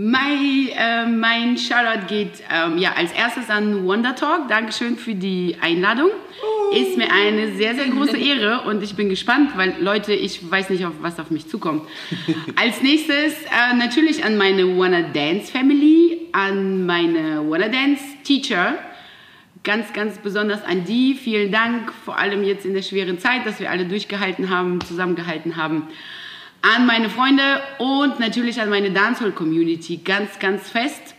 Mein, 0.00 0.68
äh, 0.76 1.06
mein 1.06 1.58
Shoutout 1.58 2.06
geht 2.06 2.34
ähm, 2.54 2.78
ja, 2.78 2.92
als 2.92 3.10
erstes 3.10 3.50
an 3.50 3.84
Wonder 3.84 4.14
Talk. 4.14 4.46
Dankeschön 4.46 4.96
für 4.96 5.16
die 5.16 5.56
Einladung. 5.60 6.10
Ist 6.72 6.96
mir 6.96 7.10
eine 7.12 7.56
sehr, 7.56 7.74
sehr 7.74 7.88
große 7.88 8.16
Ehre 8.16 8.60
und 8.60 8.80
ich 8.84 8.94
bin 8.94 9.08
gespannt, 9.08 9.56
weil 9.56 9.74
Leute, 9.80 10.12
ich 10.12 10.48
weiß 10.48 10.70
nicht, 10.70 10.86
auf 10.86 10.92
was 11.00 11.18
auf 11.18 11.32
mich 11.32 11.48
zukommt. 11.48 11.82
Als 12.54 12.80
nächstes 12.80 13.42
äh, 13.46 13.74
natürlich 13.76 14.24
an 14.24 14.36
meine 14.36 14.68
Wanna 14.78 15.02
Dance 15.02 15.50
Family, 15.50 16.28
an 16.30 16.86
meine 16.86 17.42
Wanna 17.50 17.66
Dance 17.66 18.04
Teacher. 18.22 18.78
Ganz, 19.64 19.92
ganz 19.92 20.18
besonders 20.18 20.64
an 20.64 20.84
die. 20.84 21.14
Vielen 21.14 21.50
Dank, 21.50 21.92
vor 22.04 22.16
allem 22.20 22.44
jetzt 22.44 22.64
in 22.64 22.72
der 22.72 22.82
schweren 22.82 23.18
Zeit, 23.18 23.44
dass 23.46 23.58
wir 23.58 23.68
alle 23.68 23.86
durchgehalten 23.86 24.48
haben, 24.48 24.80
zusammengehalten 24.80 25.56
haben 25.56 25.88
an 26.62 26.86
meine 26.86 27.08
Freunde 27.10 27.42
und 27.78 28.18
natürlich 28.18 28.60
an 28.60 28.70
meine 28.70 28.90
Dancehall-Community 28.90 29.98
ganz, 29.98 30.38
ganz 30.38 30.68
fest. 30.68 31.14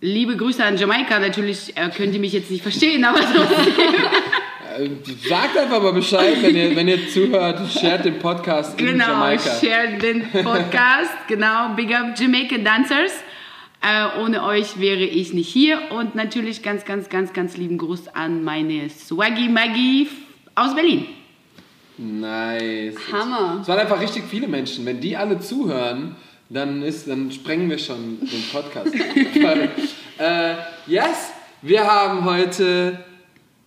Liebe 0.00 0.36
Grüße 0.36 0.62
an 0.62 0.76
Jamaika. 0.76 1.18
Natürlich 1.18 1.76
äh, 1.76 1.88
könnt 1.88 2.14
ihr 2.14 2.20
mich 2.20 2.32
jetzt 2.32 2.50
nicht 2.50 2.62
verstehen, 2.62 3.04
aber 3.04 3.20
trotzdem. 3.34 3.74
Äh, 4.76 4.90
sagt 5.28 5.56
einfach 5.56 5.82
mal 5.82 5.92
Bescheid, 5.92 6.36
wenn 6.42 6.56
ihr, 6.56 6.76
wenn 6.76 6.88
ihr 6.88 7.08
zuhört. 7.08 7.60
Shared 7.72 8.04
den 8.04 8.18
Podcast 8.18 8.78
in 8.78 8.86
genau, 8.86 9.06
Jamaika. 9.06 9.50
share 9.60 9.98
den 9.98 10.30
Podcast. 10.30 11.12
genau, 11.28 11.74
Big 11.74 11.94
Up 11.94 12.18
Jamaica 12.18 12.58
Dancers. 12.58 13.12
Äh, 13.80 14.20
ohne 14.20 14.42
euch 14.44 14.78
wäre 14.80 15.02
ich 15.02 15.32
nicht 15.32 15.48
hier. 15.48 15.90
Und 15.90 16.14
natürlich 16.14 16.62
ganz, 16.62 16.84
ganz, 16.84 17.08
ganz, 17.08 17.32
ganz 17.32 17.56
lieben 17.56 17.78
Gruß 17.78 18.08
an 18.08 18.42
meine 18.44 18.88
Swaggy 18.90 19.48
Maggie 19.48 20.08
aus 20.54 20.74
Berlin. 20.74 21.06
Nice. 21.96 22.96
Hammer. 23.12 23.58
Es 23.62 23.68
waren 23.68 23.78
einfach 23.78 24.00
richtig 24.00 24.24
viele 24.28 24.48
Menschen. 24.48 24.84
Wenn 24.84 25.00
die 25.00 25.16
alle 25.16 25.38
zuhören, 25.38 26.16
dann, 26.50 26.82
ist, 26.82 27.08
dann 27.08 27.30
sprengen 27.30 27.70
wir 27.70 27.78
schon 27.78 28.18
den 28.20 28.42
Podcast. 28.52 28.94
äh, 30.18 30.54
yes, 30.86 31.32
wir 31.62 31.86
haben 31.86 32.24
heute 32.24 33.04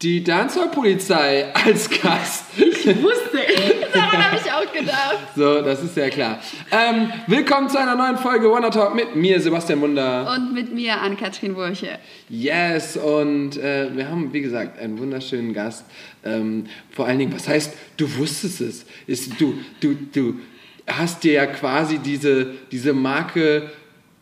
die 0.02 0.24
Dancehall-Polizei 0.24 1.54
als 1.54 1.90
Gast. 1.90 2.46
Ich 2.58 2.77
wusste. 2.96 3.40
Daran 3.94 4.24
habe 4.24 4.38
ich 4.38 4.52
auch 4.52 4.74
gedacht. 4.74 5.18
So, 5.36 5.62
das 5.62 5.84
ist 5.84 5.96
sehr 5.96 6.10
klar. 6.10 6.40
Ähm, 6.72 7.12
willkommen 7.28 7.70
zu 7.70 7.78
einer 7.78 7.96
neuen 7.96 8.18
Folge 8.18 8.50
Wanna 8.50 8.70
Talk 8.70 8.96
mit 8.96 9.16
mir, 9.16 9.42
Sebastian 9.42 9.82
Wunder. 9.82 10.34
Und 10.34 10.54
mit 10.54 10.74
mir, 10.74 11.02
Ann-Kathrin 11.02 11.56
Wurche. 11.56 12.00
Yes, 12.30 12.96
und 12.96 13.58
äh, 13.58 13.90
wir 13.94 14.10
haben, 14.10 14.32
wie 14.32 14.42
gesagt, 14.42 14.80
einen 14.80 14.98
wunderschönen 15.00 15.54
Gast. 15.54 15.86
Ähm, 16.24 16.66
vor 16.92 17.08
allen 17.08 17.20
Dingen, 17.20 17.34
was 17.34 17.48
heißt, 17.48 17.74
du 17.98 18.18
wusstest 18.18 18.62
es? 18.62 18.86
Ist, 19.06 19.40
du, 19.40 19.56
du, 19.82 19.96
du 20.14 20.40
hast 20.88 21.24
dir 21.24 21.34
ja 21.34 21.46
quasi 21.46 22.00
diese, 22.00 22.54
diese 22.72 22.94
Marke 22.94 23.70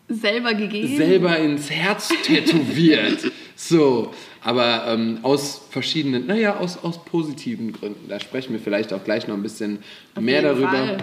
Selber 0.07 0.53
gegeben. 0.53 0.97
selber 0.97 1.37
ins 1.37 1.69
Herz 1.69 2.09
tätowiert. 2.23 3.31
so, 3.55 4.13
aber 4.45 4.85
ähm, 4.87 5.17
aus 5.23 5.59
verschiedenen, 5.71 6.27
naja, 6.27 6.57
aus, 6.57 6.77
aus 6.83 7.03
positiven 7.03 7.73
Gründen. 7.73 8.07
Da 8.07 8.19
sprechen 8.19 8.53
wir 8.53 8.59
vielleicht 8.59 8.93
auch 8.93 9.03
gleich 9.03 9.27
noch 9.27 9.33
ein 9.33 9.41
bisschen 9.41 9.79
Auf 10.13 10.21
mehr 10.21 10.43
darüber. 10.43 10.69
Fall. 10.69 10.97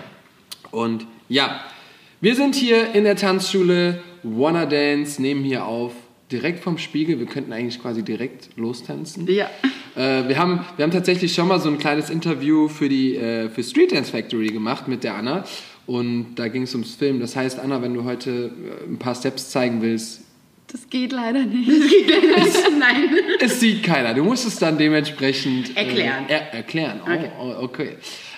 Und 0.70 1.06
ja, 1.28 1.60
wir 2.20 2.36
sind 2.36 2.54
hier 2.54 2.94
in 2.94 3.02
der 3.02 3.16
Tanzschule 3.16 4.00
Wanna 4.22 4.64
Dance, 4.64 5.20
nehmen 5.20 5.42
hier 5.42 5.66
auf 5.66 5.92
direkt 6.30 6.60
vom 6.60 6.78
Spiegel. 6.78 7.18
Wir 7.18 7.26
könnten 7.26 7.52
eigentlich 7.52 7.82
quasi 7.82 8.04
direkt 8.04 8.50
lostanzen. 8.56 9.26
Ja. 9.26 9.50
Äh, 9.96 10.28
wir, 10.28 10.38
haben, 10.38 10.64
wir 10.76 10.84
haben 10.84 10.92
tatsächlich 10.92 11.34
schon 11.34 11.48
mal 11.48 11.58
so 11.58 11.68
ein 11.68 11.78
kleines 11.78 12.10
Interview 12.10 12.68
für 12.68 12.88
die 12.88 13.16
äh, 13.16 13.50
für 13.50 13.64
Street 13.64 13.90
Dance 13.90 14.12
Factory 14.12 14.50
gemacht 14.50 14.86
mit 14.86 15.02
der 15.02 15.16
Anna. 15.16 15.44
Und 15.86 16.36
da 16.36 16.46
ging 16.46 16.62
es 16.62 16.74
ums 16.74 16.94
Film. 16.94 17.18
Das 17.18 17.34
heißt, 17.34 17.58
Anna, 17.58 17.82
wenn 17.82 17.92
du 17.92 18.04
heute 18.04 18.52
äh, 18.86 18.88
ein 18.88 18.98
paar 18.98 19.16
Steps 19.16 19.50
zeigen 19.50 19.82
willst, 19.82 20.20
Das 20.72 20.88
geht 20.88 21.12
leider 21.12 21.44
nicht. 21.44 21.68
Nein. 22.78 23.10
es 23.40 23.60
sieht 23.60 23.82
keiner. 23.82 24.14
Du 24.14 24.24
musst 24.24 24.46
es 24.46 24.58
dann 24.58 24.78
dementsprechend 24.78 25.76
Erklären. 25.76 26.24
Äh, 26.28 26.32
er, 26.32 26.54
erklären. 26.54 27.00
Oh, 27.06 27.10
Okay. 27.10 27.30
oh, 27.38 27.54
okay. 27.62 27.88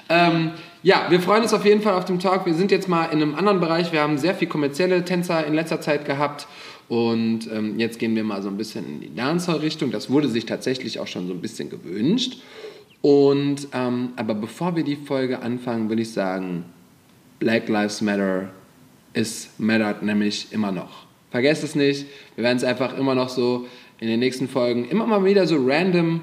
Ähm, 0.08 0.50
ja, 0.82 1.06
wir 1.10 1.20
freuen 1.20 1.44
uns 1.44 1.54
auf 1.54 1.64
jeden 1.64 1.80
Fall 1.80 1.94
auf 1.94 2.04
dem 2.06 2.18
Talk. 2.18 2.44
Wir 2.44 2.54
sind 2.54 2.72
jetzt 2.72 2.88
mal 2.88 3.04
in 3.06 3.22
einem 3.22 3.36
anderen 3.36 3.60
Bereich. 3.60 3.92
Wir 3.92 4.00
haben 4.00 4.18
sehr 4.18 4.34
viel 4.34 4.48
kommerzielle 4.48 5.04
Tänzer 5.04 5.46
in 5.46 5.54
letzter 5.54 5.80
Zeit 5.80 6.04
gehabt. 6.04 6.48
Und 6.88 7.48
ähm, 7.52 7.78
jetzt 7.78 8.00
gehen 8.00 8.16
wir 8.16 8.24
mal 8.24 8.42
so 8.42 8.48
ein 8.48 8.56
bisschen 8.56 8.84
in 8.84 9.00
die 9.00 9.14
Dancehall-Richtung. 9.14 9.92
Das 9.92 10.10
wurde 10.10 10.28
sich 10.28 10.44
tatsächlich 10.44 10.98
auch 10.98 11.06
schon 11.06 11.28
so 11.28 11.34
ein 11.34 11.40
bisschen 11.40 11.70
gewünscht. 11.70 12.38
Und, 13.00 13.68
ähm, 13.72 14.10
aber 14.16 14.34
bevor 14.34 14.74
wir 14.74 14.82
die 14.82 14.96
Folge 14.96 15.40
anfangen, 15.40 15.88
will 15.88 16.00
ich 16.00 16.12
sagen, 16.12 16.64
Black 17.38 17.68
Lives 17.68 18.00
Matter 18.00 18.50
ist 19.12 19.60
mattert 19.60 20.02
nämlich 20.02 20.48
immer 20.50 20.72
noch. 20.72 21.03
Vergesst 21.34 21.64
es 21.64 21.74
nicht. 21.74 22.06
Wir 22.36 22.44
werden 22.44 22.58
es 22.58 22.62
einfach 22.62 22.96
immer 22.96 23.16
noch 23.16 23.28
so 23.28 23.66
in 23.98 24.06
den 24.06 24.20
nächsten 24.20 24.46
Folgen 24.46 24.88
immer 24.88 25.04
mal 25.04 25.24
wieder 25.24 25.48
so 25.48 25.56
random 25.58 26.20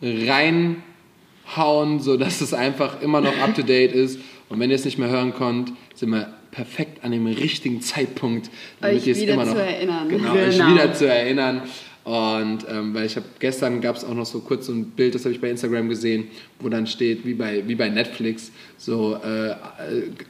reinhauen, 0.00 2.00
sodass 2.00 2.40
es 2.40 2.54
einfach 2.54 3.02
immer 3.02 3.20
noch 3.20 3.38
up 3.38 3.54
to 3.54 3.60
date 3.60 3.92
ist. 3.92 4.18
Und 4.48 4.58
wenn 4.58 4.70
ihr 4.70 4.76
es 4.76 4.86
nicht 4.86 4.96
mehr 4.96 5.10
hören 5.10 5.34
könnt, 5.34 5.72
sind 5.94 6.08
wir 6.08 6.32
perfekt 6.52 7.04
an 7.04 7.12
dem 7.12 7.26
richtigen 7.26 7.82
Zeitpunkt, 7.82 8.48
damit 8.80 8.96
Euch 8.96 9.06
ihr 9.06 9.12
es 9.12 9.22
immer 9.24 9.44
noch 9.44 9.56
erinnern. 9.56 10.08
Genau, 10.08 10.32
euch 10.32 10.56
Genau. 10.56 10.72
wieder 10.72 10.94
zu 10.94 11.06
erinnern. 11.06 11.60
Und 12.06 12.58
ähm, 12.70 12.94
weil 12.94 13.06
ich 13.06 13.16
habe 13.16 13.26
gestern 13.40 13.80
gab 13.80 13.96
es 13.96 14.04
auch 14.04 14.14
noch 14.14 14.26
so 14.26 14.38
kurz 14.38 14.66
so 14.66 14.72
ein 14.72 14.84
Bild, 14.90 15.16
das 15.16 15.24
habe 15.24 15.34
ich 15.34 15.40
bei 15.40 15.50
Instagram 15.50 15.88
gesehen, 15.88 16.28
wo 16.60 16.68
dann 16.68 16.86
steht 16.86 17.26
wie 17.26 17.34
bei 17.34 17.64
wie 17.66 17.74
bei 17.74 17.88
Netflix 17.88 18.52
so 18.76 19.16
äh, 19.16 19.56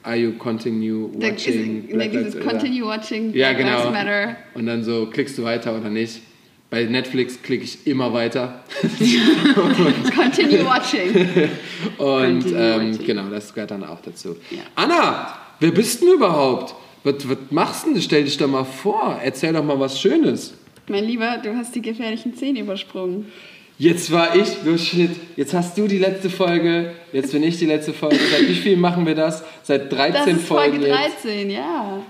Are 0.03 0.16
you 0.16 0.32
continue 0.38 1.10
Da 1.19 1.28
watching? 1.28 1.84
ist, 1.84 1.92
Black 1.92 2.12
dieses 2.12 2.41
Continue 2.41 2.87
watching 2.87 3.34
ja, 3.34 3.53
genau. 3.53 3.91
Matter. 3.91 4.37
Und 4.54 4.64
dann 4.64 4.84
so, 4.84 5.04
klickst 5.04 5.37
du 5.37 5.42
weiter 5.42 5.76
oder 5.78 5.91
nicht? 5.91 6.22
Bei 6.70 6.82
Netflix 6.84 7.42
klicke 7.42 7.64
ich 7.64 7.87
immer 7.87 8.10
weiter. 8.10 8.64
Continue 8.81 10.64
watching. 10.64 11.10
Und 11.98 12.41
Continue 12.41 12.58
ähm, 12.58 12.93
watching. 12.93 13.06
genau, 13.06 13.28
das 13.28 13.53
gehört 13.53 13.72
dann 13.72 13.84
auch 13.84 14.00
dazu. 14.00 14.34
Ja. 14.50 14.62
Anna, 14.76 15.37
wer 15.60 15.72
bist 15.72 16.00
denn 16.00 16.14
überhaupt? 16.14 16.75
Was, 17.04 17.28
was 17.28 17.37
machst 17.50 17.84
du 17.84 17.93
denn? 17.93 18.00
Stell 18.00 18.25
dich 18.25 18.38
doch 18.38 18.48
mal 18.48 18.64
vor. 18.64 19.20
Erzähl 19.22 19.53
doch 19.53 19.62
mal 19.62 19.78
was 19.78 20.00
Schönes. 20.00 20.54
Mein 20.88 21.04
Lieber, 21.04 21.38
du 21.42 21.54
hast 21.56 21.74
die 21.74 21.82
gefährlichen 21.82 22.34
Zähne 22.36 22.60
übersprungen. 22.60 23.30
Jetzt 23.78 24.10
war 24.10 24.34
ich, 24.34 24.48
du 24.64 24.78
Shit, 24.78 25.10
jetzt 25.36 25.52
hast 25.52 25.76
du 25.76 25.86
die 25.86 25.98
letzte 25.98 26.30
Folge, 26.30 26.92
jetzt 27.12 27.32
bin 27.32 27.42
ich 27.42 27.58
die 27.58 27.66
letzte 27.66 27.92
Folge. 27.92 28.16
Seit 28.30 28.48
wie 28.48 28.54
viel 28.54 28.76
machen 28.76 29.04
wir 29.04 29.14
das? 29.14 29.44
Seit 29.62 29.92
13 29.92 30.12
Das 30.14 30.26
ist 30.28 30.46
Folgen 30.48 30.76
Folge 30.80 30.86
jetzt. 30.88 31.25
13, 31.25 31.50
ja. 31.50 32.02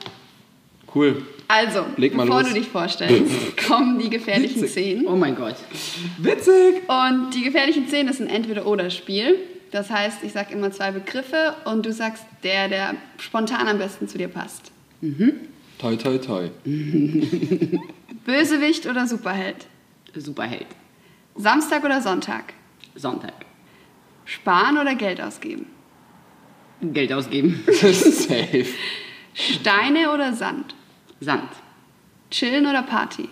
Cool. 0.95 1.23
Also, 1.49 1.85
Leg 1.97 2.15
mal 2.15 2.25
bevor 2.27 2.43
los. 2.43 2.51
du 2.51 2.55
dich 2.55 2.69
vorstellst, 2.69 3.57
kommen 3.69 3.99
die 3.99 4.11
gefährlichen 4.11 4.63
Witzig. 4.63 4.73
Zehn. 4.75 5.07
Oh 5.07 5.17
mein 5.17 5.35
Gott. 5.35 5.57
Witzig. 6.19 6.83
Und 6.89 7.31
die 7.35 7.43
gefährlichen 7.43 7.89
Zehn 7.89 8.09
ist 8.09 8.21
ein 8.21 8.29
Entweder-Oder-Spiel. 8.29 9.37
Das 9.73 9.91
heißt, 9.91 10.19
ich 10.23 10.33
sage 10.33 10.53
immer 10.53 10.71
zwei 10.71 10.93
Begriffe 10.93 11.55
und 11.65 11.85
du 11.85 11.93
sagst 11.93 12.25
der, 12.45 12.69
der 12.69 12.95
spontan 13.19 13.67
am 13.69 13.79
besten 13.79 14.07
zu 14.09 14.19
dir 14.19 14.29
passt. 14.29 14.71
Toi, 15.79 15.97
toi, 15.97 16.19
toi. 16.19 16.51
Bösewicht 18.25 18.87
oder 18.87 19.07
Superheld? 19.07 19.67
Superheld. 20.15 20.67
Samstag 21.37 21.85
oder 21.85 22.01
Sonntag? 22.01 22.55
Sonntag. 22.95 23.35
Sparen 24.25 24.79
oder 24.79 24.95
Geld 24.95 25.21
ausgeben? 25.21 25.67
Geld 26.81 27.13
ausgeben. 27.13 27.63
Safe. 27.67 28.67
Steine 29.35 30.11
oder 30.13 30.33
Sand? 30.33 30.75
Sand. 31.21 31.51
Chillen 32.31 32.67
oder 32.67 32.83
Party? 32.83 33.29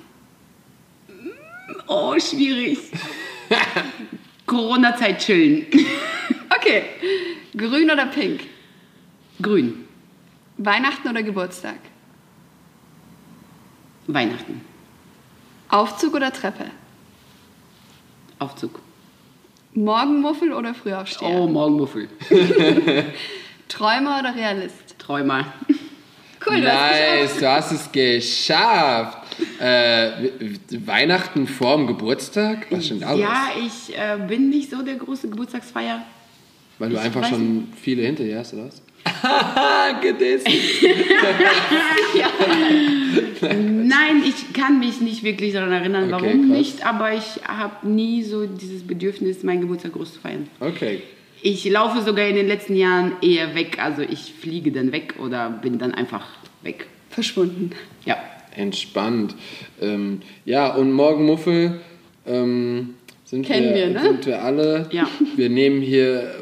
Oh, 1.86 2.18
schwierig. 2.18 2.78
Corona-Zeit 4.46 5.18
chillen. 5.18 5.66
Okay. 6.56 6.84
Grün 7.54 7.90
oder 7.90 8.06
pink? 8.06 8.40
Grün. 9.42 9.84
Weihnachten 10.56 11.08
oder 11.08 11.22
Geburtstag? 11.22 11.76
Weihnachten. 14.06 14.60
Aufzug 15.68 16.14
oder 16.14 16.32
Treppe? 16.32 16.66
Aufzug. 18.38 18.80
Morgenmuffel 19.74 20.52
oder 20.52 20.74
Frühaufsteher? 20.74 21.28
Oh, 21.28 21.46
Morgenmuffel. 21.48 22.08
Träumer 23.68 24.20
oder 24.20 24.34
Realist? 24.34 24.98
Träumer. 24.98 25.52
Cool, 26.46 26.60
du 26.60 26.72
hast 26.72 26.94
es 26.94 27.30
Nice, 27.30 27.38
du 27.38 27.50
hast 27.50 27.72
es 27.72 27.92
geschafft. 27.92 29.18
Äh, 29.58 30.30
Weihnachten 30.84 31.48
vorm 31.48 31.86
Geburtstag? 31.86 32.66
Was 32.70 32.86
stimmt 32.86 33.02
alles? 33.02 33.20
Ja, 33.20 33.48
ich 33.58 33.96
äh, 33.96 34.18
bin 34.28 34.50
nicht 34.50 34.70
so 34.70 34.82
der 34.82 34.96
große 34.96 35.28
Geburtstagsfeier. 35.28 36.02
Weil 36.78 36.90
du 36.90 36.96
ich 36.96 37.02
einfach 37.02 37.26
schon 37.26 37.68
viele 37.80 38.02
hinter 38.02 38.24
dir 38.24 38.38
hast, 38.38 38.54
oder 38.54 38.66
was? 38.66 38.82
Gedisst. 40.00 40.46
Nein, 43.40 44.22
ich 44.26 44.52
kann 44.52 44.78
mich 44.78 45.00
nicht 45.00 45.22
wirklich 45.22 45.52
daran 45.52 45.72
erinnern, 45.72 46.12
Okay, 46.12 46.24
warum 46.26 46.48
krass. 46.48 46.58
nicht, 46.58 46.86
aber 46.86 47.12
ich 47.14 47.40
habe 47.46 47.86
nie 47.88 48.22
so 48.22 48.46
dieses 48.46 48.86
Bedürfnis, 48.86 49.42
meinen 49.42 49.60
Geburtstag 49.62 49.92
groß 49.92 50.14
zu 50.14 50.20
feiern. 50.20 50.48
Okay. 50.60 51.02
Ich 51.42 51.64
laufe 51.68 52.00
sogar 52.02 52.26
in 52.26 52.36
den 52.36 52.48
letzten 52.48 52.74
Jahren 52.74 53.12
eher 53.20 53.54
weg, 53.54 53.78
also 53.82 54.02
ich 54.02 54.32
fliege 54.40 54.72
dann 54.72 54.92
weg 54.92 55.14
oder 55.18 55.50
bin 55.50 55.78
dann 55.78 55.92
einfach 55.94 56.26
weg. 56.62 56.86
verschwunden. 57.10 57.70
Ja. 58.04 58.16
Entspannt. 58.56 59.34
Ähm, 59.80 60.20
ja, 60.44 60.72
und 60.74 60.92
morgen 60.92 61.26
Muffel 61.26 61.80
ähm, 62.24 62.94
sind, 63.24 63.46
Kennen 63.46 63.74
wir, 63.74 63.86
wir, 63.86 63.90
ne? 63.90 64.02
sind 64.02 64.26
wir 64.26 64.42
alle. 64.42 64.86
Ja. 64.90 65.08
Wir 65.36 65.48
nehmen 65.48 65.80
hier 65.80 66.34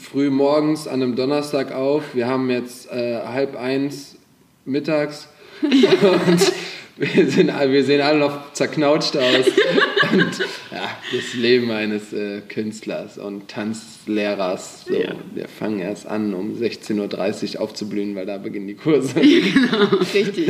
früh 0.00 0.28
morgens 0.28 0.88
an 0.88 1.02
einem 1.02 1.14
Donnerstag 1.14 1.72
auf. 1.72 2.14
Wir 2.14 2.26
haben 2.26 2.50
jetzt 2.50 2.90
äh, 2.90 3.20
halb 3.24 3.56
eins 3.56 4.16
mittags. 4.64 5.28
und 5.62 6.52
wir, 6.96 7.30
sind, 7.30 7.48
wir 7.48 7.84
sehen 7.84 8.00
alle 8.00 8.18
noch 8.18 8.52
zerknautscht 8.52 9.16
aus. 9.16 9.46
und 10.12 10.38
ja, 10.72 10.90
das 11.12 11.34
Leben 11.34 11.70
eines 11.70 12.12
äh, 12.12 12.40
Künstlers 12.48 13.18
und 13.18 13.48
Tanzlehrers. 13.48 14.84
So, 14.86 14.94
Ja. 14.94 15.14
Wir 15.32 15.46
fangen 15.46 15.78
erst 15.78 16.08
an, 16.08 16.34
um 16.34 16.54
16.30 16.54 17.54
Uhr 17.54 17.62
aufzublühen, 17.62 18.16
weil 18.16 18.26
da 18.26 18.38
beginnen 18.38 18.66
die 18.66 18.74
Kurse. 18.74 19.14
Richtig. 19.16 20.48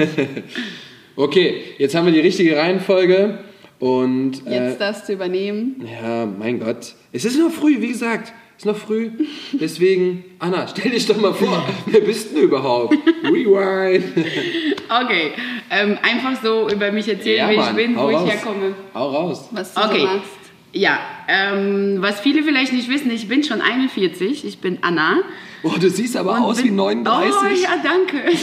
Okay, 1.16 1.62
jetzt 1.76 1.94
haben 1.94 2.06
wir 2.06 2.12
die 2.12 2.20
richtige 2.20 2.56
Reihenfolge 2.56 3.38
und 3.78 4.46
äh, 4.46 4.68
Jetzt 4.68 4.80
darfst 4.80 5.08
du 5.08 5.12
übernehmen. 5.12 5.86
ja, 6.02 6.26
mein 6.26 6.60
Gott, 6.60 6.94
es 7.12 7.24
ist 7.24 7.38
noch 7.38 7.50
früh, 7.50 7.80
wie 7.80 7.88
gesagt, 7.88 8.32
es 8.58 8.64
ist 8.64 8.66
noch 8.66 8.76
früh. 8.76 9.10
Deswegen, 9.52 10.24
Anna, 10.38 10.66
stell 10.66 10.90
dich 10.90 11.06
doch 11.06 11.20
mal 11.20 11.34
vor, 11.34 11.62
wer 11.86 12.00
bist 12.00 12.34
du 12.34 12.40
überhaupt? 12.40 12.96
Rewind. 13.24 14.04
Okay. 14.88 15.32
Ähm, 15.68 15.98
einfach 16.00 16.40
so 16.40 16.68
über 16.70 16.92
mich 16.92 17.08
erzählen, 17.08 17.48
wer 17.50 17.58
ich 17.58 17.70
bin, 17.74 17.96
hau 17.96 18.06
wo 18.08 18.12
raus. 18.14 18.22
ich 18.24 18.32
herkomme. 18.34 18.74
Hau 18.94 19.10
raus. 19.10 19.48
Was 19.50 19.74
du 19.74 19.80
Okay. 19.80 20.00
so 20.02 20.06
machst. 20.06 20.30
Ja, 20.72 20.98
ähm, 21.26 21.96
was 22.00 22.20
viele 22.20 22.44
vielleicht 22.44 22.72
nicht 22.72 22.88
wissen, 22.88 23.10
ich 23.10 23.26
bin 23.26 23.42
schon 23.42 23.60
41, 23.60 24.44
ich 24.44 24.58
bin 24.60 24.78
Anna. 24.82 25.22
Oh, 25.64 25.72
du 25.80 25.90
siehst 25.90 26.16
aber 26.16 26.38
aus 26.40 26.58
bin, 26.58 26.66
wie 26.66 26.70
39. 26.70 27.34
Oh 27.42 27.62
ja, 27.64 27.70
danke. 27.82 28.30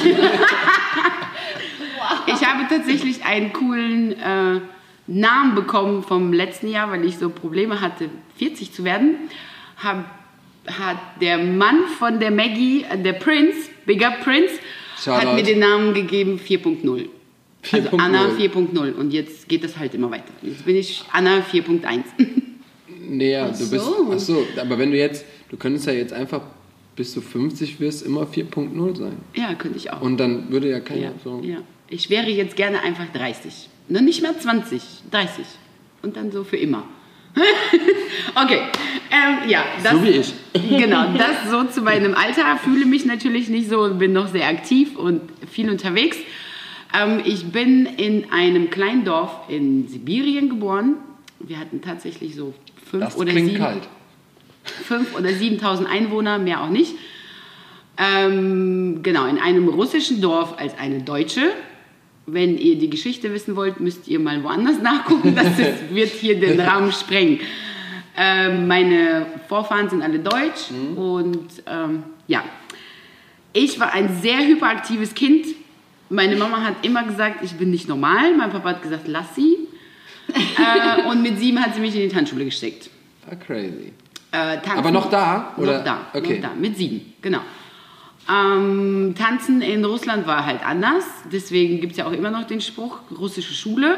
Ich 2.28 2.46
habe 2.46 2.66
tatsächlich 2.70 3.24
einen 3.26 3.54
coolen 3.54 4.12
äh, 4.20 4.60
Namen 5.08 5.56
bekommen 5.56 6.04
vom 6.04 6.32
letzten 6.34 6.68
Jahr, 6.70 6.90
weil 6.92 7.04
ich 7.06 7.18
so 7.18 7.30
Probleme 7.30 7.82
hatte, 7.82 8.10
40 8.38 8.72
zu 8.74 8.84
werden. 8.84 9.16
Hab, 9.84 10.06
hat 10.68 10.98
der 11.20 11.38
Mann 11.40 11.82
von 12.00 12.20
der 12.20 12.32
Maggie, 12.32 12.86
äh, 12.90 12.98
der 12.98 13.14
Prince, 13.14 13.70
Big 13.86 14.06
Up 14.06 14.24
Prince, 14.24 14.54
hat 15.06 15.24
Shoutout. 15.24 15.36
mir 15.36 15.44
den 15.44 15.60
Namen 15.60 15.94
gegeben 15.94 16.40
4.0. 16.40 17.08
Also 17.72 17.90
4.0. 17.90 18.00
Anna 18.00 18.28
4.0 18.30 18.94
und 18.94 19.12
jetzt 19.12 19.48
geht 19.48 19.64
das 19.64 19.78
halt 19.78 19.94
immer 19.94 20.12
weiter. 20.12 20.32
Jetzt 20.42 20.66
bin 20.66 20.76
ich 20.76 21.04
Anna 21.12 21.40
4.1. 21.40 22.04
Nee, 23.06 23.32
ja, 23.32 23.46
du 23.48 23.58
bist. 23.70 23.72
so. 23.72 24.10
Ach 24.14 24.20
so, 24.20 24.46
aber 24.60 24.78
wenn 24.80 24.92
du 24.92 24.98
jetzt, 24.98 25.26
du 25.50 25.58
könntest 25.58 25.86
ja 25.88 25.94
jetzt 25.94 26.14
einfach 26.14 26.42
bis 26.96 27.14
du 27.14 27.22
50 27.22 27.80
wirst, 27.80 28.06
immer 28.06 28.24
4.0 28.24 28.96
sein. 28.98 29.14
ja, 29.36 29.54
könnte 29.56 29.78
ich 29.78 29.92
auch. 29.92 30.02
Und 30.02 30.18
dann 30.18 30.52
würde 30.52 30.70
ja 30.70 30.80
keiner 30.80 31.02
Ja, 31.02 31.12
so. 31.24 31.42
ja. 31.44 31.58
Ich 31.90 32.10
wäre 32.10 32.30
jetzt 32.30 32.56
gerne 32.56 32.82
einfach 32.82 33.06
30. 33.14 33.70
Ne, 33.90 34.02
nicht 34.02 34.22
mehr 34.22 34.38
20, 34.38 34.82
30. 35.12 35.46
Und 36.02 36.16
dann 36.16 36.32
so 36.32 36.44
für 36.44 36.58
immer. 36.58 36.84
okay, 38.36 38.62
ähm, 39.12 39.50
ja. 39.50 39.64
Das, 39.82 39.94
So 39.94 40.04
wie 40.04 40.10
ich. 40.10 40.34
Genau, 40.70 41.14
das 41.18 41.50
so 41.50 41.64
zu 41.66 41.82
meinem 41.82 42.14
Alter. 42.14 42.58
Fühle 42.58 42.86
mich 42.86 43.06
natürlich 43.06 43.50
nicht 43.50 43.70
so, 43.70 43.94
bin 43.96 44.14
noch 44.14 44.28
sehr 44.28 44.48
aktiv 44.48 44.96
und 44.96 45.22
viel 45.50 45.70
unterwegs. 45.70 46.18
Ähm, 46.94 47.22
ich 47.26 47.46
bin 47.46 47.86
in 47.86 48.32
einem 48.32 48.70
kleinen 48.70 49.04
Dorf 49.04 49.32
in 49.50 49.88
Sibirien 49.88 50.50
geboren. 50.50 50.96
Wir 51.40 51.60
hatten 51.60 51.82
tatsächlich 51.82 52.36
so 52.36 52.54
fünf 52.90 53.06
Das 53.06 53.18
oder 53.18 53.32
sieben 53.32 53.58
kalt. 53.58 53.84
5.000 54.90 55.18
oder 55.18 55.30
7.000 55.30 55.86
Einwohner, 55.86 56.38
mehr 56.38 56.64
auch 56.64 56.70
nicht. 56.70 56.94
Ähm, 57.98 59.02
genau, 59.04 59.26
in 59.28 59.38
einem 59.38 59.68
russischen 59.68 60.22
Dorf 60.22 60.56
als 60.58 60.78
eine 60.78 61.02
Deutsche. 61.02 61.52
Wenn 62.26 62.58
ihr 62.58 62.78
die 62.78 62.90
Geschichte 62.90 63.34
wissen 63.34 63.56
wollt, 63.56 63.80
müsst 63.80 64.08
ihr 64.08 64.20
mal 64.20 64.42
woanders 64.44 64.80
nachgucken. 64.82 65.36
Das 65.36 65.60
ist, 65.60 65.94
wird 65.94 66.10
hier 66.10 66.40
den 66.40 66.60
Rahmen 66.60 66.92
sprengen. 66.92 67.40
Ähm, 68.16 68.68
meine 68.68 69.26
Vorfahren 69.50 69.90
sind 69.90 70.02
alle 70.04 70.20
deutsch 70.20 70.70
und 70.96 71.48
ähm, 71.66 72.04
ja, 72.28 72.44
ich 73.54 73.80
war 73.80 73.92
ein 73.94 74.22
sehr 74.22 74.46
hyperaktives 74.46 75.14
Kind. 75.16 75.48
Meine 76.10 76.36
Mama 76.36 76.62
hat 76.62 76.76
immer 76.84 77.04
gesagt, 77.04 77.44
ich 77.44 77.54
bin 77.54 77.72
nicht 77.72 77.88
normal. 77.90 78.36
Mein 78.38 78.52
Papa 78.52 78.70
hat 78.70 78.84
gesagt, 78.84 79.08
lass 79.08 79.34
sie. 79.36 79.58
äh, 80.30 81.08
und 81.10 81.24
mit 81.24 81.40
sieben 81.40 81.60
hat 81.60 81.74
sie 81.76 81.82
mich 81.82 81.96
in 81.96 82.02
die 82.02 82.08
Tanzschule 82.16 82.46
gesteckt. 82.46 82.90
Ah, 83.30 83.36
crazy. 83.36 83.94
Äh, 84.32 84.58
Aber 84.76 84.92
noch 84.92 85.10
da, 85.10 85.54
oder? 85.58 85.78
Noch 85.80 85.84
da, 85.84 86.08
Okay. 86.14 86.40
noch 86.40 86.50
da, 86.50 86.56
mit 86.56 86.78
sieben, 86.78 87.14
genau. 87.22 87.40
Ähm, 88.30 89.16
tanzen 89.18 89.62
in 89.62 89.84
Russland 89.84 90.26
war 90.28 90.46
halt 90.46 90.66
anders, 90.66 91.04
deswegen 91.32 91.82
gibt 91.82 91.92
es 91.92 91.98
ja 91.98 92.06
auch 92.06 92.14
immer 92.14 92.32
noch 92.32 92.46
den 92.46 92.62
Spruch, 92.62 93.00
russische 93.12 93.54
Schule. 93.54 93.98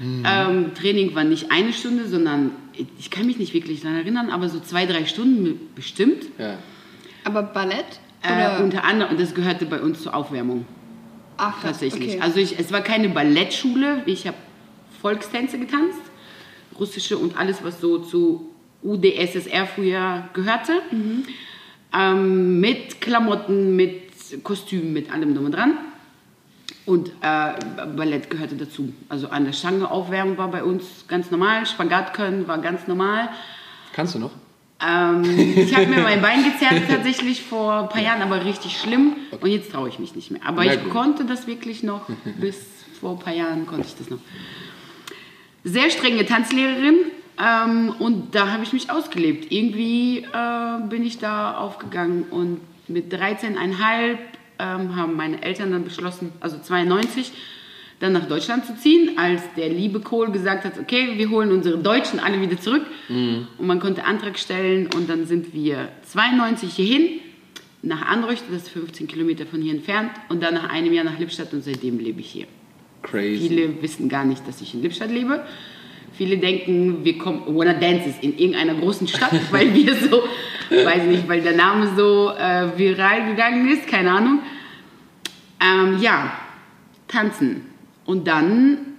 Mhm. 0.00 0.24
Ähm, 0.26 0.74
Training 0.74 1.14
war 1.14 1.22
nicht 1.22 1.52
eine 1.52 1.72
Stunde, 1.72 2.08
sondern 2.08 2.50
ich 2.98 3.10
kann 3.10 3.26
mich 3.26 3.38
nicht 3.38 3.54
wirklich 3.54 3.82
daran 3.82 3.98
erinnern, 3.98 4.30
aber 4.30 4.48
so 4.48 4.58
zwei, 4.58 4.86
drei 4.86 5.04
Stunden 5.04 5.60
bestimmt. 5.76 6.24
Ja. 6.38 6.58
Aber 7.24 7.42
Ballett? 7.42 7.84
Äh, 8.22 8.32
Oder? 8.32 8.64
unter 8.64 8.84
anderem, 8.84 9.12
und 9.12 9.20
das 9.20 9.34
gehörte 9.34 9.66
bei 9.66 9.80
uns 9.80 10.02
zur 10.02 10.14
Aufwärmung 10.14 10.66
Ach, 11.36 11.62
tatsächlich. 11.62 12.14
Okay. 12.14 12.20
Also 12.20 12.40
ich, 12.40 12.58
es 12.58 12.72
war 12.72 12.82
keine 12.82 13.08
Ballettschule, 13.08 14.02
ich 14.06 14.26
habe 14.26 14.36
Volkstänze 15.00 15.58
getanzt, 15.58 16.00
russische 16.78 17.18
und 17.18 17.36
alles, 17.36 17.64
was 17.64 17.80
so 17.80 17.98
zu 17.98 18.50
UdSSR 18.82 19.66
früher 19.66 20.28
gehörte. 20.34 20.72
Ähm, 21.94 22.60
mit 22.60 23.00
Klamotten, 23.00 23.76
mit 23.76 24.02
Kostümen, 24.42 24.92
mit 24.92 25.12
allem 25.12 25.34
drum 25.34 25.46
und 25.46 25.52
dran. 25.52 25.76
Und 26.84 27.10
äh, 27.20 27.52
Ballett 27.96 28.28
gehörte 28.30 28.56
dazu. 28.56 28.92
Also 29.08 29.28
an 29.28 29.44
der 29.44 29.52
Stange 29.52 29.90
aufwärmen 29.90 30.36
war 30.36 30.48
bei 30.50 30.64
uns 30.64 31.04
ganz 31.06 31.30
normal, 31.30 31.66
Spagat 31.66 32.14
können 32.14 32.48
war 32.48 32.58
ganz 32.58 32.88
normal. 32.88 33.28
Kannst 33.92 34.14
du 34.14 34.18
noch? 34.18 34.32
Ähm, 34.84 35.22
ich 35.56 35.74
habe 35.76 35.86
mir 35.86 36.00
mein 36.02 36.20
Bein 36.20 36.42
gezerrt 36.42 36.82
tatsächlich 36.88 37.42
vor 37.42 37.82
ein 37.82 37.88
paar 37.88 38.02
Jahren, 38.02 38.22
aber 38.22 38.44
richtig 38.44 38.78
schlimm. 38.78 39.14
Und 39.40 39.48
jetzt 39.48 39.70
traue 39.70 39.88
ich 39.88 39.98
mich 39.98 40.16
nicht 40.16 40.30
mehr. 40.32 40.40
Aber 40.44 40.64
Na 40.64 40.74
ich 40.74 40.82
gut. 40.82 40.92
konnte 40.92 41.24
das 41.24 41.46
wirklich 41.46 41.82
noch, 41.82 42.08
bis 42.40 42.58
vor 43.00 43.12
ein 43.12 43.18
paar 43.18 43.34
Jahren 43.34 43.66
konnte 43.66 43.86
ich 43.86 43.96
das 43.96 44.10
noch. 44.10 44.18
Sehr 45.62 45.90
strenge 45.90 46.26
Tanzlehrerin 46.26 46.96
ähm, 47.40 47.94
und 47.98 48.34
da 48.34 48.50
habe 48.50 48.62
ich 48.62 48.72
mich 48.72 48.90
ausgelebt. 48.90 49.50
Irgendwie 49.50 50.18
äh, 50.18 50.88
bin 50.88 51.04
ich 51.04 51.18
da 51.18 51.56
aufgegangen 51.56 52.24
und 52.30 52.60
mit 52.88 53.12
13,5 53.12 54.18
ähm, 54.58 54.96
haben 54.96 55.16
meine 55.16 55.42
Eltern 55.42 55.72
dann 55.72 55.84
beschlossen, 55.84 56.32
also 56.40 56.58
92, 56.58 57.32
dann 58.00 58.12
nach 58.12 58.26
Deutschland 58.26 58.66
zu 58.66 58.76
ziehen, 58.76 59.16
als 59.16 59.42
der 59.56 59.68
liebe 59.68 60.00
Kohl 60.00 60.32
gesagt 60.32 60.64
hat, 60.64 60.78
okay, 60.78 61.12
wir 61.16 61.30
holen 61.30 61.52
unsere 61.52 61.78
Deutschen 61.78 62.18
alle 62.18 62.40
wieder 62.40 62.60
zurück. 62.60 62.84
Und 63.58 63.66
man 63.66 63.78
konnte 63.78 64.04
Antrag 64.04 64.38
stellen 64.38 64.88
und 64.96 65.08
dann 65.08 65.26
sind 65.26 65.54
wir 65.54 65.88
92 66.06 66.74
hierhin, 66.74 67.20
nach 67.82 68.02
Anrüchte, 68.06 68.44
das 68.52 68.62
ist 68.62 68.68
15 68.70 69.06
Kilometer 69.06 69.46
von 69.46 69.60
hier 69.60 69.72
entfernt, 69.72 70.10
und 70.28 70.42
dann 70.42 70.54
nach 70.54 70.68
einem 70.70 70.92
Jahr 70.92 71.04
nach 71.04 71.18
Lippstadt 71.18 71.52
und 71.52 71.62
seitdem 71.62 71.98
lebe 71.98 72.20
ich 72.20 72.30
hier. 72.30 72.46
Crazy. 73.02 73.48
Viele 73.48 73.82
wissen 73.82 74.08
gar 74.08 74.24
nicht, 74.24 74.46
dass 74.46 74.60
ich 74.60 74.74
in 74.74 74.82
Lippstadt 74.82 75.10
lebe. 75.10 75.44
Viele 76.14 76.38
denken, 76.38 77.04
wir 77.04 77.18
kommen, 77.18 77.42
Wanna 77.46 77.74
Dance 77.74 78.08
ist 78.08 78.22
in 78.22 78.36
irgendeiner 78.36 78.74
großen 78.74 79.08
Stadt, 79.08 79.32
weil 79.50 79.72
wir 79.74 79.94
so, 79.96 80.24
weiß 80.70 81.04
nicht, 81.04 81.28
weil 81.28 81.40
der 81.40 81.56
Name 81.56 81.90
so 81.96 82.30
äh, 82.30 82.76
viral 82.76 83.26
gegangen 83.26 83.68
ist, 83.68 83.86
keine 83.86 84.10
Ahnung. 84.10 84.40
Ähm, 85.60 85.98
ja, 86.00 86.32
tanzen. 87.08 87.66
Und 88.04 88.26
dann, 88.26 88.91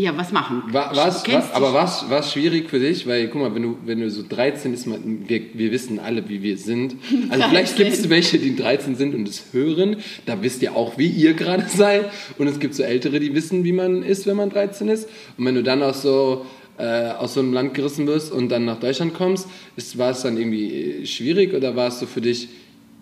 ja, 0.00 0.16
was 0.16 0.30
machen? 0.32 0.62
Wa- 0.70 0.90
Was, 0.94 1.26
was, 1.28 1.52
aber 1.52 1.74
was 1.74 2.08
war 2.08 2.22
schwierig 2.22 2.70
für 2.70 2.78
dich? 2.78 3.06
Weil, 3.06 3.28
guck 3.28 3.42
mal, 3.42 3.54
wenn 3.54 3.62
du, 3.62 3.76
wenn 3.84 4.00
du 4.00 4.08
so 4.10 4.22
13 4.26 4.72
ist, 4.72 4.86
man, 4.86 5.28
wir, 5.28 5.42
wir 5.54 5.72
wissen 5.72 5.98
alle, 5.98 6.28
wie 6.28 6.40
wir 6.42 6.56
sind. 6.56 6.94
Also 7.30 7.48
vielleicht 7.48 7.72
13. 7.76 7.84
gibt 7.84 7.98
es 7.98 8.08
welche, 8.08 8.38
die 8.38 8.54
13 8.56 8.94
sind 8.96 9.14
und 9.14 9.28
es 9.28 9.42
hören. 9.52 9.96
Da 10.24 10.40
wisst 10.42 10.62
ihr 10.62 10.74
auch, 10.76 10.96
wie 10.98 11.08
ihr 11.08 11.34
gerade 11.34 11.64
seid. 11.76 12.06
Und 12.38 12.46
es 12.46 12.60
gibt 12.60 12.74
so 12.74 12.82
Ältere, 12.84 13.18
die 13.20 13.34
wissen, 13.34 13.64
wie 13.64 13.72
man 13.72 14.02
ist, 14.04 14.26
wenn 14.26 14.36
man 14.36 14.50
13 14.50 14.88
ist. 14.88 15.08
Und 15.36 15.44
wenn 15.44 15.56
du 15.56 15.62
dann 15.64 15.82
aus 15.82 16.02
so, 16.02 16.46
äh, 16.78 16.84
aus 17.10 17.34
so 17.34 17.40
einem 17.40 17.52
Land 17.52 17.74
gerissen 17.74 18.06
wirst 18.06 18.30
und 18.30 18.48
dann 18.50 18.64
nach 18.64 18.78
Deutschland 18.78 19.14
kommst, 19.14 19.48
ist, 19.76 19.98
war 19.98 20.12
es 20.12 20.22
dann 20.22 20.36
irgendwie 20.38 20.72
äh, 21.02 21.06
schwierig 21.06 21.52
oder 21.54 21.74
war 21.74 21.88
es 21.88 21.98
so 21.98 22.06
für 22.06 22.20
dich 22.20 22.48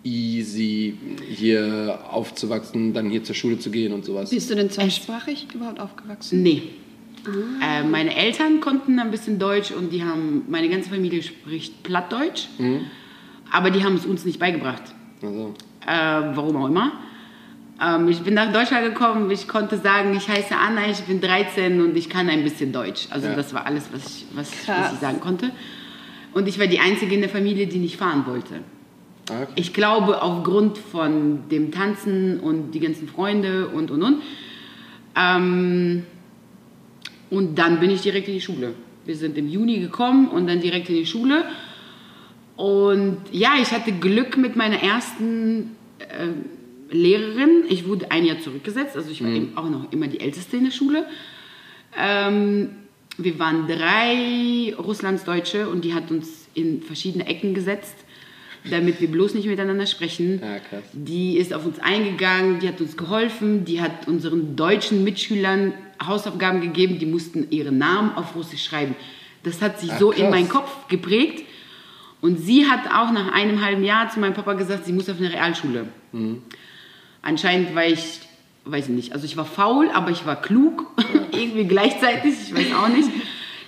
easy, 0.03 0.93
hier 1.29 1.99
aufzuwachsen, 2.11 2.93
dann 2.93 3.09
hier 3.09 3.23
zur 3.23 3.35
Schule 3.35 3.59
zu 3.59 3.69
gehen 3.69 3.93
und 3.93 4.05
sowas? 4.05 4.29
Bist 4.29 4.49
du 4.49 4.55
denn 4.55 4.69
zweisprachig 4.69 5.47
überhaupt 5.53 5.79
aufgewachsen? 5.79 6.41
Nee. 6.43 6.63
Äh, 7.61 7.83
meine 7.83 8.15
Eltern 8.15 8.59
konnten 8.61 8.99
ein 8.99 9.11
bisschen 9.11 9.37
Deutsch 9.39 9.71
und 9.71 9.91
die 9.91 10.03
haben, 10.03 10.43
meine 10.47 10.69
ganze 10.69 10.89
Familie 10.89 11.21
spricht 11.23 11.83
Plattdeutsch, 11.83 12.47
aber 13.51 13.69
die 13.71 13.83
haben 13.83 13.95
es 13.95 14.05
uns 14.05 14.25
nicht 14.25 14.39
beigebracht. 14.39 14.83
Also, 15.21 15.53
Äh, 15.85 16.35
warum 16.35 16.55
auch 16.57 16.67
immer. 16.67 16.91
Ähm, 17.81 18.07
ich 18.09 18.21
bin 18.21 18.33
nach 18.33 18.51
Deutschland 18.51 18.85
gekommen, 18.85 19.29
ich 19.31 19.47
konnte 19.47 19.77
sagen, 19.77 20.15
ich 20.15 20.27
heiße 20.27 20.55
Anna, 20.55 20.89
ich 20.89 21.01
bin 21.01 21.21
13 21.21 21.79
und 21.81 21.95
ich 21.95 22.09
kann 22.09 22.27
ein 22.29 22.43
bisschen 22.43 22.71
Deutsch. 22.73 23.07
Also 23.11 23.27
Ja. 23.27 23.35
das 23.35 23.53
war 23.53 23.65
alles, 23.65 23.87
was 23.93 24.05
ich, 24.07 24.25
was, 24.33 24.51
was 24.67 24.93
ich 24.93 24.99
sagen 24.99 25.19
konnte. 25.19 25.51
Und 26.33 26.47
ich 26.47 26.59
war 26.59 26.67
die 26.67 26.79
Einzige 26.79 27.13
in 27.15 27.21
der 27.21 27.29
Familie, 27.29 27.67
die 27.67 27.77
nicht 27.79 27.97
fahren 27.97 28.25
wollte. 28.27 28.55
Ah, 29.29 29.43
okay. 29.43 29.51
Ich 29.55 29.73
glaube, 29.73 30.21
aufgrund 30.21 30.77
von 30.77 31.47
dem 31.49 31.71
Tanzen 31.71 32.39
und 32.39 32.71
die 32.71 32.79
ganzen 32.79 33.07
Freunde 33.07 33.67
und 33.67 33.91
und 33.91 34.01
und. 34.03 34.21
Ähm, 35.15 36.03
und 37.29 37.55
dann 37.55 37.79
bin 37.79 37.89
ich 37.89 38.01
direkt 38.01 38.27
in 38.27 38.35
die 38.35 38.41
Schule. 38.41 38.73
Wir 39.05 39.15
sind 39.15 39.37
im 39.37 39.47
Juni 39.47 39.79
gekommen 39.79 40.27
und 40.27 40.47
dann 40.47 40.61
direkt 40.61 40.89
in 40.89 40.95
die 40.95 41.05
Schule. 41.05 41.45
Und 42.55 43.17
ja, 43.31 43.51
ich 43.61 43.71
hatte 43.71 43.91
Glück 43.91 44.37
mit 44.37 44.55
meiner 44.55 44.81
ersten 44.81 45.75
äh, 45.99 46.93
Lehrerin. 46.93 47.63
Ich 47.69 47.87
wurde 47.87 48.11
ein 48.11 48.25
Jahr 48.25 48.39
zurückgesetzt, 48.39 48.95
also 48.95 49.11
ich 49.11 49.23
war 49.23 49.29
eben 49.29 49.55
auch 49.55 49.69
noch 49.69 49.91
immer 49.91 50.07
die 50.07 50.19
Älteste 50.19 50.57
in 50.57 50.65
der 50.65 50.71
Schule. 50.71 51.05
Ähm, 51.97 52.69
wir 53.17 53.39
waren 53.39 53.67
drei 53.67 54.75
Russlandsdeutsche 54.77 55.69
und 55.69 55.83
die 55.85 55.93
hat 55.93 56.11
uns 56.11 56.47
in 56.53 56.81
verschiedene 56.81 57.27
Ecken 57.27 57.53
gesetzt, 57.53 57.95
damit 58.69 59.01
wir 59.01 59.07
bloß 59.07 59.33
nicht 59.33 59.47
miteinander 59.47 59.87
sprechen. 59.87 60.39
Krass. 60.39 60.83
Die 60.93 61.37
ist 61.37 61.53
auf 61.53 61.65
uns 61.65 61.79
eingegangen, 61.79 62.59
die 62.59 62.67
hat 62.67 62.81
uns 62.81 62.97
geholfen, 62.97 63.65
die 63.65 63.81
hat 63.81 64.07
unseren 64.07 64.55
deutschen 64.55 65.03
Mitschülern 65.03 65.73
Hausaufgaben 66.05 66.61
gegeben, 66.61 66.99
die 66.99 67.05
mussten 67.05 67.47
ihren 67.49 67.77
Namen 67.77 68.13
auf 68.15 68.35
Russisch 68.35 68.63
schreiben. 68.65 68.95
Das 69.43 69.61
hat 69.61 69.79
sich 69.79 69.91
Ach, 69.93 69.99
so 69.99 70.11
in 70.11 70.21
krass. 70.23 70.31
meinen 70.31 70.49
Kopf 70.49 70.87
geprägt. 70.87 71.43
Und 72.19 72.39
sie 72.39 72.65
hat 72.65 72.87
auch 72.87 73.11
nach 73.11 73.31
einem 73.31 73.63
halben 73.63 73.83
Jahr 73.83 74.09
zu 74.09 74.19
meinem 74.19 74.33
Papa 74.33 74.53
gesagt, 74.53 74.85
sie 74.85 74.91
muss 74.93 75.07
auf 75.09 75.17
eine 75.19 75.31
Realschule. 75.31 75.87
Anscheinend 77.21 77.75
war 77.75 77.85
ich, 77.85 78.19
weiß 78.65 78.85
ich 78.85 78.95
nicht, 78.95 79.13
also 79.13 79.25
ich 79.25 79.37
war 79.37 79.45
faul, 79.45 79.89
aber 79.93 80.11
ich 80.11 80.25
war 80.25 80.41
klug, 80.41 80.85
irgendwie 81.31 81.65
gleichzeitig, 81.65 82.33
ich 82.47 82.53
weiß 82.55 82.73
auch 82.75 82.87
nicht. 82.89 83.09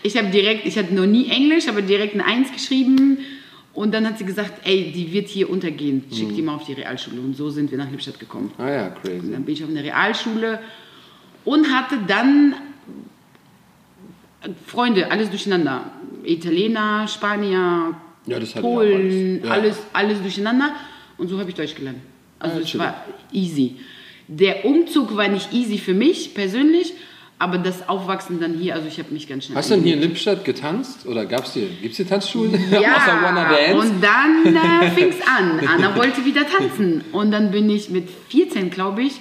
Ich 0.01 0.17
habe 0.17 0.29
direkt, 0.29 0.65
ich 0.65 0.77
hatte 0.77 0.93
noch 0.93 1.05
nie 1.05 1.29
Englisch, 1.29 1.67
aber 1.67 1.81
direkt 1.81 2.13
eine 2.13 2.25
Eins 2.25 2.51
geschrieben. 2.51 3.17
Und 3.73 3.93
dann 3.93 4.07
hat 4.07 4.17
sie 4.17 4.25
gesagt, 4.25 4.65
ey, 4.67 4.91
die 4.93 5.11
wird 5.13 5.27
hier 5.29 5.49
untergehen, 5.49 6.03
schick 6.11 6.35
die 6.35 6.41
mal 6.41 6.55
auf 6.55 6.65
die 6.65 6.73
Realschule. 6.73 7.21
Und 7.21 7.35
so 7.35 7.49
sind 7.49 7.69
wir 7.69 7.77
nach 7.77 7.89
Lippstadt 7.91 8.19
gekommen. 8.19 8.51
Ah 8.57 8.69
ja, 8.69 8.87
Und 8.87 9.01
crazy. 9.03 9.31
dann 9.31 9.43
bin 9.43 9.53
ich 9.53 9.63
auf 9.63 9.69
eine 9.69 9.83
Realschule 9.83 10.59
und 11.49 11.71
hatte 11.71 11.97
dann 12.05 12.53
Freunde, 14.67 15.09
alles 15.11 15.31
durcheinander. 15.31 15.91
Italiener, 16.23 17.07
Spanier, 17.07 17.95
Ja, 18.27 18.39
Polen, 18.61 19.41
alles. 19.41 19.43
Ja. 19.43 19.51
alles, 19.51 19.77
alles 19.91 20.21
durcheinander. 20.21 20.75
Und 21.17 21.27
so 21.27 21.39
habe 21.39 21.49
ich 21.49 21.55
Deutsch 21.55 21.73
gelernt. 21.73 21.99
Also 22.37 22.59
es 22.59 22.77
war 22.77 23.03
easy. 23.31 23.77
Der 24.27 24.63
Umzug 24.63 25.17
war 25.17 25.27
nicht 25.27 25.51
easy 25.51 25.79
für 25.79 25.95
mich 25.95 26.35
persönlich, 26.35 26.93
aber 27.39 27.57
das 27.57 27.89
Aufwachsen 27.89 28.39
dann 28.39 28.53
hier, 28.53 28.75
also 28.75 28.87
ich 28.87 28.99
habe 28.99 29.11
mich 29.11 29.27
ganz 29.27 29.45
schnell... 29.45 29.57
Hast 29.57 29.71
du 29.71 29.75
denn 29.75 29.83
hier 29.85 29.95
in 29.95 30.01
Lippstadt 30.01 30.45
getanzt? 30.45 31.07
Oder 31.07 31.25
gab's 31.25 31.55
hier, 31.55 31.67
gibt's 31.81 31.97
hier 31.97 32.07
Tanzschulen? 32.07 32.53
Ja, 32.71 33.73
und 33.73 34.03
dann 34.03 34.55
äh, 34.55 34.91
fing 34.91 35.09
es 35.09 35.27
an. 35.27 35.67
Anna 35.67 35.95
wollte 35.95 36.23
wieder 36.23 36.45
tanzen. 36.47 37.03
Und 37.11 37.31
dann 37.31 37.49
bin 37.49 37.69
ich 37.71 37.89
mit 37.89 38.07
14, 38.29 38.69
glaube 38.69 39.01
ich, 39.01 39.19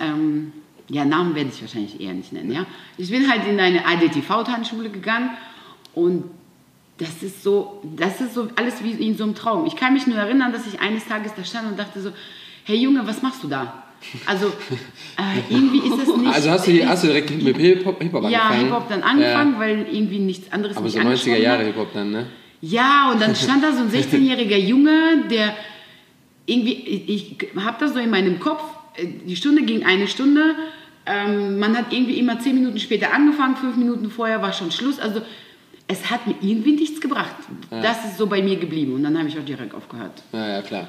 ähm, 0.00 0.52
ja, 0.88 1.04
Namen 1.04 1.34
werde 1.34 1.50
ich 1.52 1.60
wahrscheinlich 1.60 2.00
eher 2.00 2.14
nicht 2.14 2.32
nennen, 2.32 2.50
ja. 2.50 2.66
Ich 2.96 3.10
bin 3.10 3.30
halt 3.30 3.46
in 3.46 3.60
eine 3.60 3.84
ADTV-Tanzschule 3.86 4.90
gegangen 4.90 5.30
und 5.94 6.24
das 6.98 7.22
ist 7.22 7.42
so, 7.42 7.80
das 7.96 8.20
ist 8.20 8.34
so 8.34 8.48
alles 8.56 8.82
wie 8.82 8.90
in 8.90 9.16
so 9.16 9.24
einem 9.24 9.34
Traum. 9.34 9.66
Ich 9.66 9.76
kann 9.76 9.92
mich 9.92 10.06
nur 10.06 10.16
erinnern, 10.16 10.52
dass 10.52 10.66
ich 10.66 10.80
eines 10.80 11.06
Tages 11.06 11.32
da 11.36 11.44
stand 11.44 11.68
und 11.68 11.78
dachte 11.78 12.00
so, 12.00 12.10
hey 12.64 12.76
Junge, 12.76 13.06
was 13.06 13.22
machst 13.22 13.42
du 13.44 13.48
da? 13.48 13.84
Also 14.26 14.46
äh, 14.46 15.40
irgendwie 15.50 15.78
ist 15.78 15.98
das 15.98 16.16
nicht... 16.16 16.34
also 16.34 16.50
hast 16.50 16.66
du, 16.66 16.70
hier, 16.72 16.88
hast 16.88 17.04
du 17.04 17.08
direkt 17.08 17.30
mit 17.42 17.56
Hip-Hop 17.56 18.02
Hip 18.02 18.12
-Hop 18.12 18.28
ja, 18.28 18.40
angefangen? 18.40 18.64
Hip-Hop 18.64 18.88
dann 18.88 19.02
angefangen, 19.02 19.58
weil 19.58 19.86
irgendwie 19.90 20.18
nichts 20.18 20.52
anderes 20.52 20.76
Aber 20.76 20.84
mich 20.84 20.94
so 20.94 21.00
90er 21.00 21.04
angesprochen 21.04 21.42
Jahre. 21.42 21.64
Hip-Hop 21.64 21.92
dann, 21.92 22.10
ne? 22.10 22.26
Ja, 22.60 23.10
und 23.12 23.22
dann 23.22 23.36
stand 23.36 23.62
da 23.62 23.72
so 23.72 23.82
ein 23.82 23.90
16-jähriger 23.90 24.56
Junge, 24.56 25.24
der 25.30 25.54
irgendwie, 26.46 26.72
ich, 26.72 27.08
ich 27.08 27.64
habe 27.64 27.76
das 27.78 27.92
so 27.92 28.00
in 28.00 28.10
meinem 28.10 28.40
Kopf, 28.40 28.62
äh, 28.96 29.06
die 29.26 29.36
Stunde 29.36 29.62
ging 29.62 29.84
eine 29.84 30.08
Stunde, 30.08 30.56
ähm, 31.08 31.58
man 31.58 31.76
hat 31.76 31.92
irgendwie 31.92 32.18
immer 32.18 32.38
zehn 32.38 32.54
Minuten 32.54 32.78
später 32.78 33.12
angefangen, 33.12 33.56
fünf 33.56 33.76
Minuten 33.76 34.10
vorher 34.10 34.42
war 34.42 34.52
schon 34.52 34.70
Schluss, 34.70 34.98
also 34.98 35.22
es 35.88 36.10
hat 36.10 36.26
mir 36.26 36.34
irgendwie 36.42 36.72
nichts 36.72 37.00
gebracht. 37.00 37.34
Das 37.70 38.04
ist 38.04 38.18
so 38.18 38.26
bei 38.26 38.42
mir 38.42 38.56
geblieben 38.56 38.94
und 38.94 39.02
dann 39.02 39.16
habe 39.18 39.28
ich 39.28 39.38
auch 39.38 39.44
direkt 39.44 39.74
aufgehört. 39.74 40.22
Ja, 40.32 40.48
ja, 40.48 40.62
klar. 40.62 40.86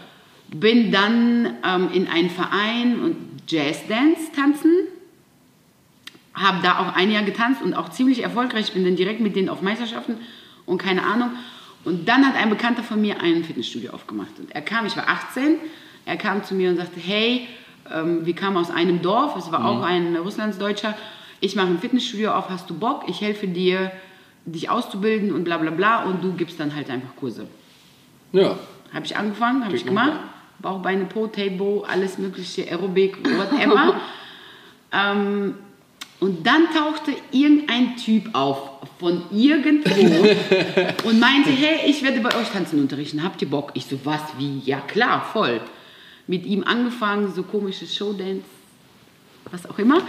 Bin 0.49 0.91
dann 0.91 1.53
ähm, 1.65 1.89
in 1.93 2.07
einen 2.07 2.29
Verein 2.29 2.99
und 2.99 3.15
Jazzdance 3.47 4.31
tanzen. 4.35 4.71
Habe 6.33 6.59
da 6.63 6.79
auch 6.79 6.95
ein 6.95 7.11
Jahr 7.11 7.23
getanzt 7.23 7.61
und 7.61 7.73
auch 7.73 7.89
ziemlich 7.89 8.23
erfolgreich. 8.23 8.73
Bin 8.73 8.83
dann 8.83 8.95
direkt 8.97 9.21
mit 9.21 9.35
denen 9.35 9.47
auf 9.47 9.61
Meisterschaften 9.61 10.17
und 10.65 10.79
keine 10.79 11.03
Ahnung. 11.03 11.31
Und 11.85 12.09
dann 12.09 12.25
hat 12.25 12.35
ein 12.35 12.49
Bekannter 12.49 12.83
von 12.83 12.99
mir 12.99 13.21
ein 13.21 13.43
Fitnessstudio 13.45 13.91
aufgemacht. 13.91 14.38
Und 14.38 14.51
er 14.51 14.61
kam, 14.61 14.85
ich 14.85 14.97
war 14.97 15.07
18, 15.07 15.57
er 16.05 16.17
kam 16.17 16.43
zu 16.43 16.55
mir 16.55 16.69
und 16.69 16.77
sagte, 16.77 16.99
hey, 16.99 17.47
ähm, 17.93 18.25
wir 18.25 18.36
kamen 18.36 18.58
aus 18.58 18.72
einem 18.72 19.01
Dorf, 19.01 19.36
es 19.38 19.51
war 19.51 19.65
auch 19.65 19.81
ein 19.81 20.15
Russlandsdeutscher, 20.15 20.96
ich 21.41 21.55
mache 21.55 21.67
ein 21.67 21.79
Fitnessstudio 21.79 22.31
auf, 22.31 22.50
hast 22.50 22.69
du 22.69 22.77
Bock? 22.77 23.03
Ich 23.08 23.22
helfe 23.22 23.48
dir, 23.48 23.91
dich 24.46 24.69
auszubilden 24.69 25.31
und 25.31 25.43
bla 25.43 25.58
bla 25.58 25.72
bla. 25.72 26.03
Und 26.03 26.24
du 26.24 26.34
gibst 26.34 26.60
dann 26.60 26.75
halt 26.75 26.89
einfach 26.89 27.15
Kurse. 27.15 27.48
Ja. 28.34 28.58
Habe 28.93 29.05
ich 29.05 29.15
angefangen, 29.15 29.63
habe 29.63 29.75
ich 29.75 29.86
gemacht. 29.86 30.19
Bauch, 30.60 30.81
Beine, 30.81 31.05
Po, 31.05 31.27
Table, 31.27 31.84
alles 31.88 32.17
mögliche, 32.17 32.69
Aerobic, 32.69 33.17
whatever. 33.38 33.96
ähm, 34.91 35.55
und 36.19 36.46
dann 36.46 36.67
tauchte 36.75 37.13
irgendein 37.31 37.96
Typ 37.96 38.36
auf 38.36 38.72
von 39.00 39.24
irgendwo 39.31 39.89
und 41.08 41.19
meinte, 41.22 41.50
hey, 41.50 41.89
ich 41.89 42.03
werde 42.03 42.19
bei 42.19 42.36
euch 42.36 42.50
tanzen 42.50 42.81
unterrichten. 42.81 43.24
Habt 43.24 43.41
ihr 43.41 43.50
Bock? 43.50 43.72
Ich 43.75 43.86
so, 43.86 43.98
was, 44.03 44.22
wie? 44.38 44.60
Ja, 44.65 44.81
klar, 44.81 45.25
voll. 45.31 45.62
Mit 46.29 46.45
ihm 46.45 46.63
angefangen, 46.63 47.33
so 47.33 47.41
komische 47.41 47.88
Showdance, 47.88 48.43
was 49.50 49.65
auch 49.65 49.79
immer. 49.79 50.03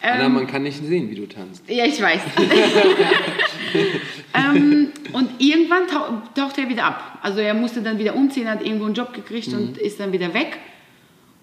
Anna, 0.00 0.28
man 0.28 0.46
kann 0.46 0.62
nicht 0.62 0.78
sehen, 0.84 1.10
wie 1.10 1.16
du 1.16 1.26
tanzt. 1.26 1.68
Ja, 1.68 1.84
ich 1.84 2.00
weiß. 2.00 2.20
ähm, 4.34 4.92
und 5.12 5.30
irgendwann 5.40 5.88
tau 5.88 6.22
taucht 6.36 6.58
er 6.58 6.68
wieder 6.68 6.84
ab. 6.84 7.18
Also 7.22 7.40
er 7.40 7.54
musste 7.54 7.82
dann 7.82 7.98
wieder 7.98 8.14
umziehen, 8.14 8.48
hat 8.48 8.64
irgendwo 8.64 8.84
einen 8.84 8.94
Job 8.94 9.12
gekriegt 9.12 9.48
und 9.48 9.78
ist 9.78 9.98
dann 9.98 10.12
wieder 10.12 10.32
weg. 10.32 10.58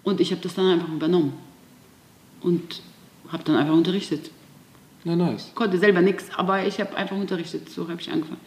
Und 0.02 0.18
ich 0.22 0.30
habe 0.30 0.40
das 0.40 0.54
dann 0.54 0.72
einfach 0.72 0.88
übernommen. 0.88 1.34
Und 2.40 2.80
habe 3.30 3.44
dann 3.44 3.56
einfach 3.56 3.74
unterrichtet. 3.74 4.30
Na, 5.04 5.14
nice. 5.14 5.52
Konnte 5.54 5.76
selber 5.76 6.00
nichts, 6.00 6.30
aber 6.34 6.66
ich 6.66 6.80
habe 6.80 6.96
einfach 6.96 7.16
unterrichtet. 7.16 7.68
So 7.68 7.86
habe 7.86 8.00
ich 8.00 8.10
angefangen. 8.10 8.40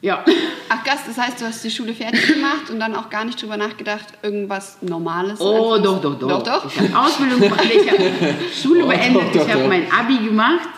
Ja. 0.00 0.24
Ach 0.68 0.84
Gast, 0.84 1.08
das 1.08 1.18
heißt, 1.18 1.40
du 1.40 1.46
hast 1.46 1.64
die 1.64 1.70
Schule 1.70 1.94
fertig 1.94 2.26
gemacht 2.26 2.70
und 2.70 2.78
dann 2.78 2.94
auch 2.94 3.10
gar 3.10 3.24
nicht 3.24 3.40
drüber 3.40 3.56
nachgedacht, 3.56 4.06
irgendwas 4.22 4.78
Normales. 4.82 5.40
Oh, 5.40 5.78
doch, 5.78 6.00
doch, 6.00 6.18
doch. 6.18 6.28
Doch, 6.28 6.42
doch. 6.42 6.66
Ich 6.66 6.78
habe 6.78 6.98
Ausbildung 6.98 7.40
gemacht, 7.40 7.64
ich 7.64 7.90
habe 7.90 8.10
Schule 8.62 8.84
Oh, 8.84 8.88
beendet, 8.88 9.22
doch, 9.22 9.32
doch, 9.32 9.48
ich 9.48 9.54
habe 9.54 9.68
mein 9.68 9.90
Abi 9.90 10.18
gemacht. 10.18 10.68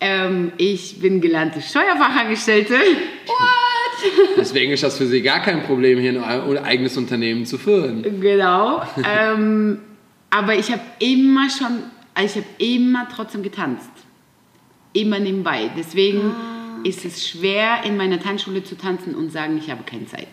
Ähm, 0.00 0.52
ich 0.56 1.00
bin 1.00 1.20
gelernte 1.20 1.62
Steuerfachangestellte. 1.62 2.74
Deswegen 4.36 4.72
ist 4.72 4.82
das 4.82 4.98
für 4.98 5.06
sie 5.06 5.22
gar 5.22 5.40
kein 5.40 5.62
Problem, 5.62 6.00
hier 6.00 6.20
ein 6.20 6.58
eigenes 6.58 6.96
Unternehmen 6.96 7.46
zu 7.46 7.56
führen. 7.56 8.02
Genau. 8.20 8.82
ähm, 9.08 9.78
aber 10.30 10.56
ich 10.56 10.72
habe 10.72 10.80
immer 10.98 11.48
schon, 11.48 11.84
also 12.14 12.40
ich 12.40 12.44
habe 12.44 12.46
immer 12.58 13.06
trotzdem 13.14 13.44
getanzt. 13.44 13.90
Immer 14.92 15.20
nebenbei. 15.20 15.70
Deswegen 15.76 16.34
ist 16.84 17.04
es 17.04 17.26
schwer, 17.28 17.84
in 17.84 17.96
meiner 17.96 18.20
Tanzschule 18.20 18.62
zu 18.64 18.76
tanzen 18.76 19.14
und 19.14 19.30
sagen, 19.30 19.58
ich 19.58 19.70
habe 19.70 19.82
keine 19.84 20.06
Zeit. 20.06 20.28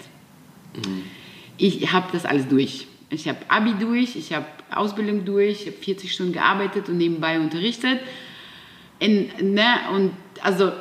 Ich 1.57 1.91
habe 1.91 2.07
das 2.11 2.25
alles 2.25 2.47
durch. 2.47 2.87
Ich 3.09 3.27
habe 3.27 3.39
Abi 3.47 3.73
durch, 3.79 4.15
ich 4.15 4.33
habe 4.33 4.45
Ausbildung 4.73 5.25
durch, 5.25 5.61
ich 5.61 5.67
habe 5.67 5.77
40 5.77 6.11
Stunden 6.13 6.33
gearbeitet 6.33 6.89
und 6.89 6.97
nebenbei 6.97 7.39
unterrichtet. 7.39 7.99
In, 8.99 9.29
ne, 9.41 9.63
und 9.95 10.11
also 10.41 10.71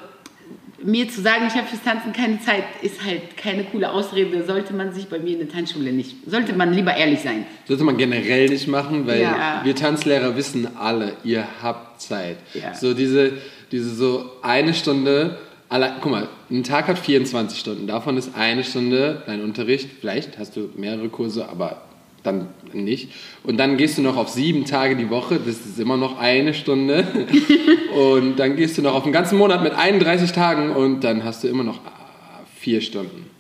mir 0.83 1.09
zu 1.09 1.23
sagen, 1.23 1.47
ich 1.49 1.55
habe 1.55 1.67
fürs 1.67 1.83
Tanzen 1.83 2.13
keine 2.13 2.39
Zeit, 2.41 2.63
ist 2.83 3.03
halt 3.05 3.37
keine 3.37 3.65
coole 3.65 3.91
Ausrede. 3.91 4.45
Sollte 4.45 4.75
man 4.75 4.93
sich 4.93 5.07
bei 5.09 5.19
mir 5.19 5.33
in 5.33 5.39
der 5.39 5.49
Tanzschule 5.49 5.91
nicht, 5.93 6.17
sollte 6.27 6.53
man 6.53 6.73
lieber 6.73 6.95
ehrlich 6.95 7.21
sein. 7.21 7.47
Sollte 7.67 7.83
man 7.85 7.97
generell 7.97 8.49
nicht 8.49 8.69
machen, 8.69 9.07
weil 9.07 9.23
Ja. 9.23 9.63
wir 9.65 9.75
Tanzlehrer 9.75 10.37
wissen 10.37 10.77
alle, 10.77 11.17
ihr 11.25 11.47
habt 11.63 12.01
Zeit. 12.03 12.37
Ja. 12.55 12.75
So 12.75 12.95
diese, 12.95 13.33
diese 13.73 13.93
so 13.95 14.31
eine 14.43 14.75
Stunde, 14.75 15.39
alle, 15.69 15.97
guck 16.01 16.11
mal, 16.11 16.29
ein 16.51 16.65
Tag 16.65 16.89
hat 16.89 16.99
24 16.99 17.59
Stunden, 17.59 17.87
davon 17.87 18.17
ist 18.17 18.35
eine 18.35 18.65
Stunde 18.65 19.23
dein 19.27 19.43
Unterricht, 19.43 19.91
vielleicht 20.01 20.39
hast 20.39 20.57
du 20.57 20.71
mehrere 20.77 21.09
Kurse, 21.09 21.49
aber 21.49 21.83
dann 22.23 22.49
nicht. 22.73 23.11
Und 23.45 23.59
dann 23.59 23.77
gehst 23.77 23.99
du 23.99 24.03
noch 24.03 24.17
auf 24.17 24.29
sieben 24.29 24.65
Tage 24.65 24.97
die 24.97 25.11
Woche, 25.11 25.39
das 25.39 25.67
ist 25.67 25.79
immer 25.79 25.97
noch 25.97 26.19
eine 26.19 26.55
Stunde. 26.55 27.07
und 27.95 28.37
dann 28.39 28.57
gehst 28.57 28.79
du 28.79 28.83
noch 28.83 28.95
auf 28.95 29.05
einen 29.05 29.13
ganzen 29.13 29.39
Monat 29.39 29.63
mit 29.63 29.73
31 29.73 30.33
Tagen 30.33 30.71
und 30.71 31.05
dann 31.05 31.25
hast 31.25 31.45
du 31.45 31.49
immer 31.49 31.65
noch 31.65 31.79
ah, 31.85 32.41
vier 32.57 32.81
Stunden. 32.81 33.31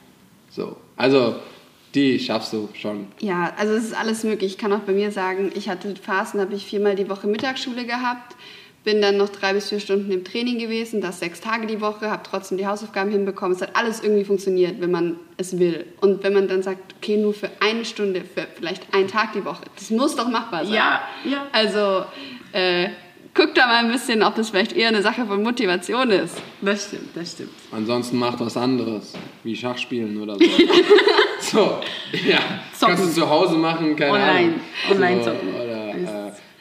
So, 0.50 0.76
also 0.96 1.36
die 1.94 2.18
schaffst 2.18 2.52
du 2.52 2.68
schon. 2.74 3.06
Ja, 3.20 3.52
also 3.56 3.72
es 3.74 3.84
ist 3.84 3.94
alles 3.94 4.22
möglich. 4.22 4.52
Ich 4.52 4.58
kann 4.58 4.72
auch 4.72 4.80
bei 4.80 4.92
mir 4.92 5.10
sagen, 5.10 5.50
ich 5.54 5.68
hatte 5.68 5.94
Phasen, 5.96 6.38
da 6.38 6.44
habe 6.44 6.54
ich 6.54 6.66
viermal 6.66 6.94
die 6.94 7.08
Woche 7.08 7.26
Mittagsschule 7.26 7.86
gehabt. 7.86 8.36
Bin 8.84 9.02
dann 9.02 9.16
noch 9.16 9.28
drei 9.28 9.52
bis 9.52 9.68
vier 9.68 9.80
Stunden 9.80 10.10
im 10.10 10.24
Training 10.24 10.58
gewesen, 10.58 11.00
das 11.00 11.20
sechs 11.20 11.40
Tage 11.40 11.66
die 11.66 11.80
Woche, 11.80 12.10
habe 12.10 12.22
trotzdem 12.28 12.58
die 12.58 12.66
Hausaufgaben 12.66 13.10
hinbekommen. 13.10 13.54
Es 13.54 13.62
hat 13.62 13.76
alles 13.76 14.02
irgendwie 14.02 14.24
funktioniert, 14.24 14.80
wenn 14.80 14.90
man 14.90 15.16
es 15.36 15.58
will. 15.58 15.84
Und 16.00 16.22
wenn 16.22 16.32
man 16.32 16.48
dann 16.48 16.62
sagt, 16.62 16.94
okay, 16.96 17.16
nur 17.16 17.34
für 17.34 17.50
eine 17.60 17.84
Stunde, 17.84 18.22
für 18.22 18.46
vielleicht 18.56 18.94
einen 18.94 19.08
Tag 19.08 19.32
die 19.32 19.44
Woche, 19.44 19.64
das 19.76 19.90
muss 19.90 20.16
doch 20.16 20.28
machbar 20.28 20.64
sein. 20.64 20.74
Ja, 20.74 21.02
ja. 21.24 21.46
Also 21.52 22.04
äh, 22.52 22.88
guck 23.34 23.54
da 23.54 23.66
mal 23.66 23.84
ein 23.84 23.92
bisschen, 23.92 24.22
ob 24.22 24.34
das 24.34 24.50
vielleicht 24.50 24.72
eher 24.72 24.88
eine 24.88 25.02
Sache 25.02 25.26
von 25.26 25.42
Motivation 25.42 26.10
ist. 26.10 26.40
Das 26.60 26.86
stimmt, 26.86 27.10
das 27.14 27.32
stimmt. 27.32 27.50
Ansonsten 27.70 28.18
macht 28.18 28.40
was 28.40 28.56
anderes, 28.56 29.14
wie 29.44 29.54
Schach 29.54 29.78
spielen 29.78 30.20
oder 30.20 30.34
so. 30.34 30.40
so, 31.40 31.80
ja. 32.26 32.38
Zocken. 32.72 32.96
Kannst 32.96 33.16
du 33.16 33.20
zu 33.20 33.28
Hause 33.28 33.56
machen, 33.56 33.94
keine 33.96 34.12
Online. 34.12 34.38
Ahnung. 34.38 34.60
Online 34.90 35.24
so, 35.24 35.30
zocken. 35.30 35.67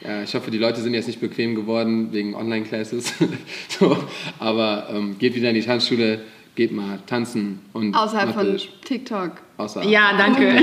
Oder, 0.00 0.08
äh, 0.08 0.16
ja, 0.18 0.22
ich 0.22 0.34
hoffe, 0.34 0.50
die 0.50 0.58
Leute 0.58 0.80
sind 0.80 0.94
jetzt 0.94 1.06
nicht 1.06 1.20
bequem 1.20 1.54
geworden 1.54 2.12
wegen 2.12 2.34
Online-Classes. 2.34 3.14
so, 3.68 3.96
aber 4.38 4.88
ähm, 4.92 5.16
geht 5.18 5.34
wieder 5.34 5.48
in 5.50 5.54
die 5.54 5.62
Tanzschule, 5.62 6.20
geht 6.54 6.72
mal 6.72 6.98
tanzen 7.06 7.60
und 7.72 7.94
Außerhalb 7.94 8.34
von 8.34 8.58
TikTok. 8.84 9.32
außerhalb. 9.56 9.90
Ja, 9.90 10.16
danke. 10.16 10.60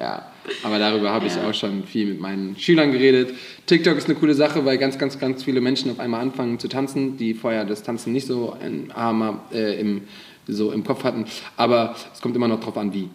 Ja, 0.00 0.32
aber 0.62 0.78
darüber 0.78 1.10
habe 1.10 1.26
ich 1.26 1.36
auch 1.36 1.52
schon 1.52 1.84
viel 1.84 2.06
mit 2.06 2.20
meinen 2.20 2.56
Schülern 2.56 2.90
geredet. 2.90 3.34
TikTok 3.66 3.98
ist 3.98 4.06
eine 4.08 4.14
coole 4.14 4.32
Sache, 4.32 4.64
weil 4.64 4.78
ganz, 4.78 4.96
ganz, 4.96 5.18
ganz 5.18 5.44
viele 5.44 5.60
Menschen 5.60 5.90
auf 5.90 6.00
einmal 6.00 6.22
anfangen 6.22 6.58
zu 6.58 6.68
tanzen, 6.68 7.18
die 7.18 7.34
vorher 7.34 7.66
das 7.66 7.82
Tanzen 7.82 8.14
nicht 8.14 8.26
so 8.26 8.56
in, 8.64 8.90
Arme, 8.92 9.40
äh, 9.52 9.78
im, 9.78 10.04
so 10.48 10.72
im 10.72 10.84
Kopf 10.84 11.04
hatten. 11.04 11.26
Aber 11.58 11.94
es 12.14 12.22
kommt 12.22 12.34
immer 12.34 12.48
noch 12.48 12.60
drauf 12.60 12.78
an, 12.78 12.94
wie. 12.94 13.10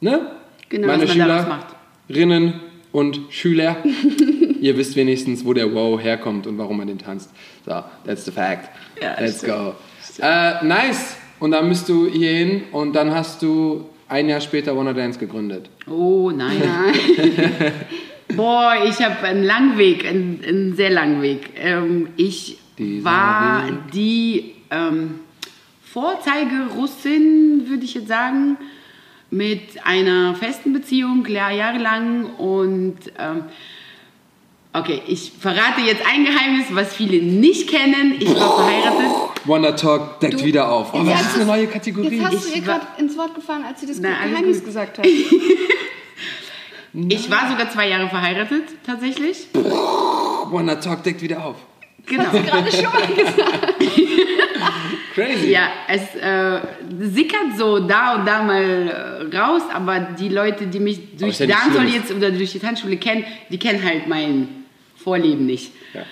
Ne? 0.00 0.32
Genau, 0.68 0.88
Meine 0.88 1.04
was 1.04 1.16
man 1.16 1.28
daraus 1.28 1.48
macht. 1.48 1.76
Schülerinnen 2.08 2.54
und 2.96 3.20
Schüler, 3.28 3.76
ihr 4.62 4.78
wisst 4.78 4.96
wenigstens, 4.96 5.44
wo 5.44 5.52
der 5.52 5.74
Wow 5.74 6.00
herkommt 6.00 6.46
und 6.46 6.56
warum 6.56 6.78
man 6.78 6.86
den 6.86 6.98
tanzt. 6.98 7.28
So, 7.66 7.84
that's 8.06 8.24
the 8.24 8.30
fact. 8.32 8.70
Ja, 9.02 9.20
Let's 9.20 9.40
stimmt. 9.40 9.52
go. 9.52 9.74
Äh, 10.22 10.64
nice. 10.64 11.14
Und 11.38 11.50
dann 11.50 11.68
bist 11.68 11.90
du 11.90 12.06
hier 12.08 12.30
hin 12.30 12.62
und 12.72 12.94
dann 12.94 13.14
hast 13.14 13.42
du 13.42 13.84
ein 14.08 14.30
Jahr 14.30 14.40
später 14.40 14.74
Wanna 14.74 14.94
Dance 14.94 15.18
gegründet. 15.18 15.68
Oh 15.86 16.30
nein. 16.30 16.62
Boah, 18.34 18.76
ich 18.88 18.98
habe 19.04 19.26
einen 19.26 19.44
langen 19.44 19.76
Weg, 19.76 20.06
einen, 20.06 20.40
einen 20.42 20.74
sehr 20.74 20.88
langen 20.88 21.20
Weg. 21.20 21.50
Ähm, 21.58 22.08
ich 22.16 22.56
Dieser 22.78 23.04
war 23.04 23.66
Weg. 23.66 23.74
die 23.92 24.54
ähm, 24.70 25.16
Vorzeigerussin, 25.82 27.66
würde 27.68 27.84
ich 27.84 27.92
jetzt 27.92 28.08
sagen, 28.08 28.56
mit 29.36 29.84
einer 29.84 30.34
festen 30.34 30.72
Beziehung, 30.72 31.24
ja- 31.28 31.50
jahrelang. 31.50 32.26
Und 32.36 32.96
ähm, 33.18 33.44
okay, 34.72 35.02
ich 35.06 35.32
verrate 35.38 35.80
jetzt 35.82 36.02
ein 36.06 36.24
Geheimnis, 36.24 36.66
was 36.70 36.94
viele 36.94 37.22
nicht 37.22 37.68
kennen. 37.68 38.16
Ich 38.18 38.28
war 38.34 38.56
verheiratet. 38.56 39.10
Wonder 39.44 39.76
Talk 39.76 40.18
deckt 40.20 40.40
Du- 40.40 40.44
wieder 40.44 40.70
auf. 40.72 40.92
Oh, 40.92 41.02
das 41.04 41.14
hast 41.14 41.26
ist 41.28 41.36
eine 41.36 41.44
neue 41.46 41.66
Kategorie. 41.66 42.16
Jetzt 42.18 42.24
hast 42.32 42.48
du 42.50 42.54
ihr 42.56 42.62
gerade 42.62 42.86
ins 42.98 43.16
Wort 43.16 43.34
gefallen, 43.34 43.64
als 43.64 43.80
sie 43.80 43.86
das 43.86 43.98
Na, 44.00 44.08
Geheimnis 44.24 44.58
gut. 44.58 44.66
gesagt 44.66 44.98
hat. 44.98 45.06
Ich 47.10 47.30
war 47.30 47.50
sogar 47.50 47.70
zwei 47.70 47.90
Jahre 47.90 48.08
verheiratet, 48.08 48.62
tatsächlich. 48.86 49.48
Wonder 49.52 50.80
Talk 50.80 51.02
deckt 51.02 51.20
wieder 51.20 51.44
auf. 51.44 51.56
Genau. 52.06 52.30
Gerade 52.30 52.72
schon 52.72 52.84
mal 52.84 53.06
gesagt. 53.06 53.74
Crazy. 55.16 55.50
Ja, 55.50 55.70
es 55.88 56.14
äh, 56.14 56.60
sickert 57.00 57.56
so 57.56 57.78
da 57.78 58.16
und 58.16 58.26
da 58.26 58.42
mal 58.42 59.30
äh, 59.32 59.34
raus, 59.34 59.62
aber 59.72 59.98
die 59.98 60.28
Leute, 60.28 60.66
die 60.66 60.78
mich 60.78 61.16
durch 61.18 61.38
ja 61.38 61.46
Dancehall 61.46 61.88
jetzt 61.88 62.12
oder 62.12 62.30
durch 62.30 62.52
die 62.52 62.58
Tanzschule 62.58 62.98
kennen, 62.98 63.24
die 63.48 63.58
kennen 63.58 63.82
halt 63.82 64.08
mein 64.08 64.48
Vorleben 64.94 65.46
nicht. 65.46 65.72
Ja. 65.94 66.02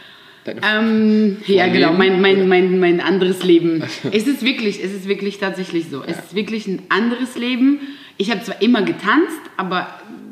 Ähm, 0.63 1.37
ja, 1.47 1.69
genau, 1.69 1.93
mein, 1.93 2.23
mein, 2.23 2.49
mein, 2.49 2.81
mein 2.81 3.03
anderes 3.03 3.45
Leben. 3.45 3.83
es 4.11 4.27
ist 4.27 4.43
wirklich, 4.43 4.83
es 4.83 4.95
ist 4.95 5.07
wirklich 5.07 5.39
tatsächlich 5.39 5.91
so. 5.91 6.03
Es 6.03 6.19
ist 6.19 6.35
wirklich 6.35 6.67
ein 6.67 6.85
anderes 6.89 7.37
Leben. 7.37 7.81
Ich 8.17 8.31
habe 8.31 8.43
zwar 8.43 8.63
immer 8.63 8.81
getanzt, 8.81 9.41
aber 9.59 9.87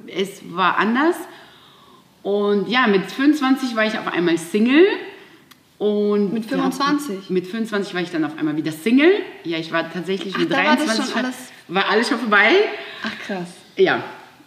es 0.07 0.41
war 0.51 0.79
anders. 0.79 1.17
Und 2.23 2.71
ja, 2.71 2.87
mit 2.87 3.05
25 3.05 3.77
war 3.77 3.85
ich 3.85 3.99
auf 3.99 4.11
einmal 4.11 4.39
Single. 4.39 4.87
Und 5.83 6.33
Mit 6.33 6.45
25? 6.47 7.29
Mit 7.31 7.45
25 7.45 7.93
war 7.93 8.03
ich 8.03 8.11
dann 8.13 8.25
auf 8.25 8.39
einmal 8.39 8.57
wieder 8.57 8.71
Single. 8.71 9.15
Ja, 9.43 9.59
ich 9.59 9.73
war 9.73 9.93
tatsächlich 9.93 10.33
Ach, 10.37 10.39
mit 10.39 10.51
war 10.51 10.77
das 10.77 10.87
23. 10.87 11.05
schon 11.13 11.25
alles- 11.25 11.53
war 11.67 11.91
alles 11.91 12.09
schon 12.09 12.19
vorbei. 12.21 12.51
Ach 13.03 13.27
krass. 13.27 13.49
Ja, 13.77 14.05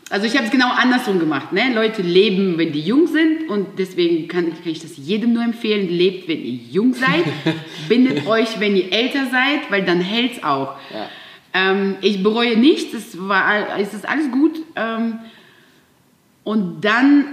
also 0.09 0.27
ich 0.27 0.35
habe 0.37 0.45
es 0.45 0.51
genau 0.51 0.69
andersrum 0.69 1.19
gemacht. 1.19 1.51
Ne? 1.51 1.73
Leute 1.73 2.03
leben, 2.03 2.57
wenn 2.57 2.71
die 2.71 2.79
jung 2.79 3.07
sind 3.07 3.49
und 3.49 3.67
deswegen 3.79 4.29
kann, 4.29 4.45
kann 4.45 4.71
ich 4.71 4.79
das 4.79 4.95
jedem 4.95 5.33
nur 5.33 5.43
empfehlen. 5.43 5.89
Lebt, 5.89 6.29
wenn 6.29 6.41
ihr 6.41 6.53
jung 6.71 6.93
seid. 6.93 7.25
Bindet 7.89 8.25
euch, 8.27 8.61
wenn 8.61 8.77
ihr 8.77 8.93
älter 8.93 9.25
seid, 9.29 9.69
weil 9.69 9.83
dann 9.83 9.99
hält 9.99 10.37
es 10.37 10.43
auch. 10.45 10.77
Ja. 10.93 11.09
Ähm, 11.53 11.97
ich 11.99 12.23
bereue 12.23 12.55
nichts, 12.57 12.93
es, 12.93 13.17
war, 13.27 13.77
es 13.77 13.93
ist 13.93 14.07
alles 14.07 14.31
gut. 14.31 14.61
Ähm, 14.77 15.19
und 16.45 16.79
dann 16.85 17.25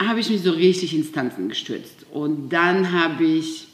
habe 0.00 0.20
ich 0.20 0.30
mich 0.30 0.42
so 0.42 0.52
richtig 0.52 0.94
ins 0.94 1.10
Tanzen 1.10 1.48
gestürzt. 1.48 1.97
Und 2.12 2.48
dann 2.50 2.92
habe 2.92 3.24
ich, 3.24 3.68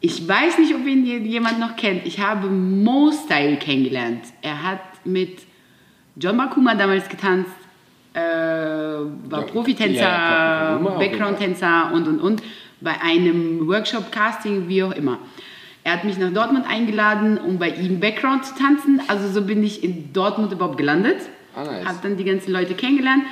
ich 0.00 0.26
weiß 0.26 0.58
nicht, 0.58 0.74
ob 0.74 0.86
ihn 0.86 1.04
jemand 1.04 1.58
noch 1.60 1.76
kennt, 1.76 2.06
ich 2.06 2.20
habe 2.20 2.48
Mo 2.48 3.12
Style 3.12 3.56
kennengelernt. 3.56 4.24
Er 4.42 4.62
hat 4.62 4.80
mit 5.04 5.40
John 6.16 6.36
Makuma 6.36 6.74
damals 6.74 7.08
getanzt, 7.08 7.50
äh, 8.14 8.20
war 8.20 9.40
Ja, 9.40 9.46
Profitänzer, 9.46 10.00
ja, 10.00 10.76
Background-Tänzer 10.98 11.92
und 11.92 12.08
und 12.08 12.20
und 12.20 12.42
bei 12.80 13.00
einem 13.02 13.66
Workshop, 13.68 14.10
Casting, 14.10 14.68
wie 14.68 14.82
auch 14.82 14.92
immer. 14.92 15.18
Er 15.84 15.92
hat 15.92 16.04
mich 16.04 16.18
nach 16.18 16.32
Dortmund 16.32 16.66
eingeladen, 16.68 17.38
um 17.38 17.58
bei 17.58 17.70
ihm 17.70 18.00
Background 18.00 18.44
zu 18.44 18.54
tanzen. 18.56 19.00
Also 19.06 19.28
so 19.28 19.46
bin 19.46 19.62
ich 19.62 19.84
in 19.84 20.12
Dortmund 20.12 20.52
überhaupt 20.52 20.78
gelandet. 20.78 21.18
Ah, 21.54 21.64
nice. 21.64 21.86
Habe 21.86 21.98
dann 22.02 22.16
die 22.16 22.24
ganzen 22.24 22.52
Leute 22.52 22.74
kennengelernt. 22.74 23.22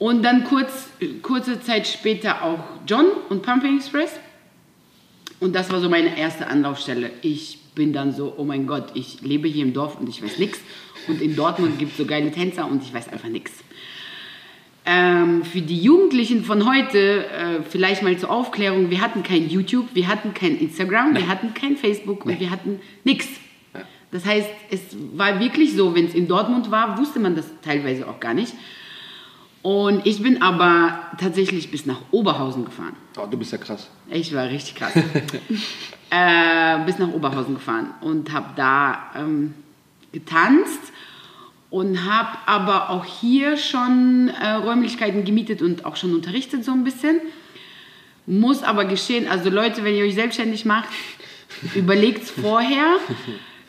Und 0.00 0.22
dann 0.24 0.44
kurz, 0.44 0.88
kurze 1.20 1.60
Zeit 1.60 1.86
später 1.86 2.42
auch 2.42 2.60
John 2.86 3.04
und 3.28 3.42
Pumping 3.42 3.76
Express. 3.76 4.18
Und 5.40 5.54
das 5.54 5.70
war 5.70 5.78
so 5.80 5.90
meine 5.90 6.18
erste 6.18 6.46
Anlaufstelle. 6.46 7.10
Ich 7.20 7.58
bin 7.74 7.92
dann 7.92 8.10
so, 8.12 8.32
oh 8.38 8.44
mein 8.44 8.66
Gott, 8.66 8.92
ich 8.94 9.20
lebe 9.20 9.46
hier 9.46 9.62
im 9.62 9.74
Dorf 9.74 10.00
und 10.00 10.08
ich 10.08 10.22
weiß 10.22 10.38
nichts. 10.38 10.58
Und 11.06 11.20
in 11.20 11.36
Dortmund 11.36 11.78
gibt 11.78 11.92
es 11.92 11.98
so 11.98 12.06
geile 12.06 12.30
Tänzer 12.32 12.66
und 12.66 12.82
ich 12.82 12.94
weiß 12.94 13.10
einfach 13.10 13.28
nichts. 13.28 13.52
Ähm, 14.86 15.44
für 15.44 15.60
die 15.60 15.78
Jugendlichen 15.78 16.44
von 16.44 16.66
heute, 16.66 17.26
äh, 17.26 17.62
vielleicht 17.68 18.02
mal 18.02 18.16
zur 18.16 18.30
Aufklärung, 18.30 18.88
wir 18.88 19.02
hatten 19.02 19.22
kein 19.22 19.50
YouTube, 19.50 19.88
wir 19.92 20.08
hatten 20.08 20.32
kein 20.32 20.56
Instagram, 20.58 21.14
wir 21.14 21.28
hatten 21.28 21.52
kein 21.52 21.76
Facebook 21.76 22.24
und 22.24 22.40
wir 22.40 22.48
hatten 22.48 22.80
nichts. 23.04 23.28
Das 24.12 24.24
heißt, 24.24 24.48
es 24.70 24.80
war 25.12 25.40
wirklich 25.40 25.74
so, 25.74 25.94
wenn 25.94 26.06
es 26.06 26.14
in 26.14 26.26
Dortmund 26.26 26.70
war, 26.70 26.98
wusste 26.98 27.20
man 27.20 27.36
das 27.36 27.46
teilweise 27.60 28.08
auch 28.08 28.18
gar 28.18 28.32
nicht. 28.32 28.54
Und 29.62 30.06
ich 30.06 30.22
bin 30.22 30.40
aber 30.40 31.00
tatsächlich 31.18 31.70
bis 31.70 31.84
nach 31.84 32.00
Oberhausen 32.10 32.64
gefahren. 32.64 32.96
Oh, 33.18 33.26
du 33.30 33.36
bist 33.36 33.52
ja 33.52 33.58
krass. 33.58 33.88
Ich 34.08 34.34
war 34.34 34.48
richtig 34.48 34.74
krass. 34.74 34.92
äh, 36.10 36.84
bis 36.86 36.98
nach 36.98 37.08
Oberhausen 37.08 37.54
gefahren 37.54 37.90
und 38.00 38.32
habe 38.32 38.50
da 38.56 39.10
ähm, 39.16 39.54
getanzt 40.12 40.80
und 41.68 42.04
habe 42.10 42.38
aber 42.46 42.90
auch 42.90 43.04
hier 43.04 43.58
schon 43.58 44.28
äh, 44.40 44.50
Räumlichkeiten 44.52 45.24
gemietet 45.24 45.60
und 45.60 45.84
auch 45.84 45.96
schon 45.96 46.14
unterrichtet 46.14 46.64
so 46.64 46.72
ein 46.72 46.84
bisschen. 46.84 47.20
Muss 48.26 48.62
aber 48.62 48.86
geschehen, 48.86 49.28
also 49.28 49.50
Leute, 49.50 49.84
wenn 49.84 49.94
ihr 49.94 50.04
euch 50.04 50.14
selbstständig 50.14 50.64
macht, 50.64 50.88
überlegt 51.74 52.22
es 52.22 52.30
vorher, 52.30 52.96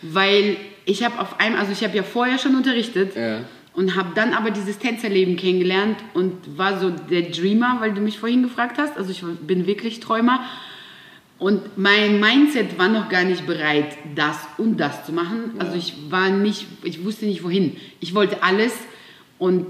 weil 0.02 0.56
ich 0.86 1.04
habe 1.04 1.20
auf 1.20 1.40
einmal, 1.40 1.62
also 1.62 1.74
ich 1.74 1.84
habe 1.84 1.98
ja 1.98 2.04
vorher 2.04 2.38
schon 2.38 2.56
unterrichtet 2.56 3.16
Ja. 3.16 3.42
Und 3.74 3.96
habe 3.96 4.10
dann 4.16 4.34
aber 4.34 4.52
dieses 4.52 4.80
Tänzerleben 4.80 5.38
kennengelernt 5.38 5.98
und 6.14 6.34
war 6.58 6.80
so 6.80 6.90
der 6.90 7.24
Dreamer, 7.24 7.78
weil 7.80 7.94
du 7.94 8.02
mich 8.02 8.20
vorhin 8.20 8.44
gefragt 8.44 8.78
hast. 8.78 8.98
Also 8.98 9.12
ich 9.12 9.24
bin 9.48 9.66
wirklich 9.68 10.00
Träumer. 10.00 10.42
Und 11.38 11.76
mein 11.76 12.20
Mindset 12.20 12.78
war 12.78 12.88
noch 12.88 13.10
gar 13.10 13.24
nicht 13.24 13.48
bereit, 13.48 13.98
das 14.14 14.38
und 14.60 14.78
das 14.78 15.06
zu 15.08 15.12
machen. 15.12 15.54
Also 15.58 15.76
ich 15.76 15.96
war 16.10 16.30
nicht, 16.30 16.68
ich 16.84 17.04
wusste 17.04 17.26
nicht 17.26 17.44
wohin. 17.44 17.78
Ich 18.00 18.14
wollte 18.14 18.44
alles 18.44 18.74
und 19.40 19.66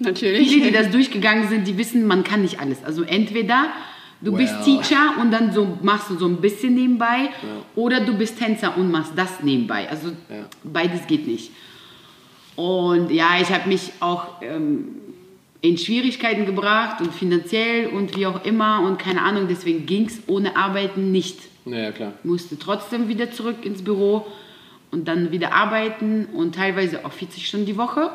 Natürlich. 0.00 0.48
viele, 0.48 0.66
die 0.66 0.72
das 0.72 0.90
durchgegangen 0.90 1.48
sind, 1.48 1.68
die 1.68 1.78
wissen, 1.78 2.06
man 2.08 2.24
kann 2.24 2.42
nicht 2.42 2.58
alles. 2.58 2.82
Also 2.82 3.02
entweder 3.04 3.68
du 4.20 4.32
bist 4.32 4.52
Well. 4.54 4.64
Teacher 4.64 5.14
und 5.20 5.30
dann 5.30 5.52
so 5.52 5.78
machst 5.80 6.10
du 6.10 6.16
so 6.18 6.26
ein 6.26 6.38
bisschen 6.40 6.74
nebenbei 6.74 7.28
oder 7.76 8.00
du 8.00 8.14
bist 8.14 8.38
Tänzer 8.40 8.76
und 8.76 8.90
machst 8.90 9.12
das 9.14 9.42
nebenbei. 9.44 9.88
Also 9.88 10.08
Ja. 10.08 10.46
beides 10.64 11.06
geht 11.06 11.28
nicht. 11.28 11.52
Und 12.56 13.10
ja, 13.10 13.38
ich 13.40 13.50
habe 13.50 13.68
mich 13.68 13.92
auch 14.00 14.40
ähm, 14.42 14.96
in 15.60 15.76
Schwierigkeiten 15.78 16.46
gebracht 16.46 17.00
und 17.00 17.12
finanziell 17.12 17.88
und 17.88 18.16
wie 18.16 18.26
auch 18.26 18.44
immer 18.44 18.80
und 18.80 18.98
keine 18.98 19.22
Ahnung, 19.22 19.46
deswegen 19.48 19.86
ging 19.86 20.06
es 20.06 20.20
ohne 20.26 20.56
Arbeiten 20.56 21.12
nicht. 21.12 21.38
Ja, 21.66 21.92
klar. 21.92 22.14
Musste 22.22 22.58
trotzdem 22.58 23.08
wieder 23.08 23.30
zurück 23.30 23.64
ins 23.64 23.82
Büro 23.82 24.26
und 24.90 25.08
dann 25.08 25.32
wieder 25.32 25.52
arbeiten 25.52 26.26
und 26.26 26.54
teilweise 26.54 27.04
auch 27.04 27.12
40 27.12 27.46
Stunden 27.46 27.66
die 27.66 27.76
Woche 27.76 28.10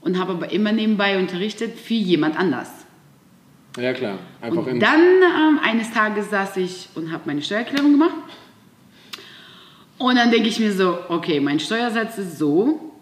und 0.00 0.18
habe 0.18 0.32
aber 0.32 0.50
immer 0.50 0.72
nebenbei 0.72 1.18
unterrichtet 1.18 1.78
für 1.78 1.94
jemand 1.94 2.38
anders. 2.38 2.70
Ja, 3.76 3.92
klar. 3.92 4.18
Einfach 4.40 4.66
in, 4.66 4.74
Und 4.74 4.80
dann 4.80 5.00
ähm, 5.00 5.60
eines 5.62 5.92
Tages 5.92 6.30
saß 6.30 6.56
ich 6.58 6.88
und 6.94 7.12
habe 7.12 7.24
meine 7.26 7.42
Steuererklärung 7.42 7.92
gemacht. 7.92 8.14
Und 9.98 10.16
dann 10.16 10.30
denke 10.30 10.48
ich 10.48 10.58
mir 10.58 10.72
so, 10.72 10.98
okay, 11.08 11.40
mein 11.40 11.60
Steuersatz 11.60 12.18
ist 12.18 12.38
so 12.38 12.93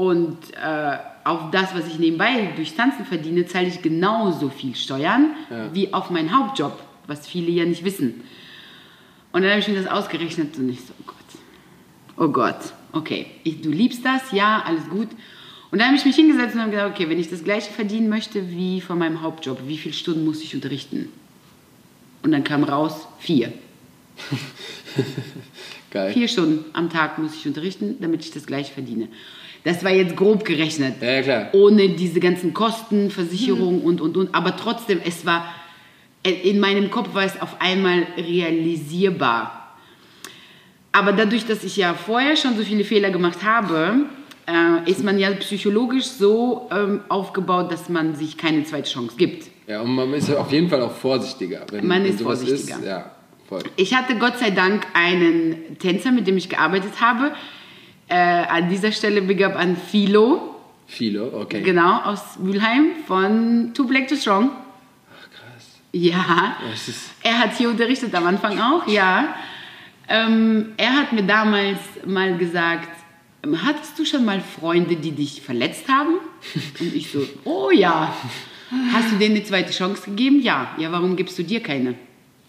und 0.00 0.38
äh, 0.54 0.96
auf 1.24 1.50
das, 1.50 1.74
was 1.74 1.86
ich 1.86 1.98
nebenbei 1.98 2.54
durch 2.56 2.74
Tanzen 2.74 3.04
verdiene, 3.04 3.44
zahle 3.44 3.66
ich 3.66 3.82
genauso 3.82 4.48
viel 4.48 4.74
Steuern 4.74 5.32
Ja. 5.50 5.74
wie 5.74 5.92
auf 5.92 6.08
meinen 6.08 6.34
Hauptjob, 6.34 6.72
was 7.06 7.26
viele 7.28 7.50
ja 7.50 7.66
nicht 7.66 7.84
wissen. 7.84 8.22
Und 9.30 9.42
dann 9.42 9.50
habe 9.50 9.60
ich 9.60 9.68
mir 9.68 9.74
das 9.74 9.86
ausgerechnet 9.86 10.56
und 10.56 10.70
ich 10.70 10.80
so, 10.80 10.94
oh 11.00 11.04
Gott, 11.06 11.16
oh 12.16 12.28
Gott, 12.28 12.72
okay, 12.92 13.26
ich, 13.44 13.60
du 13.60 13.68
liebst 13.68 14.02
das, 14.02 14.32
ja, 14.32 14.62
alles 14.66 14.88
gut. 14.88 15.08
Und 15.70 15.80
dann 15.80 15.88
habe 15.88 15.98
ich 15.98 16.06
mich 16.06 16.16
hingesetzt 16.16 16.54
und 16.54 16.62
habe 16.62 16.70
gesagt, 16.70 16.94
okay, 16.94 17.10
wenn 17.10 17.20
ich 17.20 17.28
das 17.28 17.44
gleiche 17.44 17.70
verdienen 17.70 18.08
möchte 18.08 18.50
wie 18.50 18.80
von 18.80 18.98
meinem 18.98 19.20
Hauptjob, 19.20 19.58
wie 19.66 19.76
viele 19.76 19.92
Stunden 19.92 20.24
muss 20.24 20.42
ich 20.42 20.54
unterrichten? 20.54 21.10
Und 22.22 22.32
dann 22.32 22.42
kam 22.42 22.64
raus, 22.64 23.06
vier. 23.18 23.52
geil. 25.90 26.14
Vier 26.14 26.26
Stunden 26.26 26.64
am 26.72 26.88
Tag 26.88 27.18
muss 27.18 27.34
ich 27.34 27.46
unterrichten, 27.46 27.96
damit 28.00 28.24
ich 28.24 28.30
das 28.30 28.46
gleiche 28.46 28.72
verdiene. 28.72 29.08
Das 29.64 29.84
war 29.84 29.90
jetzt 29.90 30.16
grob 30.16 30.44
gerechnet. 30.44 30.94
Ja, 31.02 31.22
klar. 31.22 31.48
Ohne 31.52 31.90
diese 31.90 32.20
ganzen 32.20 32.54
Kosten, 32.54 33.10
Versicherung 33.10 33.82
und, 33.82 34.00
und, 34.00 34.16
und. 34.16 34.34
Aber 34.34 34.56
trotzdem, 34.56 35.00
es 35.04 35.26
war, 35.26 35.44
in 36.22 36.60
meinem 36.60 36.90
Kopf 36.90 37.14
war 37.14 37.24
es 37.24 37.40
auf 37.40 37.60
einmal 37.60 38.06
realisierbar. 38.16 39.74
Aber 40.92 41.12
dadurch, 41.12 41.46
dass 41.46 41.62
ich 41.62 41.76
ja 41.76 41.94
vorher 41.94 42.36
schon 42.36 42.56
so 42.56 42.62
viele 42.62 42.84
Fehler 42.84 43.10
gemacht 43.10 43.44
habe, 43.44 44.06
äh, 44.46 44.90
ist 44.90 45.04
man 45.04 45.18
ja 45.18 45.30
psychologisch 45.32 46.06
so 46.06 46.68
ähm, 46.72 47.00
aufgebaut, 47.08 47.70
dass 47.70 47.88
man 47.88 48.16
sich 48.16 48.36
keine 48.36 48.64
zweite 48.64 48.90
Chance 48.90 49.14
gibt. 49.16 49.48
Ja, 49.66 49.82
und 49.82 49.94
man 49.94 50.12
ist 50.14 50.34
auf 50.34 50.50
jeden 50.50 50.68
Fall 50.68 50.82
auch 50.82 50.92
vorsichtiger. 50.92 51.64
Wenn, 51.70 51.86
Man 51.86 52.02
wenn 52.02 52.10
ist 52.10 52.22
vorsichtiger. 52.22 52.78
Ist, 52.78 52.84
ja, 52.84 53.10
voll. 53.48 53.62
Ich 53.76 53.94
hatte 53.94 54.16
Gott 54.16 54.38
sei 54.38 54.50
Dank 54.50 54.84
einen 54.94 55.78
Tänzer, 55.78 56.10
mit 56.10 56.26
dem 56.26 56.36
ich 56.36 56.48
gearbeitet 56.48 57.00
habe. 57.00 57.32
Äh, 58.10 58.16
an 58.16 58.68
dieser 58.68 58.90
Stelle 58.92 59.22
Big 59.22 59.42
Up 59.44 59.56
an 59.56 59.76
Philo, 59.76 60.56
Viele, 60.86 61.32
okay. 61.32 61.62
genau, 61.62 62.00
aus 62.00 62.38
Mülheim 62.40 62.88
von 63.06 63.72
Too 63.72 63.84
Black 63.86 64.08
to 64.08 64.16
Strong. 64.16 64.50
Krass. 65.32 65.78
Ja, 65.92 66.56
er 67.22 67.38
hat 67.38 67.56
hier 67.56 67.68
unterrichtet 67.70 68.12
am 68.16 68.26
Anfang 68.26 68.60
auch, 68.60 68.86
ja. 68.88 69.34
Ähm, 70.08 70.72
er 70.76 70.92
hat 70.94 71.12
mir 71.12 71.22
damals 71.22 71.78
mal 72.04 72.36
gesagt, 72.36 72.88
ähm, 73.44 73.64
hattest 73.64 73.96
du 73.96 74.04
schon 74.04 74.24
mal 74.24 74.40
Freunde, 74.40 74.96
die 74.96 75.12
dich 75.12 75.40
verletzt 75.40 75.88
haben? 75.88 76.16
Und 76.80 76.92
ich 76.92 77.12
so, 77.12 77.24
oh 77.44 77.70
ja. 77.70 78.12
Hast 78.92 79.12
du 79.12 79.16
denen 79.16 79.36
eine 79.36 79.44
zweite 79.44 79.70
Chance 79.72 80.02
gegeben? 80.10 80.40
Ja. 80.42 80.74
Ja, 80.78 80.90
warum 80.90 81.14
gibst 81.16 81.38
du 81.38 81.44
dir 81.44 81.62
keine? 81.62 81.94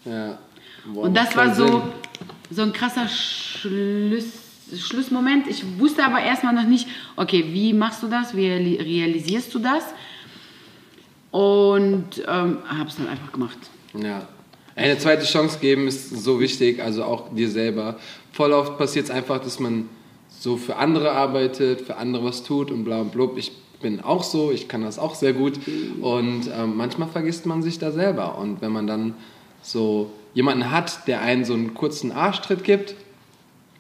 ja. 0.06 0.40
Boah, 0.86 1.04
Und 1.04 1.16
das 1.16 1.36
war 1.36 1.54
so, 1.54 1.94
so 2.50 2.64
ein 2.64 2.74
krasser 2.74 3.08
Schluss, 3.08 4.41
Schlussmoment. 4.80 5.48
Ich 5.48 5.64
wusste 5.80 6.04
aber 6.04 6.22
erstmal 6.22 6.54
noch 6.54 6.68
nicht, 6.68 6.88
okay, 7.16 7.46
wie 7.50 7.74
machst 7.74 8.02
du 8.04 8.08
das? 8.08 8.36
Wie 8.36 8.46
reali- 8.46 8.80
realisierst 8.82 9.54
du 9.54 9.60
das? 9.60 9.84
Und 11.32 12.24
ähm, 12.28 12.58
habe 12.68 12.90
es 12.90 12.98
dann 12.98 13.08
einfach 13.08 13.32
gemacht. 13.32 13.58
Ja. 13.94 14.28
Eine 14.76 14.98
zweite 14.98 15.26
Chance 15.26 15.60
geben 15.60 15.88
ist 15.88 16.10
so 16.24 16.40
wichtig, 16.40 16.82
also 16.82 17.04
auch 17.04 17.34
dir 17.34 17.50
selber. 17.50 18.00
Voll 18.32 18.54
oft 18.54 18.78
passiert 18.78 19.06
es 19.06 19.12
einfach, 19.12 19.40
dass 19.40 19.60
man 19.60 19.90
so 20.30 20.58
für 20.58 20.78
andere 20.78 21.12
arbeitet, 21.12 21.82
für 21.82 21.98
andere 21.98 22.24
was 22.24 22.44
tut 22.44 22.72
und 22.72 22.84
bla 22.84 23.02
und 23.02 23.12
blub. 23.12 23.38
Ich 23.38 23.52
bin 23.82 24.02
auch 24.02 24.24
so, 24.24 24.52
ich 24.52 24.68
kann 24.68 24.82
das 24.82 24.98
auch 24.98 25.16
sehr 25.16 25.34
gut. 25.34 25.60
Und 26.02 26.50
ähm, 26.56 26.78
manchmal 26.78 27.10
vergisst 27.10 27.46
man 27.46 27.62
sich 27.64 27.80
da 27.80 27.92
selber. 27.92 28.38
Und 28.38 28.62
wenn 28.62 28.72
man 28.72 28.88
dann 28.88 29.14
so 29.62 30.12
jemanden 30.34 30.72
hat, 30.72 31.08
der 31.08 31.22
einen 31.22 31.46
so 31.46 31.54
einen 31.54 31.74
kurzen 31.74 32.12
Arschtritt 32.12 32.64
gibt, 32.64 32.96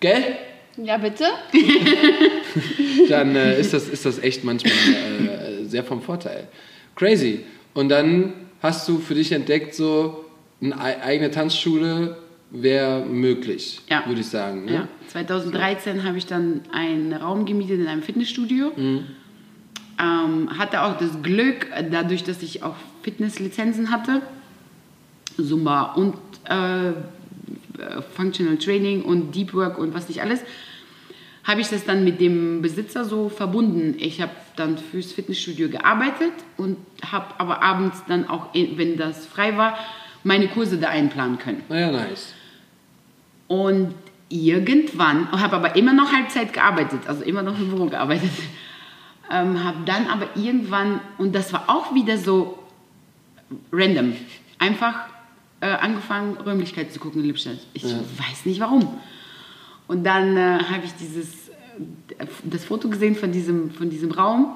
gell? 0.02 0.38
Ja, 0.84 0.98
bitte? 0.98 1.26
dann 3.10 3.36
äh, 3.36 3.60
ist, 3.60 3.74
das, 3.74 3.88
ist 3.88 4.06
das 4.06 4.20
echt 4.20 4.44
manchmal 4.44 4.74
äh, 4.74 5.66
sehr 5.66 5.84
vom 5.84 6.02
Vorteil. 6.02 6.48
Crazy. 6.96 7.42
Und 7.74 7.90
dann 7.90 8.34
hast 8.62 8.88
du 8.88 8.98
für 9.00 9.14
dich 9.16 9.32
entdeckt, 9.32 9.76
so 9.76 10.26
eine 10.62 10.80
ei- 10.80 11.02
eigene 11.04 11.32
Tanzschule 11.32 12.18
wäre 12.52 13.06
möglich, 13.06 13.80
Ja. 13.90 14.04
würde 14.08 14.22
ich 14.22 14.28
sagen. 14.28 14.66
Ne? 14.66 14.74
Ja. 14.74 14.88
2013 15.10 16.04
habe 16.04 16.18
ich 16.18 16.26
dann 16.26 16.62
einen 16.74 17.14
Raum 17.14 17.46
gemietet 17.46 17.80
in 17.80 17.88
einem 17.88 18.04
Fitnessstudio. 18.04 18.72
Ähm, 18.78 20.58
hatte 20.58 20.82
auch 20.82 20.98
das 20.98 21.22
Glück, 21.22 21.68
dadurch, 21.92 22.24
dass 22.24 22.42
ich 22.42 22.64
auch 22.64 22.76
Fitnesslizenzen 23.04 23.92
hatte, 23.92 24.22
Zumba 25.38 25.94
und 25.94 26.16
äh, 26.46 26.92
Functional 28.16 28.58
Training 28.58 29.04
und 29.04 29.34
Deep 29.36 29.54
Work 29.54 29.78
und 29.78 29.94
was 29.94 30.08
nicht 30.10 30.22
alles, 30.22 30.42
habe 31.44 31.62
ich 31.62 31.70
das 31.70 31.86
dann 31.86 32.04
mit 32.04 32.22
dem 32.22 32.62
Besitzer 32.62 33.06
so 33.06 33.30
verbunden. 33.30 33.96
Ich 33.98 34.22
habe 34.22 34.32
dann 34.56 34.78
fürs 34.78 35.12
Fitnessstudio 35.12 35.70
gearbeitet 35.70 36.34
und 36.58 36.78
habe 37.10 37.28
aber 37.40 37.64
abends 37.64 38.04
dann 38.08 38.28
auch, 38.30 38.54
wenn 38.54 38.98
das 38.98 39.26
frei 39.26 39.58
war, 39.58 39.78
meine 40.24 40.48
Kurse 40.48 40.78
da 40.78 40.90
einplanen 40.90 41.40
können. 41.40 41.64
Naja, 41.68 41.92
nice. 41.92 42.34
Und 43.48 43.96
irgendwann, 44.30 45.32
habe 45.32 45.56
aber 45.56 45.76
immer 45.76 45.94
noch 45.94 46.14
Halbzeit 46.14 46.54
gearbeitet, 46.54 47.02
also 47.08 47.24
immer 47.24 47.42
noch 47.42 47.60
im 47.60 47.70
Büro 47.70 47.86
gearbeitet. 47.86 48.32
Ähm, 49.34 49.64
habe 49.64 49.78
dann 49.86 50.08
aber 50.08 50.28
irgendwann, 50.36 51.00
und 51.18 51.34
das 51.34 51.54
war 51.54 51.70
auch 51.70 51.96
wieder 51.96 52.18
so 52.18 52.60
random, 53.72 54.14
einfach 54.60 55.06
äh, 55.62 55.68
angefangen, 55.68 56.36
Räumlichkeiten 56.36 56.92
zu 56.92 57.00
gucken 57.00 57.22
in 57.22 57.28
Lippstadt. 57.28 57.60
Ich 57.74 57.86
weiß 57.86 58.46
nicht 58.46 58.60
warum. 58.60 59.00
Und 59.92 60.06
dann 60.06 60.38
äh, 60.38 60.60
habe 60.72 60.86
ich 60.86 60.94
dieses, 60.94 61.50
äh, 62.18 62.26
das 62.46 62.64
Foto 62.64 62.88
gesehen 62.88 63.14
von 63.14 63.34
diesem, 63.34 63.72
von 63.72 63.90
diesem 63.90 64.12
Raum 64.12 64.56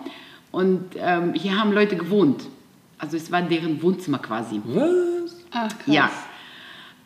und 0.54 0.96
ähm, 0.96 1.34
hier 1.34 1.60
haben 1.60 1.74
Leute 1.74 1.98
gewohnt. 1.98 2.44
Also 2.98 3.18
es 3.18 3.30
war 3.34 3.42
deren 3.42 3.82
Wohnzimmer 3.82 4.20
quasi. 4.20 4.62
Was? 4.64 5.36
Ach, 5.52 5.68
krass. 5.68 5.88
Ja. 5.88 6.10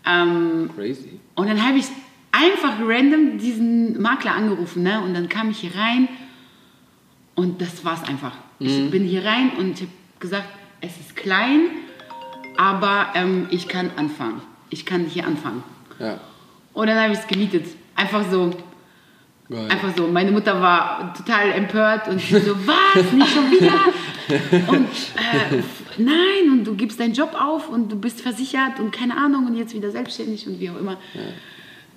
Ähm, 0.06 0.70
Crazy. 0.76 1.20
und 1.34 1.50
dann 1.50 1.66
habe 1.68 1.80
ich 1.80 1.88
einfach 2.32 2.74
random 2.80 3.40
diesen 3.40 4.00
Makler 4.00 4.36
angerufen, 4.36 4.84
ne? 4.84 5.02
Und 5.02 5.16
dann 5.16 5.28
kam 5.28 5.50
ich 5.50 5.62
hier 5.62 5.76
rein 5.76 6.08
und 7.34 7.60
das 7.60 7.84
war's 7.84 8.08
einfach. 8.08 8.34
Ich 8.60 8.92
bin 8.92 9.06
hier 9.06 9.26
rein 9.26 9.54
und 9.58 9.72
ich 9.72 9.82
habe 9.82 9.92
gesagt, 10.20 10.50
es 10.82 11.00
ist 11.00 11.16
klein, 11.16 11.62
aber 12.58 13.08
ähm, 13.16 13.48
ich 13.50 13.68
kann 13.68 13.90
anfangen. 13.96 14.42
Ich 14.70 14.86
kann 14.86 15.06
hier 15.06 15.26
anfangen. 15.26 15.64
Ja. 15.98 16.20
Und 16.74 16.86
dann 16.86 17.00
habe 17.00 17.14
ich 17.14 17.20
es 17.20 17.26
gemietet. 17.26 17.66
Einfach 18.00 18.24
so, 18.32 18.52
Geil. 19.50 19.70
einfach 19.70 19.94
so. 19.98 20.08
Meine 20.08 20.32
Mutter 20.32 20.62
war 20.62 21.14
total 21.14 21.52
empört 21.52 22.08
und 22.08 22.22
sie 22.22 22.40
so, 22.40 22.56
was, 22.66 23.12
nicht 23.12 23.28
schon 23.28 23.52
wieder? 23.52 23.74
Und 24.72 24.88
äh, 25.18 25.62
nein, 25.98 26.52
und 26.52 26.64
du 26.64 26.76
gibst 26.76 26.98
deinen 27.00 27.14
Job 27.14 27.36
auf 27.38 27.68
und 27.68 27.92
du 27.92 27.98
bist 27.98 28.22
versichert 28.22 28.80
und 28.80 28.92
keine 28.92 29.18
Ahnung 29.18 29.48
und 29.48 29.58
jetzt 29.58 29.74
wieder 29.74 29.92
selbstständig 29.92 30.48
und 30.48 30.62
wie 30.62 30.70
auch 30.70 30.80
immer. 30.80 30.98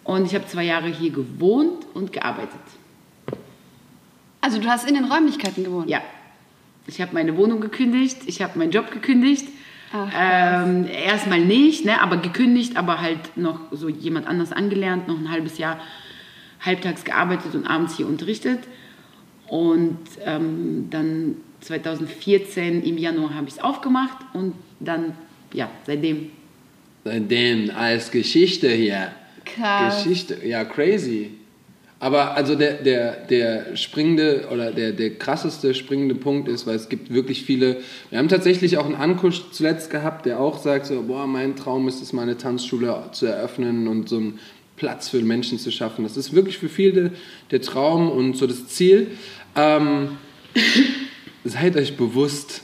Und 0.03 0.27
ich 0.27 0.35
habe 0.35 0.45
zwei 0.47 0.65
Jahre 0.65 0.89
hier 0.89 1.11
gewohnt 1.11 1.87
und 1.95 2.13
gearbeitet. 2.13 2.59
Also 4.41 4.59
du 4.59 4.67
hast 4.69 4.89
in 4.89 4.95
den 4.97 5.05
Räumlichkeiten 5.05 5.63
gewohnt? 5.63 5.89
Ja. 5.89 6.01
Ich 6.89 7.01
habe 7.01 7.15
meine 7.15 7.37
Wohnung 7.37 7.61
gekündigt, 7.61 8.23
ich 8.27 8.43
habe 8.43 8.59
meinen 8.59 8.73
Job 8.73 8.91
gekündigt. 8.91 9.47
Ähm, 9.95 10.87
erstmal 10.87 11.41
nicht, 11.41 11.85
ne, 11.85 12.01
aber 12.01 12.17
gekündigt, 12.17 12.77
aber 12.77 13.01
halt 13.01 13.37
noch 13.37 13.61
so 13.73 13.89
jemand 13.89 14.27
anders 14.27 14.53
angelernt, 14.53 15.09
noch 15.09 15.19
ein 15.19 15.31
halbes 15.31 15.59
Jahr 15.59 15.81
halbtags 16.61 17.05
gearbeitet 17.05 17.55
und 17.55 17.67
abends 17.67 17.97
hier 17.97 18.07
unterrichtet. 18.07 18.61
Und 19.49 19.99
ähm, 20.25 20.89
dann 20.91 21.37
2014 21.61 22.83
im 22.83 22.97
Januar 22.97 23.35
habe 23.35 23.49
ich 23.49 23.55
es 23.55 23.61
aufgemacht 23.61 24.19
und 24.33 24.55
dann, 24.81 25.15
ja, 25.53 25.71
seitdem. 25.87 26.31
Seitdem 27.05 27.71
als 27.71 28.11
Geschichte 28.11 28.71
hier. 28.71 29.13
Krass. 29.45 30.05
Geschichte, 30.05 30.39
ja, 30.47 30.65
crazy. 30.65 31.33
Aber 32.03 32.35
also 32.35 32.57
der, 32.57 32.73
der, 32.83 33.13
der 33.13 33.77
springende 33.77 34.49
oder 34.51 34.73
der, 34.73 34.91
der 34.91 35.15
krasseste 35.15 35.73
springende 35.73 36.17
Punkt 36.17 36.49
ist, 36.49 36.67
weil 36.67 36.75
es 36.75 36.89
gibt 36.89 37.15
wirklich 37.15 37.45
viele, 37.45 37.77
wir 38.11 38.19
haben 38.19 38.27
tatsächlich 38.27 38.77
auch 38.77 38.87
einen 38.87 38.97
Ankusch 38.97 39.53
zuletzt 39.53 39.89
gehabt, 39.89 40.27
der 40.27 40.41
auch 40.41 40.59
sagt 40.59 40.87
so, 40.87 41.01
boah, 41.03 41.29
mein 41.29 41.55
Traum 41.55 41.87
ist 41.87 42.03
es, 42.03 42.13
mal 42.13 42.23
eine 42.23 42.37
Tanzschule 42.37 43.05
zu 43.13 43.27
eröffnen 43.27 43.87
und 43.87 44.09
so 44.09 44.17
einen 44.17 44.41
Platz 44.75 45.11
für 45.11 45.21
Menschen 45.21 45.61
zu 45.61 45.71
schaffen. 45.71 46.03
Das 46.03 46.17
ist 46.17 46.35
wirklich 46.35 46.59
für 46.59 46.69
viele 46.69 47.13
der 47.53 47.63
Traum 47.63 48.11
und 48.11 48.37
so 48.37 48.49
das 48.49 48.67
Ziel. 48.67 49.13
Ähm, 49.55 50.19
seid 51.45 51.77
euch 51.77 51.97
bewusst, 51.97 52.63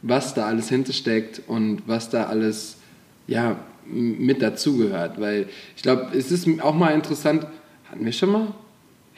was 0.00 0.32
da 0.32 0.46
alles 0.46 0.70
hintersteckt 0.70 1.42
und 1.48 1.82
was 1.86 2.08
da 2.08 2.28
alles 2.28 2.78
ja, 3.26 3.62
mit 3.84 4.40
dazugehört. 4.40 5.20
Weil 5.20 5.50
ich 5.76 5.82
glaube, 5.82 6.16
es 6.16 6.32
ist 6.32 6.48
auch 6.62 6.74
mal 6.74 6.94
interessant, 6.94 7.46
hatten 7.90 8.06
wir 8.06 8.12
schon 8.12 8.32
mal? 8.32 8.54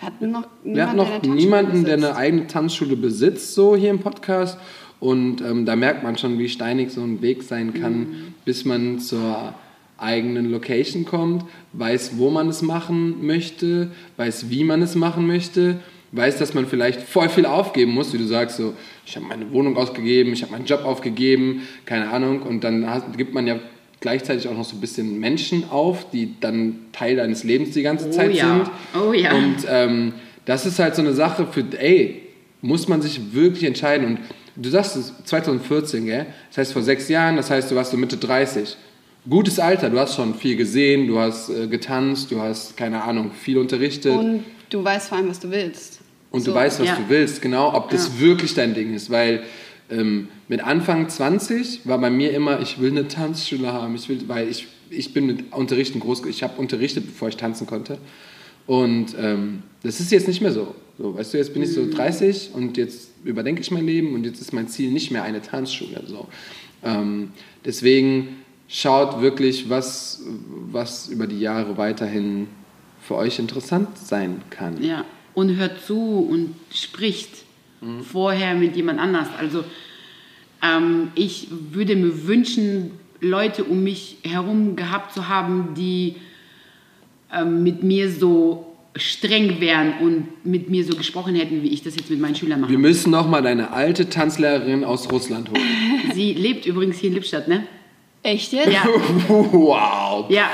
Wir 0.02 0.08
hatten 0.08 0.30
noch 0.32 0.44
Wir 0.64 0.86
hatten 0.88 0.96
niemanden, 0.96 0.96
noch 0.96 1.06
der 1.06 1.22
eine 1.22 1.34
niemanden, 1.34 1.84
der 1.84 1.94
eine 1.94 2.16
eigene 2.16 2.46
Tanzschule 2.48 2.96
besitzt, 2.96 3.54
so 3.54 3.76
hier 3.76 3.90
im 3.90 4.00
Podcast. 4.00 4.58
Und 4.98 5.40
ähm, 5.42 5.64
da 5.64 5.76
merkt 5.76 6.02
man 6.02 6.18
schon, 6.18 6.38
wie 6.40 6.48
steinig 6.48 6.90
so 6.90 7.02
ein 7.02 7.22
Weg 7.22 7.44
sein 7.44 7.72
kann, 7.74 7.98
Mhm. 7.98 8.34
bis 8.44 8.64
man 8.64 8.98
zur 8.98 9.54
eigenen 9.98 10.50
Location 10.50 11.04
kommt, 11.04 11.44
weiß, 11.72 12.18
wo 12.18 12.30
man 12.30 12.48
es 12.48 12.62
machen 12.62 13.24
möchte, 13.24 13.92
weiß, 14.16 14.50
wie 14.50 14.64
man 14.64 14.82
es 14.82 14.96
machen 14.96 15.26
möchte, 15.28 15.78
weiß, 16.10 16.38
dass 16.38 16.52
man 16.54 16.66
vielleicht 16.66 17.00
voll 17.00 17.28
viel 17.28 17.46
aufgeben 17.46 17.92
muss, 17.92 18.12
wie 18.12 18.18
du 18.18 18.26
sagst, 18.26 18.56
so, 18.56 18.74
ich 19.06 19.14
habe 19.16 19.26
meine 19.26 19.52
Wohnung 19.52 19.76
ausgegeben, 19.76 20.32
ich 20.32 20.42
habe 20.42 20.50
meinen 20.52 20.64
Job 20.66 20.84
aufgegeben, 20.84 21.62
keine 21.86 22.10
Ahnung, 22.10 22.42
und 22.42 22.64
dann 22.64 22.84
gibt 23.16 23.34
man 23.34 23.46
ja 23.46 23.56
gleichzeitig 24.02 24.46
auch 24.48 24.56
noch 24.56 24.64
so 24.64 24.76
ein 24.76 24.80
bisschen 24.80 25.18
Menschen 25.18 25.70
auf, 25.70 26.10
die 26.10 26.34
dann 26.40 26.80
Teil 26.92 27.16
deines 27.16 27.42
Lebens 27.44 27.70
die 27.70 27.82
ganze 27.82 28.08
Oh 28.08 28.10
Zeit 28.10 28.34
ja. 28.34 28.64
sind. 28.66 28.70
Oh 29.02 29.12
ja. 29.14 29.32
Und 29.34 29.56
ähm, 29.68 30.12
das 30.44 30.66
ist 30.66 30.78
halt 30.78 30.94
so 30.94 31.00
eine 31.02 31.14
Sache 31.14 31.46
für, 31.50 31.64
ey, 31.78 32.20
muss 32.60 32.88
man 32.88 33.00
sich 33.00 33.32
wirklich 33.32 33.64
entscheiden. 33.64 34.06
Und 34.06 34.18
du 34.56 34.68
sagst 34.68 34.96
es 34.96 35.12
2014, 35.24 36.04
gell? 36.04 36.26
Das 36.50 36.58
heißt 36.58 36.72
vor 36.74 36.82
sechs 36.82 37.08
Jahren, 37.08 37.36
das 37.36 37.50
heißt, 37.50 37.70
du 37.70 37.74
warst 37.74 37.90
so 37.92 37.96
Mitte 37.96 38.16
30. 38.18 38.76
Gutes 39.28 39.58
Alter, 39.60 39.88
du 39.88 39.98
hast 40.00 40.16
schon 40.16 40.34
viel 40.34 40.56
gesehen, 40.56 41.06
du 41.06 41.18
hast 41.18 41.48
äh, 41.48 41.68
getanzt, 41.68 42.30
du 42.32 42.40
hast, 42.40 42.76
keine 42.76 43.02
Ahnung, 43.04 43.30
viel 43.40 43.56
unterrichtet 43.56 44.12
und, 44.12 44.18
Und 44.18 44.44
du 44.68 44.82
weißt 44.82 45.08
vor 45.08 45.18
allem, 45.18 45.28
was 45.30 45.38
du 45.38 45.48
willst. 45.50 46.00
du 46.32 46.40
So. 46.40 46.52
weißt, 46.52 46.80
was 46.80 46.88
ja. 46.88 46.96
du 46.96 47.02
willst, 47.08 47.40
genau, 47.40 47.72
ob 47.72 47.88
das 47.90 48.08
Ja. 48.18 48.20
wirklich 48.26 48.54
dein 48.54 48.74
Ding 48.74 48.92
ist. 48.94 49.10
Weil 49.10 49.44
ähm, 49.92 50.28
mit 50.48 50.64
Anfang 50.64 51.08
20 51.08 51.86
war 51.86 51.98
bei 51.98 52.10
mir 52.10 52.32
immer, 52.32 52.60
ich 52.60 52.80
will 52.80 52.90
eine 52.90 53.08
Tanzschule 53.08 53.72
haben, 53.72 53.94
ich 53.94 54.08
will, 54.08 54.20
weil 54.26 54.48
ich, 54.48 54.66
ich 54.90 55.12
bin 55.12 55.26
mit 55.26 55.52
Unterrichten 55.52 56.00
groß, 56.00 56.24
ich 56.26 56.42
habe 56.42 56.58
unterrichtet, 56.60 57.06
bevor 57.06 57.28
ich 57.28 57.36
tanzen 57.36 57.66
konnte. 57.66 57.98
Und 58.66 59.14
ähm, 59.18 59.62
das 59.82 60.00
ist 60.00 60.12
jetzt 60.12 60.28
nicht 60.28 60.40
mehr 60.40 60.52
so. 60.52 60.74
so. 60.98 61.14
Weißt 61.16 61.34
du, 61.34 61.38
jetzt 61.38 61.52
bin 61.52 61.62
ich 61.62 61.72
so 61.72 61.88
30 61.88 62.50
und 62.54 62.76
jetzt 62.76 63.10
überdenke 63.24 63.60
ich 63.60 63.70
mein 63.70 63.86
Leben 63.86 64.14
und 64.14 64.24
jetzt 64.24 64.40
ist 64.40 64.52
mein 64.52 64.68
Ziel 64.68 64.90
nicht 64.90 65.10
mehr 65.10 65.24
eine 65.24 65.42
Tanzschule. 65.42 66.04
So. 66.06 66.28
Ähm, 66.84 67.32
deswegen 67.64 68.36
schaut 68.68 69.20
wirklich, 69.20 69.68
was, 69.68 70.22
was 70.70 71.08
über 71.08 71.26
die 71.26 71.40
Jahre 71.40 71.76
weiterhin 71.76 72.46
für 73.00 73.16
euch 73.16 73.38
interessant 73.38 73.98
sein 73.98 74.42
kann. 74.50 74.82
Ja, 74.82 75.04
und 75.34 75.56
hört 75.56 75.84
zu 75.84 76.26
und 76.30 76.54
spricht 76.70 77.41
vorher 78.10 78.54
mit 78.54 78.76
jemand 78.76 79.00
anders. 79.00 79.28
Also 79.38 79.64
ähm, 80.62 81.08
ich 81.14 81.48
würde 81.50 81.96
mir 81.96 82.26
wünschen, 82.26 82.92
Leute 83.20 83.64
um 83.64 83.82
mich 83.82 84.16
herum 84.24 84.76
gehabt 84.76 85.12
zu 85.12 85.28
haben, 85.28 85.74
die 85.76 86.16
ähm, 87.32 87.62
mit 87.62 87.82
mir 87.82 88.10
so 88.10 88.66
streng 88.94 89.60
wären 89.60 89.94
und 90.00 90.44
mit 90.44 90.68
mir 90.68 90.84
so 90.84 90.94
gesprochen 90.96 91.34
hätten, 91.34 91.62
wie 91.62 91.68
ich 91.68 91.82
das 91.82 91.96
jetzt 91.96 92.10
mit 92.10 92.20
meinen 92.20 92.34
Schülern 92.34 92.60
Wir 92.60 92.66
mache. 92.66 92.78
müssen 92.78 93.10
noch 93.10 93.26
mal 93.28 93.40
deine 93.40 93.72
alte 93.72 94.08
Tanzlehrerin 94.10 94.84
aus 94.84 95.10
Russland 95.10 95.48
holen. 95.48 95.62
Sie 96.14 96.34
lebt 96.34 96.66
übrigens 96.66 96.98
hier 96.98 97.08
in 97.08 97.14
Lippstadt, 97.14 97.48
ne? 97.48 97.66
Echt 98.22 98.52
jetzt? 98.52 98.70
Ja, 98.70 98.84
wow. 99.28 100.26
ja, 100.30 100.50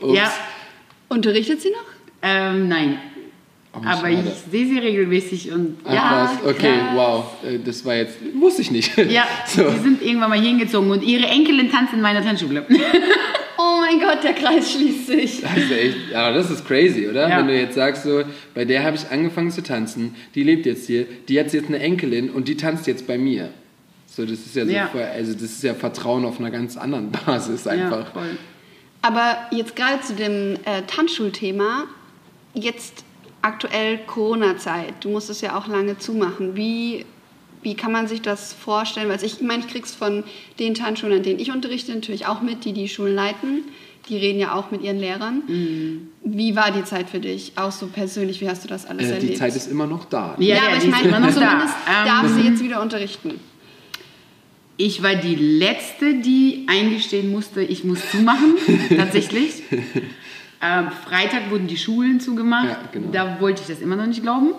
Ups. 0.00 0.14
ja. 0.16 0.32
Unterrichtet 1.08 1.60
sie 1.60 1.70
noch? 1.70 1.84
Ähm, 2.22 2.68
nein. 2.68 2.98
Oh, 3.84 3.86
Aber 3.88 4.08
schade. 4.10 4.24
ich 4.26 4.50
sehe 4.50 4.66
sie 4.66 4.78
regelmäßig 4.78 5.52
und 5.52 5.78
Ach, 5.84 5.92
ja, 5.94 6.30
was. 6.44 6.50
Okay, 6.54 6.78
krass. 6.78 6.90
wow. 6.94 7.24
Äh, 7.44 7.58
Das 7.64 7.84
war 7.84 7.94
jetzt, 7.96 8.16
wusste 8.34 8.62
ich 8.62 8.70
nicht. 8.70 8.96
ja, 8.96 9.26
so. 9.46 9.68
die 9.70 9.78
sind 9.80 10.02
irgendwann 10.02 10.30
mal 10.30 10.40
hingezogen 10.40 10.90
und 10.90 11.02
ihre 11.02 11.26
Enkelin 11.26 11.70
tanzt 11.70 11.92
in 11.94 12.00
meiner 12.00 12.22
Tanzschule. 12.24 12.64
Oh 13.60 13.80
mein 13.80 13.98
Gott, 13.98 14.22
der 14.22 14.34
Kreis 14.34 14.70
schließt 14.72 15.06
sich. 15.08 15.40
Das 15.40 15.56
ist 15.56 15.72
echt, 15.72 15.96
ja, 16.12 16.30
das 16.32 16.48
ist 16.48 16.64
crazy, 16.64 17.08
oder? 17.08 17.28
Ja. 17.28 17.38
Wenn 17.38 17.48
du 17.48 17.58
jetzt 17.58 17.74
sagst, 17.74 18.04
so, 18.04 18.22
bei 18.54 18.64
der 18.64 18.84
habe 18.84 18.96
ich 18.96 19.10
angefangen 19.10 19.50
zu 19.50 19.64
tanzen, 19.64 20.14
die 20.36 20.44
lebt 20.44 20.64
jetzt 20.64 20.86
hier, 20.86 21.06
die 21.28 21.40
hat 21.40 21.52
jetzt 21.52 21.66
eine 21.66 21.80
Enkelin 21.80 22.30
und 22.30 22.46
die 22.46 22.56
tanzt 22.56 22.86
jetzt 22.86 23.08
bei 23.08 23.18
mir. 23.18 23.48
So, 24.06 24.22
das 24.24 24.38
ist 24.46 24.54
ja 24.54 24.64
so, 24.64 24.70
Ja. 24.70 24.86
voll- 24.86 25.02
also 25.02 25.32
das 25.32 25.42
ist 25.42 25.62
ja 25.64 25.74
Vertrauen 25.74 26.24
auf 26.24 26.38
einer 26.38 26.52
ganz 26.52 26.76
anderen 26.76 27.10
Basis 27.26 27.66
einfach. 27.66 27.98
Ja, 28.06 28.10
voll. 28.12 28.38
Aber 29.02 29.36
jetzt 29.50 29.74
gerade 29.74 30.02
zu 30.02 30.14
dem 30.14 30.54
äh, 30.64 30.82
Tanzschulthema, 30.86 31.84
jetzt 32.54 33.04
aktuell 33.48 33.98
Corona-Zeit, 34.06 34.94
du 35.02 35.08
musst 35.10 35.30
es 35.30 35.40
ja 35.40 35.56
auch 35.58 35.66
lange 35.66 35.98
zumachen. 35.98 36.54
Wie, 36.56 37.04
wie 37.62 37.74
kann 37.74 37.92
man 37.92 38.06
sich 38.06 38.22
das 38.22 38.52
vorstellen? 38.52 39.08
Weil 39.08 39.16
ich, 39.24 39.34
ich 39.34 39.40
meine, 39.42 39.64
ich 39.64 39.68
krieg's 39.72 39.94
von 39.94 40.24
den 40.58 40.74
Tanzschulen, 40.74 41.16
an 41.18 41.22
denen 41.22 41.40
ich 41.40 41.50
unterrichte, 41.50 41.92
natürlich 41.94 42.26
auch 42.26 42.40
mit, 42.42 42.64
die 42.64 42.72
die 42.72 42.88
Schulen 42.88 43.14
leiten. 43.14 43.64
Die 44.08 44.16
reden 44.16 44.38
ja 44.38 44.54
auch 44.54 44.70
mit 44.70 44.82
ihren 44.82 44.98
Lehrern. 44.98 45.42
Mhm. 45.46 46.08
Wie 46.24 46.56
war 46.56 46.70
die 46.70 46.84
Zeit 46.84 47.10
für 47.10 47.20
dich? 47.20 47.52
Auch 47.56 47.72
so 47.72 47.86
persönlich, 47.88 48.40
wie 48.40 48.48
hast 48.48 48.64
du 48.64 48.68
das 48.68 48.86
alles 48.86 49.06
Äh, 49.08 49.14
erlebt? 49.14 49.32
die 49.34 49.36
Zeit 49.36 49.54
ist 49.54 49.70
immer 49.70 49.86
noch 49.86 50.04
da. 50.06 50.34
Ja, 50.38 50.46
ja, 50.46 50.54
ja, 50.62 50.68
aber 50.68 50.76
ich 50.78 50.90
meine, 50.90 51.10
noch 51.20 51.26
da. 51.28 51.32
zumindest 51.34 51.74
Ähm, 51.86 52.06
darf 52.06 52.28
sie 52.28 52.40
jetzt 52.48 52.62
wieder 52.62 52.80
unterrichten. 52.80 53.32
Ich 54.80 55.02
war 55.02 55.16
die 55.16 55.34
Letzte, 55.34 56.14
die 56.20 56.64
eingestehen 56.68 57.30
musste, 57.32 57.62
ich 57.62 57.82
muss 57.84 57.98
zumachen, 58.12 58.54
tatsächlich. 58.96 59.62
Ähm, 60.60 60.88
Freitag 60.90 61.50
wurden 61.50 61.66
die 61.68 61.76
Schulen 61.76 62.18
zugemacht. 62.20 62.68
Ja, 62.68 62.78
genau. 62.92 63.12
Da 63.12 63.40
wollte 63.40 63.62
ich 63.62 63.68
das 63.68 63.80
immer 63.80 63.96
noch 63.96 64.06
nicht 64.06 64.22
glauben. 64.22 64.50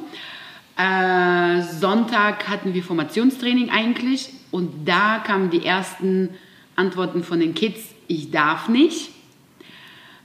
Äh, 0.77 1.62
Sonntag 1.62 2.47
hatten 2.47 2.73
wir 2.73 2.83
Formationstraining 2.83 3.69
eigentlich 3.69 4.29
und 4.51 4.88
da 4.88 5.19
kamen 5.19 5.49
die 5.49 5.65
ersten 5.65 6.29
Antworten 6.77 7.23
von 7.23 7.39
den 7.41 7.53
Kids, 7.53 7.81
ich 8.07 8.31
darf 8.31 8.69
nicht. 8.69 9.12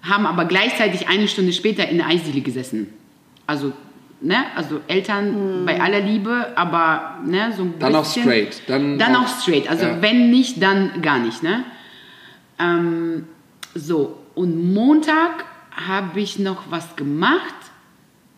Haben 0.02 0.26
aber 0.26 0.44
gleichzeitig 0.44 1.08
eine 1.08 1.26
Stunde 1.26 1.52
später 1.52 1.88
in 1.88 1.96
der 1.98 2.06
Eisdiele 2.06 2.40
gesessen. 2.40 2.86
Also, 3.48 3.72
ne, 4.20 4.36
also 4.54 4.80
Eltern 4.86 5.64
bei 5.66 5.80
aller 5.80 6.00
Liebe, 6.00 6.52
aber 6.56 7.18
ne, 7.26 7.52
so 7.56 7.62
ein 7.64 7.74
Dann 7.80 7.94
auch 7.96 8.04
bisschen. 8.04 8.22
straight. 8.22 8.62
Dann 8.68 8.96
Dann 8.98 9.16
auch- 9.16 9.22
auch 9.24 9.40
straight. 9.42 9.68
Also 9.68 9.86
Ja. 9.86 10.00
wenn 10.02 10.30
nicht, 10.30 10.62
dann 10.62 11.02
gar 11.02 11.18
nicht. 11.18 11.42
Ne? 11.42 11.64
Ähm, 12.60 13.26
so, 13.74 14.18
und 14.36 14.72
Montag 14.72 15.46
habe 15.74 16.20
ich 16.20 16.38
noch 16.38 16.70
was 16.70 16.96
gemacht, 16.96 17.54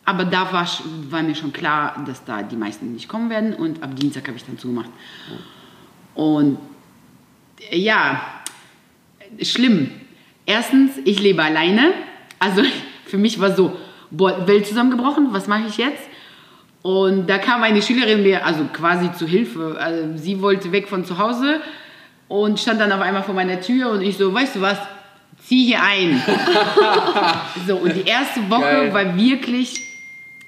aber 0.04 0.24
da 0.24 0.52
war, 0.52 0.66
war 1.10 1.22
mir 1.22 1.34
schon 1.34 1.52
klar, 1.52 2.02
dass 2.06 2.24
da 2.24 2.42
die 2.42 2.56
meisten 2.56 2.92
nicht 2.92 3.08
kommen 3.08 3.28
werden 3.28 3.54
und 3.54 3.82
ab 3.82 3.94
Dienstag 3.96 4.28
habe 4.28 4.36
ich 4.36 4.44
dann 4.44 4.58
zugemacht. 4.58 4.90
Und 6.14 6.58
äh, 7.70 7.78
ja, 7.78 8.22
schlimm. 9.42 9.90
Erstens, 10.46 10.92
ich 11.04 11.20
lebe 11.20 11.42
alleine. 11.42 11.92
Also 12.38 12.62
für 13.04 13.18
mich 13.18 13.40
war 13.40 13.54
so, 13.54 13.76
boah, 14.10 14.46
Welt 14.46 14.66
zusammengebrochen, 14.66 15.28
was 15.32 15.46
mache 15.48 15.66
ich 15.68 15.76
jetzt? 15.76 16.02
Und 16.82 17.28
da 17.28 17.38
kam 17.38 17.64
eine 17.64 17.82
Schülerin 17.82 18.22
mir, 18.22 18.46
also 18.46 18.64
quasi 18.72 19.12
zu 19.12 19.26
Hilfe. 19.26 19.76
Also 19.78 20.16
sie 20.16 20.40
wollte 20.40 20.70
weg 20.70 20.86
von 20.86 21.04
zu 21.04 21.18
Hause 21.18 21.60
und 22.28 22.60
stand 22.60 22.80
dann 22.80 22.92
auf 22.92 23.00
einmal 23.00 23.24
vor 23.24 23.34
meiner 23.34 23.60
Tür 23.60 23.90
und 23.90 24.02
ich 24.02 24.16
so, 24.16 24.32
weißt 24.32 24.56
du 24.56 24.60
was, 24.60 24.78
zieh 25.46 25.66
hier 25.66 25.82
ein. 25.82 26.20
so, 27.66 27.76
und 27.76 27.94
die 27.94 28.08
erste 28.08 28.48
Woche 28.50 28.60
Geil. 28.60 28.94
war 28.94 29.16
wirklich, 29.16 29.80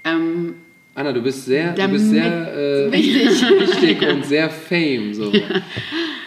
ähm, 0.04 0.54
Anna, 0.94 1.12
du 1.12 1.22
bist 1.22 1.44
sehr, 1.44 1.72
du 1.72 1.88
bist 1.88 2.11
sehr 2.11 2.87
äh, 2.87 2.92
Wichtig. 2.92 3.42
wichtig 3.61 4.02
und 4.08 4.26
sehr 4.26 4.50
fame. 4.50 5.14
So. 5.14 5.32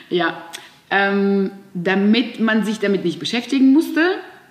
Ja, 0.09 0.43
ähm, 0.89 1.51
damit 1.73 2.39
man 2.39 2.63
sich 2.63 2.79
damit 2.79 3.03
nicht 3.03 3.19
beschäftigen 3.19 3.73
musste, 3.73 4.01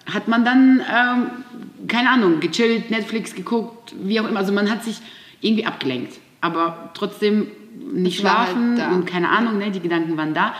hat 0.06 0.28
man 0.28 0.44
dann, 0.44 0.80
ähm, 0.80 1.86
keine 1.88 2.10
Ahnung, 2.10 2.40
gechillt, 2.40 2.90
Netflix 2.90 3.34
geguckt, 3.34 3.94
wie 4.02 4.20
auch 4.20 4.28
immer. 4.28 4.40
Also 4.40 4.52
man 4.52 4.70
hat 4.70 4.84
sich 4.84 4.96
irgendwie 5.40 5.64
abgelenkt, 5.64 6.18
aber 6.40 6.90
trotzdem 6.94 7.48
nicht 7.92 8.22
halt 8.24 8.48
schlafen 8.48 8.76
da. 8.76 8.90
und 8.92 9.06
keine 9.06 9.30
Ahnung, 9.30 9.58
ne, 9.58 9.70
die 9.70 9.80
Gedanken 9.80 10.16
waren 10.16 10.34
da. 10.34 10.54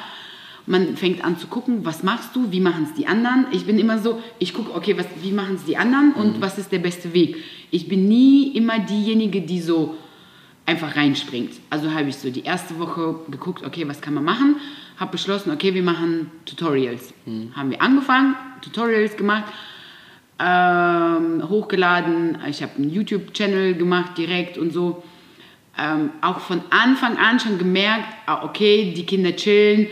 Man 0.70 0.96
fängt 0.96 1.24
an 1.24 1.36
zu 1.36 1.48
gucken, 1.48 1.84
was 1.84 2.04
machst 2.04 2.36
du, 2.36 2.52
wie 2.52 2.60
machen 2.60 2.84
es 2.84 2.94
die 2.94 3.08
anderen. 3.08 3.46
Ich 3.50 3.66
bin 3.66 3.76
immer 3.76 3.98
so, 3.98 4.22
ich 4.38 4.54
gucke, 4.54 4.72
okay, 4.72 4.96
was, 4.96 5.06
wie 5.20 5.32
machen 5.32 5.56
es 5.56 5.64
die 5.64 5.76
anderen 5.76 6.12
und 6.12 6.40
was 6.40 6.58
ist 6.58 6.70
der 6.70 6.78
beste 6.78 7.12
Weg. 7.12 7.38
Ich 7.72 7.88
bin 7.88 8.06
nie 8.06 8.52
immer 8.56 8.78
diejenige, 8.78 9.40
die 9.40 9.60
so 9.60 9.96
einfach 10.66 10.94
reinspringt. 10.94 11.54
Also 11.70 11.92
habe 11.92 12.08
ich 12.10 12.16
so 12.16 12.30
die 12.30 12.44
erste 12.44 12.78
Woche 12.78 13.16
geguckt, 13.28 13.66
okay, 13.66 13.88
was 13.88 14.00
kann 14.00 14.14
man 14.14 14.22
machen? 14.22 14.58
Habe 14.96 15.10
beschlossen, 15.10 15.50
okay, 15.50 15.74
wir 15.74 15.82
machen 15.82 16.30
Tutorials. 16.46 17.12
Haben 17.56 17.70
wir 17.70 17.82
angefangen, 17.82 18.36
Tutorials 18.62 19.16
gemacht, 19.16 19.52
ähm, 20.38 21.48
hochgeladen. 21.48 22.38
Ich 22.48 22.62
habe 22.62 22.76
einen 22.76 22.90
YouTube-Channel 22.90 23.74
gemacht 23.74 24.16
direkt 24.16 24.56
und 24.56 24.72
so. 24.72 25.02
Ähm, 25.76 26.10
auch 26.20 26.38
von 26.38 26.60
Anfang 26.70 27.16
an 27.16 27.40
schon 27.40 27.58
gemerkt, 27.58 28.06
ah, 28.26 28.44
okay, 28.44 28.92
die 28.96 29.04
Kinder 29.04 29.34
chillen, 29.34 29.88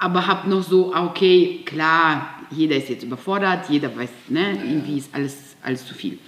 aber 0.00 0.26
habe 0.26 0.48
noch 0.50 0.62
so, 0.62 0.92
ah, 0.94 1.04
okay, 1.06 1.60
klar, 1.64 2.30
jeder 2.50 2.76
ist 2.76 2.88
jetzt 2.88 3.04
überfordert, 3.04 3.68
jeder 3.68 3.96
weiß, 3.96 4.08
ne, 4.28 4.58
irgendwie 4.64 4.98
ist 4.98 5.10
alles, 5.14 5.36
alles 5.62 5.86
zu 5.86 5.94
viel. 5.94 6.18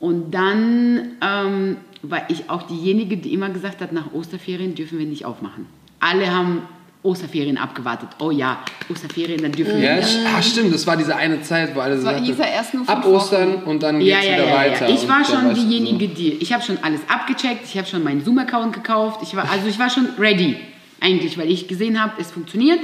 Und 0.00 0.30
dann 0.32 1.16
ähm, 1.20 1.76
war 2.02 2.22
ich 2.30 2.48
auch 2.48 2.62
diejenige, 2.64 3.16
die 3.16 3.32
immer 3.34 3.48
gesagt 3.48 3.80
hat, 3.80 3.92
nach 3.92 4.12
Osterferien 4.12 4.74
dürfen 4.76 4.98
wir 4.98 5.06
nicht 5.06 5.24
aufmachen. 5.24 5.66
Alle 5.98 6.32
haben 6.32 6.62
Osterferien 7.02 7.58
abgewartet. 7.58 8.08
Oh 8.20 8.30
ja, 8.30 8.58
Osterferien, 8.90 9.40
dann 9.42 9.52
dürfen 9.52 9.80
wir 9.80 9.84
Ja, 9.84 9.96
wieder. 9.96 10.06
sch- 10.06 10.18
ah, 10.36 10.42
stimmt, 10.42 10.72
das 10.74 10.86
war 10.86 10.96
diese 10.96 11.16
eine 11.16 11.40
Zeit, 11.42 11.74
wo 11.74 11.80
alle 11.80 11.98
sagten, 11.98 12.24
ja 12.24 12.34
nur 12.74 12.88
ab 12.88 13.04
Ostern 13.06 13.62
und 13.64 13.82
dann 13.82 13.98
geht's 13.98 14.10
Ja, 14.10 14.22
ja, 14.22 14.34
wieder 14.36 14.48
ja, 14.50 14.54
weiter. 14.56 14.88
ja. 14.88 14.94
Ich 14.94 15.08
war 15.08 15.24
schon 15.24 15.54
diejenige, 15.54 16.08
die. 16.08 16.32
Ich 16.34 16.52
habe 16.52 16.62
schon 16.62 16.78
alles 16.82 17.00
abgecheckt, 17.08 17.64
ich 17.64 17.76
habe 17.78 17.86
schon 17.88 18.04
meinen 18.04 18.24
Zoom-Account 18.24 18.72
gekauft. 18.74 19.20
Ich 19.22 19.34
war, 19.34 19.50
also 19.50 19.66
ich 19.68 19.78
war 19.78 19.90
schon 19.90 20.06
ready. 20.18 20.56
Eigentlich, 21.00 21.38
weil 21.38 21.50
ich 21.50 21.68
gesehen 21.68 22.02
habe, 22.02 22.20
es 22.20 22.30
funktioniert. 22.30 22.80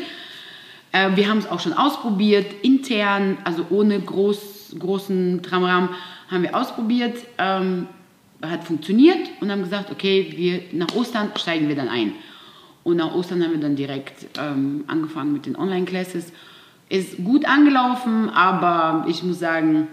Äh, 0.93 1.17
wir 1.17 1.29
haben 1.29 1.39
es 1.39 1.47
auch 1.47 1.61
schon 1.61 1.73
ausprobiert, 1.73 2.47
intern, 2.63 3.39
also 3.45 3.67
ohne 3.71 4.01
groß, 4.01 4.77
großen 4.79 5.43
Tramram, 5.43 5.91
haben 6.31 6.43
wir 6.43 6.57
ausprobiert. 6.57 7.17
Ähm, 7.39 7.89
hat 8.43 8.65
funktioniert 8.65 9.31
und 9.41 9.51
haben 9.51 9.63
gesagt, 9.63 9.91
okay, 9.91 10.35
wir, 10.37 10.79
nach 10.79 10.95
Ostern 10.95 11.31
steigen 11.37 11.69
wir 11.69 11.77
dann 11.77 11.89
ein. 11.89 12.13
Und 12.83 12.99
nach 12.99 13.15
Ostern 13.15 13.43
haben 13.43 13.53
wir 13.53 13.61
dann 13.61 13.77
direkt 13.77 14.27
ähm, 14.39 14.85
angefangen 14.87 15.33
mit 15.33 15.47
den 15.47 15.57
Online-Classes. 15.57 16.33
Ist 16.91 17.17
gut 17.25 17.47
angelaufen, 17.47 18.29
aber 18.29 19.07
ich 19.09 19.23
muss 19.23 19.39
sagen, 19.39 19.89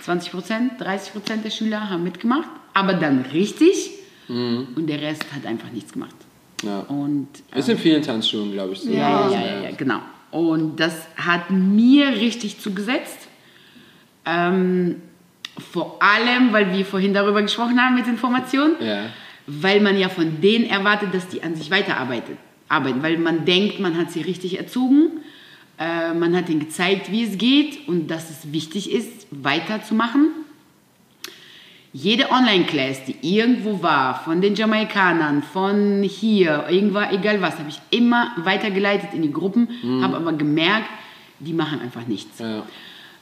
20 0.00 0.32
Prozent, 0.32 0.72
30 0.78 1.12
Prozent 1.12 1.44
der 1.44 1.50
Schüler 1.50 1.90
haben 1.90 2.02
mitgemacht, 2.02 2.48
aber 2.72 2.94
dann 2.94 3.26
richtig 3.32 3.90
Mhm. 4.28 4.68
und 4.74 4.86
der 4.88 5.00
Rest 5.00 5.24
hat 5.32 5.46
einfach 5.46 5.70
nichts 5.70 5.92
gemacht. 5.92 6.14
Ja. 6.62 6.80
Und, 6.80 7.28
Ist 7.54 7.68
in 7.68 7.78
vielen 7.78 8.02
Tanzschulen, 8.02 8.52
glaube 8.52 8.72
ich, 8.72 8.80
so. 8.80 8.90
ja, 8.90 9.30
ja, 9.30 9.40
ja, 9.40 9.60
ja, 9.64 9.70
genau. 9.76 10.00
Und 10.30 10.76
das 10.80 10.94
hat 11.16 11.50
mir 11.50 12.08
richtig 12.08 12.58
zugesetzt. 12.60 13.18
Ähm, 14.24 14.96
vor 15.72 15.98
allem, 16.02 16.52
weil 16.52 16.72
wir 16.76 16.84
vorhin 16.84 17.14
darüber 17.14 17.40
gesprochen 17.42 17.80
haben 17.80 17.94
mit 17.94 18.06
Informationen, 18.06 18.74
Ja. 18.80 19.04
weil 19.46 19.80
man 19.80 19.98
ja 19.98 20.08
von 20.08 20.40
denen 20.40 20.66
erwartet, 20.66 21.14
dass 21.14 21.28
die 21.28 21.42
an 21.42 21.54
sich 21.54 21.70
weiterarbeiten. 21.70 22.36
Arbeiten, 22.68 23.02
weil 23.02 23.16
man 23.18 23.44
denkt, 23.44 23.78
man 23.78 23.96
hat 23.96 24.10
sie 24.10 24.20
richtig 24.22 24.58
erzogen, 24.58 25.20
äh, 25.78 26.12
man 26.14 26.34
hat 26.36 26.48
ihnen 26.48 26.60
gezeigt, 26.60 27.12
wie 27.12 27.22
es 27.22 27.38
geht 27.38 27.86
und 27.86 28.08
dass 28.08 28.28
es 28.30 28.52
wichtig 28.52 28.90
ist, 28.90 29.26
weiterzumachen. 29.30 30.30
Jede 31.98 32.30
Online-Class, 32.30 33.04
die 33.06 33.16
irgendwo 33.22 33.82
war, 33.82 34.20
von 34.22 34.42
den 34.42 34.54
Jamaikanern, 34.54 35.42
von 35.42 36.02
hier, 36.02 36.66
irgendwo, 36.68 36.98
egal 36.98 37.40
was, 37.40 37.58
habe 37.58 37.70
ich 37.70 37.80
immer 37.90 38.32
weitergeleitet 38.36 39.14
in 39.14 39.22
die 39.22 39.32
Gruppen, 39.32 39.68
habe 40.02 40.14
aber 40.16 40.34
gemerkt, 40.34 40.90
die 41.38 41.54
machen 41.54 41.80
einfach 41.80 42.06
nichts. 42.06 42.38
Ja. 42.38 42.64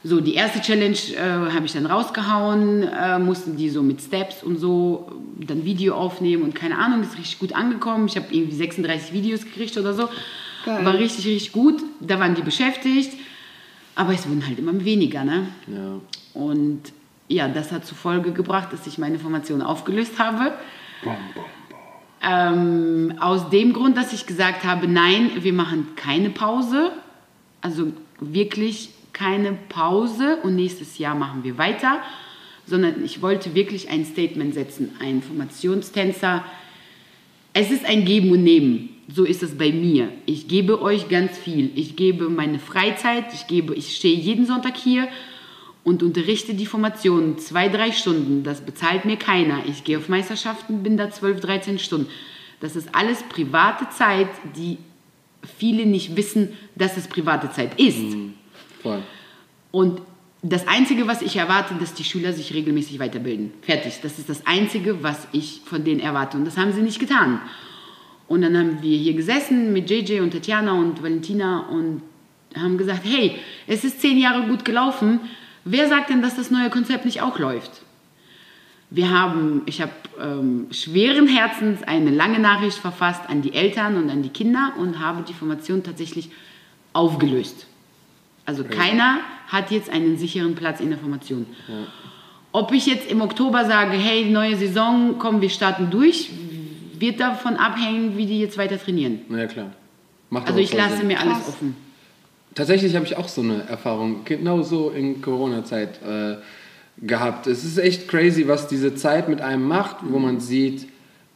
So, 0.03 0.19
die 0.19 0.33
erste 0.33 0.59
Challenge 0.59 0.97
äh, 1.15 1.53
habe 1.53 1.65
ich 1.65 1.71
dann 1.71 1.85
rausgehauen, 1.85 2.83
äh, 2.83 3.17
mussten 3.17 3.55
die 3.55 3.69
so 3.69 3.81
mit 3.81 4.01
Steps 4.01 4.43
und 4.43 4.57
so 4.57 5.09
äh, 5.39 5.45
dann 5.45 5.63
Video 5.63 5.95
aufnehmen 5.95 6.43
und 6.43 6.53
keine 6.53 6.77
Ahnung, 6.77 7.01
ist 7.01 7.17
richtig 7.17 7.39
gut 7.39 7.53
angekommen. 7.53 8.07
Ich 8.07 8.17
habe 8.17 8.27
irgendwie 8.29 8.57
36 8.57 9.13
Videos 9.13 9.45
gekriegt 9.45 9.77
oder 9.77 9.93
so. 9.93 10.09
Geil. 10.65 10.83
War 10.83 10.95
richtig, 10.95 11.25
richtig 11.25 11.53
gut. 11.53 11.81
Da 12.01 12.19
waren 12.19 12.35
die 12.35 12.41
beschäftigt, 12.41 13.13
aber 13.95 14.13
es 14.13 14.27
wurden 14.27 14.45
halt 14.45 14.59
immer 14.59 14.83
weniger, 14.83 15.23
ne? 15.23 15.47
Ja. 15.65 16.01
Und 16.33 16.81
ja, 17.27 17.47
das 17.47 17.71
hat 17.71 17.85
zur 17.85 17.97
Folge 17.97 18.31
gebracht, 18.31 18.71
dass 18.71 18.85
ich 18.87 18.97
meine 18.97 19.19
Formation 19.19 19.61
aufgelöst 19.61 20.19
habe. 20.19 20.53
Ähm, 22.21 23.15
aus 23.19 23.49
dem 23.49 23.73
Grund, 23.73 23.97
dass 23.97 24.13
ich 24.13 24.25
gesagt 24.25 24.63
habe, 24.63 24.87
nein, 24.87 25.31
wir 25.41 25.53
machen 25.53 25.89
keine 25.95 26.29
Pause. 26.29 26.91
Also 27.61 27.91
wirklich 28.19 28.89
keine 29.13 29.53
Pause 29.69 30.37
und 30.43 30.55
nächstes 30.55 30.97
Jahr 30.97 31.15
machen 31.15 31.43
wir 31.43 31.57
weiter. 31.57 31.99
Sondern 32.67 33.03
ich 33.03 33.21
wollte 33.21 33.55
wirklich 33.55 33.89
ein 33.89 34.05
Statement 34.05 34.53
setzen, 34.53 34.95
ein 34.99 35.21
Formationstänzer. 35.21 36.43
Es 37.53 37.71
ist 37.71 37.85
ein 37.85 38.05
Geben 38.05 38.31
und 38.31 38.43
Nehmen. 38.43 38.89
So 39.07 39.23
ist 39.23 39.43
es 39.43 39.57
bei 39.57 39.71
mir. 39.71 40.09
Ich 40.25 40.47
gebe 40.47 40.81
euch 40.81 41.09
ganz 41.09 41.37
viel. 41.37 41.71
Ich 41.75 41.95
gebe 41.95 42.29
meine 42.29 42.59
Freizeit. 42.59 43.33
Ich 43.33 43.45
gebe, 43.47 43.75
ich 43.75 43.95
stehe 43.95 44.17
jeden 44.17 44.45
Sonntag 44.45 44.77
hier 44.77 45.07
und 45.85 46.01
unterrichte 46.01 46.55
die 46.55 46.65
Formation 46.65 47.37
zwei, 47.37 47.69
drei 47.69 47.91
Stunden. 47.91 48.43
Das 48.43 48.61
bezahlt 48.61 49.05
mir 49.05 49.17
keiner. 49.17 49.63
Ich 49.67 49.83
gehe 49.83 49.99
auf 49.99 50.09
Meisterschaften, 50.09 50.81
bin 50.81 50.97
da 50.97 51.11
12, 51.11 51.39
13 51.39 51.79
Stunden. 51.79 52.07
Das 52.59 52.75
ist 52.75 52.93
alles 52.93 53.21
private 53.23 53.87
Zeit, 53.91 54.29
die 54.57 54.79
viele 55.57 55.85
nicht 55.85 56.17
wissen, 56.17 56.49
dass 56.75 56.97
es 56.97 57.07
private 57.07 57.51
Zeit 57.51 57.79
ist. 57.79 58.17
Voll. 58.81 59.03
Und 59.69 60.01
das 60.41 60.67
Einzige, 60.67 61.07
was 61.07 61.21
ich 61.21 61.35
erwarte, 61.35 61.75
dass 61.75 61.93
die 61.93 62.03
Schüler 62.03 62.33
sich 62.33 62.55
regelmäßig 62.55 62.97
weiterbilden. 62.97 63.53
Fertig. 63.61 63.99
Das 64.01 64.17
ist 64.17 64.27
das 64.27 64.47
Einzige, 64.47 65.03
was 65.03 65.27
ich 65.33 65.61
von 65.65 65.83
denen 65.83 65.99
erwarte. 65.99 66.35
Und 66.35 66.45
das 66.45 66.57
haben 66.57 66.73
sie 66.73 66.81
nicht 66.81 66.99
getan. 66.99 67.41
Und 68.27 68.41
dann 68.41 68.57
haben 68.57 68.81
wir 68.81 68.97
hier 68.97 69.13
gesessen 69.13 69.71
mit 69.71 69.87
JJ 69.87 70.21
und 70.21 70.31
Tatjana 70.31 70.73
und 70.73 71.03
Valentina 71.03 71.67
und 71.69 72.01
haben 72.55 72.79
gesagt, 72.79 73.01
hey, 73.03 73.35
es 73.67 73.83
ist 73.83 74.01
zehn 74.01 74.17
Jahre 74.17 74.47
gut 74.47 74.65
gelaufen. 74.65 75.19
Wer 75.65 75.89
sagt 75.89 76.09
denn, 76.11 76.21
dass 76.21 76.35
das 76.35 76.51
neue 76.51 76.69
Konzept 76.69 77.05
nicht 77.05 77.21
auch 77.21 77.39
läuft? 77.39 77.81
Wir 78.91 79.09
haben, 79.09 79.63
ich 79.65 79.81
habe 79.81 79.91
ähm, 80.21 80.67
schweren 80.71 81.27
Herzens 81.27 81.81
eine 81.83 82.11
lange 82.11 82.39
Nachricht 82.39 82.77
verfasst 82.77 83.21
an 83.27 83.41
die 83.41 83.53
Eltern 83.53 83.97
und 83.97 84.09
an 84.11 84.21
die 84.21 84.29
Kinder 84.29 84.73
und 84.77 84.99
habe 84.99 85.23
die 85.27 85.33
Formation 85.33 85.83
tatsächlich 85.83 86.29
aufgelöst. 86.93 87.65
Also 88.45 88.63
keiner 88.63 89.17
hat 89.47 89.71
jetzt 89.71 89.89
einen 89.89 90.17
sicheren 90.17 90.53
Platz 90.53 90.79
in 90.79 90.89
der 90.91 90.99
Formation. 90.99 91.47
Ob 92.51 92.71
ich 92.71 92.85
jetzt 92.85 93.09
im 93.09 93.21
Oktober 93.21 93.65
sage, 93.65 93.97
hey, 93.97 94.25
neue 94.29 94.55
Saison, 94.55 95.15
komm, 95.17 95.41
wir 95.41 95.49
starten 95.49 95.89
durch, 95.89 96.29
wird 96.99 97.19
davon 97.19 97.55
abhängen, 97.57 98.17
wie 98.17 98.27
die 98.27 98.39
jetzt 98.39 98.57
weiter 98.59 98.79
trainieren. 98.79 99.21
Na 99.29 99.39
ja, 99.39 99.47
klar. 99.47 99.71
Macht 100.29 100.47
Also 100.47 100.59
ich 100.59 100.71
lasse 100.73 100.97
Sinn. 100.97 101.07
mir 101.07 101.19
alles 101.19 101.33
Krass. 101.37 101.49
offen. 101.49 101.75
Tatsächlich 102.55 102.95
habe 102.95 103.05
ich 103.05 103.17
auch 103.17 103.27
so 103.27 103.41
eine 103.41 103.67
Erfahrung 103.67 104.21
genau 104.23 104.61
so 104.61 104.89
in 104.89 105.21
Corona-Zeit 105.21 105.99
äh, 106.07 106.35
gehabt. 107.05 107.47
Es 107.47 107.65
ist 107.65 107.77
echt 107.77 108.07
crazy, 108.07 108.47
was 108.47 108.67
diese 108.67 108.95
Zeit 108.95 109.27
mit 109.27 109.41
einem 109.41 109.67
macht, 109.67 109.97
wo 110.03 110.19
man 110.19 110.39
sieht, 110.39 110.83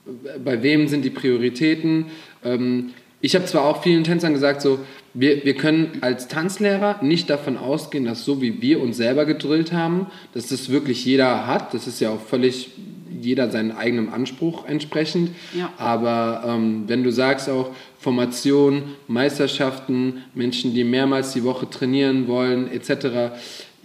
äh, 0.07 0.39
bei 0.43 0.63
wem 0.63 0.87
sind 0.87 1.03
die 1.03 1.09
Prioritäten. 1.09 2.05
Ähm, 2.43 2.91
ich 3.21 3.35
habe 3.35 3.45
zwar 3.45 3.65
auch 3.65 3.83
vielen 3.83 4.05
Tänzern 4.05 4.33
gesagt, 4.33 4.61
so, 4.61 4.79
wir, 5.13 5.43
wir 5.43 5.55
können 5.55 5.97
als 6.01 6.29
Tanzlehrer 6.29 7.03
nicht 7.03 7.29
davon 7.29 7.57
ausgehen, 7.57 8.05
dass 8.05 8.23
so 8.23 8.41
wie 8.41 8.61
wir 8.61 8.81
uns 8.81 8.95
selber 8.95 9.25
gedrillt 9.25 9.73
haben, 9.73 10.07
dass 10.33 10.47
das 10.47 10.69
wirklich 10.69 11.03
jeder 11.03 11.47
hat. 11.47 11.73
Das 11.73 11.85
ist 11.85 11.99
ja 11.99 12.11
auch 12.11 12.21
völlig 12.21 12.69
jeder 13.21 13.49
seinen 13.49 13.71
eigenen 13.71 14.13
Anspruch 14.13 14.65
entsprechend. 14.65 15.31
Ja. 15.53 15.73
Aber 15.77 16.43
ähm, 16.47 16.83
wenn 16.87 17.03
du 17.03 17.11
sagst 17.11 17.49
auch 17.49 17.71
Formation, 17.99 18.95
Meisterschaften, 19.07 20.23
Menschen, 20.33 20.73
die 20.73 20.83
mehrmals 20.83 21.33
die 21.33 21.43
Woche 21.43 21.69
trainieren 21.69 22.27
wollen, 22.27 22.71
etc., 22.71 23.33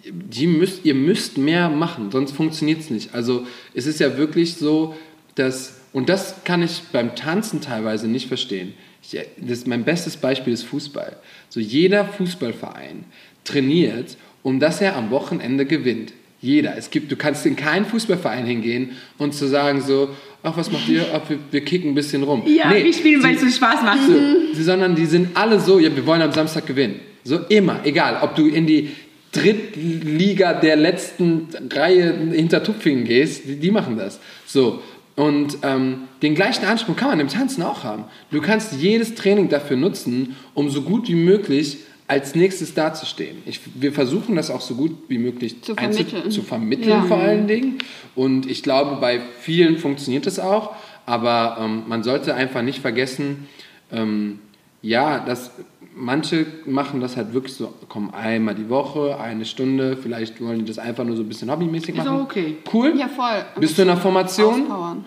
die 0.07 0.46
müsst, 0.46 0.85
ihr 0.85 0.94
müsst 0.94 1.38
mehr 1.38 1.68
machen, 1.68 2.11
sonst 2.11 2.33
funktioniert 2.33 2.81
es 2.81 2.90
nicht. 2.90 3.14
Also 3.14 3.46
es 3.72 3.87
ist 3.87 4.00
ja 4.00 4.16
wirklich 4.18 4.55
so, 4.55 4.94
dass, 5.35 5.81
und 5.92 6.09
das 6.09 6.44
kann 6.44 6.62
ich 6.62 6.83
beim 6.92 7.16
Tanzen 7.16 7.61
teilweise 7.61 8.07
nicht 8.07 8.29
verstehen. 8.29 8.74
Ich, 9.03 9.18
das, 9.37 9.66
mein 9.66 9.85
bestes 9.85 10.16
Beispiel 10.16 10.53
ist 10.53 10.64
Fußball. 10.64 11.16
So 11.48 11.59
jeder 11.59 12.05
Fußballverein 12.05 13.05
trainiert, 13.44 14.16
um 14.42 14.61
dass 14.61 14.81
er 14.81 14.96
am 14.96 15.11
Wochenende 15.11 15.64
gewinnt. 15.66 16.12
Jeder. 16.40 16.77
Es 16.77 16.90
gibt, 16.90 17.11
du 17.11 17.16
kannst 17.16 17.46
in 17.46 17.57
keinen 17.57 17.87
Fußballverein 17.87 18.44
hingehen 18.44 18.90
und 19.16 19.33
zu 19.33 19.48
sagen 19.48 19.81
so, 19.81 20.11
ach, 20.44 20.57
was 20.57 20.70
macht 20.70 20.88
ihr? 20.88 21.04
Ach, 21.12 21.28
wir, 21.28 21.38
wir 21.50 21.61
kicken 21.62 21.90
ein 21.90 21.94
bisschen 21.96 22.22
rum. 22.22 22.42
Ja, 22.46 22.68
Nee, 22.70 22.85
wir 22.85 22.92
spielen, 22.92 23.20
weil 23.22 23.35
es 23.35 23.40
so 23.40 23.48
Spaß 23.48 23.83
macht. 23.83 24.07
so, 24.07 24.12
sie- 24.54 24.62
sondern 24.62 24.94
die 24.94 25.07
sind 25.07 25.37
alle 25.37 25.59
so, 25.59 25.78
ja, 25.80 25.94
wir 25.94 26.07
wollen 26.07 26.22
am 26.22 26.30
Samstag 26.33 26.66
gewinnen. 26.66 27.00
So 27.24 27.38
immer, 27.48 27.80
egal, 27.85 28.18
ob 28.22 28.37
du 28.37 28.46
in 28.46 28.66
die 28.66 28.90
Drittliga 29.33 30.52
der 30.54 30.76
letzten 30.76 31.48
Reihe 31.72 32.14
hinter 32.33 32.62
Tupfingen 32.62 33.04
gehst, 33.04 33.42
die, 33.46 33.57
die 33.57 33.70
machen 33.70 33.96
das. 33.96 34.20
So. 34.46 34.80
Und 35.16 35.59
ähm, 35.62 36.02
den 36.22 36.35
gleichen 36.35 36.64
Anspruch 36.64 36.96
kann 36.96 37.09
man 37.09 37.20
im 37.20 37.28
Tanzen 37.28 37.62
auch 37.62 37.85
haben. 37.85 38.04
Du 38.33 38.40
kannst 38.40 38.72
jedes 38.80 39.14
Training 39.14 39.48
dafür 39.48 39.76
nutzen, 39.76 40.35
um 40.54 40.70
so 40.70 40.83
gut 40.83 41.09
wie 41.09 41.14
möglich 41.14 41.78
als 42.07 42.35
nächstes 42.35 42.75
dazustehen. 42.75 43.38
Ich, 43.47 43.61
wir 43.75 43.93
versuchen 43.93 44.37
das 44.37 44.51
auch 44.51 44.61
so 44.61 44.75
gut 44.75 44.93
wie 45.09 45.19
möglich 45.19 45.62
Zu 45.62 45.75
vermitteln. 45.75 46.31
zu 46.31 46.43
vermitteln 46.43 46.88
Ja. 46.90 47.03
vor 47.03 47.17
allen 47.19 47.47
Dingen. 47.49 47.79
Und 48.14 48.51
ich 48.51 48.62
glaube, 48.62 48.97
bei 49.01 49.21
vielen 49.40 49.79
funktioniert 49.79 50.27
es 50.27 50.38
auch. 50.38 50.75
Aber 51.07 51.59
ähm, 51.61 51.85
man 51.87 52.03
sollte 52.03 52.35
einfach 52.35 52.62
nicht 52.62 52.81
vergessen, 52.81 53.47
ähm, 53.93 54.38
ja, 54.83 55.19
dass 55.21 55.51
manche 55.97 56.47
machen 56.67 57.01
das 57.01 57.17
halt 57.17 57.33
wirklich 57.35 57.55
so, 57.55 57.73
kommen 57.88 58.12
einmal 58.12 58.55
die 58.55 58.69
Woche, 58.69 59.19
eine 59.21 59.45
Stunde, 59.45 59.97
vielleicht 59.97 60.40
wollen 60.40 60.59
die 60.61 60.64
das 60.64 60.79
einfach 60.79 61.05
nur 61.05 61.17
so 61.17 61.23
ein 61.23 61.29
bisschen 61.29 61.51
hobbymäßig 61.51 61.90
Ist 61.90 61.97
machen. 62.05 62.09
auch 62.09 62.23
okay. 62.23 62.57
Cool. 62.73 62.95
Ja, 62.99 63.09
voll. 63.09 63.45
Bist 63.61 63.77
du 63.79 63.83
in 63.83 63.88
der 63.88 63.97
Formation? 63.97 64.62
Auspowern. 64.62 65.05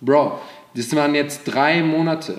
Bro, 0.00 0.38
das 0.74 0.94
waren 0.94 1.14
jetzt 1.14 1.44
drei 1.44 1.82
Monate. 1.82 2.38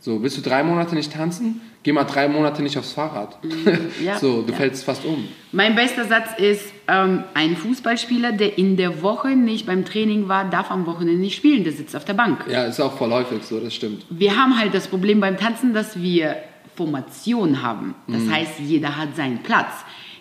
So, 0.00 0.22
willst 0.22 0.36
du 0.38 0.42
drei 0.42 0.62
Monate 0.62 0.94
nicht 0.94 1.12
tanzen? 1.12 1.60
Geh 1.82 1.92
mal 1.92 2.04
drei 2.04 2.28
Monate 2.28 2.62
nicht 2.62 2.76
aufs 2.76 2.92
Fahrrad. 2.92 3.38
ja, 4.04 4.18
so, 4.18 4.42
du 4.42 4.52
ja. 4.52 4.58
fällst 4.58 4.84
fast 4.84 5.04
um. 5.06 5.26
Mein 5.52 5.74
bester 5.74 6.04
Satz 6.04 6.28
ist, 6.38 6.64
ähm, 6.88 7.24
ein 7.32 7.56
Fußballspieler, 7.56 8.32
der 8.32 8.58
in 8.58 8.76
der 8.76 9.00
Woche 9.02 9.30
nicht 9.30 9.64
beim 9.66 9.84
Training 9.86 10.28
war, 10.28 10.50
darf 10.50 10.70
am 10.70 10.84
Wochenende 10.84 11.20
nicht 11.20 11.36
spielen, 11.36 11.64
der 11.64 11.72
sitzt 11.72 11.96
auf 11.96 12.04
der 12.04 12.12
Bank. 12.14 12.44
Ja, 12.50 12.64
ist 12.64 12.80
auch 12.80 12.96
voll 12.98 13.10
häufig 13.10 13.42
so, 13.44 13.58
das 13.60 13.74
stimmt. 13.74 14.04
Wir 14.10 14.36
haben 14.36 14.58
halt 14.58 14.74
das 14.74 14.88
Problem 14.88 15.20
beim 15.20 15.38
Tanzen, 15.38 15.72
dass 15.72 16.00
wir 16.02 16.36
Formation 16.76 17.62
haben. 17.62 17.94
Das 18.08 18.22
Mhm. 18.24 18.32
heißt, 18.34 18.52
jeder 18.60 18.96
hat 18.98 19.16
seinen 19.16 19.38
Platz. 19.42 19.72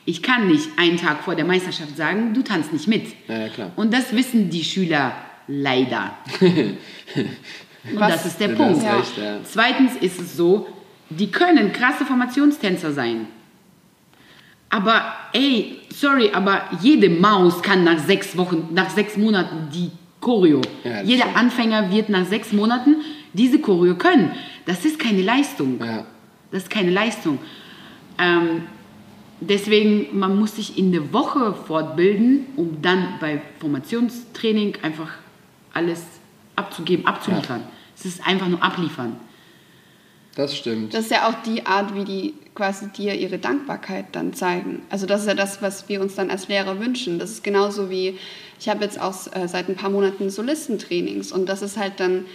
Ich 0.05 0.23
kann 0.23 0.47
nicht 0.47 0.69
einen 0.77 0.97
Tag 0.97 1.23
vor 1.23 1.35
der 1.35 1.45
Meisterschaft 1.45 1.95
sagen, 1.97 2.33
du 2.33 2.41
tanzt 2.41 2.71
nicht 2.73 2.87
mit. 2.87 3.03
Ja, 3.27 3.37
ja, 3.37 3.49
klar. 3.49 3.71
Und 3.75 3.93
das 3.93 4.13
wissen 4.15 4.49
die 4.49 4.63
Schüler 4.63 5.11
leider. 5.47 6.13
Und 6.39 7.99
Was- 7.99 8.13
das 8.13 8.25
ist 8.27 8.39
der 8.39 8.49
Du 8.49 8.55
Punkt. 8.55 8.83
hast 8.85 8.97
recht, 8.97 9.17
ja. 9.17 9.37
Zweitens 9.43 9.95
ist 10.01 10.19
es 10.19 10.35
so, 10.35 10.67
die 11.09 11.31
können 11.31 11.73
krasse 11.73 12.05
Formationstänzer 12.05 12.91
sein. 12.91 13.27
Aber 14.69 15.01
ey, 15.33 15.79
sorry, 15.89 16.29
aber 16.31 16.61
jede 16.81 17.09
Maus 17.09 17.61
kann 17.61 17.83
nach 17.83 17.97
sechs 17.99 18.37
Wochen, 18.37 18.69
nach 18.71 18.89
sechs 18.89 19.17
Monaten 19.17 19.69
die 19.73 19.89
Choreo. 20.21 20.61
Ja, 20.83 21.01
Jeder 21.01 21.23
stimmt. 21.23 21.37
Anfänger 21.37 21.91
wird 21.91 22.09
nach 22.09 22.25
sechs 22.25 22.51
Monaten 22.51 22.97
diese 23.33 23.59
Choreo 23.59 23.95
können. 23.95 24.31
Das 24.65 24.85
ist 24.85 24.99
keine 24.99 25.21
Leistung. 25.21 25.79
Ja. 25.79 26.05
Das 26.51 26.63
ist 26.63 26.69
keine 26.69 26.91
Leistung. 26.91 27.39
Ähm, 28.17 28.63
deswegen, 29.39 30.19
man 30.19 30.37
muss 30.37 30.55
sich 30.55 30.77
in 30.77 30.91
der 30.91 31.13
Woche 31.13 31.53
fortbilden, 31.53 32.47
um 32.55 32.81
dann 32.81 33.15
bei 33.19 33.41
Formationstraining 33.59 34.77
einfach 34.83 35.09
alles 35.73 36.03
abzugeben, 36.55 37.05
abzuliefern. 37.05 37.63
Es 37.95 38.05
ist 38.05 38.27
einfach 38.27 38.47
nur 38.47 38.61
abliefern. 38.61 39.15
Das 40.35 40.55
stimmt. 40.55 40.93
Das 40.93 41.05
ist 41.05 41.11
ja 41.11 41.27
auch 41.27 41.41
die 41.43 41.65
Art, 41.65 41.95
wie 41.95 42.05
die 42.05 42.33
quasi 42.55 42.87
dir 42.89 43.13
ihre 43.15 43.37
Dankbarkeit 43.39 44.05
dann 44.13 44.33
zeigen. 44.33 44.83
Also 44.89 45.05
das 45.05 45.21
ist 45.21 45.27
ja 45.27 45.33
das, 45.33 45.61
was 45.61 45.89
wir 45.89 46.01
uns 46.01 46.15
dann 46.15 46.29
als 46.29 46.47
Lehrer 46.47 46.79
wünschen. 46.79 47.19
Das 47.19 47.31
ist 47.31 47.43
genauso 47.43 47.89
wie, 47.89 48.17
ich 48.59 48.69
habe 48.69 48.83
jetzt 48.83 48.99
auch 49.01 49.13
äh, 49.33 49.47
seit 49.47 49.69
ein 49.69 49.75
paar 49.75 49.89
Monaten 49.89 50.29
Solistentrainings 50.29 51.31
und 51.31 51.47
das 51.47 51.61
ist 51.61 51.77
halt 51.77 51.99
dann, 51.99 52.25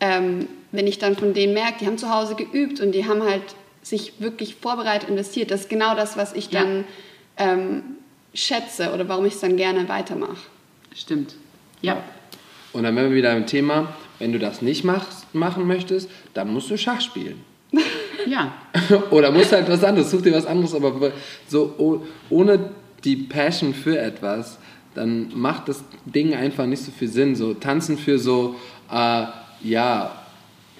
ähm, 0.00 0.48
wenn 0.72 0.86
ich 0.86 0.98
dann 0.98 1.16
von 1.16 1.32
denen 1.34 1.54
merke, 1.54 1.78
die 1.80 1.86
haben 1.86 1.98
zu 1.98 2.12
Hause 2.12 2.34
geübt 2.34 2.80
und 2.80 2.92
die 2.92 3.06
haben 3.06 3.22
halt 3.22 3.42
sich 3.82 4.14
wirklich 4.20 4.56
vorbereitet, 4.56 5.08
investiert. 5.08 5.50
Das 5.50 5.62
ist 5.62 5.70
genau 5.70 5.94
das, 5.94 6.16
was 6.16 6.34
ich 6.34 6.50
Ja. 6.50 6.62
dann 6.62 6.84
ähm, 7.38 7.82
schätze 8.34 8.92
oder 8.92 9.08
warum 9.08 9.24
ich 9.26 9.34
es 9.34 9.40
dann 9.40 9.56
gerne 9.56 9.88
weitermache. 9.88 10.36
Stimmt. 10.94 11.34
Ja. 11.80 12.02
Und 12.72 12.82
dann 12.82 12.94
wären 12.96 13.10
wir 13.10 13.16
wieder 13.16 13.34
im 13.36 13.46
Thema, 13.46 13.94
wenn 14.18 14.32
du 14.32 14.38
das 14.38 14.62
nicht 14.62 14.84
machst, 14.84 15.32
machen 15.34 15.66
möchtest, 15.66 16.08
dann 16.34 16.52
musst 16.52 16.70
du 16.70 16.76
Schach 16.76 17.00
spielen. 17.00 17.40
Ja. 18.26 18.52
Oder 19.10 19.30
musst 19.30 19.52
halt 19.52 19.70
was 19.70 19.82
anderes, 19.82 20.10
such 20.10 20.20
dir 20.20 20.34
was 20.34 20.44
anderes, 20.44 20.74
aber 20.74 21.12
so 21.46 21.72
oh- 21.78 22.00
ohne 22.28 22.70
die 23.02 23.16
Passion 23.16 23.72
für 23.72 23.98
etwas, 23.98 24.58
dann 24.94 25.30
macht 25.34 25.68
das 25.68 25.82
Ding 26.04 26.34
einfach 26.34 26.66
nicht 26.66 26.82
so 26.82 26.90
viel 26.90 27.08
Sinn. 27.08 27.36
So 27.36 27.54
tanzen 27.54 27.96
für 27.96 28.18
so, 28.18 28.56
äh, 28.92 29.24
ja, 29.62 30.10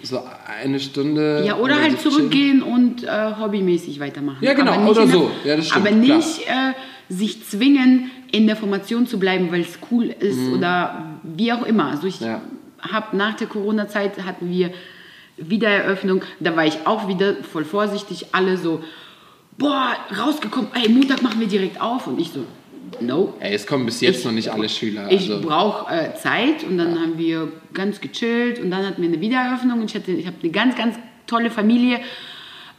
so 0.02 0.20
eine 0.62 0.78
Stunde. 0.78 1.42
Ja, 1.46 1.56
oder 1.56 1.76
so 1.76 1.80
halt 1.80 1.98
chillen. 2.00 2.12
zurückgehen 2.12 2.62
und 2.62 3.04
äh, 3.04 3.08
hobbymäßig 3.40 3.98
weitermachen. 3.98 4.38
Ja, 4.44 4.52
genau, 4.52 4.72
Aber 4.72 4.82
nicht 4.82 4.90
oder 4.90 5.06
der- 5.06 5.14
so. 5.14 5.30
Ja, 5.44 5.56
das 5.56 5.68
stimmt, 5.68 5.86
Aber 5.86 5.94
nicht 5.96 6.40
äh, 6.48 6.72
sich 7.08 7.44
zwingen, 7.44 8.10
in 8.30 8.46
der 8.46 8.56
Formation 8.56 9.06
zu 9.06 9.18
bleiben, 9.18 9.50
weil 9.50 9.62
es 9.62 9.78
cool 9.90 10.14
ist 10.20 10.52
oder 10.52 11.18
wie 11.22 11.50
auch 11.52 11.64
immer. 11.64 11.92
Also 11.92 12.08
ich 12.08 12.20
Mhm. 12.20 12.26
Ja. 12.26 12.42
Habe 12.80 13.16
nach 13.16 13.34
der 13.34 13.46
Corona-Zeit 13.46 14.24
hatten 14.24 14.50
wir 14.50 14.70
Wiedereröffnung, 15.36 16.22
da 16.40 16.56
war 16.56 16.66
ich 16.66 16.86
auch 16.86 17.08
wieder 17.08 17.36
voll 17.44 17.64
vorsichtig, 17.64 18.26
alle 18.32 18.56
so, 18.56 18.82
boah, 19.56 19.94
rausgekommen, 20.18 20.70
ey, 20.74 20.88
Montag 20.88 21.22
machen 21.22 21.40
wir 21.40 21.46
direkt 21.46 21.80
auf 21.80 22.06
und 22.08 22.20
ich 22.20 22.30
so, 22.30 22.44
no. 23.00 23.34
Ey, 23.40 23.54
es 23.54 23.66
kommen 23.66 23.86
bis 23.86 24.00
jetzt 24.00 24.20
Ich- 24.20 24.24
noch 24.24 24.32
nicht 24.32 24.48
alle 24.50 24.68
Schüler. 24.68 25.06
Ich 25.10 25.30
also. 25.30 25.46
brauche 25.46 25.92
äh, 25.94 26.14
Zeit 26.14 26.64
und 26.64 26.78
dann 26.78 26.98
haben 27.00 27.18
wir 27.18 27.52
ganz 27.72 28.00
gechillt 28.00 28.58
und 28.58 28.70
dann 28.70 28.84
hatten 28.86 29.00
wir 29.02 29.08
eine 29.08 29.20
Wiedereröffnung 29.20 29.80
und 29.80 29.90
ich, 29.90 29.94
hatte, 29.94 30.10
ich 30.10 30.26
habe 30.26 30.36
eine 30.42 30.50
ganz, 30.50 30.74
ganz 30.76 30.96
tolle 31.26 31.50
Familie, 31.50 32.00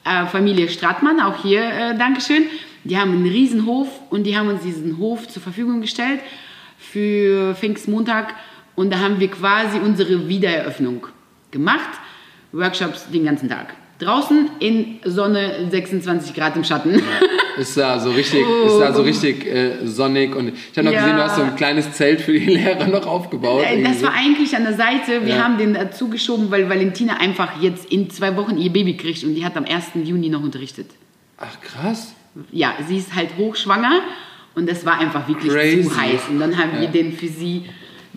äh, 0.04 0.26
Familie 0.26 0.68
Stratmann, 0.70 1.22
auch 1.22 1.42
hier 1.42 1.62
äh, 1.62 1.98
Dankeschön. 1.98 2.44
Die 2.84 2.98
haben 2.98 3.12
einen 3.12 3.26
riesen 3.28 3.66
Hof 3.66 3.88
und 4.10 4.24
die 4.24 4.38
haben 4.38 4.48
uns 4.50 4.64
diesen 4.64 4.98
Hof 4.98 5.28
zur 5.28 5.42
Verfügung 5.42 5.82
gestellt 5.82 6.22
für 6.78 7.54
Pfingstmontag 7.56 8.34
und 8.80 8.92
da 8.94 9.00
haben 9.00 9.20
wir 9.20 9.28
quasi 9.30 9.78
unsere 9.80 10.28
Wiedereröffnung 10.30 11.06
gemacht. 11.52 11.90
Workshops 12.54 13.10
den 13.12 13.26
ganzen 13.26 13.50
Tag. 13.50 13.74
Draußen 14.00 14.50
in 14.60 15.00
Sonne 15.04 15.68
26 15.70 16.34
Grad 16.34 16.56
im 16.56 16.64
Schatten. 16.64 17.02
Ist 17.58 17.76
da 17.76 18.00
so 18.00 18.12
richtig, 18.12 18.40
ist 18.66 18.80
da 18.80 18.94
so 18.94 19.02
richtig 19.02 19.46
äh, 19.46 19.86
sonnig 19.86 20.34
und 20.34 20.54
ich 20.72 20.78
habe 20.78 20.86
noch 20.86 20.94
Ja. 20.94 21.02
gesehen, 21.02 21.18
du 21.18 21.24
hast 21.24 21.36
so 21.36 21.42
ein 21.42 21.56
kleines 21.58 21.92
Zelt 21.92 22.22
für 22.22 22.32
die 22.32 22.40
Lehrer 22.58 22.88
noch 22.88 23.06
aufgebaut. 23.06 23.64
Äh, 23.66 23.74
irgendwie 23.74 23.90
Das 23.92 24.00
so. 24.00 24.06
war 24.08 24.14
eigentlich 24.14 24.56
an 24.56 24.64
der 24.64 24.76
Seite. 24.76 25.26
Wir 25.26 25.36
Ja. 25.36 25.44
haben 25.44 25.58
den 25.58 25.74
dazu 25.74 26.08
geschoben, 26.08 26.50
weil 26.50 26.70
Valentina 26.70 27.18
einfach 27.18 27.62
jetzt 27.62 27.92
in 27.92 28.10
zwei 28.10 28.38
Wochen 28.38 28.58
ihr 28.58 28.72
Baby 28.72 28.96
kriegt 28.96 29.22
und 29.26 29.36
die 29.36 29.44
hat 29.44 29.58
am 29.58 29.66
1. 29.66 29.88
Juni 30.08 30.30
noch 30.30 30.42
unterrichtet. 30.42 30.90
Ach 31.38 31.60
krass. 31.62 32.14
Ja, 32.54 32.76
sie 32.88 32.96
ist 32.98 33.14
halt 33.14 33.32
hochschwanger 33.38 34.00
und 34.56 34.70
das 34.70 34.86
war 34.86 34.98
einfach 35.00 35.28
wirklich 35.28 35.52
Crazy. 35.52 35.84
zu 35.84 36.00
heiß. 36.00 36.22
Und 36.30 36.40
dann 36.40 36.58
haben 36.58 36.72
wir 36.80 36.84
Ja. 36.86 36.92
den 36.92 37.12
für 37.12 37.28
sie 37.28 37.66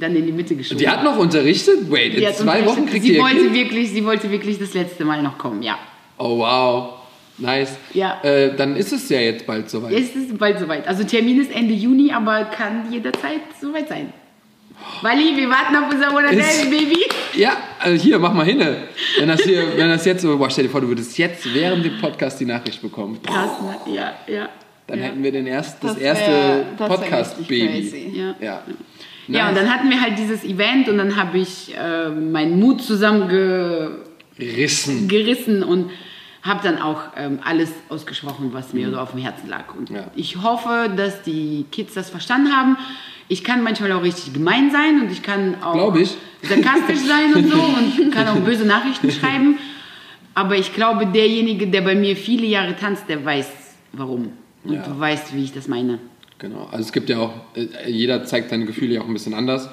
dann 0.03 0.15
in 0.17 0.27
die 0.27 0.33
Mitte 0.33 0.55
geschoben. 0.57 0.79
Die 0.79 0.89
hat 0.89 1.03
noch 1.05 1.17
unterrichtet? 1.17 1.91
Wait, 1.91 2.15
in 2.15 2.35
zwei. 2.35 2.65
Wochen 2.67 2.87
kriegt 2.87 3.05
sie 3.05 3.15
ihr 3.15 3.23
wollte 3.23 3.37
Kind? 3.37 3.55
wirklich, 3.55 3.91
Sie 3.91 4.05
wollte 4.05 4.31
wirklich 4.31 4.59
das 4.59 4.75
letzte 4.75 5.05
Mal 5.05 5.23
noch 5.23 5.39
kommen, 5.39 5.63
ja. 5.63 5.79
Oh 6.19 6.39
wow. 6.39 6.95
Nice. 7.39 7.77
Ja. 7.95 8.21
Äh, 8.23 8.55
dann 8.57 8.77
ist 8.77 8.93
es 8.93 9.09
ja 9.09 9.19
jetzt 9.19 9.47
bald 9.47 9.69
soweit. 9.71 9.93
Es 9.93 10.15
ist 10.15 10.37
bald 10.39 10.59
soweit. 10.59 10.87
Also 10.87 11.05
Termin 11.05 11.41
ist 11.41 11.51
Ende 11.55 11.75
Juni, 11.75 12.13
aber 12.13 12.45
kann 12.45 12.93
jederzeit 12.93 13.41
soweit 13.61 13.89
sein. 13.89 14.13
Wally, 15.01 15.37
wir 15.37 15.49
warten 15.49 15.77
auf 15.77 15.93
unser 15.93 16.33
Ist- 16.33 16.71
Baby. 16.71 16.99
Ja, 17.35 17.57
also 17.79 18.03
hier, 18.03 18.19
mach 18.19 18.35
mal 18.35 18.45
hin. 18.45 18.59
Wenn 19.19 19.29
das 19.29 19.43
hier, 19.43 19.65
wenn 19.77 19.89
das 19.89 20.05
jetzt 20.05 20.23
so, 20.23 20.37
boah, 20.37 20.51
stell 20.51 20.65
dir 20.65 20.71
vor, 20.71 20.81
du 20.81 20.89
würdest 20.89 21.17
jetzt 21.19 21.53
während 21.55 21.85
dem 21.85 21.99
Podcast 21.99 22.41
die 22.41 22.45
Nachricht 22.45 22.83
bekommen. 22.83 23.19
Krass, 23.23 23.51
ne? 23.63 23.95
Ja, 23.95 24.13
ja. 24.27 24.49
Dann 24.87 24.99
ja. 24.99 25.05
hätten 25.07 25.23
wir 25.23 25.33
den 25.33 25.47
erst, 25.47 25.83
das, 25.83 25.95
Das 25.95 26.03
erste 26.03 26.67
Podcast-Baby. 26.77 27.67
crazy. 27.69 28.13
Ja. 28.41 28.63
Ja. 29.29 29.41
Ja, 29.41 29.49
und 29.51 29.57
dann 29.57 29.73
hatten 29.73 29.89
wir 29.91 30.01
halt 30.01 30.19
dieses 30.19 30.43
Event 30.45 30.89
und 30.89 30.99
dann 30.99 31.15
habe 31.17 31.39
ich 31.39 31.75
äh, 31.77 32.09
meinen 32.11 32.59
Mut 32.59 32.83
zusammengerissen 32.83 34.01
Rissen. 35.11 35.63
und 35.63 35.91
habe 36.43 36.61
dann 36.65 36.83
auch 36.83 37.03
ähm, 37.17 37.39
alles 37.45 37.71
ausgesprochen, 37.89 38.49
was 38.53 38.73
mir 38.73 38.91
so 38.91 38.99
auf 38.99 39.13
dem 39.13 39.21
Herzen 39.21 39.49
lag. 39.49 39.73
Und 39.79 39.91
Mhm. 39.91 39.97
Ja. 39.97 40.05
ich 40.17 40.43
hoffe, 40.43 40.91
dass 40.97 41.23
die 41.23 41.67
Kids 41.71 41.95
das 41.95 42.11
verstanden 42.11 42.53
haben. 42.57 42.77
Ich 43.29 43.45
kann 43.45 43.63
manchmal 43.63 43.93
auch 43.93 44.03
richtig 44.03 44.33
gemein 44.35 44.71
sein 44.73 45.03
und 45.03 45.13
ich 45.13 45.23
kann 45.23 45.63
auch 45.63 45.95
ich. 45.95 46.17
sarkastisch 46.43 46.99
sein 47.07 47.33
und 47.35 47.49
so 47.49 47.63
und 48.01 48.11
kann 48.13 48.27
auch 48.29 48.41
böse 48.41 48.65
Nachrichten 48.67 49.11
schreiben. 49.13 49.57
Aber 50.35 50.57
ich 50.57 50.75
glaube, 50.75 51.07
derjenige, 51.07 51.69
der 51.69 51.83
bei 51.83 51.95
mir 51.95 52.17
viele 52.17 52.47
Jahre 52.47 52.75
tanzt, 52.75 53.05
der 53.09 53.25
weiß, 53.25 53.47
warum. 53.93 54.33
Und 54.65 54.75
Ja. 54.75 54.99
weiß, 54.99 55.33
wie 55.35 55.45
ich 55.45 55.53
das 55.53 55.69
meine. 55.69 56.01
Genau. 56.43 56.65
Also 56.73 56.81
es 56.81 56.93
gibt 56.93 57.09
ja 57.09 57.21
auch, 57.21 57.35
äh, 57.55 57.89
jeder 57.89 58.25
zeigt 58.25 58.51
seine 58.51 58.67
Gefühle 58.67 58.95
ja 58.95 59.03
auch 59.03 59.07
ein 59.07 59.13
bisschen 59.13 59.33
anders. 59.33 59.69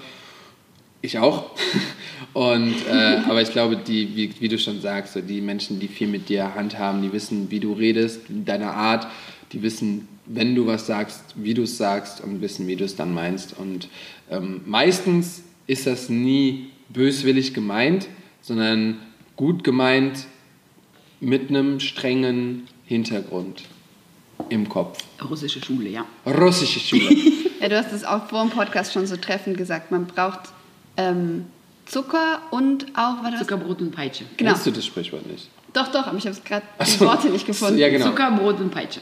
Ich 1.02 1.18
auch. 1.18 1.50
Und, 2.34 2.76
äh, 2.88 3.22
aber 3.28 3.42
ich 3.42 3.52
glaube, 3.52 3.76
die, 3.76 4.16
wie, 4.16 4.32
wie 4.40 4.50
du 4.50 4.60
schon 4.60 4.80
sagst, 4.80 5.14
so 5.14 5.22
die 5.22 5.42
Menschen, 5.42 5.80
die 5.80 5.88
viel 5.88 6.08
mit 6.08 6.30
dir 6.30 6.54
handhaben, 6.54 7.02
die 7.02 7.12
wissen, 7.12 7.50
wie 7.50 7.60
du 7.60 7.74
redest, 7.74 8.22
deine 8.30 8.70
Art, 8.70 9.08
die 9.52 9.64
wissen, 9.64 10.08
wenn 10.28 10.54
du 10.54 10.68
was 10.68 10.86
sagst, 10.86 11.24
wie 11.34 11.56
du 11.56 11.64
es 11.64 11.76
sagst 11.76 12.22
und 12.22 12.40
wissen, 12.40 12.68
wie 12.68 12.76
du 12.76 12.86
es 12.86 12.96
dann 12.96 13.16
meinst. 13.16 13.58
Und 13.58 13.90
ähm, 14.30 14.62
meistens 14.68 15.42
ist 15.66 15.88
das 15.88 16.08
nie 16.08 16.68
böswillig 16.90 17.56
gemeint, 17.56 18.08
sondern 18.42 19.00
gut 19.36 19.64
gemeint 19.64 20.28
mit 21.20 21.50
einem 21.50 21.80
strengen 21.80 22.68
Hintergrund 22.86 23.64
im 24.50 24.68
Kopf. 24.70 25.00
Russische 25.30 25.64
Schule, 25.64 25.90
ja. 25.90 26.06
Russische 26.26 26.80
Schule. 26.80 27.10
Ja, 27.60 27.68
du 27.68 27.78
hast 27.78 27.92
es 27.92 28.06
auch 28.06 28.26
vor 28.28 28.42
dem 28.42 28.52
Podcast 28.52 28.94
schon 28.94 29.06
so 29.06 29.18
treffend 29.18 29.58
gesagt. 29.58 29.92
Man 29.92 30.08
braucht 30.08 30.54
ähm, 30.96 31.46
Zucker 31.86 32.42
und 32.52 32.86
auch, 32.94 33.22
war 33.22 33.32
das? 33.32 33.42
Zuckerbrot 33.42 33.82
und 33.82 33.92
Peitsche. 33.92 34.24
Genau. 34.38 34.52
Kennst 34.52 34.66
du 34.66 34.72
das 34.72 34.86
Sprichwort 34.86 35.28
nicht? 35.28 35.50
Doch, 35.74 35.90
doch, 35.90 36.08
aber 36.08 36.18
ich 36.18 36.26
habe 36.26 36.38
es 36.38 36.42
gerade 36.42 36.66
die. 36.80 37.00
Worte 37.02 37.30
nicht 37.30 37.46
gefunden. 37.46 37.78
Ja, 37.78 37.90
genau. 37.90 38.06
Zuckerbrot 38.06 38.62
und 38.62 38.72
Peitsche. 38.72 39.02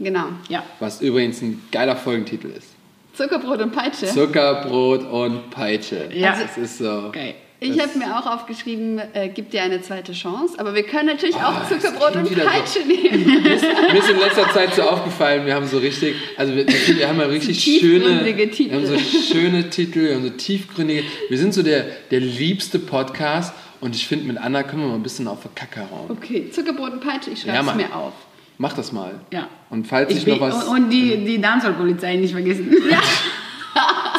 Genau. 0.00 0.24
Ja. 0.48 0.64
Was 0.80 1.00
übrigens 1.00 1.40
ein 1.42 1.62
geiler 1.70 1.94
Folgentitel 1.94 2.48
ist. 2.48 2.72
Zuckerbrot 3.14 3.60
und 3.60 3.72
Peitsche. 3.72 4.06
Zucker, 4.06 4.62
Brot 4.66 5.04
und 5.04 5.50
Peitsche. 5.50 6.08
Ja. 6.12 6.36
Das 6.38 6.56
ist 6.56 6.78
so. 6.78 7.10
Geil. 7.12 7.34
Ich 7.62 7.78
habe 7.80 7.96
mir 7.98 8.16
auch 8.18 8.26
aufgeschrieben, 8.26 9.00
äh, 9.14 9.28
gib 9.28 9.50
dir 9.50 9.62
eine 9.62 9.80
zweite 9.82 10.12
Chance, 10.12 10.58
aber 10.58 10.74
wir 10.74 10.82
können 10.82 11.06
natürlich 11.06 11.36
auch 11.36 11.54
Ah, 11.54 11.66
das 11.68 11.80
Zuckerbrot 11.80 12.16
und 12.16 12.28
so. 12.28 12.34
Peitsche 12.34 12.80
nehmen. 12.80 13.24
Mir 13.42 13.98
ist 13.98 14.10
in 14.10 14.18
letzter 14.18 14.50
Zeit 14.52 14.74
so 14.74 14.82
aufgefallen, 14.82 15.46
wir 15.46 15.54
haben 15.54 15.66
so 15.66 15.78
richtig, 15.78 16.14
also 16.36 16.54
wir, 16.56 16.66
wir 16.66 17.08
haben 17.08 17.18
ja 17.20 17.26
richtig 17.26 17.62
schöne, 17.62 18.00
tiefgründige 18.00 18.50
Titel. 18.50 18.70
wir 18.72 18.78
haben 18.78 18.86
so 18.86 18.98
schöne 18.98 19.70
Titel, 19.70 20.00
wir 20.08 20.14
haben 20.16 20.24
so 20.24 20.30
tiefgründige, 20.30 21.04
wir 21.28 21.38
sind 21.38 21.54
so 21.54 21.62
der, 21.62 21.84
der 22.10 22.20
liebste 22.20 22.78
Podcast 22.78 23.54
und 23.80 23.94
ich 23.94 24.06
finde, 24.08 24.26
mit 24.26 24.38
Anna 24.38 24.62
können 24.62 24.82
wir 24.82 24.88
mal 24.88 24.94
ein 24.96 25.02
bisschen 25.02 25.28
auf 25.28 25.38
der 25.42 25.50
Kacke 25.54 25.88
hauen. 25.90 26.10
Okay, 26.10 26.50
Zuckerbrot 26.50 26.92
und 26.92 27.00
Peitsche, 27.00 27.30
ich 27.30 27.40
schreibe 27.42 27.54
Ja, 27.54 27.60
es 27.60 27.66
Mann. 27.66 27.76
mir 27.76 27.94
auf. 27.94 28.12
Mach 28.58 28.72
das 28.74 28.92
mal. 28.92 29.20
Ja. 29.32 29.48
Und 29.70 29.86
falls 29.86 30.10
ich, 30.10 30.18
Ich 30.18 30.26
noch 30.26 30.40
was, 30.40 30.64
und 30.68 30.90
die, 30.90 31.16
die 31.24 31.40
Dancehall-Polizei 31.40 32.16
nicht 32.16 32.32
vergessen. 32.32 32.70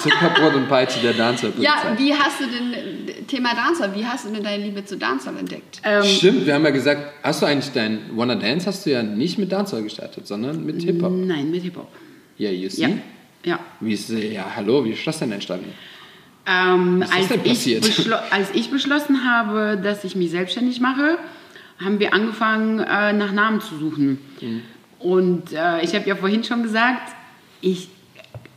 Zuckerbrot 0.01 0.55
und 0.55 0.67
Peitsche, 0.67 0.99
der 1.01 1.13
Dancer. 1.13 1.49
Ja, 1.59 1.75
wie 1.97 2.13
hast 2.13 2.39
du 2.41 2.45
denn, 2.45 3.25
Thema 3.27 3.53
Dancehall, 3.55 3.95
wie 3.95 4.05
hast 4.05 4.25
du 4.25 4.31
denn 4.31 4.43
deine 4.43 4.63
Liebe 4.63 4.83
zu 4.83 4.97
Dancehall 4.97 5.37
entdeckt? 5.37 5.81
ähm, 5.83 6.03
Stimmt, 6.03 6.45
wir 6.45 6.53
haben 6.55 6.63
ja 6.65 6.71
gesagt, 6.71 7.13
hast 7.23 7.41
du 7.41 7.45
eigentlich 7.45 7.71
dein 7.73 7.99
Wanna 8.15 8.35
Dance 8.35 8.67
hast 8.67 8.85
du 8.85 8.91
ja 8.91 9.01
nicht 9.03 9.37
mit 9.37 9.51
Dancehall 9.51 9.83
gestartet, 9.83 10.27
sondern 10.27 10.65
mit 10.65 10.81
Hip-Hop. 10.83 11.11
nein, 11.11 11.49
mit 11.51 11.63
Hip-Hop. 11.63 11.87
Ja, 12.37 12.49
you 12.49 12.69
see? 12.69 12.81
Ja. 12.81 12.89
ja. 13.45 13.59
Wie 13.79 13.93
ist, 13.93 14.09
ja, 14.09 14.45
hallo, 14.55 14.83
wie 14.83 14.91
ist 14.91 15.05
das 15.07 15.19
denn 15.19 15.31
entstanden? 15.31 15.71
Ähm, 16.45 16.99
Was 17.01 17.09
ist 17.09 17.15
als, 17.15 17.27
denn 17.29 17.39
ich 17.45 17.49
passiert? 17.51 17.85
beschlo- 17.85 18.19
als 18.31 18.49
ich 18.53 18.69
beschlossen 18.69 19.23
habe, 19.23 19.79
dass 19.81 20.03
ich 20.03 20.15
mich 20.15 20.31
selbstständig 20.31 20.81
mache, 20.81 21.17
haben 21.83 21.99
wir 21.99 22.13
angefangen, 22.13 22.79
äh, 22.79 23.13
nach 23.13 23.31
Namen 23.31 23.61
zu 23.61 23.77
suchen. 23.77 24.19
Mhm. 24.41 24.61
Und 24.99 25.53
äh, 25.53 25.81
ich 25.83 25.95
habe 25.95 26.07
ja 26.07 26.15
vorhin 26.15 26.43
schon 26.43 26.63
gesagt, 26.63 27.13
ich, 27.61 27.87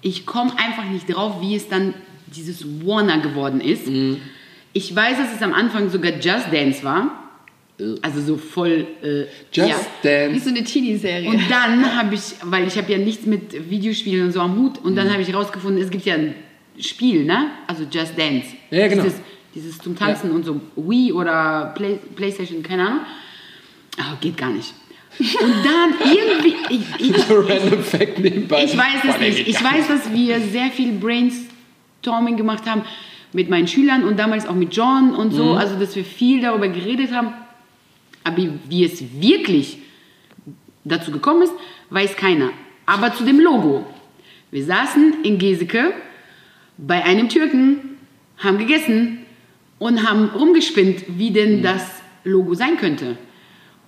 ich 0.07 0.25
komme 0.25 0.53
einfach 0.57 0.85
nicht 0.85 1.07
drauf, 1.13 1.41
wie 1.41 1.57
es 1.57 1.69
dann 1.69 1.93
dieses 2.29 2.65
Warner 2.87 3.19
geworden 3.21 3.61
ist. 3.61 3.89
Mhm. 3.89 4.19
Ich 4.73 4.95
weiß, 4.95 5.17
dass 5.19 5.35
es 5.35 5.43
am 5.43 5.53
Anfang 5.53 5.91
sogar 5.91 6.13
Just 6.13 6.53
Dance 6.53 6.85
war. 6.85 7.23
Also 8.03 8.21
so 8.23 8.37
voll. 8.37 8.87
Äh, 9.03 9.23
Just 9.53 9.69
ja. 9.69 9.77
Wie 10.03 10.09
Dance. 10.09 10.45
so 10.45 10.51
eine 10.51 10.63
Teenie-Serie. 10.65 11.29
Und 11.29 11.41
dann 11.51 11.97
habe 11.97 12.15
ich, 12.15 12.23
weil 12.43 12.67
ich 12.69 12.79
habe 12.79 12.91
ja 12.93 12.99
nichts 12.99 13.27
mit 13.27 13.69
Videospielen 13.69 14.27
und 14.27 14.33
so 14.33 14.41
am 14.41 14.57
Hut, 14.57 14.79
und 14.79 14.93
Mhm. 14.93 14.97
dann 14.97 15.13
habe 15.13 15.23
ich 15.23 15.29
herausgefunden, 15.29 15.83
es 15.83 15.91
gibt 15.91 16.07
ja 16.07 16.15
ein 16.15 16.35
Spiel, 16.79 17.25
ne? 17.25 17.49
Also 17.67 17.83
Just 17.91 18.17
Dance. 18.17 18.49
Ja, 18.71 18.87
genau. 18.89 19.03
Dieses, 19.03 19.21
dieses 19.55 19.79
zum 19.79 19.97
Tanzen 19.97 20.31
und 20.31 20.45
so 20.45 20.61
Wii 20.77 21.13
oder 21.13 21.73
Play, 21.77 21.99
Playstation, 22.15 22.63
keine 22.63 22.87
Ahnung. 22.87 23.01
Oh, 23.99 24.17
geht 24.21 24.37
gar 24.37 24.51
nicht. 24.51 24.73
Und 25.19 25.55
dann 25.65 25.95
irgendwie, 26.05 26.57
ich, 26.69 27.11
ich, 27.11 27.31
Random 27.31 27.83
Fact 27.83 28.19
nebenbei. 28.19 28.65
ich 28.65 28.77
weiß 28.77 29.05
es 29.09 29.19
nicht. 29.19 29.49
Ich 29.49 29.63
weiß, 29.63 29.89
dass 29.89 30.13
wir 30.13 30.41
sehr 30.41 30.71
viel 30.71 30.93
Brainstorming 30.93 32.37
gemacht 32.37 32.67
haben 32.67 32.83
mit 33.33 33.49
meinen 33.49 33.67
Schülern 33.67 34.05
und 34.05 34.19
damals 34.19 34.47
auch 34.47 34.55
mit 34.55 34.75
John 34.75 35.15
und 35.15 35.33
so. 35.33 35.53
Mhm. 35.53 35.59
Also, 35.59 35.79
dass 35.79 35.97
wir 35.97 36.05
viel 36.05 36.43
darüber 36.43 36.69
geredet 36.69 37.13
haben. 37.13 37.33
Aber 38.25 38.37
wie 38.69 38.85
es 38.85 39.03
wirklich 39.21 39.79
dazu 40.85 41.11
gekommen 41.11 41.43
ist, 41.43 41.53
weiß 41.91 42.17
keiner. 42.17 42.51
Aber 42.85 43.15
zu 43.15 43.25
dem 43.25 43.41
Logo. 43.41 43.87
Wir 44.51 44.65
saßen 44.65 45.25
in 45.25 45.39
Geseke 45.39 45.93
bei 46.79 47.05
einem 47.05 47.29
Türken, 47.29 47.99
haben 48.39 48.59
gegessen 48.59 49.19
und 49.79 50.09
haben 50.09 50.29
rumgespinnt, 50.31 51.05
wie 51.09 51.31
denn 51.31 51.63
das 51.63 51.83
Logo 52.25 52.55
sein 52.55 52.77
könnte. 52.77 53.17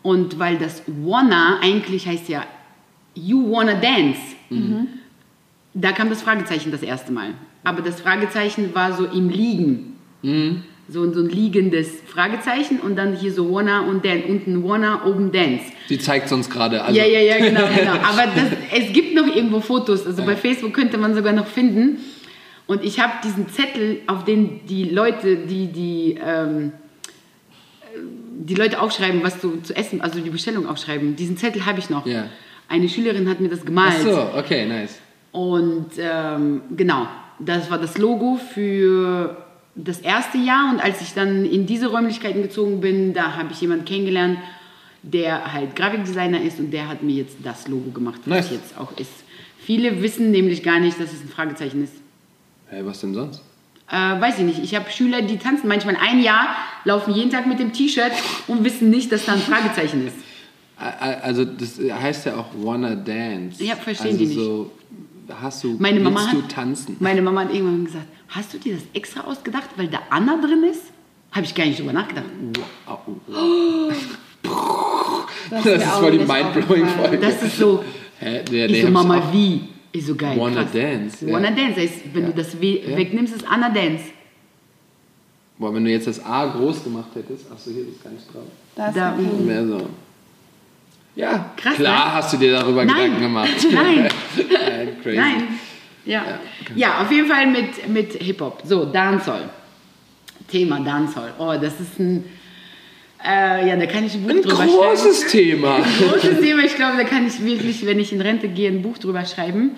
Und 0.09 0.39
weil 0.39 0.57
das 0.57 0.83
Wanna 0.87 1.59
eigentlich 1.61 2.07
heißt 2.07 2.31
ja 2.31 2.43
You 3.15 3.53
Wanna 3.53 3.75
Dance, 3.75 4.19
da 5.75 5.93
kam 5.93 6.09
das 6.09 6.23
Fragezeichen 6.23 6.71
das 6.71 6.83
erste 6.83 7.13
Mal. 7.13 7.35
Aber 7.63 7.83
das 7.83 8.01
Fragezeichen 8.01 8.75
war 8.75 8.95
so 8.95 9.05
im 9.05 9.29
Liegen. 9.29 9.99
So, 10.89 11.13
so 11.13 11.21
ein 11.21 11.29
liegendes 11.29 12.01
Fragezeichen 12.07 12.81
und 12.81 12.97
dann 12.97 13.17
hier 13.17 13.31
so 13.31 13.53
Wanna 13.53 13.83
und 13.83 14.03
Dan, 14.03 14.23
unten 14.23 14.65
Wanna, 14.65 15.05
oben 15.05 15.31
Dance. 15.31 15.67
Die 15.91 15.99
zeigt 15.99 16.33
uns 16.33 16.49
gerade. 16.49 16.83
Also, 16.83 16.99
ja, 16.99 17.05
ja, 17.05 17.21
ja, 17.21 17.37
genau, 17.37 17.69
genau. 17.79 17.93
Aber 17.93 18.25
das, 18.35 18.81
es 18.81 18.91
gibt 18.95 19.15
noch 19.15 19.27
irgendwo 19.27 19.61
Fotos. 19.61 20.07
Also 20.07 20.25
bei 20.25 20.37
Facebook 20.37 20.73
könnte 20.73 20.97
man 20.97 21.15
sogar 21.15 21.35
noch 21.35 21.49
finden. 21.49 21.99
Und 22.67 22.83
ich 22.83 22.99
habe 22.99 23.13
diesen 23.23 23.51
Zettel, 23.51 24.01
auf 24.07 24.25
den 24.25 24.65
die 24.65 24.85
Leute, 24.85 25.37
die 25.37 25.67
die 25.67 26.19
ähm, 26.25 26.73
die 28.39 28.55
Leute 28.55 28.81
aufschreiben, 28.81 29.23
was 29.23 29.41
zu, 29.41 29.61
zu 29.63 29.75
essen, 29.75 30.01
also 30.01 30.21
die 30.21 30.31
Bestellung 30.31 30.67
aufschreiben. 30.67 31.17
Diesen 31.17 31.37
Zettel 31.37 31.67
habe 31.67 31.81
ich 31.81 31.91
noch. 31.91 32.07
Ja. 32.07 32.27
Eine 32.69 32.89
Schülerin 32.89 33.29
hat 33.29 33.41
mir 33.41 33.49
das 33.49 33.65
gemalt. 33.65 33.95
Ach 33.99 34.03
so, 34.03 34.39
okay, 34.39 34.67
nice. 34.67 34.99
Und 35.33 35.91
ähm, 35.99 36.63
genau, 36.77 37.09
das 37.39 37.71
war 37.71 37.79
das 37.79 37.99
Logo 37.99 38.37
für 38.37 39.37
das 39.75 40.01
erste 40.01 40.39
Jahr. 40.39 40.71
Und 40.73 40.81
als 40.81 41.01
ich 41.01 41.15
dann 41.15 41.45
in 41.45 41.67
diese 41.67 41.89
Räumlichkeiten 41.89 42.43
gezogen 42.43 42.81
bin, 42.81 43.15
da 43.15 43.37
habe 43.37 43.53
ich 43.53 43.61
jemanden 43.61 43.85
kennengelernt, 43.85 44.39
der 45.03 45.53
halt 45.53 45.75
Grafikdesigner 45.77 46.43
ist 46.43 46.59
und 46.59 46.71
der 46.73 46.89
hat 46.89 47.03
mir 47.03 47.15
jetzt 47.15 47.39
das 47.43 47.69
Logo 47.69 47.91
gemacht, 47.91 48.21
was 48.27 48.51
Nice. 48.51 48.51
jetzt 48.53 48.79
auch 48.79 48.97
ist. 48.99 49.25
Viele 49.59 50.03
wissen 50.03 50.31
nämlich 50.31 50.63
gar 50.63 50.81
nicht, 50.81 51.01
dass 51.01 51.13
es 51.13 51.23
ein 51.23 51.29
Fragezeichen 51.29 51.83
ist. 51.85 51.95
Hey, 52.69 52.85
was 52.85 53.01
denn 53.01 53.15
sonst? 53.15 53.43
Äh, 53.91 54.21
weiß 54.21 54.39
ich 54.39 54.45
nicht. 54.45 54.63
Ich 54.63 54.75
habe 54.75 54.91
Schüler, 54.91 55.23
die 55.23 55.39
tanzen 55.39 55.67
manchmal 55.69 55.97
ein 55.97 56.21
Jahr, 56.23 56.49
laufen 56.85 57.15
jeden 57.15 57.31
Tag 57.31 57.47
mit 57.47 57.59
dem 57.59 57.73
T-Shirt 57.73 58.13
und 58.47 58.63
wissen 58.65 58.91
nicht, 58.91 59.11
dass 59.11 59.25
da 59.25 59.33
ein 59.33 59.41
Fragezeichen 59.41 60.07
ist. 60.07 60.17
Also 60.77 61.45
das 61.45 61.79
heißt 61.79 62.27
ja 62.27 62.37
auch 62.37 62.47
Wanna 62.55 62.95
Dance. 62.95 63.65
Ja, 63.65 63.75
verstehen 63.77 64.09
also 64.13 64.19
die 64.19 64.27
nicht. 64.27 64.39
So, 64.39 64.71
hast 65.41 65.65
du, 65.65 65.77
Meine 65.79 65.99
Mama, 66.01 66.21
willst 66.21 66.33
hat, 66.33 66.37
du 66.37 66.55
tanzen? 66.55 66.97
meine 67.01 67.21
Mama 67.23 67.41
hat 67.41 67.53
irgendwann 67.53 67.85
gesagt, 67.87 68.07
hast 68.29 68.55
du 68.55 68.59
dir 68.59 68.75
das 68.75 68.85
extra 68.95 69.23
ausgedacht, 69.23 69.71
weil 69.77 69.89
da 69.89 69.99
Anna 70.11 70.37
drin 70.37 70.63
ist? 70.71 70.83
Habe 71.33 71.45
ich 71.47 71.55
gar 71.55 71.65
nicht 71.67 71.79
drüber 71.81 71.93
nachgedacht. 71.93 72.27
Wow, 72.87 72.99
wow. 73.27 73.93
Das, 75.51 75.65
Das 75.65 75.83
ist 75.83 75.89
voll 75.89 76.13
die 76.13 76.19
mindblowing 76.19 76.87
Folge. 76.89 77.19
Das 77.19 77.43
ist 77.43 77.57
so, 77.59 77.85
Hä? 78.21 78.43
Der, 78.51 78.67
ich 78.67 78.73
der 78.73 78.87
so, 78.87 78.91
Mama, 78.93 79.23
wie? 79.33 79.63
Ich 79.93 80.05
so, 80.07 80.15
geil, 80.15 80.37
Wanna 80.39 80.63
krass. 80.63 80.73
Dance, 80.73 81.27
ja. 81.27 81.33
Wanna 81.33 81.51
Dance, 81.51 81.81
heißt, 81.81 81.95
wenn 82.13 82.23
Ja. 82.25 82.29
du 82.31 82.35
das 82.35 82.61
we 82.61 82.67
Ja. 82.81 82.97
wegnimmst, 82.97 83.35
ist 83.37 83.47
Anna 83.49 83.71
Dance. 83.71 84.05
Boah, 85.59 85.75
wenn 85.75 85.85
du 85.85 85.91
jetzt 85.91 86.07
das 86.07 86.25
A 86.25 86.47
groß 86.47 86.85
gemacht 86.85 87.09
hättest, 87.15 87.51
achso, 87.51 87.71
hier 87.71 87.83
ist 87.89 88.03
gar 88.05 88.11
nicht 88.13 88.33
drauf. 88.33 88.45
Da 88.77 88.91
Da- 88.93 89.17
ist 89.17 89.41
Mehr 89.41 89.67
so. 89.67 89.89
Ja, 91.17 91.51
Krass, 91.57 91.75
klar 91.75 92.07
ne? 92.07 92.15
hast 92.15 92.33
du 92.33 92.37
dir 92.37 92.53
darüber 92.53 92.85
Nein. 92.85 92.97
Gedanken 92.97 93.21
gemacht. 93.23 93.51
Nein. 93.73 94.09
Nein, 94.69 94.89
crazy. 95.03 95.17
Nein. 95.17 95.43
Ja. 96.05 96.23
Ja, 96.77 97.01
auf 97.03 97.11
jeden 97.11 97.27
Fall 97.27 97.47
mit, 97.49 97.89
mit 97.89 98.13
Hip-Hop. 98.23 98.63
So, 98.65 98.85
Dancehall. 98.85 99.49
Thema 100.49 100.81
Dancehall. 100.81 101.33
Oh, 101.39 101.55
das 101.61 101.81
ist 101.81 101.99
ein, 101.99 102.25
äh, 103.25 103.69
ja, 103.69 103.77
da 103.77 103.87
kann 103.87 104.05
ich 104.05 104.15
ein 104.15 104.23
Buch 104.23 104.31
Ein 104.31 104.43
drüber 104.43 104.65
großes 104.67 105.27
Thema. 105.29 105.79
schreiben. 105.85 106.11
Großes 106.11 106.41
Thema. 106.41 106.63
Ich 106.65 106.77
glaube, 106.77 106.97
da 106.97 107.05
kann 107.05 107.27
ich 107.27 107.45
wirklich, 107.45 107.85
wenn 107.87 107.99
ich 107.99 108.13
in 108.13 108.21
Rente 108.21 108.49
gehe, 108.49 108.71
ein 108.71 108.83
Buch 108.83 108.99
drüber 108.99 109.25
schreiben. 109.25 109.73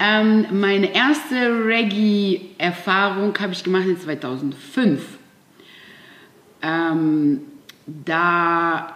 Ähm, 0.00 0.46
meine 0.52 0.94
erste 0.94 1.36
Reggae-Erfahrung 1.66 3.34
habe 3.40 3.52
ich 3.52 3.62
gemacht 3.64 3.84
in 3.86 3.98
2005. 3.98 5.00
Ähm, 6.62 7.40
da 7.86 8.94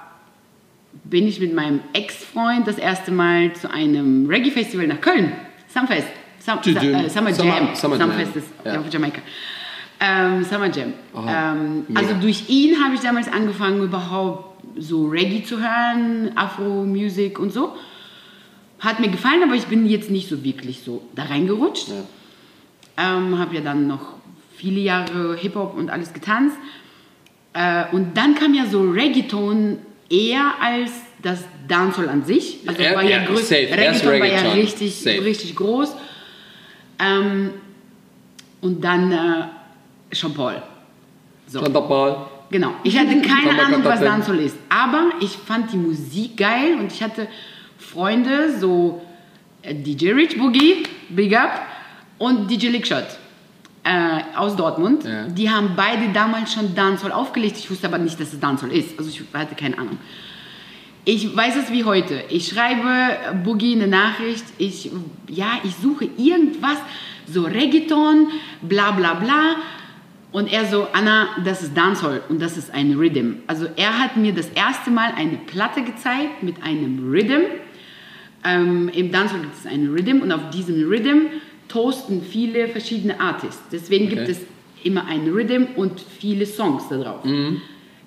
bin 1.04 1.28
ich 1.28 1.40
mit 1.40 1.54
meinem 1.54 1.80
Ex-Freund 1.92 2.66
das 2.66 2.78
erste 2.78 3.12
Mal 3.12 3.52
zu 3.52 3.70
einem 3.72 4.28
Reggae-Festival 4.28 4.86
nach 4.86 5.00
Köln. 5.00 5.32
Sumfest. 5.72 6.08
Sum, 6.40 6.54
Tü- 6.60 6.76
tü- 6.78 7.04
äh, 7.04 7.08
Summer 7.10 7.32
Summer- 7.32 7.56
Jam. 7.56 7.74
Summer 7.74 7.96
Jam, 7.96 8.10
Sumfest 8.10 8.36
ist 8.36 8.46
ja. 8.64 8.80
auf 8.80 8.88
Jamaika. 8.90 9.20
Ähm, 10.00 10.44
Summer 10.44 10.70
Jam. 10.70 10.92
Ähm, 11.26 11.86
also 11.94 12.14
durch 12.20 12.48
ihn 12.48 12.82
habe 12.82 12.94
ich 12.94 13.00
damals 13.00 13.26
angefangen, 13.30 13.82
überhaupt 13.82 14.62
so 14.76 15.08
Reggae 15.08 15.42
zu 15.42 15.58
hören, 15.58 16.32
Afro-Music 16.36 17.38
und 17.38 17.52
so. 17.52 17.74
Hat 18.78 19.00
mir 19.00 19.08
gefallen, 19.08 19.42
aber 19.42 19.54
ich 19.54 19.66
bin 19.66 19.88
jetzt 19.88 20.10
nicht 20.10 20.28
so 20.28 20.44
wirklich 20.44 20.82
so 20.84 21.02
da 21.16 21.24
reingerutscht. 21.24 21.88
Ja. 21.88 23.16
Ähm, 23.16 23.38
habe 23.38 23.56
ja 23.56 23.60
dann 23.60 23.88
noch 23.88 24.14
viele 24.56 24.80
Jahre 24.80 25.36
Hip-Hop 25.36 25.76
und 25.76 25.90
alles 25.90 26.12
getanzt. 26.12 26.56
Äh, 27.54 27.84
und 27.92 28.16
dann 28.16 28.34
kam 28.36 28.54
ja 28.54 28.66
so 28.66 28.82
Reggaeton 28.90 29.78
eher 30.08 30.54
als 30.60 30.92
das 31.22 31.44
Dancehall 31.66 32.08
an 32.08 32.24
sich. 32.24 32.60
Also 32.66 32.80
Ja, 32.80 32.94
war 32.94 33.02
ja, 33.02 33.22
ja, 33.22 33.24
größ-. 33.24 33.52
Erst 33.52 34.04
Reggaeton 34.04 34.20
war 34.20 34.26
ja 34.26 34.34
Reggaeton. 34.36 34.60
richtig, 34.60 34.94
Safe. 34.96 35.24
richtig 35.24 35.56
groß. 35.56 35.94
Ähm, 37.00 37.50
und 38.60 38.82
dann 38.84 39.12
äh, 39.12 39.16
Jean 40.10 40.34
Paul. 40.34 40.62
So. 41.46 41.60
Ball. 41.62 42.26
Genau. 42.50 42.74
Ich 42.82 42.98
hatte 42.98 43.20
keine 43.22 43.62
Ahnung, 43.62 43.84
was. 43.84 44.00
Dancehall 44.00 44.40
ist. 44.40 44.56
Aber 44.68 45.10
ich 45.20 45.30
fand 45.30 45.72
die 45.72 45.76
Musik 45.76 46.36
geil 46.36 46.76
und 46.78 46.92
ich 46.92 47.02
hatte 47.02 47.28
Freunde, 47.78 48.58
so 48.58 49.02
äh, 49.62 49.74
DJ 49.74 50.12
Rich 50.12 50.38
Boogie, 50.38 50.82
Big 51.08 51.36
Up, 51.36 51.62
und 52.18 52.50
DJ 52.50 52.68
Lickshot 52.68 53.06
äh, 53.84 54.20
aus 54.36 54.56
Dortmund. 54.56 55.04
Ja. 55.04 55.26
Die 55.28 55.48
haben 55.48 55.70
beide 55.76 56.12
damals 56.12 56.52
schon 56.52 56.74
Dancehall 56.74 57.12
aufgelegt. 57.12 57.56
Ich 57.58 57.70
wusste 57.70 57.86
aber 57.86 57.98
nicht, 57.98 58.20
dass 58.20 58.32
es 58.32 58.40
Dancehall 58.40 58.72
ist. 58.72 58.98
Also 58.98 59.10
ich 59.10 59.22
hatte 59.32 59.54
keine 59.54 59.78
Ahnung. 59.78 59.98
Ich 61.04 61.34
weiß 61.34 61.56
es 61.56 61.72
wie 61.72 61.84
heute. 61.84 62.22
Ich 62.28 62.48
schreibe 62.48 63.38
Boogie 63.42 63.74
eine 63.74 63.86
Nachricht. 63.86 64.44
Ich, 64.58 64.90
ja, 65.28 65.52
ich 65.64 65.74
suche 65.76 66.04
irgendwas, 66.18 66.76
so 67.26 67.44
Reggaeton, 67.44 68.28
bla 68.60 68.90
bla 68.90 69.14
bla. 69.14 69.56
Und 70.30 70.52
er 70.52 70.66
so, 70.66 70.86
Anna, 70.92 71.28
das 71.44 71.62
ist 71.62 71.76
Dancehall 71.76 72.22
und 72.28 72.40
das 72.42 72.58
ist 72.58 72.72
ein 72.74 72.92
Rhythm. 72.94 73.36
Also 73.46 73.66
er 73.76 73.98
hat 73.98 74.16
mir 74.16 74.32
das 74.34 74.48
erste 74.50 74.90
Mal 74.90 75.12
eine 75.16 75.38
Platte 75.38 75.82
gezeigt 75.82 76.42
mit 76.42 76.62
einem 76.62 77.10
Rhythm. 77.10 77.44
Ähm, 78.44 78.88
Im 78.90 79.10
Dancehall 79.10 79.40
gibt 79.40 79.54
es 79.54 79.66
einen 79.66 79.92
Rhythm 79.92 80.20
und 80.20 80.30
auf 80.30 80.50
diesem 80.50 80.86
Rhythm 80.88 81.26
toasten 81.68 82.22
viele 82.22 82.68
verschiedene 82.68 83.18
Artists. 83.20 83.62
Deswegen 83.72 84.08
gibt 84.08 84.22
Okay. 84.22 84.32
es 84.32 84.40
immer 84.84 85.06
einen 85.06 85.32
Rhythm 85.32 85.64
und 85.76 86.00
viele 86.00 86.46
Songs 86.46 86.84
da 86.88 86.98
drauf. 86.98 87.24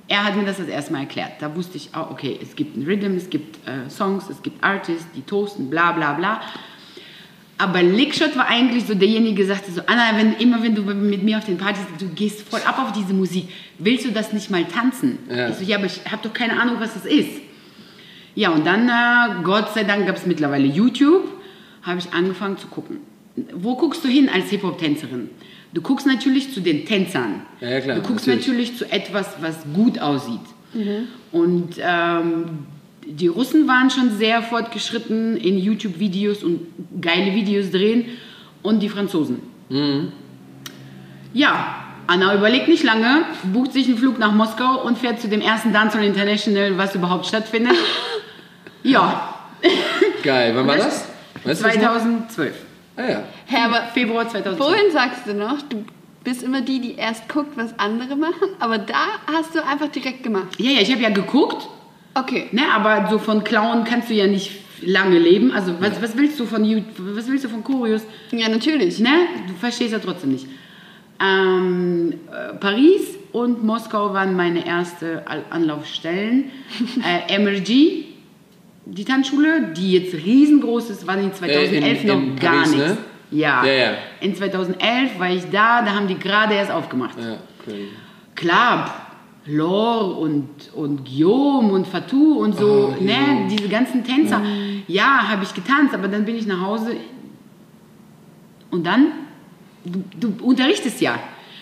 Er 0.08 0.24
hat 0.26 0.36
mir 0.36 0.46
das 0.46 0.58
das 0.58 0.68
erste 0.68 0.94
Mal 0.94 1.02
erklärt. 1.02 1.34
Da 1.40 1.56
wusste 1.56 1.78
ich, 1.78 1.90
ah, 1.94 2.08
okay, 2.12 2.38
es 2.42 2.56
gibt 2.56 2.76
einen 2.76 2.86
Rhythm, 2.86 3.16
es 3.16 3.30
gibt 3.30 3.58
äh, 3.68 3.90
Songs, 3.90 4.30
es 4.30 4.42
gibt 4.42 4.64
Artists, 4.64 5.08
die 5.16 5.22
toasten, 5.22 5.70
bla 5.70 5.92
bla 5.92 6.14
bla. 6.14 6.42
Aber 7.62 7.84
Lickshot 7.84 8.36
war 8.36 8.48
eigentlich 8.48 8.86
so 8.86 8.96
derjenige, 8.96 9.46
der 9.46 9.56
sagte 9.56 9.72
so, 9.72 9.82
Anna, 9.86 10.18
wenn, 10.18 10.34
immer 10.38 10.64
wenn 10.64 10.74
du 10.74 10.82
mit 10.82 11.22
mir 11.22 11.38
auf 11.38 11.46
den 11.46 11.58
Partys, 11.58 11.84
du 12.00 12.08
gehst 12.08 12.42
voll 12.50 12.62
ab 12.66 12.80
auf 12.80 12.92
diese 12.92 13.14
Musik, 13.14 13.50
willst 13.78 14.04
du 14.06 14.12
das 14.12 14.34
nicht 14.34 14.50
mal 14.50 14.66
tanzen? 14.66 15.20
Ja. 15.30 15.50
Ich 15.50 15.58
so, 15.58 15.64
ja, 15.64 15.78
aber 15.78 15.86
ich 15.86 16.02
habe 16.12 16.24
doch 16.24 16.34
keine 16.34 16.60
Ahnung, 16.60 16.78
was 16.80 16.96
das 16.96 17.06
ist. 17.06 17.30
Ja, 18.34 18.50
und 18.50 18.66
dann, 18.66 18.90
äh, 18.90 19.44
Gott 19.44 19.74
sei 19.76 19.84
Dank, 19.84 20.08
gab 20.08 20.16
es 20.16 20.26
mittlerweile 20.26 20.66
YouTube, 20.66 21.24
habe 21.84 22.00
ich 22.00 22.12
angefangen 22.14 22.58
zu 22.58 22.66
gucken. 22.66 22.98
Wo 23.54 23.76
guckst 23.76 24.04
du 24.04 24.08
hin 24.08 24.28
als 24.34 24.50
Hip-Hop-Tänzerin? 24.50 25.30
Du 25.74 25.82
guckst 25.82 26.08
natürlich 26.08 26.52
zu 26.52 26.62
den 26.62 26.86
Tänzern. 26.86 27.42
Ja, 27.60 27.70
ja, 27.70 27.82
klar, 27.82 27.96
Du 27.98 28.02
guckst 28.02 28.26
natürlich. 28.26 28.72
natürlich, 28.72 28.78
zu 28.78 28.92
etwas, 28.92 29.36
was 29.40 29.58
gut 29.74 30.00
aussieht. 30.00 30.40
Und 31.32 31.76
ähm, 31.80 32.66
die 33.16 33.28
Russen 33.28 33.68
waren 33.68 33.90
schon 33.90 34.18
sehr 34.18 34.42
fortgeschritten 34.42 35.38
in 35.38 35.58
YouTube-Videos 35.58 36.44
und 36.44 36.62
geile 37.00 37.34
Videos 37.34 37.72
drehen. 37.72 38.06
Und 38.64 38.80
die 38.80 38.90
Franzosen. 38.90 39.40
Ja, 41.34 41.76
Anna 42.06 42.36
überlegt 42.36 42.68
nicht 42.68 42.84
lange, 42.84 43.24
bucht 43.52 43.74
sich 43.74 43.88
einen 43.88 43.98
Flug 43.98 44.20
nach 44.20 44.32
Moskau 44.32 44.84
und 44.86 44.98
fährt 44.98 45.20
zu 45.20 45.28
dem 45.30 45.42
ersten 45.42 45.74
Dancehall 45.74 46.06
International, 46.06 46.78
was 46.78 46.94
überhaupt 46.96 47.26
stattfindet. 47.26 47.76
Ja, 48.84 49.32
Geil. 50.24 50.56
Wann 50.56 50.68
war 50.68 50.78
das? 50.78 51.06
Weißt 51.44 51.62
du 51.62 51.66
das 51.68 51.76
noch? 51.76 51.82
2012. 51.82 52.56
Ah 52.98 53.02
ja. 53.04 53.24
Hä, 53.46 53.58
aber 53.66 53.82
Februar 53.94 54.28
2012. 54.28 54.58
vorhin 54.58 54.92
sagst 54.92 55.28
du 55.28 55.34
noch, 55.34 55.62
du 55.64 55.86
bist 56.24 56.44
immer 56.44 56.62
die, 56.62 56.80
die 56.80 56.96
erst 56.96 57.28
guckt, 57.30 57.58
was 57.58 57.78
andere 57.80 58.16
machen, 58.16 58.50
aber 58.60 58.78
da 58.78 59.20
hast 59.32 59.56
du 59.56 59.66
einfach 59.66 59.88
direkt 59.88 60.24
gemacht. 60.24 60.48
Ja, 60.58 60.72
ja, 60.72 60.82
ich 60.82 60.92
habe 60.92 61.02
ja 61.02 61.10
geguckt, 61.10 61.68
Okay. 62.14 62.48
ne, 62.52 62.64
aber 62.74 63.10
so 63.10 63.18
von 63.20 63.44
Clown 63.44 63.84
kannst 63.84 64.10
du 64.10 64.14
ja 64.14 64.28
nicht 64.28 64.52
lange 64.84 65.18
leben. 65.20 65.52
Also 65.52 65.74
was, 65.80 66.02
was 66.02 66.18
willst 66.18 66.40
du 66.40 66.46
von 66.46 66.64
was 66.98 67.28
willst 67.30 67.46
du 67.46 67.50
von 67.50 67.64
Choreos? 67.64 68.02
Ja, 68.32 68.50
natürlich. 68.50 69.00
Ne? 69.00 69.10
Du 69.48 69.54
verstehst 69.54 69.94
ja 69.94 70.00
trotzdem 70.00 70.32
nicht. 70.32 70.48
Ähm, 71.20 72.14
äh, 72.32 72.54
Paris 72.56 73.16
und 73.32 73.64
Moskau 73.64 74.14
waren 74.14 74.36
meine 74.36 74.66
erste 74.66 75.24
Anlaufstellen. 75.52 76.46
äh, 77.30 77.38
MRG, 77.38 78.06
die 78.86 79.06
Tanzschule, 79.06 79.72
die 79.78 79.94
jetzt 79.94 80.14
riesengroß 80.16 80.90
ist, 80.90 81.06
war 81.08 81.18
in 81.18 81.32
2011 81.34 81.72
Äh, 81.72 82.02
in- 82.02 82.08
noch 82.08 82.16
in 82.22 82.36
gar 82.38 82.54
Paris, 82.56 82.72
nichts. 82.72 82.88
ne? 82.90 82.98
Ja. 83.32 83.64
Ja, 83.66 83.72
ja. 83.72 83.92
In 84.20 84.36
2011 84.36 85.18
war 85.20 85.30
ich 85.30 85.44
da, 85.52 85.82
da 85.84 85.92
haben 85.96 86.08
die 86.08 86.18
gerade 86.20 86.56
erst 86.56 86.72
aufgemacht. 86.72 87.18
Ja, 87.18 87.38
crazy. 87.64 87.88
Klar, 88.36 89.11
Laure 89.46 90.14
und, 90.20 90.48
und 90.76 91.06
Guillaume 91.06 91.74
und 91.74 91.88
Fatou 91.88 92.34
und 92.44 92.56
so, 92.58 92.94
Oh, 92.98 93.04
ne, 93.04 93.14
Guillaume. 93.14 93.48
diese 93.50 93.70
ganzen 93.70 94.04
Tänzer. 94.04 94.40
Mhm. 94.40 94.84
Ja, 94.88 95.28
habe 95.30 95.44
ich 95.44 95.54
getanzt, 95.54 95.94
aber 95.96 96.08
dann 96.08 96.26
bin 96.26 96.36
ich 96.36 96.46
nach 96.46 96.62
Hause 96.62 96.96
und 98.70 98.86
dann, 98.86 99.08
du, 99.84 100.04
du 100.30 100.46
unterrichtest 100.46 101.02
ja. 101.02 101.20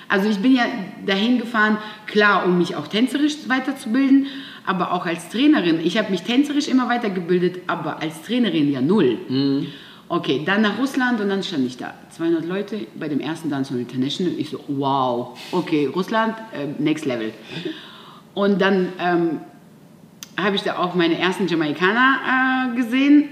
Also 0.08 0.28
ich 0.30 0.40
bin 0.40 0.56
ja 0.56 0.64
dahin 1.06 1.38
gefahren, 1.38 1.78
klar, 2.08 2.46
um 2.46 2.58
mich 2.58 2.76
auch 2.76 2.88
tänzerisch 2.88 3.36
weiterzubilden, 3.48 4.26
aber 4.66 4.92
auch 4.94 5.06
als 5.06 5.30
Trainerin. 5.30 5.80
Ich 5.84 5.98
habe 5.98 6.12
mich 6.12 6.24
tänzerisch 6.24 6.68
immer 6.68 6.90
weitergebildet, 6.90 7.62
aber 7.68 8.02
als 8.02 8.22
Trainerin 8.24 8.72
ja 8.72 8.82
null. 8.82 9.18
Okay, 10.12 10.42
dann 10.44 10.64
nach 10.64 10.80
Russland 10.80 11.22
und 11.22 11.30
dann 11.30 11.44
stand 11.44 11.68
ich 11.68 11.78
da. 11.78 11.94
200 12.18 12.44
Leute 12.46 12.88
bei 12.96 13.08
dem 13.08 13.20
ersten 13.20 13.50
Dance 13.52 13.72
on 13.72 13.80
International. 13.80 14.34
Ich 14.38 14.50
so, 14.50 14.60
wow, 14.68 15.38
okay, 15.52 15.86
Russland, 15.86 16.36
äh, 16.52 16.66
next 16.82 17.06
level. 17.06 17.32
Und 18.34 18.60
dann 18.60 18.90
ähm, 19.00 19.40
habe 20.36 20.56
ich 20.56 20.64
da 20.64 20.78
auch 20.80 20.96
meine 20.96 21.18
ersten 21.20 21.48
Jamaikaner 21.48 22.72
äh, 22.74 22.76
gesehen. 22.76 23.26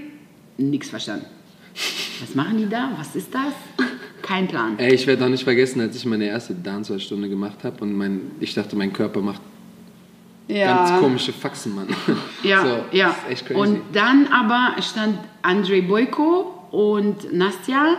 Nix 0.56 0.88
verstanden. 0.88 1.26
Was 2.20 2.34
machen 2.36 2.58
die 2.58 2.68
da? 2.68 2.90
Was 2.96 3.14
ist 3.16 3.34
das? 3.34 3.52
Kein 4.22 4.46
Plan. 4.46 4.78
Ey, 4.78 4.94
ich 4.94 5.06
werde 5.06 5.24
auch 5.24 5.28
nicht 5.28 5.44
vergessen, 5.44 5.80
als 5.80 5.96
ich 5.96 6.04
meine 6.04 6.26
erste 6.26 6.54
Dancehall-Stunde 6.54 7.28
gemacht 7.28 7.58
habe 7.64 7.82
und 7.82 7.92
mein, 7.96 8.20
ich 8.40 8.54
dachte, 8.54 8.76
mein 8.76 8.92
Körper 8.92 9.20
macht 9.20 9.40
Ja. 10.48 10.86
ganz 10.86 11.00
komische 11.00 11.32
Faxen, 11.32 11.74
Mann. 11.74 11.88
Ja, 12.42 12.62
so, 12.92 12.96
ja. 12.96 13.08
Ist 13.10 13.30
echt 13.30 13.46
crazy. 13.46 13.60
Und 13.60 13.80
dann 13.92 14.26
aber 14.28 14.80
stand 14.82 15.18
Andrei 15.42 15.80
Boyko 15.80 16.54
und 16.70 17.32
Nastja 17.32 17.96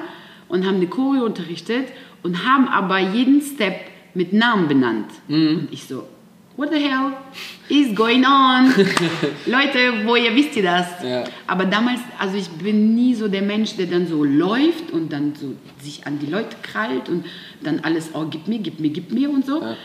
und 0.47 0.65
haben 0.65 0.75
eine 0.75 0.87
Choreo 0.87 1.25
unterrichtet 1.25 1.87
und 2.23 2.45
haben 2.45 2.67
aber 2.67 2.99
jeden 2.99 3.41
Step 3.41 3.75
mit 4.13 4.33
Namen 4.33 4.67
benannt. 4.67 5.11
Mhm. 5.27 5.59
Und 5.59 5.67
ich 5.71 5.85
so, 5.85 6.07
what 6.57 6.69
the 6.71 6.79
hell 6.79 7.13
is 7.69 7.95
going 7.95 8.25
on? 8.25 8.67
Leute, 9.45 10.05
woher 10.05 10.35
wisst 10.35 10.57
ihr 10.57 10.63
das? 10.63 10.87
Ja. 11.03 11.23
Aber 11.47 11.65
damals, 11.65 12.01
also 12.17 12.35
ich 12.35 12.49
bin 12.49 12.95
nie 12.95 13.15
so 13.15 13.27
der 13.27 13.41
Mensch, 13.41 13.77
der 13.77 13.85
dann 13.85 14.07
so 14.07 14.23
läuft 14.23 14.91
und 14.91 15.13
dann 15.13 15.33
so 15.35 15.55
sich 15.81 16.05
an 16.05 16.19
die 16.19 16.25
Leute 16.25 16.57
krallt 16.61 17.07
und 17.07 17.25
dann 17.61 17.79
alles, 17.81 18.09
oh, 18.13 18.25
gib 18.29 18.47
mir, 18.47 18.59
gib 18.59 18.79
mir, 18.79 18.89
gib 18.89 19.11
mir 19.11 19.29
und 19.29 19.45
so. 19.45 19.61
Ja. 19.61 19.77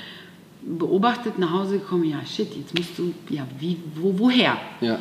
Beobachtet, 0.66 1.38
nach 1.38 1.52
Hause 1.52 1.78
gekommen, 1.78 2.04
ja, 2.04 2.24
shit, 2.24 2.48
jetzt 2.56 2.76
musst 2.76 2.98
du, 2.98 3.12
ja, 3.28 3.46
wie, 3.60 3.76
wo, 3.94 4.18
woher? 4.18 4.56
ja. 4.80 4.98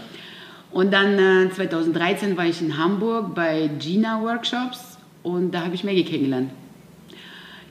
Und 0.74 0.92
dann 0.92 1.20
äh, 1.20 1.50
2013 1.52 2.36
war 2.36 2.46
ich 2.46 2.60
in 2.62 2.78
Hamburg 2.78 3.36
bei 3.36 3.70
Gina 3.80 4.22
Workshops 4.22 4.98
und 5.22 5.52
da 5.52 5.66
habe 5.66 5.76
ich 5.76 5.84
Maggie 5.84 6.04
kennengelernt. 6.04 6.50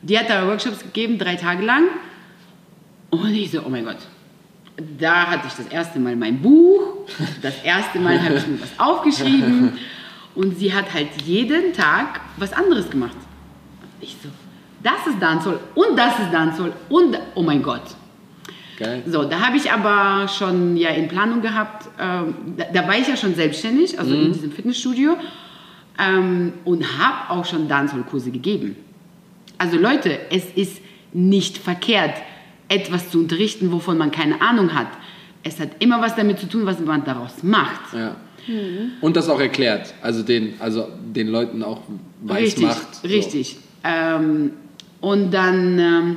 Die 0.02 0.16
hat 0.16 0.30
da 0.30 0.46
Workshops 0.46 0.80
gegeben, 0.80 1.18
drei 1.18 1.34
Tage 1.34 1.64
lang. 1.64 1.84
Und 3.10 3.34
ich 3.34 3.50
so, 3.50 3.62
oh 3.66 3.68
mein 3.68 3.84
Gott. 3.84 3.98
Da 4.98 5.26
hatte 5.26 5.48
ich 5.48 5.54
das 5.54 5.66
erste 5.66 5.98
Mal 5.98 6.14
mein 6.16 6.40
Buch, 6.40 7.06
das 7.42 7.62
erste 7.62 7.98
Mal 7.98 8.22
habe 8.22 8.36
ich 8.36 8.46
mir 8.46 8.60
was 8.60 8.70
aufgeschrieben 8.78 9.76
und 10.34 10.58
sie 10.58 10.72
hat 10.72 10.94
halt 10.94 11.08
jeden 11.24 11.72
Tag 11.72 12.20
was 12.36 12.52
anderes 12.52 12.88
gemacht. 12.88 13.16
Ich 14.00 14.16
so, 14.22 14.28
das 14.82 15.06
ist 15.08 15.20
Dancehall 15.20 15.60
und 15.74 15.98
das 15.98 16.18
ist 16.20 16.32
Dancehall 16.32 16.72
und 16.88 17.18
oh 17.34 17.42
mein 17.42 17.62
Gott. 17.62 17.82
Geil. 18.78 19.02
So, 19.06 19.24
da 19.24 19.40
habe 19.40 19.56
ich 19.56 19.70
aber 19.70 20.28
schon 20.28 20.76
ja 20.76 20.90
in 20.90 21.08
Planung 21.08 21.42
gehabt, 21.42 21.88
ähm, 22.00 22.34
da, 22.56 22.64
da 22.72 22.88
war 22.88 22.98
ich 22.98 23.08
ja 23.08 23.16
schon 23.16 23.34
selbstständig, 23.34 23.98
also 23.98 24.14
in 24.14 24.32
diesem 24.32 24.50
Fitnessstudio 24.52 25.16
ähm, 25.98 26.52
und 26.64 26.98
habe 26.98 27.30
auch 27.30 27.44
schon 27.44 27.68
Dancehall-Kurse 27.68 28.30
gegeben. 28.30 28.76
Also 29.58 29.78
Leute, 29.78 30.18
es 30.30 30.44
ist 30.54 30.80
nicht 31.12 31.58
verkehrt, 31.58 32.14
etwas 32.68 33.10
zu 33.10 33.18
unterrichten, 33.18 33.70
wovon 33.70 33.98
man 33.98 34.10
keine 34.10 34.40
Ahnung 34.40 34.74
hat. 34.74 34.88
Es 35.44 35.60
hat 35.60 35.70
immer 35.80 36.00
was 36.00 36.16
damit 36.16 36.38
zu 36.38 36.48
tun, 36.48 36.64
was 36.64 36.80
man 36.80 37.04
daraus 37.04 37.42
macht. 37.42 37.92
Ja. 37.92 38.16
Und 39.00 39.16
das 39.16 39.28
auch 39.28 39.40
erklärt, 39.40 39.94
also 40.02 40.22
den, 40.22 40.54
also 40.58 40.88
den 41.14 41.28
Leuten 41.28 41.62
auch 41.62 41.82
weiß 42.22 42.42
richtig, 42.42 42.64
macht. 42.64 42.94
so. 42.96 43.08
richtig. 43.08 43.56
Ähm, 43.84 44.52
und 45.00 45.32
dann 45.32 45.78
ähm, 45.78 46.16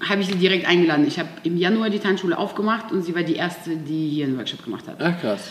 habe 0.00 0.20
ich 0.20 0.28
sie 0.28 0.36
direkt 0.36 0.66
eingeladen. 0.66 1.06
Ich 1.06 1.18
habe 1.18 1.28
im 1.42 1.56
Januar 1.56 1.90
die 1.90 1.98
Tanzschule 1.98 2.36
aufgemacht 2.36 2.92
und 2.92 3.02
sie 3.02 3.14
war 3.14 3.22
die 3.22 3.34
erste, 3.34 3.76
die 3.76 4.08
hier 4.10 4.26
einen 4.26 4.36
Workshop 4.36 4.64
gemacht 4.64 4.86
hat. 4.86 4.96
Ach 5.00 5.20
krass. 5.20 5.50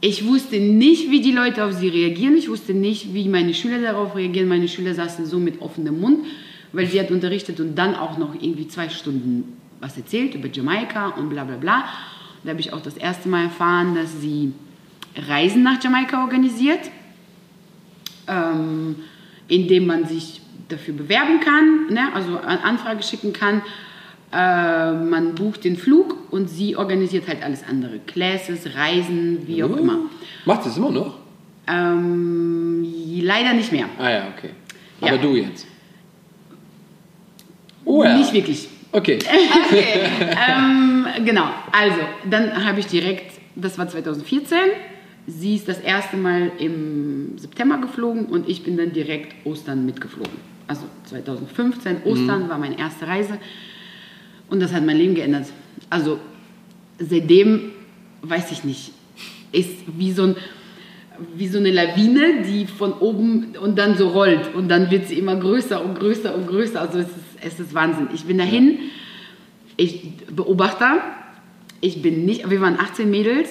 Ich 0.00 0.26
wusste 0.26 0.58
nicht, 0.58 1.10
wie 1.10 1.20
die 1.20 1.30
Leute 1.30 1.64
auf 1.64 1.72
sie 1.72 1.88
reagieren. 1.88 2.36
Ich 2.36 2.48
wusste 2.48 2.74
nicht, 2.74 3.14
wie 3.14 3.28
meine 3.28 3.54
Schüler 3.54 3.80
darauf 3.80 4.16
reagieren. 4.16 4.48
Meine 4.48 4.66
Schüler 4.66 4.94
saßen 4.94 5.26
so 5.26 5.38
mit 5.38 5.60
offenem 5.60 6.00
Mund, 6.00 6.24
weil 6.72 6.86
sie 6.86 6.98
hat 6.98 7.10
unterrichtet 7.10 7.60
und 7.60 7.76
dann 7.76 7.94
auch 7.94 8.18
noch 8.18 8.34
irgendwie 8.34 8.66
zwei 8.66 8.88
Stunden 8.88 9.56
was 9.78 9.96
erzählt 9.96 10.34
über 10.34 10.48
Jamaika 10.48 11.08
und 11.08 11.28
bla 11.28 11.44
bla 11.44 11.56
bla. 11.56 11.84
Da 12.42 12.50
habe 12.50 12.60
ich 12.60 12.72
auch 12.72 12.80
das 12.80 12.96
erste 12.96 13.28
Mal 13.28 13.44
erfahren, 13.44 13.94
dass 13.94 14.20
sie 14.20 14.52
Reisen 15.28 15.62
nach 15.62 15.82
Jamaika 15.82 16.22
organisiert, 16.22 16.90
ähm, 18.26 18.96
indem 19.48 19.86
man 19.86 20.06
sich 20.06 20.41
dafür 20.68 20.94
bewerben 20.94 21.40
kann, 21.40 21.92
ne? 21.92 22.12
also 22.14 22.38
eine 22.38 22.62
Anfrage 22.64 23.02
schicken 23.02 23.32
kann. 23.32 23.62
Äh, 24.32 24.92
man 24.92 25.34
bucht 25.34 25.64
den 25.64 25.76
Flug 25.76 26.16
und 26.30 26.48
sie 26.48 26.76
organisiert 26.76 27.28
halt 27.28 27.42
alles 27.42 27.64
andere. 27.68 27.98
Classes, 28.06 28.74
Reisen, 28.74 29.46
wie 29.46 29.62
auch 29.62 29.76
immer. 29.76 29.98
Macht 30.46 30.66
es 30.66 30.76
immer 30.76 30.90
noch? 30.90 31.18
Ähm, 31.68 32.86
leider 33.20 33.52
nicht 33.52 33.70
mehr. 33.70 33.86
Ah 33.98 34.10
ja, 34.10 34.22
okay. 34.36 34.50
Ja. 35.00 35.08
Aber 35.08 35.18
du 35.18 35.36
jetzt? 35.36 35.66
Oh 37.84 38.02
ja. 38.02 38.16
Nicht 38.16 38.32
wirklich. 38.32 38.68
Okay. 38.92 39.18
Okay. 39.66 40.08
ähm, 40.48 41.06
genau, 41.24 41.48
also 41.72 41.96
dann 42.28 42.64
habe 42.66 42.80
ich 42.80 42.86
direkt, 42.86 43.32
das 43.56 43.78
war 43.78 43.88
2014, 43.88 44.58
sie 45.26 45.56
ist 45.56 45.66
das 45.66 45.78
erste 45.80 46.16
Mal 46.16 46.52
im 46.58 47.38
September 47.38 47.78
geflogen 47.78 48.26
und 48.26 48.48
ich 48.48 48.62
bin 48.64 48.76
dann 48.76 48.92
direkt 48.92 49.34
Ostern 49.46 49.86
mitgeflogen. 49.86 50.51
Also 50.66 50.82
2015, 51.06 52.02
Ostern 52.04 52.48
war 52.48 52.58
meine 52.58 52.78
erste 52.78 53.06
Reise 53.06 53.38
und 54.48 54.60
das 54.60 54.72
hat 54.72 54.84
mein 54.84 54.96
Leben 54.96 55.14
geändert. 55.14 55.46
Also 55.90 56.18
seitdem, 56.98 57.72
weiß 58.22 58.52
ich 58.52 58.64
nicht, 58.64 58.92
ist 59.50 59.76
wie 59.98 60.12
so, 60.12 60.24
ein, 60.24 60.36
wie 61.36 61.48
so 61.48 61.58
eine 61.58 61.70
Lawine, 61.70 62.42
die 62.46 62.66
von 62.66 62.92
oben 62.94 63.56
und 63.60 63.78
dann 63.78 63.96
so 63.96 64.08
rollt 64.08 64.54
und 64.54 64.68
dann 64.68 64.90
wird 64.90 65.08
sie 65.08 65.18
immer 65.18 65.36
größer 65.36 65.84
und 65.84 65.98
größer 65.98 66.34
und 66.34 66.46
größer. 66.46 66.80
Also 66.80 66.98
es 66.98 67.08
ist, 67.08 67.16
es 67.40 67.60
ist 67.60 67.74
Wahnsinn. 67.74 68.08
Ich 68.14 68.24
bin 68.24 68.38
dahin, 68.38 68.78
ich 69.76 70.16
Beobachter, 70.30 71.02
ich 71.80 72.02
bin 72.02 72.24
nicht, 72.24 72.48
wir 72.48 72.60
waren 72.60 72.78
18 72.78 73.10
Mädels, 73.10 73.48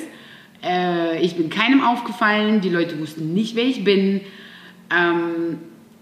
äh, 0.63 1.21
ich 1.21 1.35
bin 1.35 1.49
keinem 1.49 1.83
aufgefallen, 1.83 2.61
die 2.61 2.69
Leute 2.69 2.99
wussten 2.99 3.33
nicht, 3.33 3.55
wer 3.55 3.65
ich 3.65 3.83
bin. 3.83 4.21
Ähm, 4.89 5.57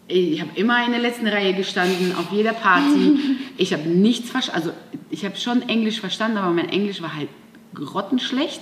ich 0.10 0.42
habe 0.42 0.52
immer 0.56 0.84
in 0.86 0.92
der 0.92 1.00
letzten 1.00 1.28
Reihe 1.28 1.54
gestanden, 1.54 2.14
auf 2.16 2.32
jeder 2.32 2.54
Party. 2.54 3.18
Ich 3.62 3.74
habe 3.74 3.90
nichts 3.90 4.30
verstanden, 4.30 4.62
also 4.62 4.78
ich 5.10 5.26
habe 5.26 5.36
schon 5.36 5.68
Englisch 5.68 6.00
verstanden, 6.00 6.38
aber 6.38 6.54
mein 6.54 6.70
Englisch 6.70 7.02
war 7.02 7.14
halt 7.14 7.28
grottenschlecht. 7.74 8.62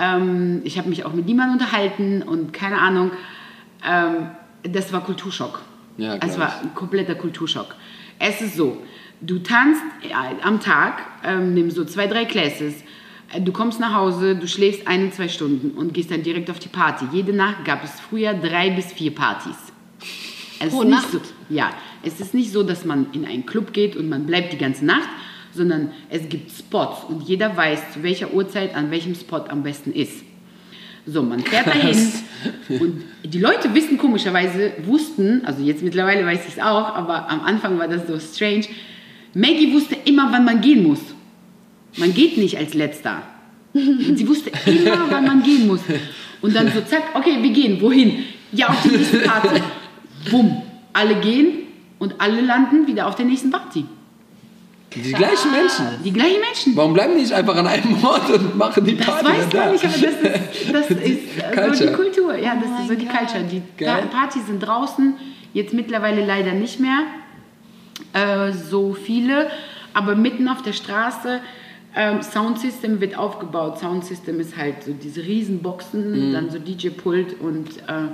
Ähm, 0.00 0.60
ich 0.62 0.78
habe 0.78 0.88
mich 0.88 1.04
auch 1.04 1.12
mit 1.12 1.26
niemandem 1.26 1.54
unterhalten 1.54 2.22
und 2.22 2.52
keine 2.52 2.78
Ahnung. 2.78 3.10
Ähm, 3.84 4.30
das 4.62 4.92
war 4.92 5.02
Kulturschock. 5.02 5.62
Ja, 5.96 6.14
es 6.14 6.20
glaub 6.20 6.38
war 6.38 6.60
ein 6.62 6.74
kompletter 6.76 7.16
Kulturschock. 7.16 7.74
Es 8.20 8.40
ist 8.40 8.54
so, 8.54 8.80
du 9.20 9.40
tanzt 9.40 9.82
am 10.44 10.60
Tag, 10.60 11.02
ähm, 11.24 11.54
nimmst 11.54 11.74
so 11.74 11.84
zwei, 11.84 12.06
drei 12.06 12.24
Classes, 12.24 12.84
du 13.40 13.50
kommst 13.50 13.80
nach 13.80 13.94
Hause, 13.94 14.36
du 14.36 14.46
schläfst 14.46 14.86
eine, 14.86 15.10
zwei 15.10 15.26
Stunden 15.26 15.76
und 15.76 15.92
gehst 15.92 16.12
dann 16.12 16.22
direkt 16.22 16.50
auf 16.50 16.60
die 16.60 16.68
Party. 16.68 17.06
Jede 17.12 17.32
Nacht 17.32 17.64
gab 17.64 17.82
es 17.82 17.98
früher 17.98 18.32
drei 18.34 18.70
bis 18.70 18.92
vier 18.92 19.12
Partys. 19.12 19.56
Es 20.60 20.70
Pro 20.70 20.82
ist 20.82 20.88
nicht 20.88 20.90
Nacht? 20.90 21.12
So, 21.12 21.20
ja, 21.48 21.70
es 22.02 22.20
ist 22.20 22.34
nicht 22.34 22.52
so, 22.52 22.62
dass 22.62 22.84
man 22.84 23.06
in 23.12 23.24
einen 23.24 23.46
Club 23.46 23.72
geht 23.72 23.96
und 23.96 24.08
man 24.08 24.26
bleibt 24.26 24.52
die 24.52 24.58
ganze 24.58 24.84
Nacht, 24.84 25.08
sondern 25.54 25.92
es 26.10 26.28
gibt 26.28 26.50
Spots 26.50 27.04
und 27.08 27.28
jeder 27.28 27.56
weiß, 27.56 27.92
zu 27.94 28.02
welcher 28.02 28.32
Uhrzeit 28.32 28.74
an 28.74 28.90
welchem 28.90 29.14
Spot 29.14 29.44
am 29.48 29.62
besten 29.62 29.92
ist. 29.92 30.24
So, 31.06 31.22
man 31.22 31.40
fährt 31.40 31.66
dahin 31.74 31.96
und 32.68 33.02
die 33.24 33.38
Leute 33.38 33.72
wissen 33.74 33.98
komischerweise, 33.98 34.72
wussten, 34.84 35.44
also 35.44 35.62
jetzt 35.62 35.82
mittlerweile 35.82 36.24
weiß 36.26 36.46
ich 36.46 36.56
es 36.56 36.62
auch, 36.62 36.94
aber 36.94 37.30
am 37.30 37.40
Anfang 37.40 37.78
war 37.78 37.88
das 37.88 38.06
so 38.06 38.18
strange. 38.18 38.66
Maggie 39.34 39.72
wusste 39.72 39.96
immer, 40.04 40.28
wann 40.32 40.44
man 40.44 40.60
gehen 40.60 40.82
muss. 40.82 41.00
Man 41.96 42.12
geht 42.14 42.36
nicht 42.36 42.56
als 42.56 42.74
Letzter. 42.74 43.22
Und 43.72 44.16
sie 44.16 44.28
wusste 44.28 44.50
immer, 44.66 45.06
wann 45.10 45.26
man 45.26 45.42
gehen 45.42 45.66
muss. 45.66 45.80
Und 46.40 46.54
dann 46.54 46.70
so, 46.72 46.80
zack, 46.82 47.02
okay, 47.14 47.38
wir 47.40 47.50
gehen. 47.50 47.80
Wohin? 47.80 48.24
Ja, 48.52 48.68
auf 48.68 48.82
die 48.82 48.96
nächste 48.96 49.18
Party. 49.18 49.60
Bumm. 50.30 50.62
Alle 50.92 51.16
gehen 51.20 51.46
und 51.98 52.14
alle 52.20 52.40
landen 52.40 52.86
wieder 52.86 53.06
auf 53.06 53.14
der 53.14 53.26
nächsten 53.26 53.50
Party. 53.50 53.84
Die 54.94 55.12
gleichen 55.12 55.50
Menschen. 55.52 55.86
Die 56.02 56.12
gleichen 56.12 56.40
Menschen. 56.40 56.74
Warum 56.74 56.94
bleiben 56.94 57.12
die 57.14 57.20
nicht 57.20 57.32
einfach 57.32 57.54
an 57.56 57.66
einem 57.66 58.02
Ort 58.02 58.30
und 58.30 58.56
machen 58.56 58.84
die 58.86 58.96
Das 58.96 59.06
Party 59.06 59.26
weiß 59.26 59.48
dann 59.50 59.60
man 59.60 59.66
da? 59.68 59.72
nicht, 59.72 59.84
aber 59.84 59.92
das 59.92 60.02
ist, 60.02 60.72
das 60.72 60.90
ist 60.90 61.00
äh, 61.00 61.18
so 61.54 61.60
Culture. 61.60 61.90
die 61.90 61.94
Kultur. 61.94 62.36
Ja, 62.36 62.54
das 62.56 62.64
Oh 62.70 62.82
ist 62.82 62.88
so 62.88 62.94
die 62.94 63.04
Gott. 63.06 63.16
Culture. 63.18 63.44
Die 63.44 63.62
Geil. 63.76 64.02
Pa- 64.10 64.18
Partys 64.20 64.46
sind 64.46 64.60
draußen, 64.60 65.14
jetzt 65.52 65.74
mittlerweile 65.74 66.24
leider 66.24 66.52
nicht 66.52 66.80
mehr 66.80 67.00
äh, 68.14 68.52
so 68.52 68.94
viele, 68.94 69.50
aber 69.94 70.14
mitten 70.14 70.48
auf 70.48 70.62
der 70.62 70.72
Straße. 70.72 71.40
Ähm, 71.96 72.22
Soundsystem 72.22 73.00
wird 73.00 73.16
aufgebaut. 73.18 73.78
Soundsystem 73.78 74.40
ist 74.40 74.56
halt 74.56 74.84
so 74.84 74.92
diese 74.92 75.22
Riesenboxen, 75.22 76.32
dann 76.32 76.50
so 76.50 76.58
DJ-Pult 76.58 77.40
und 77.40 77.76
äh, 77.88 78.08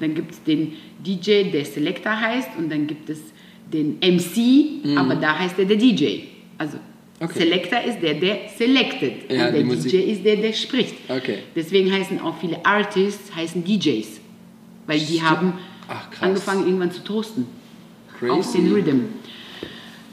dann 0.00 0.14
gibt 0.14 0.32
es 0.32 0.42
den 0.42 0.72
DJ, 1.04 1.50
der 1.50 1.64
Selector 1.64 2.18
heißt 2.20 2.50
und 2.58 2.70
dann 2.70 2.86
gibt 2.86 3.08
es 3.10 3.20
den 3.72 3.98
MC, 4.00 4.96
aber 4.96 5.16
da 5.16 5.38
heißt 5.38 5.58
er 5.58 5.64
der 5.64 5.76
DJ. 5.76 6.20
Also 6.58 6.78
Okay. 7.18 7.38
Selector 7.38 7.80
ist 7.80 8.00
der, 8.02 8.12
der 8.12 8.40
selected 8.58 9.30
Ja, 9.32 9.46
und 9.46 9.54
der 9.54 9.64
Musik. 9.64 9.90
DJ 9.90 9.96
ist 10.12 10.22
der, 10.22 10.36
der 10.36 10.52
spricht. 10.52 10.96
Okay. 11.08 11.38
Deswegen 11.54 11.90
heißen 11.90 12.20
auch 12.20 12.36
viele 12.38 12.62
Artists 12.66 13.34
heißen 13.34 13.64
DJs, 13.64 14.20
weil 14.86 15.00
die 15.00 15.22
haben 15.22 15.54
Ach, 15.88 16.08
angefangen 16.20 16.66
irgendwann 16.66 16.90
zu 16.90 17.02
toasten 17.02 17.46
auf 18.12 18.18
Crazy. 18.18 18.58
den 18.58 18.70
Rhythm. 18.70 19.00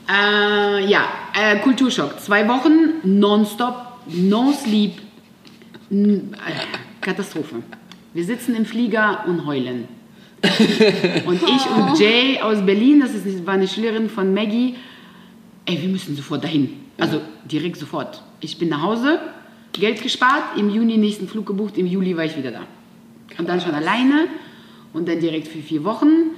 Äh, 0.09 0.85
ja, 0.89 1.09
äh, 1.35 1.59
Kulturschock. 1.59 2.21
Zwei 2.21 2.47
Wochen 2.47 2.93
nonstop, 3.03 3.75
no 4.07 4.53
sleep, 4.53 4.93
äh, 5.91 6.19
Katastrophe. 7.01 7.55
Wir 8.13 8.23
sitzen 8.23 8.55
im 8.55 8.65
Flieger 8.65 9.25
und 9.27 9.45
heulen. 9.45 9.87
und 11.25 11.41
ich 11.41 11.65
und 11.69 11.99
Jay 11.99 12.39
aus 12.41 12.63
Berlin, 12.65 12.99
das 12.99 13.15
ist, 13.15 13.45
war 13.45 13.53
eine 13.53 13.67
Schülerin 13.67 14.09
von 14.09 14.33
Maggie, 14.33 14.75
ey, 15.65 15.81
wir 15.81 15.89
müssen 15.89 16.15
sofort 16.15 16.43
dahin. 16.43 16.81
Also 16.97 17.21
direkt 17.45 17.77
sofort. 17.77 18.21
Ich 18.41 18.57
bin 18.57 18.69
nach 18.69 18.81
Hause, 18.81 19.19
Geld 19.71 20.01
gespart, 20.01 20.57
im 20.57 20.69
Juni 20.69 20.97
nächsten 20.97 21.27
Flug 21.27 21.45
gebucht, 21.45 21.77
im 21.77 21.87
Juli 21.87 22.15
war 22.15 22.25
ich 22.25 22.37
wieder 22.37 22.51
da. 22.51 22.61
Und 23.37 23.49
dann 23.49 23.61
schon 23.61 23.73
alleine 23.73 24.27
und 24.91 25.07
dann 25.07 25.19
direkt 25.19 25.47
für 25.47 25.59
vier 25.59 25.83
Wochen. 25.83 26.31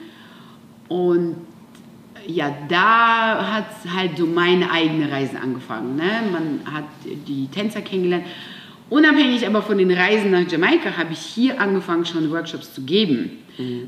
Und 0.87 1.35
ja, 2.27 2.55
da 2.69 3.53
hat 3.53 3.93
halt 3.93 4.17
so 4.17 4.25
meine 4.25 4.71
eigene 4.71 5.11
Reise 5.11 5.39
angefangen. 5.39 5.95
Ne? 5.95 6.23
Man 6.31 6.61
hat 6.73 6.85
die 7.27 7.47
Tänzer 7.47 7.81
kennengelernt. 7.81 8.25
Unabhängig 8.89 9.47
aber 9.47 9.61
von 9.61 9.77
den 9.77 9.91
Reisen 9.91 10.31
nach 10.31 10.49
Jamaika 10.49 10.95
habe 10.95 11.13
ich 11.13 11.19
hier 11.19 11.59
angefangen, 11.59 12.05
schon 12.05 12.29
Workshops 12.31 12.73
zu 12.73 12.83
geben, 12.83 13.31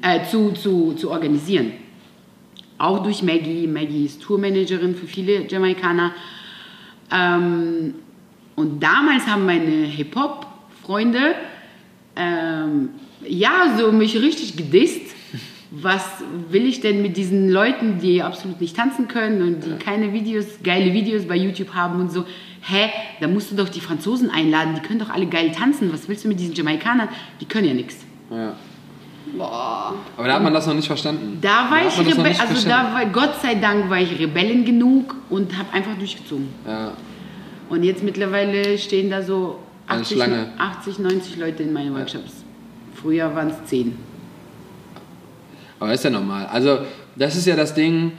äh, 0.02 0.24
zu, 0.26 0.52
zu, 0.52 0.94
zu 0.94 1.12
organisieren. 1.12 1.74
Auch 2.80 3.04
durch 3.04 3.22
Maggie. 3.24 3.68
Maggie 3.68 4.06
ist 4.06 4.22
Tourmanagerin 4.22 4.96
für 4.96 5.08
viele 5.08 5.48
Jamaikaner. 5.48 6.14
Ähm, 7.12 7.96
und 8.56 8.82
damals 8.82 9.28
haben 9.28 9.46
meine 9.46 9.86
Hip-Hop-Freunde 9.86 11.36
ähm, 12.16 12.90
ja 13.28 13.76
so 13.78 13.92
mich 13.92 14.16
richtig 14.16 14.58
gedisst. 14.58 15.16
Was 15.70 16.24
will 16.50 16.66
ich 16.66 16.80
denn 16.80 17.02
mit 17.02 17.18
diesen 17.18 17.50
Leuten, 17.50 18.00
die 18.00 18.24
absolut 18.24 18.62
nicht 18.62 18.76
tanzen 18.76 19.08
können 19.08 19.42
und 19.42 19.66
die 19.66 19.84
keine 19.84 20.14
Videos, 20.14 20.46
geile 20.64 20.94
Videos 20.94 21.28
bei 21.28 21.36
YouTube 21.36 21.74
haben 21.74 22.00
und 22.00 22.12
so? 22.12 22.26
Hä, 22.70 22.90
da 23.22 23.28
musst 23.28 23.50
du 23.52 23.56
doch 23.56 23.70
die 23.70 23.80
Franzosen 23.80 24.30
einladen, 24.30 24.76
die 24.76 24.82
können 24.82 25.00
doch 25.00 25.10
alle 25.10 25.26
geil 25.26 25.52
tanzen. 25.52 25.92
Was 25.94 26.10
willst 26.10 26.26
du 26.26 26.28
mit 26.28 26.40
diesen 26.40 26.54
Jamaikanern? 26.54 27.08
Die 27.40 27.46
können 27.46 27.68
ja 27.68 27.74
nichts. 27.74 27.98
Ja. 28.30 28.54
Boah. 29.38 29.94
Aber 30.18 30.28
da 30.28 30.34
hat 30.36 30.44
man 30.44 30.54
das 30.54 30.68
noch 30.68 30.74
nicht 30.74 30.88
verstanden. 30.88 31.38
Da 31.42 31.70
war 31.70 31.80
hat 31.80 31.88
ich 31.88 32.00
Rebe 32.00 32.24
also 32.24 32.68
da 32.68 32.94
war, 32.94 33.06
Gott 33.06 33.42
sei 33.42 33.56
Dank 33.56 33.90
war 33.90 34.00
ich 34.00 34.20
Rebellen 34.20 34.66
genug 34.66 35.16
und 35.30 35.58
habe 35.58 35.72
einfach 35.74 35.96
durchgezogen. 35.98 36.50
Ja. 36.66 36.92
Und 37.70 37.84
jetzt 37.84 38.04
mittlerweile 38.04 38.78
stehen 38.78 39.10
da 39.10 39.22
so 39.22 39.60
Eine 39.88 40.02
80, 40.02 40.18
Schlange. 40.18 40.48
80 40.58 41.00
90 41.00 41.38
Leute 41.38 41.64
in 41.64 41.74
meinen 41.74 41.96
Workshops. 41.96 42.44
Früher 42.96 43.34
waren 43.34 43.50
es 43.50 43.66
10. 43.70 43.98
Aber 45.80 45.94
ist 45.94 46.04
ja 46.04 46.10
normal. 46.10 46.48
Also, 46.48 46.80
das 47.16 47.36
ist 47.36 47.46
ja 47.46 47.56
das 47.56 47.74
Ding. 47.74 48.14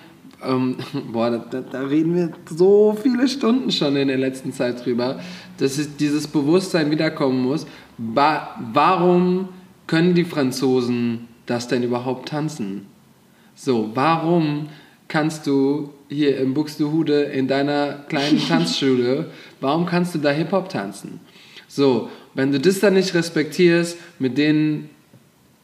Ähm, 0.45 0.77
boah, 1.13 1.31
da, 1.31 1.61
da, 1.61 1.81
reden 1.83 2.15
wir 2.15 2.31
so 2.49 2.97
viele 3.01 3.29
Stunden 3.29 3.71
schon 3.71 3.97
in 3.97 4.09
der 4.09 4.19
letzten 4.19 4.53
Zeit 4.53 4.85
drüber, 4.85 5.21
dass 5.59 5.79
es 5.79 5.97
dieses 5.97 6.27
Bewusstsein 6.27 6.91
wiederkommen 6.91 7.43
muss. 7.43 7.67
Wa 7.97 8.57
warum 8.73 9.49
können 9.87 10.15
die 10.15 10.25
Franzosen 10.25 11.29
das 11.47 11.69
denn 11.69 11.83
überhaupt 11.83 12.29
tanzen? 12.29 12.87
So, 13.55 13.91
warum 13.95 14.69
kannst 15.09 15.47
du 15.47 15.91
hier 16.09 16.39
in 16.39 16.55
Buxtehude 16.55 17.23
in 17.23 17.49
deiner 17.49 18.05
kleinen 18.09 18.39
Tanzschule, 18.49 19.31
warum 19.61 19.87
kannst 19.87 20.15
du 20.15 20.19
da 20.19 20.31
Hip-Hop 20.31 20.69
tanzen? 20.69 21.21
So, 21.67 22.09
wenn 22.35 22.53
du 22.53 22.61
das 22.61 22.81
dann 22.81 22.95
nicht 22.95 23.15
respektierst 23.15 23.99
mit 24.19 24.39
den 24.39 24.89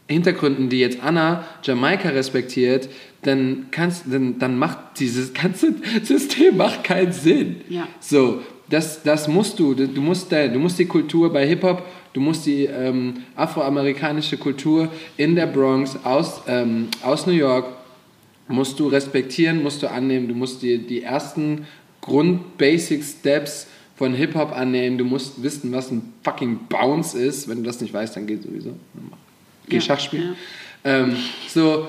Hintergründen, 0.08 0.68
die 0.68 0.80
jetzt 0.80 1.02
Anna 1.02 1.44
Jamaika 1.62 2.10
respektiert, 2.10 2.88
dann, 3.22 3.68
kannst, 3.70 4.04
dann, 4.10 4.38
dann 4.38 4.58
macht 4.58 4.98
dieses 4.98 5.32
ganze 5.32 5.74
System 6.02 6.56
macht 6.56 6.84
keinen 6.84 7.12
Sinn. 7.12 7.56
Ja. 7.68 7.88
So, 8.00 8.40
das, 8.68 9.02
das 9.02 9.28
musst 9.28 9.58
du. 9.58 9.74
Du 9.74 10.00
musst, 10.00 10.30
du 10.30 10.58
musst 10.58 10.78
die 10.78 10.86
Kultur 10.86 11.32
bei 11.32 11.46
Hip-Hop, 11.46 11.82
du 12.12 12.20
musst 12.20 12.46
die 12.46 12.64
ähm, 12.64 13.22
afroamerikanische 13.34 14.36
Kultur 14.36 14.88
in 15.16 15.34
der 15.34 15.46
Bronx 15.46 15.96
aus, 16.04 16.42
ähm, 16.46 16.88
aus 17.02 17.26
New 17.26 17.32
York, 17.32 17.66
musst 18.48 18.78
du 18.78 18.88
respektieren, 18.88 19.62
musst 19.62 19.82
du 19.82 19.90
annehmen. 19.90 20.28
Du 20.28 20.34
musst 20.34 20.62
die, 20.62 20.78
die 20.78 21.02
ersten 21.02 21.66
Grund-Basic-Steps 22.02 23.68
von 23.96 24.12
Hip-Hop 24.14 24.52
annehmen. 24.52 24.98
Du 24.98 25.04
musst 25.04 25.42
wissen, 25.42 25.72
was 25.72 25.90
ein 25.90 26.12
fucking 26.22 26.60
Bounce 26.68 27.18
ist. 27.18 27.48
Wenn 27.48 27.58
du 27.58 27.62
das 27.64 27.80
nicht 27.80 27.94
weißt, 27.94 28.16
dann 28.16 28.26
geht 28.26 28.42
sowieso. 28.42 28.74
Geh 29.68 29.76
Ja, 29.76 29.80
Schach 29.82 30.00
spielen. 30.00 30.36
Ähm, 30.84 31.16
so, 31.48 31.88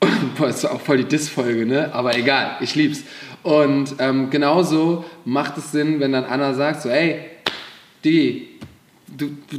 boah, 0.38 0.48
ist 0.48 0.64
auch 0.66 0.80
voll 0.80 0.98
die 0.98 1.04
Diss-Folge, 1.04 1.66
ne? 1.66 1.90
Aber 1.94 2.16
egal, 2.16 2.56
ich 2.60 2.74
lieb's. 2.74 3.02
Und 3.42 3.94
ähm, 3.98 4.28
genauso 4.30 5.04
macht 5.24 5.56
es 5.56 5.72
Sinn, 5.72 6.00
wenn 6.00 6.12
dann 6.12 6.24
Anna 6.24 6.52
sagt, 6.54 6.82
so, 6.82 6.88
ey, 6.90 7.20
die, 8.04 8.48
du, 9.08 9.28
du 9.50 9.58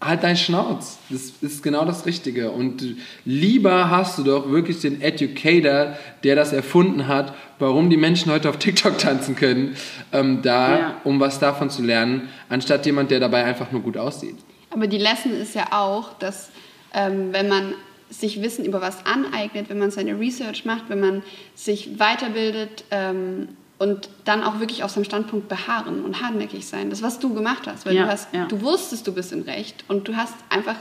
halt 0.00 0.22
deinen 0.24 0.36
Schnauz. 0.36 0.98
Das 1.10 1.32
ist 1.42 1.62
genau 1.62 1.84
das 1.84 2.06
Richtige. 2.06 2.50
Und 2.50 2.82
lieber 3.24 3.88
hast 3.90 4.18
du 4.18 4.24
doch 4.24 4.50
wirklich 4.50 4.80
den 4.80 5.00
Educator, 5.00 5.96
der 6.24 6.34
das 6.34 6.52
erfunden 6.52 7.06
hat, 7.06 7.34
warum 7.58 7.88
die 7.88 7.96
Menschen 7.96 8.32
heute 8.32 8.48
auf 8.48 8.56
TikTok 8.58 8.98
tanzen 8.98 9.36
können, 9.36 9.76
ähm, 10.12 10.40
da, 10.42 10.78
Ja. 10.78 10.96
um 11.04 11.20
was 11.20 11.38
davon 11.38 11.70
zu 11.70 11.82
lernen, 11.82 12.28
anstatt 12.48 12.84
jemand, 12.86 13.10
der 13.10 13.20
dabei 13.20 13.44
einfach 13.44 13.70
nur 13.70 13.82
gut 13.82 13.96
aussieht. 13.96 14.36
Aber 14.70 14.86
die 14.86 14.98
Lesson 14.98 15.32
ist 15.32 15.54
ja 15.54 15.66
auch, 15.70 16.14
dass 16.18 16.48
ähm, 16.94 17.28
wenn 17.32 17.48
man 17.48 17.74
sich 18.10 18.42
Wissen 18.42 18.64
über 18.64 18.80
was 18.80 19.06
aneignet, 19.06 19.68
wenn 19.68 19.78
man 19.78 19.90
seine 19.90 20.18
Research 20.18 20.64
macht, 20.64 20.84
wenn 20.88 21.00
man 21.00 21.22
sich 21.54 21.98
weiterbildet 21.98 22.84
ähm, 22.90 23.48
und 23.78 24.10
dann 24.24 24.42
auch 24.42 24.60
wirklich 24.60 24.84
auf 24.84 24.90
seinem 24.90 25.04
Standpunkt 25.04 25.48
beharren 25.48 26.04
und 26.04 26.22
hartnäckig 26.22 26.66
sein. 26.66 26.90
Das, 26.90 27.02
was 27.02 27.18
du 27.18 27.34
gemacht 27.34 27.62
hast, 27.66 27.86
weil 27.86 27.94
Ja, 27.96 28.04
du, 28.04 28.10
hast, 28.10 28.34
ja. 28.34 28.44
du 28.46 28.60
wusstest, 28.60 29.06
du 29.06 29.12
bist 29.12 29.32
im 29.32 29.42
Recht 29.42 29.84
und 29.88 30.06
du 30.06 30.14
hast 30.16 30.34
einfach 30.50 30.76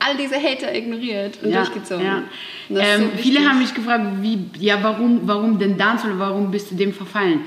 all 0.00 0.16
diese 0.16 0.34
Hater 0.34 0.74
ignoriert 0.74 1.38
und 1.42 1.54
durchgezogen. 1.54 2.04
Ja. 2.04 2.22
Und 2.68 2.74
das 2.74 2.86
ist 2.88 2.94
Ähm, 2.94 3.10
so 3.16 3.22
viele 3.22 3.48
haben 3.48 3.58
mich 3.60 3.72
gefragt, 3.72 4.04
wie, 4.20 4.46
ja, 4.58 4.82
warum, 4.82 5.20
warum 5.24 5.58
denn 5.60 5.78
Dance 5.78 6.04
oder 6.06 6.18
warum 6.18 6.50
bist 6.50 6.72
du 6.72 6.74
dem 6.74 6.92
verfallen? 6.92 7.42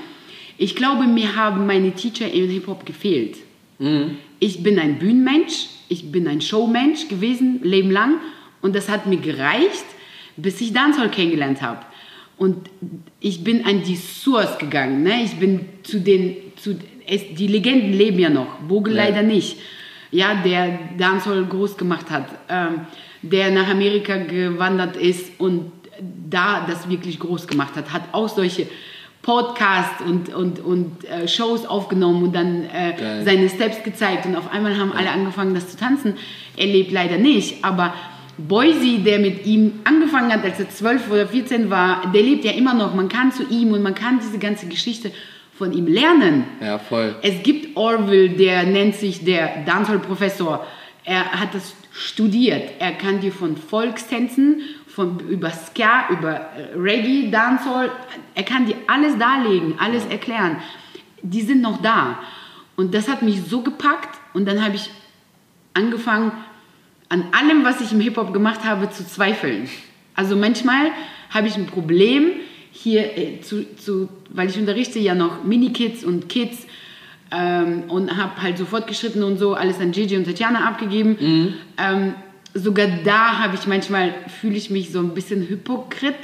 Ich 0.56 0.74
glaube, 0.74 1.04
mir 1.04 1.36
haben 1.36 1.66
meine 1.66 1.92
Teacher 1.92 2.30
im 2.32 2.48
Hip-Hop 2.48 2.86
gefehlt. 2.86 3.36
Ich 4.38 4.62
bin 4.62 4.78
ein 4.78 4.98
Bühnenmensch, 4.98 5.66
ich 5.88 6.10
bin 6.10 6.28
ein 6.28 6.40
Showmensch 6.40 7.08
gewesen, 7.08 7.60
Leben 7.62 7.90
lang. 7.90 8.16
Und 8.60 8.74
das 8.74 8.88
hat 8.88 9.06
mir 9.06 9.18
gereicht, 9.18 9.84
bis 10.36 10.60
ich 10.60 10.72
Dancehall 10.72 11.10
kennengelernt 11.10 11.62
habe. 11.62 11.80
Und 12.36 12.68
ich 13.20 13.44
bin 13.44 13.64
an 13.64 13.82
die 13.82 13.96
Source 13.96 14.58
gegangen. 14.58 15.02
Ne? 15.02 15.22
Ich 15.24 15.36
bin 15.36 15.60
zu 15.82 16.00
den, 16.00 16.36
zu, 16.56 16.76
es, 17.06 17.22
die 17.34 17.46
Legenden 17.46 17.92
leben 17.92 18.18
ja 18.18 18.28
noch, 18.28 18.58
Bogle 18.68 18.94
Ja. 18.94 19.04
leider 19.04 19.22
nicht. 19.22 19.58
Ja, 20.10 20.34
der 20.34 20.78
Dancehall 20.98 21.44
groß 21.46 21.76
gemacht 21.76 22.10
hat, 22.10 22.28
ähm, 22.48 22.86
der 23.22 23.50
nach 23.50 23.68
Amerika 23.68 24.16
gewandert 24.16 24.96
ist 24.96 25.32
und 25.38 25.72
da 26.30 26.66
das 26.66 26.88
wirklich 26.88 27.18
groß 27.18 27.46
gemacht 27.46 27.74
hat, 27.76 27.92
hat 27.92 28.02
auch 28.12 28.28
solche 28.28 28.66
Podcasts 29.26 30.02
und, 30.02 30.32
und, 30.32 30.60
und 30.60 31.04
äh, 31.04 31.26
Shows 31.26 31.66
aufgenommen 31.66 32.22
und 32.22 32.32
dann 32.32 32.62
äh, 32.62 33.24
seine 33.24 33.48
Steps 33.48 33.82
gezeigt 33.82 34.24
und 34.24 34.36
auf 34.36 34.52
einmal 34.52 34.78
haben 34.78 34.92
alle 34.92 35.10
angefangen, 35.10 35.52
das 35.52 35.68
zu 35.68 35.76
tanzen. 35.76 36.14
Er 36.56 36.66
lebt 36.66 36.92
leider 36.92 37.18
nicht, 37.18 37.64
aber 37.64 37.92
Boise, 38.38 39.00
der 39.00 39.18
mit 39.18 39.44
ihm 39.44 39.80
angefangen 39.82 40.32
hat, 40.32 40.44
als 40.44 40.60
er 40.60 40.70
12 40.70 41.10
oder 41.10 41.26
14 41.26 41.70
war, 41.70 42.12
der 42.14 42.22
lebt 42.22 42.44
ja 42.44 42.52
immer 42.52 42.72
noch. 42.72 42.94
Man 42.94 43.08
kann 43.08 43.32
zu 43.32 43.42
ihm 43.50 43.72
und 43.72 43.82
man 43.82 43.96
kann 43.96 44.20
diese 44.20 44.38
ganze 44.38 44.68
Geschichte 44.68 45.10
von 45.58 45.72
ihm 45.72 45.88
lernen. 45.88 46.44
Ja, 46.60 46.78
voll. 46.78 47.16
Es 47.22 47.42
gibt 47.42 47.76
Orville, 47.76 48.28
der 48.28 48.62
nennt 48.62 48.94
sich 48.94 49.24
der 49.24 49.64
Dancehall-Professor. 49.64 50.64
Er 51.02 51.32
hat 51.32 51.52
das 51.52 51.74
studiert. 51.92 52.74
Er 52.78 52.92
kann 52.92 53.20
dir 53.20 53.32
von 53.32 53.56
Volkstänzen, 53.56 54.60
von, 54.96 55.20
über 55.28 55.50
Ska, 55.50 56.08
über 56.08 56.36
äh, 56.56 56.74
Reggae, 56.74 57.30
Dancehall, 57.30 57.92
er 58.34 58.42
kann 58.44 58.64
dir 58.64 58.76
alles 58.86 59.18
darlegen, 59.18 59.74
alles 59.78 60.06
erklären. 60.06 60.56
Die 61.20 61.42
sind 61.42 61.60
noch 61.60 61.82
da. 61.82 62.18
Und 62.76 62.94
das 62.94 63.06
hat 63.06 63.20
mich 63.20 63.42
so 63.42 63.60
gepackt. 63.60 64.18
Und 64.32 64.46
dann 64.46 64.64
habe 64.64 64.76
ich 64.76 64.88
angefangen, 65.74 66.32
an 67.10 67.24
allem, 67.32 67.62
was 67.62 67.82
ich 67.82 67.92
im 67.92 68.00
Hip-Hop 68.00 68.32
gemacht 68.32 68.64
habe, 68.64 68.88
zu 68.88 69.06
zweifeln. 69.06 69.68
Also 70.14 70.34
manchmal 70.34 70.90
habe 71.28 71.46
ich 71.46 71.56
ein 71.56 71.66
Problem 71.66 72.30
hier 72.72 73.18
äh, 73.18 73.40
zu, 73.42 73.66
zu, 73.76 74.08
weil 74.30 74.48
ich 74.48 74.58
unterrichte 74.58 74.98
ja 74.98 75.14
noch 75.14 75.44
Mini-Kids 75.44 76.04
und 76.04 76.30
Kids 76.30 76.66
ähm, 77.30 77.84
und 77.88 78.16
habe 78.16 78.40
halt 78.40 78.56
so 78.56 78.64
fortgeschritten 78.64 79.22
und 79.22 79.36
so 79.36 79.52
alles 79.52 79.78
an 79.78 79.92
Gigi 79.92 80.16
und 80.16 80.24
Tatjana 80.24 80.66
abgegeben. 80.66 81.54
Ähm, 81.76 82.14
sogar 82.56 82.88
da 83.04 83.38
habe 83.42 83.54
ich 83.54 83.66
manchmal, 83.66 84.14
fühle 84.40 84.56
ich 84.56 84.70
mich 84.70 84.90
so 84.90 84.98
ein 85.00 85.14
bisschen 85.14 85.42
hypokrit, 85.48 86.14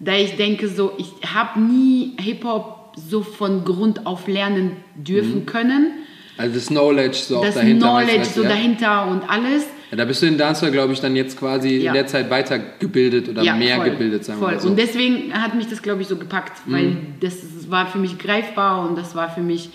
da 0.00 0.12
ich 0.14 0.36
denke 0.36 0.68
so, 0.68 0.92
ich 0.98 1.10
habe 1.34 1.60
nie 1.60 2.12
Hip-Hop 2.20 2.92
so 2.96 3.22
von 3.22 3.64
Grund 3.64 4.06
auf 4.06 4.26
lernen 4.28 4.72
dürfen 4.96 5.44
können. 5.46 5.92
Also 6.36 6.54
das 6.54 6.66
Knowledge 6.68 7.16
so 7.18 7.38
auch 7.38 7.44
Das 7.44 7.54
dahinter. 7.56 7.86
Knowledge 7.88 8.20
weißt 8.20 8.36
du, 8.36 8.40
so 8.40 8.42
ja? 8.44 8.48
dahinter 8.50 9.06
und 9.08 9.28
alles. 9.28 9.64
Ja, 9.90 9.96
da 9.96 10.04
bist 10.04 10.22
du 10.22 10.26
in 10.26 10.36
Dancehall, 10.38 10.70
glaube 10.70 10.92
ich, 10.92 11.00
dann 11.00 11.16
jetzt 11.16 11.38
quasi 11.38 11.78
Ja. 11.78 11.88
in 11.90 11.94
der 11.94 12.06
Zeit 12.06 12.28
weitergebildet 12.30 13.28
oder 13.28 13.42
mehr 13.56 13.76
voll, 13.76 13.90
gebildet, 13.90 14.24
sagen 14.24 14.38
voll. 14.38 14.50
wir 14.50 14.54
mal 14.56 14.60
so. 14.60 14.68
Und 14.68 14.78
deswegen 14.78 15.32
hat 15.32 15.54
mich 15.54 15.66
das, 15.66 15.82
glaube 15.82 16.02
ich, 16.02 16.08
so 16.08 16.16
gepackt, 16.16 16.60
weil 16.66 16.84
Mhm. 16.90 16.96
das 17.20 17.36
war 17.70 17.86
für 17.86 17.98
mich 17.98 18.18
greifbar 18.18 18.88
und 18.88 18.96
das 18.98 19.14
war 19.14 19.30
für 19.30 19.40
mich, 19.40 19.70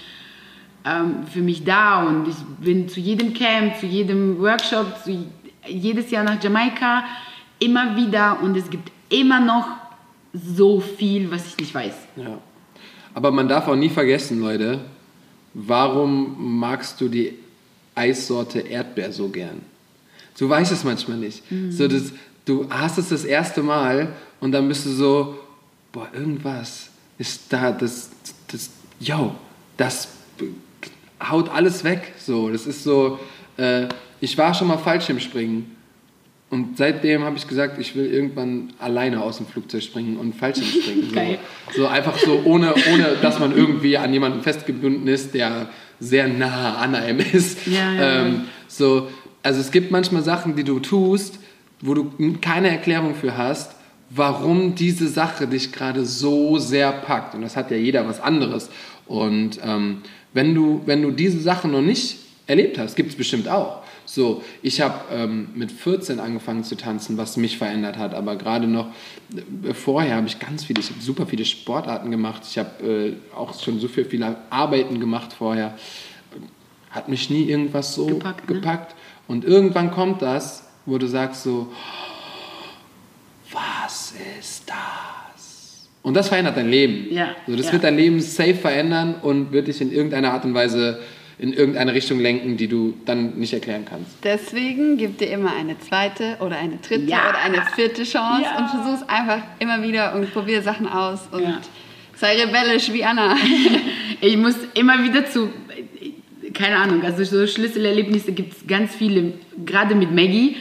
ähm, 0.86 1.26
für 1.32 1.40
mich 1.42 1.64
da. 1.64 2.04
Und 2.08 2.28
ich 2.28 2.36
bin 2.64 2.88
zu 2.88 3.00
jedem 3.00 3.34
Camp, 3.34 3.78
zu 3.80 3.86
jedem 3.88 4.40
Workshop, 4.40 5.04
zu, 5.04 5.26
jedes 5.68 6.12
Jahr 6.12 6.24
nach 6.24 6.42
Jamaika, 6.42 7.06
immer 7.60 7.96
wieder. 7.96 8.42
Und 8.42 8.56
es 8.58 8.70
gibt 8.70 8.92
immer 9.10 9.40
noch 9.40 9.68
so 10.34 10.80
viel, 10.80 11.30
was 11.32 11.48
ich 11.48 11.58
nicht 11.58 11.74
weiß. 11.74 11.94
Ja. 12.16 12.38
Aber 13.14 13.32
man 13.32 13.48
darf 13.48 13.68
auch 13.68 13.76
nie 13.76 13.90
vergessen, 13.90 14.42
Leute, 14.42 14.80
warum 15.54 16.60
magst 16.60 17.00
du 17.00 17.08
die 17.08 17.38
Eissorte 17.96 18.60
Erdbeer 18.60 19.12
so 19.12 19.30
gern? 19.30 19.62
Du 20.38 20.50
weißt 20.50 20.72
es 20.72 20.84
manchmal 20.84 21.18
nicht. 21.18 21.44
So, 21.70 21.88
das, 21.88 22.12
du 22.46 22.68
hast 22.70 22.98
es 22.98 23.10
das 23.10 23.24
erste 23.24 23.62
Mal 23.62 24.14
und 24.40 24.52
dann 24.52 24.68
bist 24.68 24.86
du 24.86 24.90
so, 24.90 25.40
boah, 25.92 26.10
irgendwas 26.12 26.90
ist 27.20 27.54
da, 27.54 27.72
das, 27.72 28.10
das, 28.52 28.72
yo, 29.00 29.36
das 29.78 30.08
haut 31.30 31.50
alles 31.50 31.84
weg. 31.84 32.14
So, 32.18 32.50
das 32.50 32.66
ist 32.66 32.84
so, 32.84 33.20
äh, 33.58 33.88
ich 34.24 34.38
war 34.38 34.54
schon 34.54 34.70
mal 34.70 34.78
Fallschirmspringen 34.78 35.66
und 36.50 36.78
seitdem 36.78 37.24
habe 37.24 37.36
ich 37.36 37.46
gesagt, 37.46 37.78
ich 37.78 37.94
will 37.94 38.06
irgendwann 38.06 38.72
alleine 38.80 39.22
aus 39.22 39.36
dem 39.36 39.46
Flugzeug 39.46 39.84
springen 39.84 40.16
und 40.16 40.34
Fallschirm 40.34 40.66
springen. 40.66 41.10
So, 41.74 41.82
so 41.82 41.88
einfach 41.88 42.18
so, 42.18 42.42
ohne, 42.46 42.74
ohne 42.94 43.18
dass 43.22 43.40
man 43.40 43.56
irgendwie 43.56 43.98
an 43.98 44.14
jemanden 44.14 44.42
festgebunden 44.42 45.08
ist, 45.10 45.34
der 45.34 45.68
sehr 46.00 46.30
nah 46.30 46.76
an 46.78 46.96
einem 46.96 47.20
ist. 47.20 47.68
Ja, 47.68 47.94
ja, 47.94 48.22
ähm, 48.22 48.46
so, 48.70 49.10
also 49.42 49.60
es 49.60 49.72
gibt 49.72 49.92
manchmal 49.92 50.24
Sachen, 50.24 50.56
die 50.56 50.64
du 50.64 50.80
tust, 50.80 51.40
wo 51.82 51.94
du 51.94 52.14
keine 52.40 52.70
Erklärung 52.70 53.16
für 53.16 53.36
hast, 53.36 53.76
warum 54.10 54.76
diese 54.76 55.10
Sache 55.10 55.48
dich 55.48 55.74
gerade 55.74 56.06
so 56.06 56.60
sehr 56.60 56.94
packt. 56.94 57.36
Und 57.36 57.42
das 57.42 57.58
hat 57.58 57.72
ja 57.72 57.78
jeder 57.78 58.08
was 58.08 58.22
anderes. 58.22 58.70
Und 59.06 59.60
ähm, 59.66 59.98
wenn, 60.32 60.56
du, 60.56 60.82
wenn 60.86 61.02
du 61.02 61.12
diese 61.12 61.42
Sachen 61.42 61.72
noch 61.72 61.82
nicht 61.82 62.20
erlebt 62.48 62.78
hast, 62.78 62.96
gibt 62.96 63.10
es 63.10 63.18
bestimmt 63.18 63.50
auch. 63.50 63.83
So, 64.16 64.44
ich 64.62 64.80
habe 64.80 65.00
ähm, 65.12 65.48
mit 65.56 65.72
14 65.72 66.20
angefangen 66.20 66.64
zu 66.64 66.78
tanzen, 66.78 67.18
was 67.18 67.36
mich 67.36 67.58
verändert 67.58 67.98
hat, 67.98 68.14
aber 68.14 68.36
gerade 68.36 68.68
noch 68.68 68.90
äh, 69.64 69.74
vorher 69.74 70.18
habe 70.18 70.28
ich 70.28 70.38
ganz 70.38 70.66
viele, 70.66 70.82
ich 70.82 70.92
habe 70.92 71.02
super 71.02 71.26
viele 71.26 71.44
Sportarten 71.46 72.12
gemacht, 72.12 72.44
ich 72.48 72.60
habe 72.60 72.84
äh, 72.88 73.36
auch 73.36 73.60
schon 73.60 73.80
so 73.80 73.88
viel, 73.88 74.06
viele 74.06 74.36
Arbeiten 74.52 75.00
gemacht 75.00 75.34
vorher. 75.34 75.76
Hat 76.92 77.10
mich 77.10 77.32
nie 77.32 77.46
irgendwas 77.46 77.96
so 77.96 78.06
Gepackt, 78.06 78.48
ne? 78.48 78.56
gepackt. 78.58 78.96
Und 79.28 79.46
irgendwann 79.46 79.90
kommt 79.90 80.22
das, 80.22 80.70
wo 80.86 81.00
du 81.00 81.08
sagst 81.08 81.42
so, 81.42 81.74
was 83.52 84.14
ist 84.40 84.70
das? 84.70 85.90
Und 86.04 86.14
das 86.14 86.28
verändert 86.28 86.56
dein 86.56 86.70
Leben. 86.70 87.12
Ja, 87.12 87.30
Also 87.48 87.58
das 87.58 87.66
ja. 87.66 87.74
wird 87.74 87.84
dein 87.84 87.98
Leben 87.98 88.20
safe 88.20 88.54
verändern 88.54 89.16
und 89.24 89.52
wird 89.52 89.70
dich 89.70 89.82
in 89.82 89.92
irgendeiner 89.92 90.34
Art 90.34 90.46
und 90.46 90.54
Weise 90.54 91.00
in 91.40 91.52
irgendeine 91.54 91.94
Richtung 91.94 92.20
lenken, 92.20 92.58
die 92.58 92.68
du 92.68 92.94
dann 93.06 93.38
nicht 93.40 93.54
erklären 93.54 93.86
kannst. 93.90 94.12
Deswegen 94.24 94.98
gib 94.98 95.18
dir 95.18 95.30
immer 95.32 95.54
eine 95.56 95.80
zweite 95.80 96.38
oder 96.40 96.58
eine 96.58 96.78
dritte 96.78 97.06
Ja. 97.10 97.30
oder 97.30 97.40
eine 97.40 97.64
vierte 97.76 98.04
Chance 98.04 98.44
Ja. 98.44 98.58
und 98.60 98.70
versuch's 98.70 99.10
einfach 99.10 99.40
immer 99.60 99.82
wieder 99.82 100.14
und 100.16 100.32
probier 100.32 100.62
Sachen 100.62 100.88
aus 100.88 101.22
und 101.32 101.42
Ja. 101.44 101.60
sei 102.16 102.36
rebellisch 102.42 102.92
wie 102.94 103.04
Anna. 103.04 103.36
Ich 104.22 104.38
muss 104.38 104.56
immer 104.76 105.04
wieder 105.04 105.26
zu, 105.26 105.50
keine 106.54 106.78
Ahnung, 106.78 107.04
also 107.04 107.24
so 107.26 107.46
Schlüsselerlebnisse 107.46 108.32
gibt 108.32 108.54
es 108.54 108.66
ganz 108.68 108.96
viele, 108.96 109.34
gerade 109.66 109.96
mit 109.96 110.14
Maggie. 110.16 110.56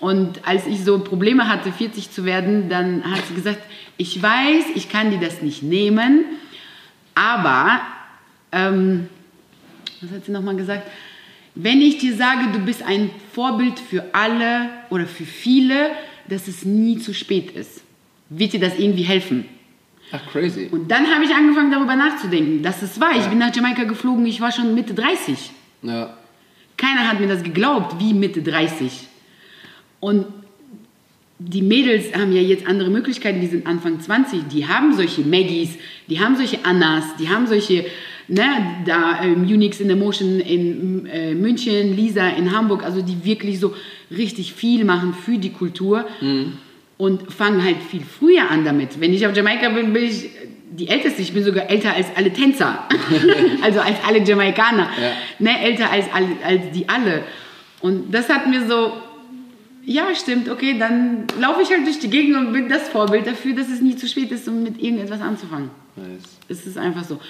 Und 0.00 0.46
als 0.46 0.66
ich 0.66 0.84
so 0.84 0.98
Probleme 0.98 1.48
hatte, 1.48 1.72
40 1.72 2.10
zu 2.10 2.26
werden, 2.26 2.68
dann 2.68 3.02
hat 3.10 3.24
sie 3.26 3.34
gesagt, 3.34 3.60
ich 3.96 4.22
weiß, 4.22 4.64
ich 4.74 4.90
kann 4.90 5.10
dir 5.10 5.18
das 5.18 5.40
nicht 5.40 5.62
nehmen, 5.62 6.26
aber, 7.14 7.80
ähm, 8.52 9.08
was 10.00 10.10
hat 10.10 10.24
sie 10.24 10.32
nochmal 10.32 10.56
gesagt? 10.56 10.90
Wenn 11.54 11.80
ich 11.80 11.98
dir 11.98 12.14
sage, 12.14 12.52
du 12.52 12.58
bist 12.58 12.82
ein 12.82 13.10
Vorbild 13.32 13.78
für 13.78 14.04
alle 14.12 14.68
oder 14.90 15.06
für 15.06 15.24
viele, 15.24 15.90
dass 16.28 16.48
es 16.48 16.64
nie 16.64 16.98
zu 16.98 17.14
spät 17.14 17.52
ist, 17.52 17.82
wird 18.28 18.52
dir 18.52 18.60
das 18.60 18.78
irgendwie 18.78 19.04
helfen? 19.04 19.46
Ach, 20.12 20.20
crazy. 20.30 20.68
Und 20.70 20.90
dann 20.90 21.06
habe 21.06 21.24
ich 21.24 21.34
angefangen 21.34 21.70
darüber 21.70 21.96
nachzudenken, 21.96 22.62
dass 22.62 22.82
es 22.82 23.00
war. 23.00 23.16
Ich 23.16 23.26
bin 23.26 23.38
nach 23.38 23.54
Jamaika 23.54 23.84
geflogen, 23.84 24.26
ich 24.26 24.40
war 24.40 24.52
schon 24.52 24.74
Mitte 24.74 24.94
30. 24.94 25.50
Ja. 25.82 26.16
Keiner 26.76 27.08
hat 27.10 27.20
mir 27.20 27.26
das 27.26 27.42
geglaubt, 27.42 27.98
wie 27.98 28.12
Mitte 28.12 28.42
30. 28.42 29.08
Und 30.00 30.26
die 31.38 31.62
Mädels 31.62 32.14
haben 32.14 32.32
ja 32.32 32.40
jetzt 32.40 32.66
andere 32.66 32.90
Möglichkeiten, 32.90 33.40
die 33.40 33.46
sind 33.46 33.66
Anfang 33.66 34.00
20, 34.00 34.48
die 34.48 34.66
haben 34.66 34.94
solche 34.94 35.22
Maggies, 35.22 35.76
die 36.08 36.20
haben 36.20 36.36
solche 36.36 36.64
Annas, 36.64 37.04
die 37.18 37.28
haben 37.28 37.46
solche, 37.46 37.86
ne, 38.28 38.44
da 38.84 39.22
ähm, 39.22 39.42
Unix 39.42 39.80
in 39.80 39.88
the 39.88 39.94
Motion 39.94 40.40
in 40.40 41.06
äh, 41.06 41.34
München, 41.34 41.94
Lisa 41.96 42.28
in 42.28 42.52
Hamburg, 42.56 42.84
also 42.84 43.02
die 43.02 43.24
wirklich 43.24 43.60
so 43.60 43.74
richtig 44.10 44.52
viel 44.54 44.84
machen 44.84 45.14
für 45.14 45.38
die 45.38 45.50
Kultur 45.50 46.06
und 46.98 47.32
fangen 47.32 47.62
halt 47.62 47.76
viel 47.90 48.02
früher 48.02 48.50
an 48.50 48.64
damit. 48.64 49.00
Wenn 49.00 49.12
ich 49.12 49.26
auf 49.26 49.36
Jamaika 49.36 49.68
bin, 49.70 49.92
bin 49.92 50.04
ich 50.04 50.30
die 50.70 50.88
Älteste, 50.88 51.22
ich 51.22 51.32
bin 51.32 51.44
sogar 51.44 51.68
älter 51.70 51.92
als 51.94 52.06
alle 52.16 52.32
Tänzer, 52.32 52.86
also 53.62 53.80
als 53.80 53.96
alle 54.06 54.22
Jamaikaner, 54.24 54.88
Ja. 55.00 55.12
ne, 55.38 55.60
älter 55.62 55.90
als, 55.90 56.06
alle, 56.12 56.28
als 56.44 56.62
die 56.74 56.88
alle. 56.88 57.22
Und 57.80 58.12
das 58.12 58.28
hat 58.28 58.48
mir 58.48 58.66
so, 58.66 58.92
ja, 59.84 60.06
stimmt, 60.14 60.48
okay, 60.48 60.76
dann 60.78 61.24
laufe 61.40 61.62
ich 61.62 61.70
halt 61.70 61.86
durch 61.86 61.98
die 62.00 62.10
Gegend 62.10 62.36
und 62.36 62.52
bin 62.52 62.68
das 62.68 62.88
Vorbild 62.88 63.26
dafür, 63.26 63.54
dass 63.54 63.68
es 63.68 63.80
nie 63.80 63.94
zu 63.96 64.08
spät 64.08 64.32
ist, 64.32 64.48
um 64.48 64.62
mit 64.64 64.82
irgendetwas 64.82 65.20
anzufangen. 65.20 65.70
Nice. 65.94 66.06
Es 66.48 66.66
ist 66.66 66.76
einfach 66.78 67.04
so. 67.04 67.20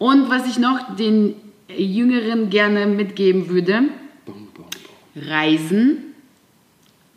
Und 0.00 0.30
was 0.30 0.48
ich 0.48 0.58
noch 0.58 0.96
den 0.96 1.34
Jüngeren 1.68 2.48
gerne 2.48 2.86
mitgeben 2.86 3.50
würde, 3.50 3.82
reisen 5.14 6.14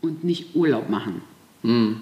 und 0.01 0.25
nicht 0.25 0.53
Urlaub 0.53 0.89
machen. 0.89 1.21
Hm. 1.61 2.01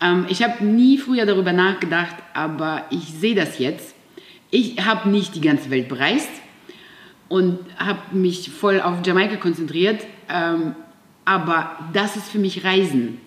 Ähm, 0.00 0.24
ich 0.30 0.42
habe 0.42 0.64
nie 0.64 0.96
früher 0.96 1.26
darüber 1.26 1.52
nachgedacht, 1.52 2.16
aber 2.32 2.86
ich 2.90 3.04
sehe 3.04 3.34
das 3.34 3.58
jetzt. 3.58 3.94
Ich 4.50 4.82
habe 4.82 5.10
nicht 5.10 5.34
die 5.34 5.42
ganze 5.42 5.68
Welt 5.68 5.90
bereist 5.90 6.30
und 7.28 7.58
habe 7.76 8.16
mich 8.16 8.48
voll 8.48 8.80
auf 8.80 9.06
Jamaika 9.06 9.36
konzentriert, 9.36 10.06
ähm, 10.30 10.74
aber 11.26 11.78
das 11.92 12.16
ist 12.16 12.30
für 12.30 12.38
mich 12.38 12.64
Reisen. 12.64 13.18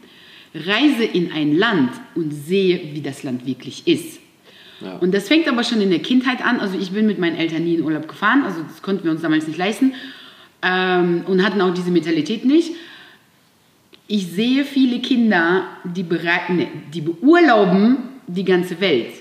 reise 0.55 1.03
in 1.03 1.31
ein 1.31 1.55
Land 1.55 1.91
und 2.15 2.31
sehe, 2.31 2.95
wie 2.95 3.01
das 3.01 3.21
Land 3.21 3.45
wirklich 3.45 3.85
ist. 3.85 4.21
Ja. 4.81 4.97
Und 4.97 5.13
das 5.13 5.27
fängt 5.27 5.47
aber 5.47 5.63
schon 5.63 5.81
in 5.81 5.89
der 5.89 5.99
Kindheit 5.99 6.45
an. 6.45 6.59
Also 6.59 6.77
ich 6.77 6.91
bin 6.91 7.07
mit 7.07 7.19
meinen 7.19 7.35
Eltern 7.35 7.63
nie 7.63 7.75
in 7.75 7.83
Urlaub 7.83 8.07
gefahren, 8.07 8.43
also 8.43 8.61
das 8.61 8.81
konnten 8.81 9.03
wir 9.03 9.11
uns 9.11 9.21
damals 9.21 9.47
nicht 9.47 9.57
leisten 9.57 9.93
ähm, 10.61 11.23
und 11.27 11.43
hatten 11.43 11.59
auch 11.61 11.73
diese 11.73 11.91
Mentalität 11.91 12.45
nicht. 12.45 12.71
Ich 14.07 14.27
sehe 14.27 14.63
viele 14.63 14.99
Kinder, 14.99 15.63
die, 15.83 16.03
berei- 16.03 16.51
ne, 16.51 16.67
die 16.93 17.01
beurlauben 17.01 17.97
die 18.27 18.45
ganze 18.45 18.79
Welt, 18.79 19.13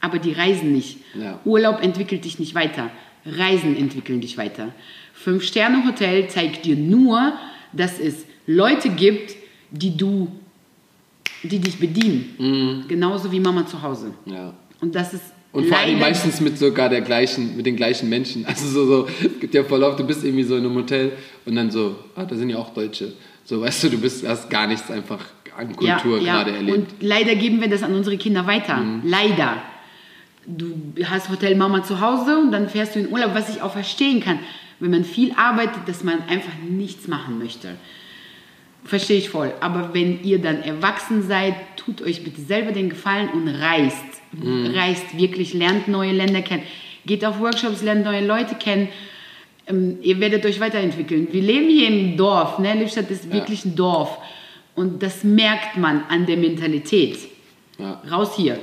aber 0.00 0.18
die 0.18 0.32
reisen 0.32 0.72
nicht. 0.72 0.98
Ja. 1.14 1.38
Urlaub 1.44 1.82
entwickelt 1.82 2.24
dich 2.24 2.38
nicht 2.38 2.54
weiter. 2.54 2.90
Reisen 3.26 3.76
entwickeln 3.76 4.20
dich 4.20 4.36
weiter. 4.38 4.72
Fünf-Sterne-Hotel 5.12 6.28
zeigt 6.28 6.64
dir 6.64 6.74
nur, 6.76 7.34
dass 7.72 8.00
es 8.00 8.24
Leute 8.46 8.88
gibt, 8.88 9.36
die 9.70 9.96
du, 9.96 10.28
die 11.42 11.58
dich 11.58 11.78
bedienen. 11.78 12.86
Genauso 12.88 13.30
wie 13.30 13.38
Mama 13.38 13.66
zu 13.66 13.82
Hause. 13.82 14.12
Ja. 14.24 14.54
Und 14.80 14.94
das 14.94 15.14
ist 15.14 15.22
Und 15.52 15.66
vor 15.66 15.78
allem 15.78 15.98
meistens 15.98 16.40
mit 16.40 16.58
sogar 16.58 16.88
der 16.88 17.00
gleichen, 17.00 17.56
mit 17.56 17.66
den 17.66 17.76
gleichen 17.76 18.08
Menschen. 18.08 18.46
Also 18.46 18.68
so, 18.68 18.86
so, 18.86 19.08
es 19.20 19.40
gibt 19.40 19.54
ja 19.54 19.64
voll 19.64 19.82
oft, 19.82 19.98
du 19.98 20.04
bist 20.04 20.24
irgendwie 20.24 20.44
so 20.44 20.56
in 20.56 20.64
einem 20.64 20.74
Hotel 20.74 21.12
und 21.44 21.56
dann 21.56 21.70
so, 21.70 21.96
ah, 22.14 22.24
da 22.24 22.36
sind 22.36 22.50
ja 22.50 22.56
auch 22.56 22.72
Deutsche. 22.72 23.12
So, 23.44 23.60
weißt 23.60 23.84
du, 23.84 23.88
du 23.90 23.98
bist, 23.98 24.26
hast 24.26 24.48
gar 24.48 24.66
nichts 24.66 24.90
einfach 24.90 25.24
an 25.56 25.74
Kultur 25.74 26.20
gerade 26.20 26.52
erlebt. 26.52 26.76
Mhm. 26.76 26.82
Und 26.82 26.88
leider 27.00 27.34
geben 27.34 27.60
wir 27.60 27.68
das 27.68 27.82
an 27.82 27.94
unsere 27.94 28.16
Kinder 28.16 28.46
weiter. 28.46 28.82
Leider. 29.04 29.62
Du 30.46 30.74
hast 31.04 31.28
Hotel 31.28 31.54
Mama 31.54 31.82
zu 31.82 32.00
Hause 32.00 32.38
und 32.38 32.50
dann 32.52 32.68
fährst 32.68 32.94
du 32.94 33.00
in 33.00 33.12
Urlaub, 33.12 33.34
was 33.34 33.48
ich 33.48 33.60
auch 33.62 33.72
verstehen 33.72 34.20
kann. 34.20 34.38
Wenn 34.78 34.90
man 34.90 35.04
viel 35.04 35.32
arbeitet, 35.36 35.86
dass 35.86 36.02
man 36.02 36.22
einfach 36.28 36.52
nichts 36.68 37.08
machen 37.08 37.38
möchte. 37.38 37.76
Verstehe 38.84 39.18
ich 39.18 39.28
voll. 39.28 39.52
Aber 39.60 39.92
wenn 39.92 40.22
ihr 40.24 40.40
dann 40.40 40.62
erwachsen 40.62 41.22
seid, 41.26 41.54
tut 41.76 42.00
euch 42.00 42.24
bitte 42.24 42.40
selber 42.40 42.72
den 42.72 42.88
Gefallen 42.88 43.28
und 43.28 43.48
reist. 43.48 43.96
Mhm. 44.32 44.66
Reist 44.74 45.16
wirklich, 45.18 45.54
lernt 45.54 45.88
neue 45.88 46.12
Länder 46.12 46.42
kennen. 46.42 46.62
Geht 47.06 47.24
auf 47.24 47.40
Workshops, 47.40 47.82
lernt 47.82 48.04
neue 48.04 48.24
Leute 48.26 48.54
kennen. 48.54 48.88
Ähm, 49.66 49.98
ihr 50.02 50.20
werdet 50.20 50.44
euch 50.46 50.60
weiterentwickeln. 50.60 51.28
Wir 51.32 51.42
leben 51.42 51.68
hier 51.68 51.88
im 51.88 52.16
Dorf. 52.16 52.58
Ne? 52.58 52.74
Lippstadt 52.74 53.10
ist 53.10 53.24
Ja. 53.26 53.32
wirklich 53.34 53.64
ein 53.64 53.74
Dorf. 53.76 54.18
Und 54.76 55.02
das 55.02 55.24
merkt 55.24 55.76
man 55.76 56.04
an 56.08 56.26
der 56.26 56.36
Mentalität. 56.36 57.18
ja. 57.78 58.00
Raus 58.10 58.36
hier. 58.36 58.58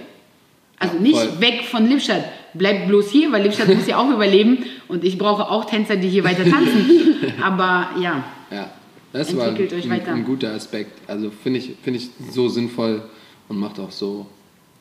Also 0.80 0.96
Ja, 0.96 1.02
nicht 1.02 1.18
voll. 1.18 1.42
weg 1.42 1.64
von 1.66 1.88
Lippstadt. 1.90 2.24
Bleibt 2.54 2.88
bloß 2.88 3.10
hier, 3.12 3.32
weil 3.32 3.44
Lippstadt 3.44 3.68
muss 3.68 3.88
ja 3.88 3.98
auch 3.98 4.10
überleben. 4.14 4.60
Und 4.88 5.04
ich 5.04 5.18
brauche 5.18 5.50
auch 5.50 5.66
Tänzer, 5.66 5.96
die 5.98 6.08
hier 6.08 6.24
weiter 6.24 6.44
tanzen. 6.46 7.16
Aber 7.42 7.90
ja, 8.02 8.24
Ja, 8.52 8.72
das 9.12 9.36
war 9.36 9.48
ein, 9.48 9.92
ein 10.08 10.24
guter 10.24 10.52
Aspekt. 10.54 10.92
Also 11.10 11.32
finde 11.32 11.60
ich, 11.60 11.72
finde 11.84 12.00
ich 12.00 12.10
so 12.32 12.48
sinnvoll 12.48 13.02
und 13.50 13.58
macht 13.60 13.80
auch 13.80 13.92
so. 13.92 14.28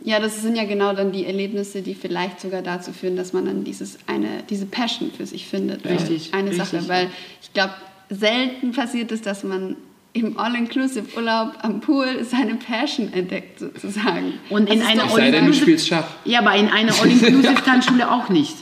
Ja, 0.05 0.21
das 0.21 0.43
sind 0.43 0.57
ja 0.57 0.65
genau 0.65 0.93
dann 0.93 1.11
die 1.11 1.25
Erlebnisse, 1.27 1.83
die 1.83 1.95
vielleicht 1.95 2.41
sogar 2.41 2.63
dazu 2.63 2.93
führen, 2.93 3.17
dass 3.17 3.33
man 3.33 3.47
dann 3.47 3.65
dieses 3.65 3.99
eine, 4.07 4.43
diese 4.49 4.67
Passion 4.67 5.11
für 5.17 5.27
sich 5.27 5.47
findet. 5.47 5.85
Richtig, 5.85 6.33
Eine 6.33 6.51
richtig. 6.51 6.67
Sache, 6.69 6.89
weil 6.89 7.09
ich 7.43 7.53
glaube, 7.53 7.73
selten 8.11 8.73
passiert 8.73 9.11
es, 9.11 9.23
dass 9.23 9.43
man 9.43 9.77
im 10.13 10.39
All-Inclusive-Urlaub 10.39 11.55
am 11.63 11.81
Pool 11.81 12.25
seine 12.25 12.55
Passion 12.55 13.13
entdeckt, 13.13 13.59
sozusagen. 13.59 14.35
Und 14.49 14.71
in 14.71 14.81
einer 14.83 15.05
All-Inclusive- 15.13 16.05
ja, 16.25 16.39
aber 16.41 16.55
in 16.55 16.69
einer 16.69 16.93
All-Inclusive-Tanzschule 17.03 18.11
auch 18.11 18.29
nicht. 18.29 18.55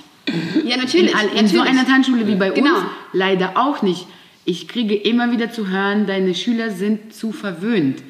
Ja, 0.64 0.74
In, 0.76 0.80
natürlich. 0.80 1.14
all- 1.14 1.26
in 1.39 1.47
so 1.49 1.59
natürlich. 1.59 1.78
einer 1.78 1.87
Tanzschule 1.87 2.26
wie 2.26 2.35
bei 2.37 2.51
Genau. 2.51 2.70
uns 2.76 2.85
leider 3.12 3.53
auch 3.57 3.82
nicht. 3.82 4.07
Ich 4.47 4.68
kriege 4.68 4.95
immer 4.95 5.30
wieder 5.30 5.51
zu 5.53 5.68
hören, 5.68 6.07
deine 6.07 6.35
Schüler 6.35 6.70
sind 6.70 7.12
zu 7.14 7.32
verwöhnt. 7.32 8.03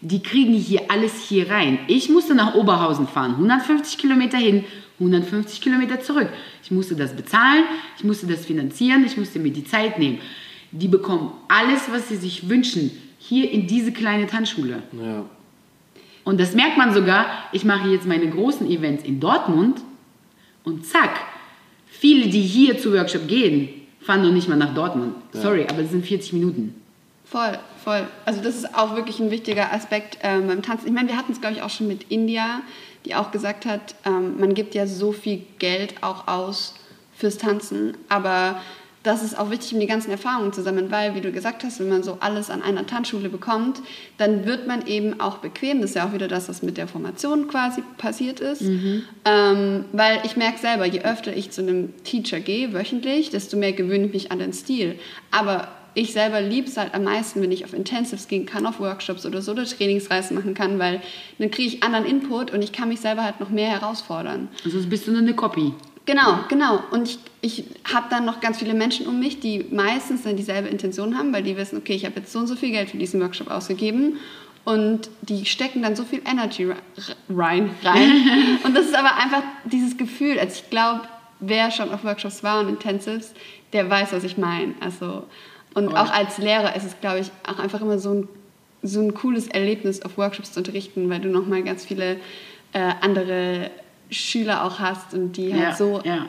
Die 0.00 0.22
kriegen 0.22 0.54
hier 0.54 0.90
alles 0.90 1.28
hier 1.28 1.50
rein. 1.50 1.78
Ich 1.86 2.08
musste 2.08 2.34
nach 2.34 2.54
Oberhausen 2.54 3.06
fahren, 3.06 3.32
150 3.32 3.98
Kilometer 3.98 4.38
hin, 4.38 4.64
150 4.98 5.60
Kilometer 5.60 6.00
zurück. 6.00 6.28
Ich 6.62 6.70
musste 6.70 6.94
das 6.94 7.14
bezahlen, 7.14 7.64
ich 7.96 8.04
musste 8.04 8.26
das 8.26 8.46
finanzieren, 8.46 9.04
ich 9.04 9.16
musste 9.16 9.38
mir 9.38 9.52
die 9.52 9.64
Zeit 9.64 9.98
nehmen. 9.98 10.18
Die 10.72 10.88
bekommen 10.88 11.32
alles, 11.48 11.90
was 11.90 12.08
sie 12.08 12.16
sich 12.16 12.48
wünschen, 12.48 12.90
hier 13.18 13.50
in 13.50 13.66
diese 13.66 13.92
kleine 13.92 14.26
Tanzschule. 14.26 14.82
Ja. 14.92 15.24
Und 16.24 16.38
das 16.38 16.54
merkt 16.54 16.76
man 16.76 16.94
sogar. 16.94 17.26
Ich 17.52 17.64
mache 17.64 17.88
jetzt 17.88 18.06
meine 18.06 18.28
großen 18.28 18.70
Events 18.70 19.04
in 19.04 19.20
Dortmund 19.20 19.80
und 20.64 20.86
zack, 20.86 21.10
viele, 21.86 22.28
die 22.28 22.42
hier 22.42 22.78
zu 22.78 22.92
Workshop 22.92 23.26
gehen, 23.26 23.68
fahren 24.00 24.22
noch 24.22 24.32
nicht 24.32 24.48
mal 24.48 24.56
nach 24.56 24.74
Dortmund. 24.74 25.14
Sorry, 25.32 25.66
aber 25.68 25.80
es 25.80 25.90
sind 25.90 26.04
40 26.04 26.34
Minuten. 26.34 26.74
Voll, 27.24 27.58
voll. 27.82 28.06
Also 28.24 28.40
das 28.42 28.56
ist 28.56 28.74
auch 28.74 28.96
wirklich 28.96 29.20
ein 29.20 29.30
wichtiger 29.30 29.72
Aspekt 29.72 30.18
ähm, 30.22 30.46
beim 30.46 30.62
Tanzen. 30.62 30.86
Ich 30.86 30.92
meine, 30.92 31.08
wir 31.08 31.16
hatten 31.16 31.32
es, 31.32 31.40
glaube 31.40 31.56
ich, 31.56 31.62
auch 31.62 31.70
schon 31.70 31.88
mit 31.88 32.10
India, 32.10 32.60
die 33.04 33.14
auch 33.14 33.30
gesagt 33.30 33.66
hat, 33.66 33.94
ähm, 34.04 34.38
man 34.38 34.54
gibt 34.54 34.74
ja 34.74 34.86
so 34.86 35.12
viel 35.12 35.42
Geld 35.58 36.02
auch 36.02 36.28
aus 36.28 36.74
fürs 37.16 37.38
Tanzen, 37.38 37.96
aber 38.08 38.60
das 39.02 39.22
ist 39.22 39.38
auch 39.38 39.50
wichtig, 39.50 39.72
um 39.72 39.80
die 39.80 39.86
ganzen 39.86 40.10
Erfahrungen 40.10 40.52
zu 40.52 40.62
sammeln, 40.62 40.90
weil, 40.90 41.14
wie 41.14 41.22
du 41.22 41.32
gesagt 41.32 41.64
hast, 41.64 41.80
wenn 41.80 41.88
man 41.88 42.02
so 42.02 42.18
alles 42.20 42.50
an 42.50 42.60
einer 42.62 42.86
Tanzschule 42.86 43.30
bekommt, 43.30 43.80
dann 44.18 44.44
wird 44.44 44.66
man 44.66 44.86
eben 44.86 45.20
auch 45.20 45.38
bequem. 45.38 45.80
Das 45.80 45.90
ist 45.90 45.96
ja 45.96 46.06
auch 46.06 46.12
wieder 46.12 46.28
das, 46.28 46.50
was 46.50 46.62
mit 46.62 46.76
der 46.76 46.86
Formation 46.86 47.48
quasi 47.48 47.82
passiert 47.96 48.40
ist. 48.40 48.60
Ähm, 49.24 49.86
weil 49.92 50.20
ich 50.24 50.36
merke 50.36 50.58
selber, 50.58 50.84
je 50.84 51.00
öfter 51.00 51.34
ich 51.34 51.50
zu 51.50 51.62
einem 51.62 51.94
Teacher 52.04 52.40
gehe, 52.40 52.74
wöchentlich, 52.74 53.30
desto 53.30 53.56
mehr 53.56 53.72
gewöhne 53.72 54.04
ich 54.06 54.12
mich 54.12 54.32
an 54.32 54.38
den 54.38 54.52
Stil. 54.52 54.98
Aber 55.30 55.68
ich 55.94 56.12
selber 56.12 56.40
liebe 56.40 56.68
es 56.68 56.76
halt 56.76 56.94
am 56.94 57.04
meisten, 57.04 57.42
wenn 57.42 57.52
ich 57.52 57.64
auf 57.64 57.72
Intensives 57.72 58.28
gehen 58.28 58.46
kann, 58.46 58.66
auf 58.66 58.78
Workshops 58.80 59.26
oder 59.26 59.42
so 59.42 59.52
oder 59.52 59.64
Trainingsreisen 59.64 60.36
machen 60.36 60.54
kann, 60.54 60.78
weil 60.78 61.00
dann 61.38 61.50
kriege 61.50 61.68
ich 61.76 61.82
anderen 61.82 62.04
Input 62.06 62.52
und 62.52 62.62
ich 62.62 62.72
kann 62.72 62.88
mich 62.88 63.00
selber 63.00 63.22
halt 63.24 63.40
noch 63.40 63.50
mehr 63.50 63.68
herausfordern. 63.70 64.48
Also 64.64 64.80
bist 64.88 65.06
du 65.06 65.12
nur 65.12 65.20
eine 65.20 65.34
Copy. 65.34 65.72
Genau, 66.06 66.40
genau. 66.48 66.80
Und 66.90 67.08
ich, 67.08 67.18
ich 67.40 67.64
habe 67.92 68.06
dann 68.10 68.24
noch 68.24 68.40
ganz 68.40 68.58
viele 68.58 68.74
Menschen 68.74 69.06
um 69.06 69.20
mich, 69.20 69.38
die 69.40 69.66
meistens 69.70 70.22
dann 70.22 70.36
dieselbe 70.36 70.68
Intention 70.68 71.16
haben, 71.16 71.32
weil 71.32 71.42
die 71.42 71.56
wissen, 71.56 71.76
okay, 71.78 71.92
ich 71.94 72.04
habe 72.04 72.20
jetzt 72.20 72.32
so 72.32 72.38
und 72.40 72.46
so 72.46 72.56
viel 72.56 72.70
Geld 72.70 72.90
für 72.90 72.96
diesen 72.96 73.20
Workshop 73.20 73.50
ausgegeben 73.50 74.16
und 74.64 75.08
die 75.22 75.44
stecken 75.44 75.82
dann 75.82 75.94
so 75.96 76.04
viel 76.04 76.20
Energy 76.28 76.64
re- 76.64 76.76
rein. 77.28 77.70
rein. 77.84 78.58
und 78.64 78.76
das 78.76 78.86
ist 78.86 78.94
aber 78.94 79.16
einfach 79.16 79.42
dieses 79.64 79.96
Gefühl, 79.96 80.38
also 80.38 80.60
ich 80.62 80.70
glaube, 80.70 81.02
wer 81.38 81.70
schon 81.70 81.90
auf 81.92 82.02
Workshops 82.04 82.42
war 82.42 82.60
und 82.60 82.68
Intensives, 82.68 83.32
der 83.72 83.88
weiß, 83.88 84.12
was 84.12 84.24
ich 84.24 84.36
meine. 84.36 84.74
Also, 84.80 85.24
und 85.74 85.90
Voll. 85.90 85.96
auch 85.98 86.10
als 86.12 86.38
Lehrer 86.38 86.74
ist 86.76 86.84
es, 86.84 87.00
glaube 87.00 87.20
ich, 87.20 87.30
auch 87.46 87.58
einfach 87.58 87.80
immer 87.80 87.98
so 87.98 88.14
ein, 88.14 88.28
so 88.82 89.00
ein 89.00 89.14
cooles 89.14 89.48
Erlebnis, 89.48 90.02
auf 90.02 90.18
Workshops 90.18 90.52
zu 90.52 90.60
unterrichten, 90.60 91.08
weil 91.10 91.20
du 91.20 91.28
nochmal 91.28 91.62
ganz 91.62 91.84
viele 91.84 92.16
äh, 92.72 92.92
andere 93.00 93.70
Schüler 94.10 94.64
auch 94.64 94.78
hast 94.78 95.14
und 95.14 95.36
die 95.36 95.52
halt 95.52 95.62
Ja, 95.62 95.74
so 95.74 96.00
ja. 96.04 96.26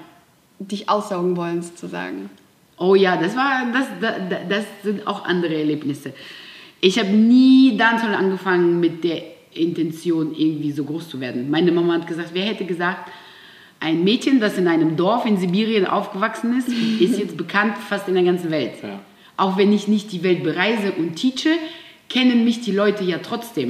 dich 0.60 0.90
aussaugen 0.90 1.36
wollen, 1.38 1.62
sozusagen. 1.62 2.30
Oh 2.78 2.96
ja, 2.96 3.18
das 3.18 3.36
war, 3.36 3.68
das, 3.74 3.88
das, 4.02 4.40
das 4.50 4.66
sind 4.84 5.06
auch 5.08 5.26
andere 5.26 5.56
Erlebnisse. 5.56 6.14
Ich 6.80 6.98
habe 6.98 7.10
nie 7.10 7.78
Dancehall 7.78 8.16
angefangen 8.16 8.80
mit 8.80 9.04
der 9.04 9.22
Intention, 9.54 10.34
irgendwie 10.36 10.72
so 10.72 10.84
groß 10.84 11.10
zu 11.10 11.20
werden. 11.20 11.50
Meine 11.50 11.72
Mama 11.72 11.94
hat 11.94 12.08
gesagt, 12.08 12.30
wer 12.34 12.44
hätte 12.44 12.66
gesagt, 12.66 13.12
ein 13.80 14.04
Mädchen, 14.04 14.40
das 14.40 14.58
in 14.58 14.68
einem 14.68 14.96
Dorf 14.96 15.26
in 15.26 15.38
Sibirien 15.38 15.86
aufgewachsen 15.86 16.58
ist, 16.58 16.68
ist 17.02 17.20
jetzt 17.20 17.38
bekannt 17.38 17.78
fast 17.78 18.08
in 18.08 18.16
der 18.16 18.24
ganzen 18.24 18.50
Welt. 18.52 18.74
Ja. 18.82 19.00
Auch 19.42 19.58
wenn 19.58 19.72
ich 19.74 19.88
nicht 19.88 20.12
die 20.12 20.22
Welt 20.24 20.44
bereise 20.44 20.92
und 21.00 21.16
teache, 21.16 21.54
kennen 22.10 22.44
mich 22.46 22.62
die 22.62 22.72
Leute 22.72 23.04
ja 23.04 23.18
trotzdem. 23.18 23.70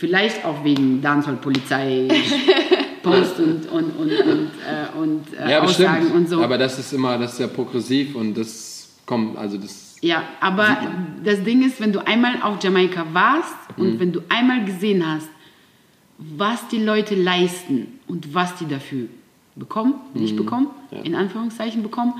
Vielleicht 0.00 0.44
auch 0.44 0.64
wegen 0.64 1.00
Dancehall-Polizei, 1.02 2.08
Post 3.02 3.38
und, 3.38 3.66
und, 3.70 3.90
und, 4.00 4.10
und, 4.10 4.50
äh, 4.66 4.98
und 4.98 5.24
äh, 5.38 5.50
Ja, 5.52 5.60
Aussagen 5.62 6.00
bestimmt. 6.00 6.14
und 6.16 6.28
so. 6.28 6.42
Aber 6.42 6.58
das 6.58 6.78
ist 6.78 6.92
immer, 6.92 7.16
das 7.18 7.34
ist 7.34 7.38
ja 7.40 7.46
progressiv 7.46 8.14
und 8.14 8.34
das 8.36 8.88
kommt, 9.06 9.36
also 9.38 9.56
das. 9.58 9.96
Ja, 10.02 10.22
aber 10.40 10.76
das 11.24 11.42
Ding 11.44 11.62
ist, 11.62 11.80
wenn 11.80 11.92
du 11.92 12.04
einmal 12.06 12.40
auf 12.42 12.62
Jamaika 12.62 13.06
warst 13.12 13.54
und 13.76 13.94
Mhm. 13.94 14.00
wenn 14.00 14.12
du 14.12 14.20
einmal 14.28 14.64
gesehen 14.64 15.04
hast, 15.06 15.28
was 16.18 16.66
die 16.68 16.82
Leute 16.82 17.14
leisten 17.14 17.98
und 18.08 18.34
was 18.34 18.54
die 18.56 18.66
dafür 18.66 19.06
bekommen, 19.56 19.94
nicht 20.14 20.36
bekommen, 20.36 20.68
Mhm. 20.90 20.96
Ja. 20.98 21.02
in 21.04 21.14
Anführungszeichen 21.14 21.82
bekommen, 21.82 22.14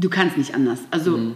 du 0.00 0.08
kannst 0.10 0.36
nicht 0.36 0.54
anders. 0.54 0.80
Also, 0.90 1.16
Mhm. 1.16 1.34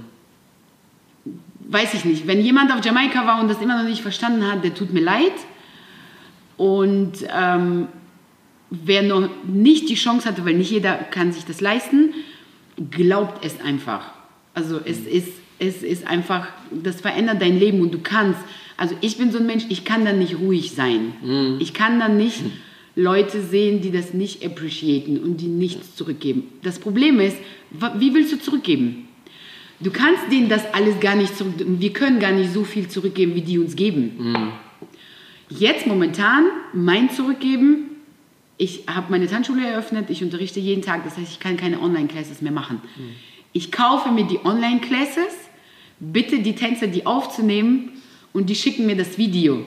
weiß 1.71 1.95
ich 1.95 2.05
nicht, 2.05 2.27
wenn 2.27 2.41
jemand 2.41 2.73
auf 2.73 2.85
Jamaika 2.85 3.27
war 3.27 3.41
und 3.41 3.49
das 3.49 3.61
immer 3.61 3.77
noch 3.83 3.89
nicht 3.89 4.03
verstanden 4.03 4.47
hat, 4.51 4.65
der 4.65 4.75
tut 4.75 4.93
mir 4.93 5.03
leid. 5.03 5.33
Und 6.57 7.13
ähm, 7.35 7.89
wer 8.71 9.03
noch 9.03 9.29
nicht 9.47 9.89
die 9.89 9.95
Chance 9.95 10.29
hatte, 10.29 10.45
weil 10.45 10.55
nicht 10.55 10.71
jeder 10.71 10.95
kann 10.95 11.33
sich 11.33 11.45
das 11.45 11.61
leisten, 11.61 12.15
glaubt 12.91 13.45
es 13.45 13.61
einfach. 13.61 14.13
Also 14.55 14.81
es 14.85 15.01
ist, 15.01 15.29
es 15.59 15.83
ist 15.83 16.07
einfach, 16.07 16.49
das 16.71 17.01
verändert 17.01 17.41
dein 17.43 17.59
Leben 17.59 17.81
und 17.81 17.93
du 17.93 17.99
kannst, 18.01 18.41
also 18.77 18.95
ich 19.01 19.19
bin 19.19 19.31
so 19.31 19.39
ein 19.39 19.47
Mensch, 19.47 19.65
ich 19.69 19.85
kann 19.85 20.05
dann 20.05 20.19
nicht 20.19 20.39
ruhig 20.39 20.73
sein. 20.73 21.57
Ich 21.61 21.75
kann 21.75 21.99
dann 22.01 22.17
nicht 22.17 22.43
Leute 22.99 23.41
sehen, 23.41 23.81
die 23.81 23.93
das 23.93 24.13
nicht 24.13 24.45
appreciaten 24.45 25.19
und 25.19 25.37
die 25.37 25.47
nichts 25.47 25.95
zurückgeben. 25.95 26.49
Das 26.65 26.81
Problem 26.81 27.21
ist, 27.21 27.37
wie 27.71 28.13
willst 28.13 28.33
du 28.33 28.41
zurückgeben? 28.41 29.07
Du 29.79 29.93
kannst 29.93 30.33
denen 30.33 30.49
das 30.49 30.75
alles 30.75 30.99
gar 30.99 31.15
nicht 31.15 31.37
zurück. 31.37 31.55
Wir 31.65 31.93
können 31.93 32.19
gar 32.19 32.33
nicht 32.33 32.53
so 32.53 32.65
viel 32.65 32.89
zurückgeben, 32.89 33.37
wie 33.37 33.43
die 33.43 33.61
uns 33.61 33.77
geben. 33.77 34.53
Jetzt 35.49 35.87
momentan 35.87 36.47
mein 36.73 37.09
Zurückgeben. 37.11 37.85
Ich 38.57 38.83
habe 38.89 39.07
meine 39.11 39.29
Tanzschule 39.29 39.65
eröffnet. 39.65 40.11
Ich 40.11 40.25
unterrichte 40.25 40.59
jeden 40.59 40.83
Tag. 40.83 41.05
Das 41.05 41.17
heißt, 41.17 41.31
ich 41.31 41.39
kann 41.39 41.57
keine 41.57 41.81
Online-Classes 41.81 42.43
mehr 42.43 42.51
machen. 42.51 42.81
Ich 43.53 43.71
kaufe 43.71 44.11
mir 44.11 44.25
die 44.25 44.41
Online-Classes, 44.45 45.35
bitte 46.01 46.41
die 46.41 46.57
Tänzer, 46.57 46.89
die 46.89 47.07
aufzunehmen 47.07 47.93
und 48.33 48.51
die 48.51 48.57
schicken 48.57 48.87
mir 48.87 48.97
das 48.97 49.19
Video. 49.19 49.65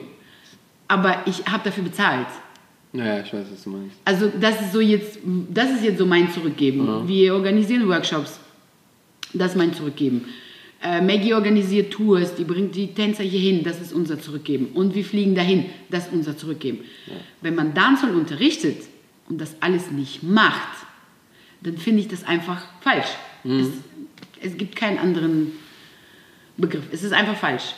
Aber 0.86 1.22
ich 1.24 1.46
habe 1.46 1.64
dafür 1.64 1.84
bezahlt. 1.84 2.26
Naja, 2.92 3.22
ich 3.24 3.32
weiß, 3.32 3.46
was 3.50 3.64
du 3.64 3.70
meinst. 3.70 3.96
Also 4.04 4.30
das 4.38 4.60
ist 4.60 4.72
so 4.72 4.80
jetzt, 4.80 5.18
das 5.48 5.70
ist 5.70 5.84
jetzt 5.84 5.98
so 5.98 6.06
mein 6.06 6.30
Zurückgeben. 6.30 7.08
Wir 7.08 7.34
organisieren 7.34 7.88
Workshops. 7.88 8.38
Das 9.32 9.52
ist 9.52 9.56
mein 9.56 9.72
Zurückgeben. 9.72 10.26
Äh, 10.82 11.00
Maggie 11.00 11.32
organisiert 11.32 11.92
Tours, 11.92 12.34
die 12.34 12.44
bringt 12.44 12.74
die 12.74 12.88
Tänzer 12.88 13.22
hier 13.22 13.40
hin, 13.40 13.62
das 13.62 13.80
ist 13.80 13.92
unser 13.92 14.18
Zurückgeben. 14.18 14.70
Und 14.74 14.94
wir 14.94 15.04
fliegen 15.04 15.34
dahin, 15.34 15.66
das 15.90 16.08
ist 16.08 16.12
unser 16.12 16.36
Zurückgeben. 16.36 16.80
Wenn 17.40 17.54
man 17.54 17.72
Dancehall 17.72 18.14
unterrichtet 18.14 18.78
und 19.28 19.40
das 19.40 19.54
alles 19.60 19.90
nicht 19.92 20.22
macht, 20.24 20.76
dann 21.60 21.78
finde 21.78 22.00
ich 22.00 22.08
das 22.08 22.24
einfach 22.24 22.66
falsch. 22.80 23.06
Es, 23.44 23.68
es 24.40 24.56
gibt 24.56 24.74
keinen 24.74 24.98
anderen 24.98 25.52
Begriff. 26.56 26.82
Es 26.90 27.04
ist 27.04 27.12
einfach 27.12 27.36
falsch. 27.36 27.74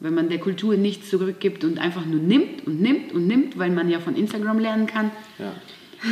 Wenn 0.00 0.14
man 0.14 0.28
der 0.30 0.38
Kultur 0.38 0.76
nichts 0.76 1.10
zurückgibt 1.10 1.62
und 1.62 1.78
einfach 1.78 2.06
nur 2.06 2.20
nimmt 2.20 2.66
und 2.66 2.80
nimmt 2.80 3.12
und 3.12 3.26
nimmt, 3.26 3.58
weil 3.58 3.70
man 3.70 3.90
ja 3.90 4.00
von 4.00 4.16
Instagram 4.16 4.58
lernen 4.58 4.86
kann, 4.86 5.10
Ja. 5.38 5.52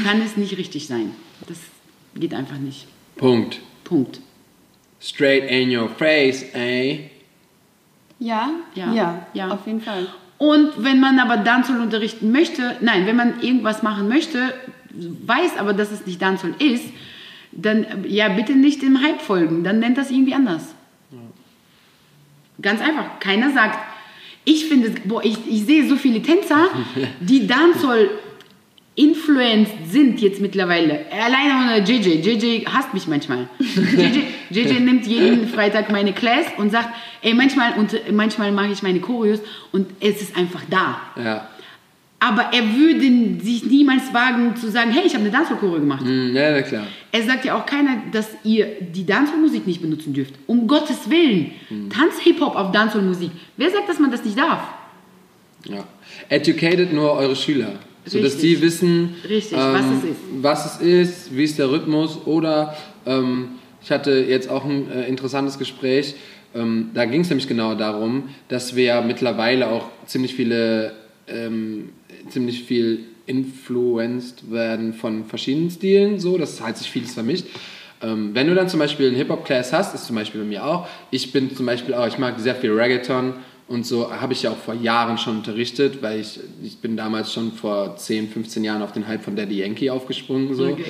kann 0.04 0.20
es 0.20 0.36
nicht 0.36 0.58
richtig 0.58 0.86
sein. 0.86 1.12
Das 1.48 1.58
geht 2.14 2.34
einfach 2.34 2.58
nicht. 2.58 2.86
Punkt. 3.16 3.60
Punkt. 3.84 4.20
Straight 5.00 5.50
in 5.50 5.74
your 5.74 5.88
face, 5.88 6.42
ey. 6.52 7.10
Ja, 8.18 8.50
Ja, 8.74 8.92
ja, 8.92 9.26
ja. 9.32 9.48
auf 9.48 9.66
jeden 9.66 9.80
Fall. 9.80 10.06
Und 10.38 10.70
wenn 10.84 11.00
man 11.00 11.18
aber 11.18 11.38
Dancehall 11.38 11.80
unterrichten 11.80 12.30
möchte, 12.30 12.76
nein, 12.80 13.06
wenn 13.06 13.16
man 13.16 13.40
irgendwas 13.40 13.82
machen 13.82 14.08
möchte, 14.08 14.52
weiß 14.90 15.56
aber, 15.58 15.72
dass 15.72 15.90
es 15.90 16.04
nicht 16.06 16.20
Dancehall 16.20 16.54
ist, 16.58 16.84
dann 17.52 17.86
ja 18.06 18.28
bitte 18.28 18.52
nicht 18.54 18.82
dem 18.82 19.02
Hype 19.02 19.20
folgen, 19.20 19.64
dann 19.64 19.78
nennt 19.78 19.96
das 19.98 20.10
irgendwie 20.10 20.34
anders. 20.34 20.74
Ganz 22.60 22.80
einfach. 22.80 23.20
Keiner 23.20 23.52
sagt, 23.52 23.78
ich 24.44 24.66
finde, 24.66 24.90
boah, 25.04 25.22
ich, 25.24 25.36
ich 25.48 25.64
sehe 25.64 25.88
so 25.88 25.96
viele 25.96 26.22
Tänzer, 26.22 26.68
die 27.20 27.46
Dancehall 27.46 28.10
influenced 28.98 29.92
sind 29.92 30.20
jetzt 30.20 30.40
mittlerweile. 30.40 31.06
Alleine 31.12 31.76
ohne 31.76 31.84
JJ. 31.84 32.20
JJ 32.20 32.66
hasst 32.66 32.92
mich 32.94 33.06
manchmal. 33.06 33.48
JJ, 33.60 34.22
JJ 34.50 34.80
nimmt 34.80 35.06
jeden 35.06 35.46
Freitag 35.46 35.92
meine 35.92 36.12
Class 36.12 36.46
und 36.56 36.72
sagt, 36.72 36.88
ey, 37.22 37.32
manchmal, 37.32 37.74
und, 37.78 37.94
manchmal 38.12 38.50
mache 38.50 38.72
ich 38.72 38.82
meine 38.82 38.98
Choreos 38.98 39.40
und 39.70 39.86
es 40.00 40.20
ist 40.20 40.36
einfach 40.36 40.62
da. 40.68 41.00
Ja. 41.16 41.48
Aber 42.20 42.52
er 42.52 42.62
würde 42.74 43.44
sich 43.44 43.64
niemals 43.64 44.12
wagen 44.12 44.56
zu 44.56 44.70
sagen, 44.70 44.90
hey, 44.90 45.04
ich 45.06 45.14
habe 45.14 45.22
eine 45.24 45.32
Dancehall-Choreo 45.32 45.78
gemacht. 45.78 46.04
Hm, 46.04 46.34
ja, 46.34 46.50
na 46.50 46.62
klar. 46.62 46.86
Er 47.12 47.22
sagt 47.22 47.44
ja 47.44 47.56
auch 47.56 47.64
keiner, 47.64 48.02
dass 48.10 48.28
ihr 48.42 48.66
die 48.80 49.06
Dancehall-Musik 49.06 49.66
nicht 49.66 49.80
benutzen 49.80 50.12
dürft. 50.14 50.34
Um 50.48 50.66
Gottes 50.66 51.08
Willen. 51.08 51.52
Tanz-Hip-Hop 51.90 52.56
auf 52.56 52.72
Dancehall-Musik. 52.72 53.30
Wer 53.56 53.70
sagt, 53.70 53.88
dass 53.88 54.00
man 54.00 54.10
das 54.10 54.24
nicht 54.24 54.36
darf? 54.36 54.62
Ja. 55.64 55.84
Educated 56.28 56.92
nur 56.92 57.12
eure 57.12 57.36
Schüler. 57.36 57.74
Sodass 58.04 58.34
Richtig. 58.34 58.50
die 58.56 58.62
wissen, 58.62 59.14
Richtig, 59.28 59.58
was 59.58 59.80
ähm, 59.82 59.98
es 59.98 60.04
ist. 60.10 60.16
was 60.40 60.80
es 60.80 60.80
ist, 60.80 61.36
wie 61.36 61.44
ist 61.44 61.58
der 61.58 61.70
Rhythmus. 61.70 62.18
Oder 62.26 62.76
ähm, 63.06 63.50
ich 63.82 63.90
hatte 63.90 64.24
jetzt 64.28 64.48
auch 64.50 64.64
ein 64.64 64.90
äh, 64.90 65.06
interessantes 65.06 65.58
Gespräch. 65.58 66.14
Ähm, 66.54 66.90
da 66.94 67.04
ging 67.04 67.20
es 67.20 67.28
nämlich 67.28 67.46
genau 67.46 67.74
darum, 67.74 68.30
dass 68.48 68.74
wir 68.74 68.84
ja 68.84 69.00
mittlerweile 69.02 69.68
auch 69.68 69.88
ziemlich 70.06 70.34
viele, 70.34 70.94
ähm, 71.28 71.90
ziemlich 72.28 72.64
viel 72.64 73.04
influenced 73.26 74.50
werden 74.50 74.94
von 74.94 75.24
verschiedenen 75.24 75.70
Stilen. 75.70 76.18
So, 76.18 76.38
das 76.38 76.60
hat 76.60 76.78
sich 76.78 76.90
vieles 76.90 77.14
vermischt. 77.14 77.46
Ähm, 78.00 78.30
wenn 78.34 78.46
du 78.46 78.54
dann 78.54 78.68
zum 78.68 78.78
Beispiel 78.78 79.08
einen 79.08 79.16
Hip-Hop-Class 79.16 79.72
hast, 79.72 79.94
ist 79.94 80.06
zum 80.06 80.16
Beispiel 80.16 80.40
bei 80.40 80.46
mir 80.46 80.64
auch, 80.64 80.86
ich 81.10 81.32
bin 81.32 81.54
zum 81.54 81.66
Beispiel 81.66 81.94
auch, 81.94 82.06
ich 82.06 82.18
mag 82.18 82.38
sehr 82.38 82.54
viel 82.54 82.72
Reggaeton 82.72 83.34
und 83.68 83.84
so 83.84 84.10
habe 84.10 84.32
ich 84.32 84.44
ja 84.44 84.50
auch 84.50 84.56
vor 84.56 84.74
Jahren 84.74 85.18
schon 85.18 85.38
unterrichtet, 85.38 86.02
weil 86.02 86.20
ich, 86.20 86.40
ich 86.62 86.78
bin 86.78 86.96
damals 86.96 87.32
schon 87.32 87.52
vor 87.52 87.96
10, 87.96 88.30
15 88.30 88.64
Jahren 88.64 88.82
auf 88.82 88.92
den 88.92 89.06
Hype 89.06 89.22
von 89.22 89.36
Daddy 89.36 89.58
Yankee 89.58 89.90
aufgesprungen. 89.90 90.54
So. 90.54 90.68
Okay. 90.68 90.84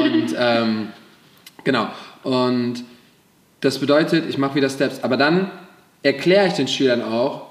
Und 0.00 0.34
ähm, 0.38 0.88
genau. 1.64 1.88
Und 2.22 2.82
das 3.60 3.78
bedeutet, 3.78 4.24
ich 4.28 4.38
mache 4.38 4.54
wieder 4.54 4.70
Steps. 4.70 5.04
Aber 5.04 5.18
dann 5.18 5.50
erkläre 6.02 6.46
ich 6.46 6.54
den 6.54 6.66
Schülern 6.66 7.02
auch, 7.02 7.42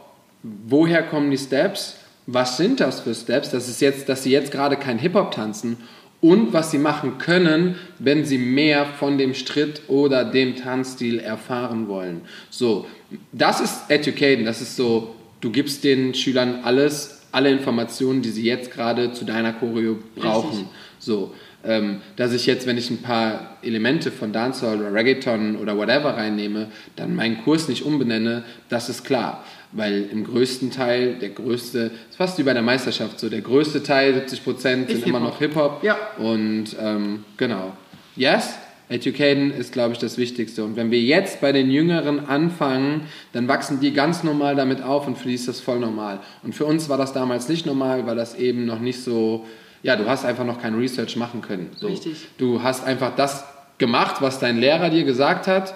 woher 0.41 1.03
kommen 1.03 1.29
die 1.29 1.37
Steps, 1.37 1.97
was 2.25 2.57
sind 2.57 2.79
das 2.79 3.01
für 3.01 3.13
Steps, 3.13 3.49
das 3.49 3.67
ist 3.67 3.81
jetzt, 3.81 4.09
dass 4.09 4.23
sie 4.23 4.31
jetzt 4.31 4.51
gerade 4.51 4.77
kein 4.77 4.97
Hip-Hop 4.97 5.31
tanzen 5.31 5.77
und 6.21 6.53
was 6.53 6.71
sie 6.71 6.77
machen 6.77 7.17
können, 7.17 7.75
wenn 7.99 8.23
sie 8.23 8.37
mehr 8.37 8.85
von 8.85 9.17
dem 9.17 9.33
Schritt 9.33 9.81
oder 9.89 10.23
dem 10.23 10.55
Tanzstil 10.55 11.19
erfahren 11.19 11.89
wollen. 11.89 12.21
So, 12.49 12.87
das 13.33 13.59
ist 13.59 13.89
Educating, 13.89 14.45
das 14.45 14.61
ist 14.61 14.77
so, 14.77 15.15
du 15.41 15.51
gibst 15.51 15.83
den 15.83 16.13
Schülern 16.13 16.61
alles, 16.63 17.23
alle 17.33 17.51
Informationen, 17.51 18.21
die 18.21 18.29
sie 18.29 18.43
jetzt 18.43 18.71
gerade 18.71 19.11
zu 19.11 19.25
deiner 19.25 19.51
Choreo 19.51 19.97
brauchen. 20.15 20.49
Richtig. 20.49 20.67
So, 20.99 21.33
ähm, 21.65 22.01
dass 22.15 22.31
ich 22.33 22.45
jetzt, 22.45 22.67
wenn 22.67 22.77
ich 22.77 22.89
ein 22.89 23.01
paar 23.01 23.57
Elemente 23.61 24.11
von 24.11 24.31
Dancehall 24.31 24.79
oder 24.79 24.93
Reggaeton 24.93 25.57
oder 25.57 25.77
whatever 25.77 26.15
reinnehme, 26.15 26.67
dann 26.95 27.15
meinen 27.15 27.43
Kurs 27.43 27.67
nicht 27.67 27.83
umbenenne, 27.83 28.43
das 28.69 28.87
ist 28.87 29.03
klar. 29.03 29.43
Weil 29.75 30.07
im 30.11 30.23
größten 30.23 30.71
Teil, 30.71 31.15
der 31.15 31.29
größte, 31.29 31.91
ist 32.09 32.17
fast 32.17 32.37
wie 32.37 32.43
bei 32.43 32.53
der 32.53 32.61
Meisterschaft 32.61 33.19
so, 33.19 33.29
der 33.29 33.41
größte 33.41 33.81
Teil, 33.81 34.13
70 34.13 34.43
Prozent, 34.43 34.87
sind 34.87 34.99
Ist 34.99 35.07
immer 35.07 35.19
noch 35.19 35.39
Hip-Hop. 35.39 35.83
Ja. 35.83 35.97
Und 36.17 36.75
ähm, 36.79 37.25
genau. 37.37 37.73
Yes, 38.15 38.53
Educaten 38.89 39.51
ist, 39.51 39.73
glaube 39.73 39.93
ich, 39.93 39.99
das 39.99 40.17
Wichtigste. 40.17 40.63
Und 40.63 40.75
wenn 40.75 40.91
wir 40.91 41.01
jetzt 41.01 41.41
bei 41.41 41.51
den 41.51 41.71
Jüngeren 41.71 42.27
anfangen, 42.27 43.07
dann 43.31 43.47
wachsen 43.47 43.79
die 43.79 43.93
ganz 43.93 44.23
normal 44.23 44.55
damit 44.55 44.83
auf 44.83 45.07
und 45.07 45.17
für 45.17 45.27
die 45.27 45.35
ist 45.35 45.47
das 45.47 45.59
voll 45.59 45.79
normal. 45.79 46.19
Und 46.43 46.53
für 46.53 46.65
uns 46.65 46.89
war 46.89 46.97
das 46.97 47.13
damals 47.13 47.49
nicht 47.49 47.65
normal, 47.65 48.05
weil 48.05 48.15
das 48.15 48.35
eben 48.35 48.65
noch 48.65 48.79
nicht 48.79 49.01
so, 49.01 49.45
ja, 49.81 49.95
du 49.95 50.05
hast 50.05 50.25
einfach 50.25 50.45
noch 50.45 50.61
kein 50.61 50.75
Research 50.75 51.15
machen 51.15 51.41
können. 51.41 51.71
So. 51.77 51.87
Richtig. 51.87 52.27
Du 52.37 52.61
hast 52.61 52.85
einfach 52.85 53.15
das 53.15 53.45
gemacht, 53.79 54.17
was 54.19 54.39
dein 54.39 54.59
Lehrer 54.59 54.89
dir 54.91 55.03
gesagt 55.03 55.47
hat 55.47 55.73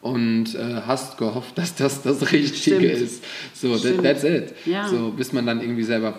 und 0.00 0.54
äh, 0.54 0.82
hast 0.86 1.18
gehofft, 1.18 1.58
dass 1.58 1.74
das 1.74 2.02
das 2.02 2.32
Richtige 2.32 2.76
Stimmt. 2.76 2.84
ist. 2.84 3.24
So, 3.54 3.76
that, 3.76 4.02
that's 4.02 4.24
it. 4.24 4.54
Ja. 4.64 4.86
So, 4.88 5.10
bis 5.10 5.32
man 5.32 5.46
dann 5.46 5.60
irgendwie 5.60 5.82
selber 5.82 6.18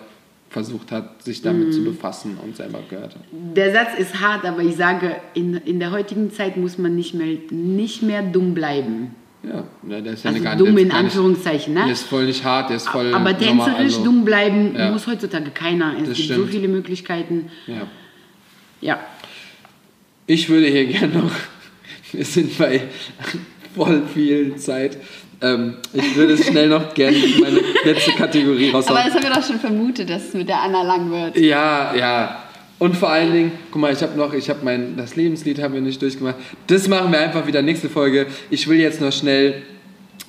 versucht 0.50 0.90
hat, 0.90 1.22
sich 1.22 1.42
damit 1.42 1.68
Mhm. 1.68 1.72
zu 1.72 1.84
befassen 1.84 2.36
und 2.42 2.56
selber 2.56 2.80
gehört 2.90 3.14
hat. 3.14 3.22
Der 3.32 3.72
Satz 3.72 3.90
ist 3.98 4.20
hart, 4.20 4.44
aber 4.44 4.62
ich 4.62 4.74
sage, 4.76 5.16
in, 5.34 5.54
in 5.54 5.78
der 5.78 5.92
heutigen 5.92 6.32
Zeit 6.32 6.56
muss 6.56 6.76
man 6.76 6.96
nicht 6.96 7.14
mehr, 7.14 7.38
nicht 7.50 8.02
mehr 8.02 8.22
dumm 8.22 8.52
bleiben. 8.54 9.14
Ja, 9.42 9.64
ne, 9.82 10.02
der 10.02 10.12
ist 10.14 10.24
ja 10.24 10.30
Also 10.32 10.42
gar 10.42 10.56
dumm 10.56 10.76
in 10.76 10.90
Anführungszeichen, 10.92 11.72
ne? 11.72 11.84
Der 11.84 11.92
ist 11.92 12.02
voll 12.02 12.26
nicht 12.26 12.44
hart, 12.44 12.68
der 12.68 12.76
ist 12.76 12.88
voll 12.88 13.14
Aber 13.14 13.32
normal, 13.32 13.36
tänzerisch 13.36 13.94
also- 13.94 14.04
dumm 14.04 14.24
bleiben 14.24 14.74
Ja. 14.76 14.90
muss 14.90 15.06
heutzutage 15.06 15.50
keiner. 15.50 15.94
Es 16.02 16.08
Das 16.08 16.16
gibt 16.18 16.28
so 16.28 16.34
stimmt. 16.34 16.50
viele 16.50 16.68
Möglichkeiten. 16.68 17.50
Ja. 17.66 17.86
Ja. 18.82 19.00
Ich 20.26 20.48
würde 20.50 20.66
hier 20.66 20.84
gerne 20.86 21.14
noch, 21.14 21.30
wir 22.12 22.24
sind 22.24 22.58
bei 22.58 22.82
voll 23.74 24.02
viel 24.12 24.56
Zeit, 24.56 24.98
ähm, 25.42 25.76
ich 25.94 26.16
würde 26.16 26.36
schnell 26.36 26.68
noch 26.68 26.92
gerne 26.92 27.16
meine 27.40 27.60
letzte 27.84 28.12
Kategorie 28.12 28.68
Aber 28.68 28.78
raushauen. 28.78 29.00
das 29.06 29.14
haben 29.14 29.22
wir 29.22 29.30
doch 29.30 29.46
schon 29.46 29.58
vermutet, 29.58 30.10
dass 30.10 30.28
es 30.28 30.34
mit 30.34 30.48
der 30.48 30.62
Anna 30.62 30.82
lang 30.82 31.10
wird. 31.10 31.36
Ja, 31.36 31.94
ja. 31.94 32.42
Und 32.78 32.96
vor 32.96 33.10
allen 33.10 33.32
Dingen, 33.32 33.52
guck 33.70 33.80
mal, 33.80 33.92
ich 33.92 34.02
habe 34.02 34.18
noch, 34.18 34.32
ich 34.32 34.48
habe 34.48 34.60
mein, 34.62 34.96
das 34.96 35.16
Lebenslied 35.16 35.60
haben 35.60 35.74
wir 35.74 35.80
nicht 35.80 36.00
durchgemacht. 36.00 36.36
Das 36.66 36.88
machen 36.88 37.12
wir 37.12 37.20
einfach 37.20 37.46
wieder 37.46 37.62
nächste 37.62 37.88
Folge. 37.88 38.26
Ich 38.50 38.68
will 38.68 38.80
jetzt 38.80 39.00
noch 39.00 39.12
schnell 39.12 39.62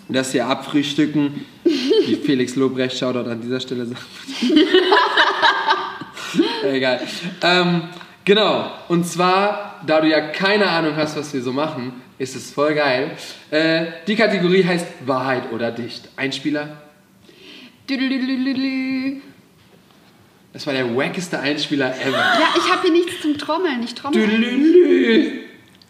das 0.10 0.32
hier 0.32 0.48
abfrühstücken, 0.48 1.46
wie 1.64 2.16
Felix 2.26 2.56
Lobrecht 2.56 2.98
Shoutout 2.98 3.30
an 3.30 3.42
dieser 3.42 3.60
Stelle 3.60 3.86
sagt. 3.86 4.02
Egal. 6.64 7.02
Ähm, 7.42 7.84
genau. 8.26 8.72
Und 8.88 9.08
zwar, 9.08 9.82
da 9.86 10.02
du 10.02 10.10
ja 10.10 10.20
keine 10.20 10.70
Ahnung 10.70 10.96
hast, 10.96 11.18
was 11.18 11.34
wir 11.34 11.42
so 11.42 11.54
machen, 11.54 11.94
ist 12.22 12.36
es 12.36 12.52
voll 12.52 12.76
geil. 12.76 13.18
Äh, 13.50 13.86
die 14.06 14.16
Kategorie 14.16 14.64
heißt 14.64 14.86
Wahrheit 15.08 15.52
oder 15.52 15.72
Dicht. 15.72 16.08
Einspieler. 16.16 16.78
Das 20.54 20.68
war 20.68 20.74
der 20.74 20.96
wackeste 20.96 21.40
Einspieler 21.40 21.96
ever. 22.00 22.12
Ja, 22.12 22.54
ich 22.56 22.72
habe 22.72 22.84
hier 22.84 22.92
nichts 22.92 23.22
zum 23.22 23.38
Trommeln. 23.40 23.82
Ich 23.84 23.96
trommel. 23.96 25.40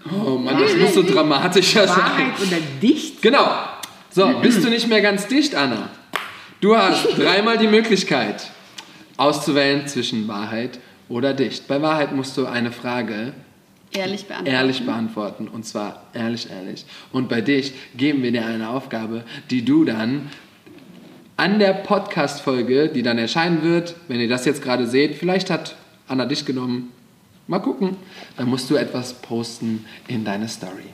Oh 0.09 0.37
Mann, 0.37 0.57
das 0.57 0.75
muss 0.77 0.93
so 0.93 1.03
dramatischer 1.03 1.85
sein. 1.85 1.97
Wahrheit 1.97 2.39
oder 2.39 2.57
dicht? 2.81 3.21
Genau. 3.21 3.49
So, 4.09 4.39
bist 4.41 4.63
du 4.63 4.69
nicht 4.69 4.87
mehr 4.87 5.01
ganz 5.01 5.27
dicht, 5.27 5.53
Anna? 5.53 5.89
Du 6.61 6.77
hast 6.77 7.07
dreimal 7.17 7.57
die 7.57 7.67
Möglichkeit, 7.67 8.49
auszuwählen 9.17 9.85
zwischen 9.85 10.29
Wahrheit 10.29 10.79
oder 11.09 11.33
dicht. 11.33 11.67
Bei 11.67 11.81
Wahrheit 11.81 12.15
musst 12.15 12.37
du 12.37 12.45
eine 12.45 12.71
Frage 12.71 13.33
Ehrlich 13.93 14.26
beantworten. 14.26 14.55
ehrlich 14.55 14.85
beantworten. 14.85 15.47
Und 15.47 15.65
zwar 15.65 16.03
ehrlich, 16.13 16.49
ehrlich. 16.49 16.85
Und 17.11 17.27
bei 17.30 17.41
dich 17.41 17.73
geben 17.95 18.23
wir 18.23 18.31
dir 18.31 18.45
eine 18.45 18.69
Aufgabe, 18.69 19.23
die 19.49 19.65
du 19.65 19.84
dann 19.84 20.30
an 21.38 21.59
der 21.59 21.73
Podcast-Folge, 21.73 22.89
die 22.89 23.03
dann 23.03 23.18
erscheinen 23.18 23.63
wird, 23.63 23.95
wenn 24.07 24.19
ihr 24.19 24.30
das 24.30 24.45
jetzt 24.45 24.61
gerade 24.61 24.88
seht, 24.88 25.15
vielleicht 25.15 25.49
hat 25.49 25.76
Anna 26.07 26.26
dich 26.26 26.45
genommen, 26.45 26.91
mal 27.47 27.59
gucken, 27.59 27.97
dann 28.38 28.47
musst 28.47 28.69
du 28.69 28.76
etwas 28.76 29.13
posten 29.15 29.85
in 30.07 30.23
deine 30.23 30.47
Story. 30.47 30.85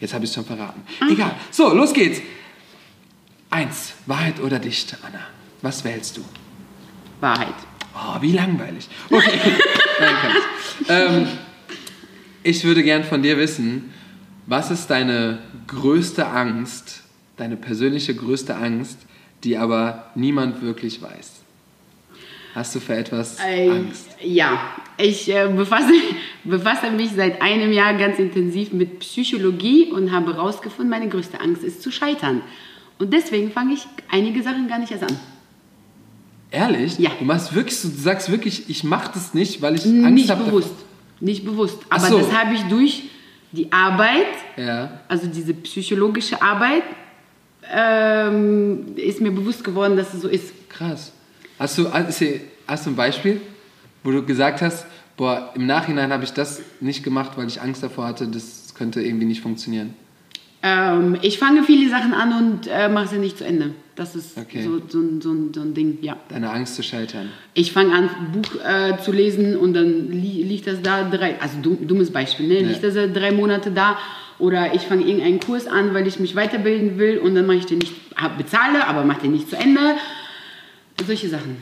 Jetzt 0.00 0.14
habe 0.14 0.24
ich 0.24 0.30
es 0.30 0.34
schon 0.34 0.44
verraten. 0.44 0.82
Egal. 1.10 1.34
So, 1.50 1.72
los 1.74 1.92
geht's. 1.92 2.20
Eins, 3.50 3.92
Wahrheit 4.06 4.40
oder 4.40 4.58
Dicht, 4.58 4.96
Anna? 5.06 5.20
Was 5.62 5.84
wählst 5.84 6.16
du? 6.16 6.24
Wahrheit. 7.20 7.54
Oh, 7.94 8.20
wie 8.20 8.32
langweilig. 8.32 8.88
Okay. 9.08 9.38
Nein, 10.00 10.16
ähm, 10.88 11.28
ich 12.44 12.64
würde 12.64 12.82
gern 12.84 13.02
von 13.04 13.22
dir 13.22 13.36
wissen, 13.38 13.92
was 14.46 14.70
ist 14.70 14.88
deine 14.88 15.38
größte 15.66 16.26
Angst, 16.26 17.02
deine 17.36 17.56
persönliche 17.56 18.14
größte 18.14 18.54
Angst, 18.54 18.98
die 19.42 19.56
aber 19.56 20.10
niemand 20.14 20.62
wirklich 20.62 21.02
weiß? 21.02 21.32
Hast 22.54 22.74
du 22.74 22.78
für 22.80 22.94
etwas 22.94 23.38
Äh, 23.44 23.68
Angst? 23.68 24.10
Ja, 24.22 24.60
ich 24.96 25.28
äh, 25.28 25.48
befasse, 25.48 25.92
befasse 26.44 26.90
mich 26.92 27.10
seit 27.16 27.42
einem 27.42 27.72
Jahr 27.72 27.94
ganz 27.94 28.18
intensiv 28.20 28.72
mit 28.72 29.00
Psychologie 29.00 29.90
und 29.90 30.12
habe 30.12 30.34
herausgefunden, 30.34 30.88
meine 30.88 31.08
größte 31.08 31.40
Angst 31.40 31.64
ist 31.64 31.82
zu 31.82 31.90
scheitern. 31.90 32.42
Und 32.98 33.12
deswegen 33.12 33.50
fange 33.50 33.74
ich 33.74 33.86
einige 34.08 34.42
Sachen 34.42 34.68
gar 34.68 34.78
nicht 34.78 34.92
erst 34.92 35.02
an. 35.04 35.16
Ehrlich? 36.52 36.96
Ja. 36.98 37.10
Du 37.18 37.24
machst 37.24 37.52
wirklich, 37.56 37.80
du 37.82 37.88
sagst 37.88 38.30
wirklich, 38.30 38.70
ich 38.70 38.84
mache 38.84 39.10
das 39.14 39.34
nicht, 39.34 39.60
weil 39.60 39.74
ich 39.74 39.84
Angst 39.84 40.10
nicht 40.10 40.30
habe. 40.30 40.44
bewusst. 40.44 40.70
Nicht 41.20 41.44
bewusst. 41.44 41.78
Aber 41.88 42.06
so. 42.06 42.18
das 42.18 42.32
habe 42.32 42.54
ich 42.54 42.62
durch 42.64 43.04
die 43.52 43.70
Arbeit, 43.72 44.26
Ja. 44.56 45.00
also 45.08 45.26
diese 45.26 45.54
psychologische 45.54 46.40
Arbeit, 46.42 46.82
ähm, 47.72 48.96
ist 48.96 49.20
mir 49.20 49.30
bewusst 49.30 49.64
geworden, 49.64 49.96
dass 49.96 50.12
es 50.12 50.22
so 50.22 50.28
ist. 50.28 50.68
Krass. 50.68 51.12
Hast 51.58 51.78
du, 51.78 51.92
hast 51.92 52.20
du 52.20 52.40
hast 52.66 52.86
du 52.86 52.90
ein 52.90 52.96
Beispiel, 52.96 53.40
wo 54.02 54.10
du 54.10 54.24
gesagt 54.24 54.60
hast, 54.62 54.86
boah, 55.16 55.52
im 55.54 55.66
Nachhinein 55.66 56.12
habe 56.12 56.24
ich 56.24 56.32
das 56.32 56.62
nicht 56.80 57.04
gemacht, 57.04 57.32
weil 57.36 57.46
ich 57.46 57.60
Angst 57.60 57.82
davor 57.82 58.06
hatte, 58.06 58.26
das 58.26 58.74
könnte 58.76 59.00
irgendwie 59.02 59.26
nicht 59.26 59.40
funktionieren? 59.40 59.94
Ähm, 60.62 61.16
ich 61.22 61.38
fange 61.38 61.62
viele 61.62 61.88
Sachen 61.90 62.14
an 62.14 62.32
und 62.32 62.66
äh, 62.66 62.88
mache 62.88 63.08
sie 63.08 63.18
nicht 63.18 63.38
zu 63.38 63.44
Ende. 63.44 63.74
Das 63.96 64.16
ist 64.16 64.36
Okay. 64.36 64.62
so, 64.64 64.80
so, 64.88 64.98
ein- 64.98 65.20
so, 65.20 65.30
ein- 65.30 65.52
so 65.54 65.60
ein 65.60 65.72
Ding, 65.74 65.98
ja. 66.02 66.16
Deine 66.28 66.50
Angst 66.50 66.74
zu 66.74 66.82
scheitern. 66.82 67.30
Ich 67.54 67.70
fange 67.72 67.94
an, 67.94 68.08
ein 68.08 68.32
Buch 68.32 68.50
äh, 68.64 68.98
zu 69.02 69.12
lesen 69.12 69.56
und 69.56 69.74
dann 69.74 70.10
li 70.10 70.42
liegt 70.42 70.66
das 70.66 70.82
da 70.82 71.08
drei, 71.08 71.40
also 71.40 71.58
dumm, 71.62 71.86
dummes 71.86 72.10
Beispiel, 72.12 72.48
ne? 72.48 72.60
Ja. 72.60 72.68
liegt 72.68 72.82
das 72.82 72.94
da 72.94 73.06
drei 73.06 73.30
Monate 73.30 73.70
da 73.70 73.96
oder 74.40 74.74
ich 74.74 74.82
fange 74.82 75.04
irgendeinen 75.04 75.38
Kurs 75.38 75.68
an, 75.68 75.94
weil 75.94 76.08
ich 76.08 76.18
mich 76.18 76.34
weiterbilden 76.34 76.98
will 76.98 77.18
und 77.18 77.36
dann 77.36 77.46
mache 77.46 77.58
ich 77.58 77.66
den 77.66 77.78
nicht, 77.78 77.94
bezahle, 78.36 78.84
aber 78.88 79.04
mache 79.04 79.20
den 79.22 79.32
nicht 79.32 79.48
zu 79.48 79.56
Ende. 79.56 79.80
Solche 81.06 81.28
Sachen. 81.28 81.56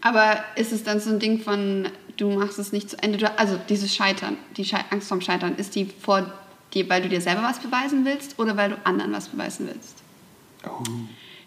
Aber 0.00 0.42
ist 0.56 0.72
es 0.72 0.84
dann 0.84 1.00
so 1.00 1.10
ein 1.10 1.18
Ding 1.18 1.40
von, 1.40 1.86
du 2.16 2.30
machst 2.30 2.58
es 2.58 2.72
nicht 2.72 2.88
zu 2.90 2.96
Ende? 3.02 3.18
Du, 3.18 3.30
also 3.38 3.58
dieses 3.68 3.94
Scheitern, 3.94 4.36
die 4.56 4.64
Schei 4.64 4.80
Angst 4.90 5.08
vorm 5.08 5.20
Scheitern, 5.20 5.54
ist 5.56 5.74
die 5.74 5.86
vor 6.00 6.32
dir, 6.72 6.88
weil 6.88 7.02
du 7.02 7.08
dir 7.10 7.20
selber 7.20 7.42
was 7.42 7.58
beweisen 7.58 8.04
willst 8.06 8.38
oder 8.38 8.56
weil 8.56 8.70
du 8.70 8.76
anderen 8.84 9.12
was 9.12 9.28
beweisen 9.28 9.66
willst? 9.70 10.02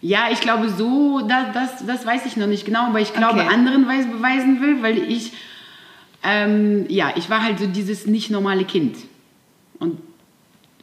Ja, 0.00 0.28
ich 0.30 0.40
glaube 0.40 0.68
so, 0.68 1.20
das, 1.26 1.52
das, 1.54 1.86
das 1.86 2.06
weiß 2.06 2.26
ich 2.26 2.36
noch 2.36 2.46
nicht 2.46 2.64
genau, 2.64 2.86
aber 2.86 3.00
ich 3.00 3.12
glaube 3.12 3.40
Okay. 3.40 3.52
anderen 3.52 3.86
weiß, 3.86 4.06
beweisen 4.06 4.60
will, 4.60 4.82
weil 4.82 4.98
ich, 5.10 5.32
ähm, 6.22 6.86
ja, 6.88 7.12
ich 7.16 7.28
war 7.30 7.42
halt 7.42 7.58
so 7.58 7.66
dieses 7.66 8.06
nicht 8.06 8.30
normale 8.30 8.64
Kind. 8.64 8.96
Und 9.80 9.98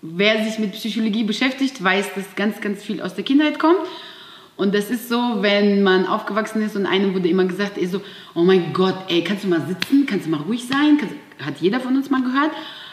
wer 0.02 0.44
sich 0.44 0.60
mit 0.60 0.74
Psychologie 0.74 1.24
beschäftigt, 1.24 1.82
weiß, 1.82 2.14
dass 2.16 2.36
ganz, 2.36 2.60
ganz 2.62 2.84
viel 2.84 3.02
aus 3.02 3.16
der 3.16 3.24
Kindheit 3.24 3.60
kommt. 3.60 3.80
Und 4.58 4.74
das 4.74 4.90
ist 4.90 5.10
so, 5.10 5.42
wenn 5.42 5.84
man 5.84 6.06
aufgewachsen 6.06 6.62
ist 6.62 6.76
und 6.76 6.86
einem 6.86 7.14
wurde 7.14 7.28
immer 7.28 7.46
gesagt, 7.46 7.78
ey, 7.78 7.88
so, 7.88 8.02
oh 8.36 8.44
mein 8.44 8.72
Gott, 8.74 8.96
ey, 9.10 9.22
kannst 9.22 9.44
du 9.44 9.50
mal 9.50 9.62
sitzen, 9.68 10.06
kannst 10.06 10.28
du 10.28 10.30
mal 10.30 10.42
ruhig 10.42 10.66
sein, 10.66 10.98
kannst, 10.98 11.16
hat 11.46 11.60
jeder 11.60 11.80
von 11.82 11.96
uns 11.96 12.10
mal 12.10 12.22
gehört. 12.22 12.52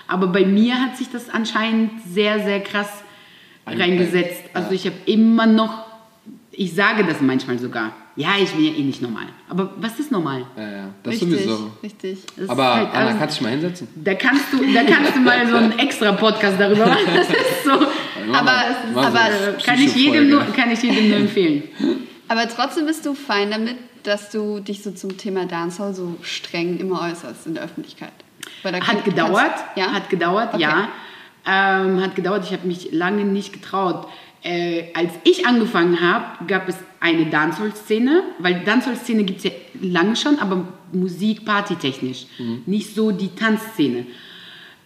Aber 0.09 0.27
bei 0.27 0.45
mir 0.45 0.81
hat 0.81 0.97
sich 0.97 1.09
das 1.11 1.31
anscheinend 1.31 1.93
sehr, 2.05 2.41
sehr 2.41 2.61
krass 2.61 2.91
reingesetzt. 3.67 4.43
Also 4.55 4.73
ich 4.73 4.87
habe 4.87 4.97
immer 5.07 5.47
noch, 5.47 5.85
ich 6.53 6.75
sage 6.75 7.05
das 7.05 7.21
manchmal 7.21 7.59
sogar, 7.59 7.93
ja, 8.15 8.31
ich 8.43 8.51
bin 8.53 8.65
ja 8.67 8.73
eh 8.73 8.83
nicht 8.83 9.01
normal. 9.01 9.25
Aber 9.49 9.71
was 9.79 9.99
ist 9.99 10.13
normal? 10.13 10.45
Ja, 10.57 10.63
ja, 10.71 10.85
das 11.03 11.15
richtig, 11.15 11.31
sowieso. 11.31 11.71
richtig. 11.83 12.19
Das 12.37 12.49
Aber 12.51 12.63
ist 12.63 12.75
halt 12.77 12.95
Anna, 12.95 13.13
kannst 13.19 13.23
du 13.23 13.27
dich 13.39 13.41
mal 13.41 13.51
hinsetzen? 13.59 13.89
da 13.95 14.15
kannst 14.15 14.45
du, 14.53 14.59
da 14.75 14.85
kannst 14.85 15.17
du 15.17 15.21
mal 15.21 15.47
so 15.49 15.57
einen 15.57 15.79
extra 15.79 16.13
Podcast 16.13 16.61
darüber 16.61 16.87
machen. 16.87 17.07
Das 17.15 17.29
ist 17.31 17.65
so, 17.65 17.73
Aber- 18.35 18.53
aber- 18.97 19.53
kann 19.65 19.81
ich 19.81 19.95
jedem 19.97 20.29
nur, 20.29 20.41
kann 20.55 20.71
ich 20.71 20.83
jedem 20.83 21.09
nur 21.09 21.17
empfehlen. 21.19 21.63
Aber 22.29 22.47
trotzdem 22.49 22.85
bist 22.87 23.07
du 23.07 23.15
fein 23.15 23.51
damit, 23.51 23.77
dass 24.03 24.31
du 24.31 24.61
dich 24.61 24.83
so 24.83 24.91
zum 24.91 25.17
Thema 25.17 25.47
Dancehall 25.47 25.95
so 25.95 26.17
streng 26.23 26.79
immer 26.79 27.03
äußerst 27.11 27.47
in 27.47 27.55
der 27.55 27.63
Öffentlichkeit. 27.65 28.13
Weil 28.63 28.73
da 28.73 28.81
kann- 28.81 28.97
Hat 28.99 29.05
gedauert, 29.05 29.53
kannst- 29.55 29.65
ja? 29.77 29.93
hat 29.93 30.11
gedauert, 30.11 30.51
Okay. 30.55 30.63
ja. 30.63 30.89
Ähm, 31.47 32.01
hat 32.03 32.15
gedauert, 32.15 32.45
ich 32.45 32.53
habe 32.53 32.67
mich 32.69 32.93
lange 32.93 33.25
nicht 33.25 33.53
getraut. 33.53 34.07
Äh, 34.43 34.87
als 34.95 35.13
ich 35.23 35.47
angefangen 35.47 36.01
habe, 36.01 36.45
gab 36.47 36.69
es 36.69 36.77
eine 36.99 37.27
Dancehall-Szene, 37.27 38.25
weil 38.39 38.63
Dancehall-Szene 38.65 39.23
gibt 39.25 39.39
es 39.39 39.45
ja 39.45 39.51
lange 39.81 40.17
schon, 40.17 40.39
aber 40.41 40.67
Musik, 40.93 41.45
Party-technisch. 41.45 42.27
Mhm. 42.39 42.63
Nicht 42.67 42.95
so 42.95 43.13
die 43.13 43.29
Tanzszene. 43.29 44.07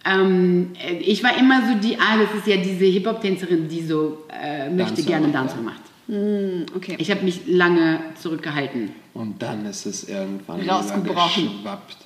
Ähm, 0.05 0.73
äh, 0.79 0.97
ich 0.97 1.23
war 1.23 1.37
immer 1.37 1.67
so 1.67 1.79
die, 1.79 1.97
ah, 1.97 2.17
das 2.17 2.39
ist 2.39 2.47
ja 2.47 2.57
diese 2.57 2.85
Hip-Hop-Tänzerin, 2.85 3.67
die 3.67 3.81
so 3.81 4.25
äh, 4.29 4.69
möchte 4.69 4.95
Dancehall 4.95 5.05
gerne 5.21 5.33
Dancehall 5.33 5.63
ja. 5.63 5.69
macht. 5.71 5.81
Hm, 6.07 6.65
okay. 6.75 6.95
Ich 6.99 7.11
habe 7.11 7.23
mich 7.23 7.41
lange 7.47 7.99
zurückgehalten. 8.21 8.91
Und 9.13 9.41
dann 9.41 9.65
ist 9.65 9.85
es 9.85 10.07
irgendwann 10.07 10.61
Rausgebrochen. 10.69 11.49
geschwappt. 11.57 11.97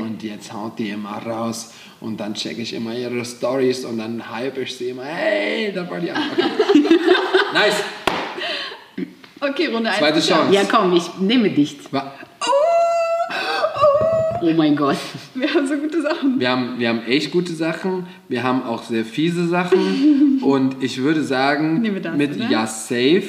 Und 0.00 0.22
jetzt 0.22 0.52
haut 0.52 0.78
die 0.78 0.88
immer 0.90 1.18
raus. 1.24 1.72
Und 2.00 2.18
dann 2.18 2.34
checke 2.34 2.62
ich 2.62 2.72
immer 2.72 2.94
ihre 2.96 3.24
Stories 3.24 3.84
und 3.84 3.98
dann 3.98 4.30
hype 4.30 4.58
ich 4.58 4.74
sie 4.76 4.88
immer. 4.90 5.04
Hey, 5.04 5.72
da 5.72 5.88
war 5.88 6.00
die 6.00 6.10
an. 6.10 6.22
Okay. 6.32 6.82
nice. 7.54 7.84
Okay, 9.40 9.66
Runde 9.66 9.90
1. 9.90 9.98
Zweite 9.98 10.20
Chance. 10.20 10.54
Ja, 10.54 10.62
komm, 10.70 10.96
ich 10.96 11.04
nehme 11.18 11.50
dicht. 11.50 11.92
Wa- 11.92 12.12
Oh 14.44 14.52
mein 14.56 14.74
Gott. 14.74 14.96
Wir 15.36 15.54
haben 15.54 15.68
so 15.68 15.76
gute 15.76 16.02
Sachen. 16.02 16.40
Wir 16.40 16.50
haben, 16.50 16.76
wir 16.80 16.88
haben 16.88 17.02
echt 17.06 17.30
gute 17.30 17.52
Sachen. 17.52 18.06
Wir 18.28 18.42
haben 18.42 18.64
auch 18.64 18.82
sehr 18.82 19.04
fiese 19.04 19.46
Sachen. 19.46 20.40
Und 20.42 20.82
ich 20.82 20.98
würde 20.98 21.22
sagen, 21.22 21.84
das, 22.02 22.16
mit 22.16 22.34
oder? 22.34 22.50
Ja 22.50 22.66
Safe. 22.66 23.22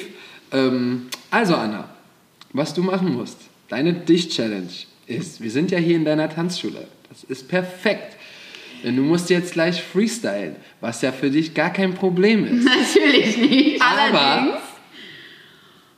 Ähm, 0.53 1.07
also, 1.31 1.55
Anna, 1.55 1.89
was 2.53 2.73
du 2.73 2.81
machen 2.81 3.13
musst, 3.13 3.37
deine 3.69 3.93
Dicht-Challenge 3.93 4.69
ist, 5.07 5.41
wir 5.41 5.51
sind 5.51 5.71
ja 5.71 5.79
hier 5.79 5.95
in 5.95 6.05
deiner 6.05 6.29
Tanzschule. 6.29 6.87
Das 7.09 7.23
ist 7.23 7.47
perfekt. 7.49 8.15
Denn 8.83 8.95
du 8.97 9.01
musst 9.03 9.29
jetzt 9.29 9.53
gleich 9.53 9.81
freestylen, 9.81 10.55
was 10.81 11.01
ja 11.01 11.11
für 11.11 11.29
dich 11.29 11.53
gar 11.53 11.71
kein 11.71 11.93
Problem 11.93 12.45
ist. 12.45 12.65
Natürlich 12.65 13.37
nicht. 13.37 13.81
Allerdings 13.81 14.57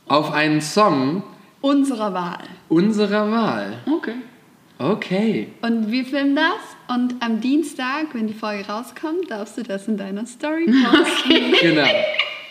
Auf 0.08 0.32
einen 0.32 0.62
Song 0.62 1.24
unserer 1.62 2.14
Wahl. 2.14 2.44
unserer 2.70 3.32
Wahl. 3.32 3.80
Okay. 3.92 4.14
Okay. 4.78 5.48
Und 5.62 5.90
wir 5.92 6.06
filmen 6.06 6.36
das 6.36 6.96
und 6.96 7.16
am 7.22 7.40
Dienstag, 7.42 8.14
wenn 8.14 8.28
die 8.28 8.34
Folge 8.34 8.68
rauskommt, 8.68 9.32
darfst 9.32 9.58
du 9.58 9.64
das 9.64 9.88
in 9.88 9.98
deiner 9.98 10.26
Story 10.28 10.66
posten. 10.92 11.54
Genau. 11.62 11.88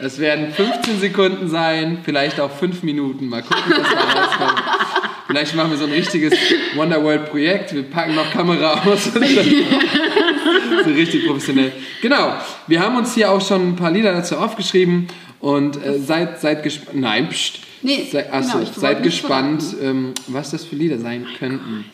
Es 0.04 0.18
werden 0.18 0.52
15 0.52 1.00
Sekunden 1.00 1.48
sein, 1.48 1.98
vielleicht 2.04 2.38
auch 2.38 2.50
5 2.50 2.82
Minuten. 2.82 3.26
Mal 3.26 3.40
gucken, 3.40 3.62
was 3.68 3.88
da 3.88 4.20
rauskommt. 4.20 4.62
Vielleicht 5.26 5.54
machen 5.54 5.70
wir 5.70 5.78
so 5.78 5.86
ein 5.86 5.92
richtiges 5.92 6.34
Wonderworld-Projekt. 6.74 7.74
Wir 7.74 7.84
packen 7.84 8.14
noch 8.14 8.30
Kamera 8.30 8.82
aus. 8.84 9.10
So 10.84 10.90
richtig 10.90 11.26
professionell. 11.26 11.72
Genau. 12.02 12.34
Wir 12.66 12.80
haben 12.80 12.96
uns 12.98 13.14
hier 13.14 13.30
auch 13.30 13.40
schon 13.40 13.70
ein 13.70 13.76
paar 13.76 13.90
Lieder 13.90 14.12
dazu 14.12 14.36
aufgeschrieben. 14.36 15.06
Und 15.40 15.82
äh, 15.82 15.98
seid, 15.98 16.40
seid 16.40 16.62
gespannt. 16.62 17.00
Nein, 17.00 17.28
pst. 17.30 17.60
Nee, 17.80 18.06
Sei, 18.10 18.30
achso, 18.30 18.58
genau, 18.58 18.70
seid 18.76 19.02
gespannt, 19.02 19.62
ähm, 19.82 20.12
was 20.26 20.50
das 20.50 20.64
für 20.64 20.76
Lieder 20.76 20.98
sein 20.98 21.26
könnten. 21.38 21.86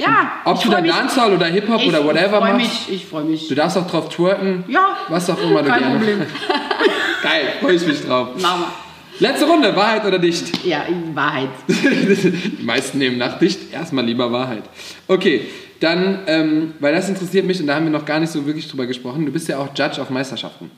Ja. 0.00 0.32
Ob 0.44 0.56
ich 0.56 0.62
du 0.62 0.70
dann. 0.70 0.84
Dancehall 0.84 1.34
oder 1.34 1.46
Hip-Hop 1.46 1.84
oder 1.86 2.04
whatever 2.04 2.38
freu 2.38 2.52
machst. 2.52 2.88
Mich, 2.88 2.96
ich 2.96 3.06
freue 3.06 3.24
mich. 3.24 3.48
Du 3.48 3.54
darfst 3.54 3.76
auch 3.76 3.86
drauf 3.86 4.08
twerken. 4.08 4.64
Ja. 4.68 4.96
Was 5.08 5.28
auch 5.28 5.40
immer 5.40 5.62
du 5.62 5.68
Kein 5.68 5.80
gerne. 5.80 5.96
Problem. 5.96 6.18
Geil, 7.22 7.52
freue 7.60 7.74
ich 7.74 7.86
mich 7.86 8.02
drauf. 8.04 8.28
Mama. 8.40 8.72
Letzte 9.18 9.44
Runde, 9.44 9.76
Wahrheit 9.76 10.06
oder 10.06 10.18
Dicht? 10.18 10.64
Ja, 10.64 10.86
Wahrheit. 11.12 11.50
Die 11.68 12.62
meisten 12.62 12.96
nehmen 12.96 13.18
nach 13.18 13.38
Dicht 13.38 13.70
erstmal 13.70 14.06
lieber 14.06 14.32
Wahrheit. 14.32 14.62
Okay, 15.06 15.42
dann, 15.80 16.20
ähm, 16.26 16.74
weil 16.80 16.94
das 16.94 17.10
interessiert 17.10 17.44
mich 17.44 17.60
und 17.60 17.66
da 17.66 17.74
haben 17.74 17.84
wir 17.84 17.92
noch 17.92 18.06
gar 18.06 18.18
nicht 18.18 18.32
so 18.32 18.46
wirklich 18.46 18.66
drüber 18.68 18.86
gesprochen. 18.86 19.26
Du 19.26 19.32
bist 19.32 19.48
ja 19.48 19.58
auch 19.58 19.68
Judge 19.76 20.00
auf 20.00 20.08
Meisterschaften 20.08 20.70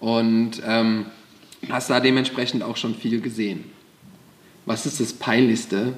und 0.00 0.52
ähm, 0.66 1.06
hast 1.68 1.90
da 1.90 2.00
dementsprechend 2.00 2.62
auch 2.62 2.78
schon 2.78 2.94
viel 2.94 3.20
gesehen. 3.20 3.64
Was 4.64 4.86
ist 4.86 5.00
das 5.00 5.12
Peinlichste 5.12 5.92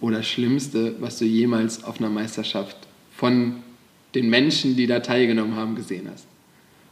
oder 0.00 0.22
Schlimmste, 0.22 0.94
was 1.00 1.18
du 1.18 1.24
jemals 1.24 1.84
auf 1.84 1.98
einer 1.98 2.08
Meisterschaft 2.08 2.76
von 3.16 3.56
den 4.14 4.28
Menschen, 4.30 4.76
die 4.76 4.86
da 4.86 5.00
teilgenommen 5.00 5.56
haben, 5.56 5.74
gesehen 5.76 6.08
hast? 6.12 6.26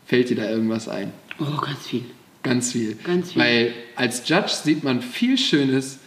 Fällt 0.06 0.30
dir 0.30 0.36
da 0.36 0.48
irgendwas 0.48 0.88
ein? 0.88 1.12
Oh, 1.40 1.56
ganz 1.60 1.86
viel. 1.86 2.04
Ganz 2.42 2.72
viel. 2.72 2.96
Ganz 3.04 3.32
viel. 3.32 3.42
Weil 3.42 3.72
als 3.96 4.28
Judge 4.28 4.52
sieht 4.62 4.84
man 4.84 5.02
viel 5.02 5.36
Schönes, 5.36 5.98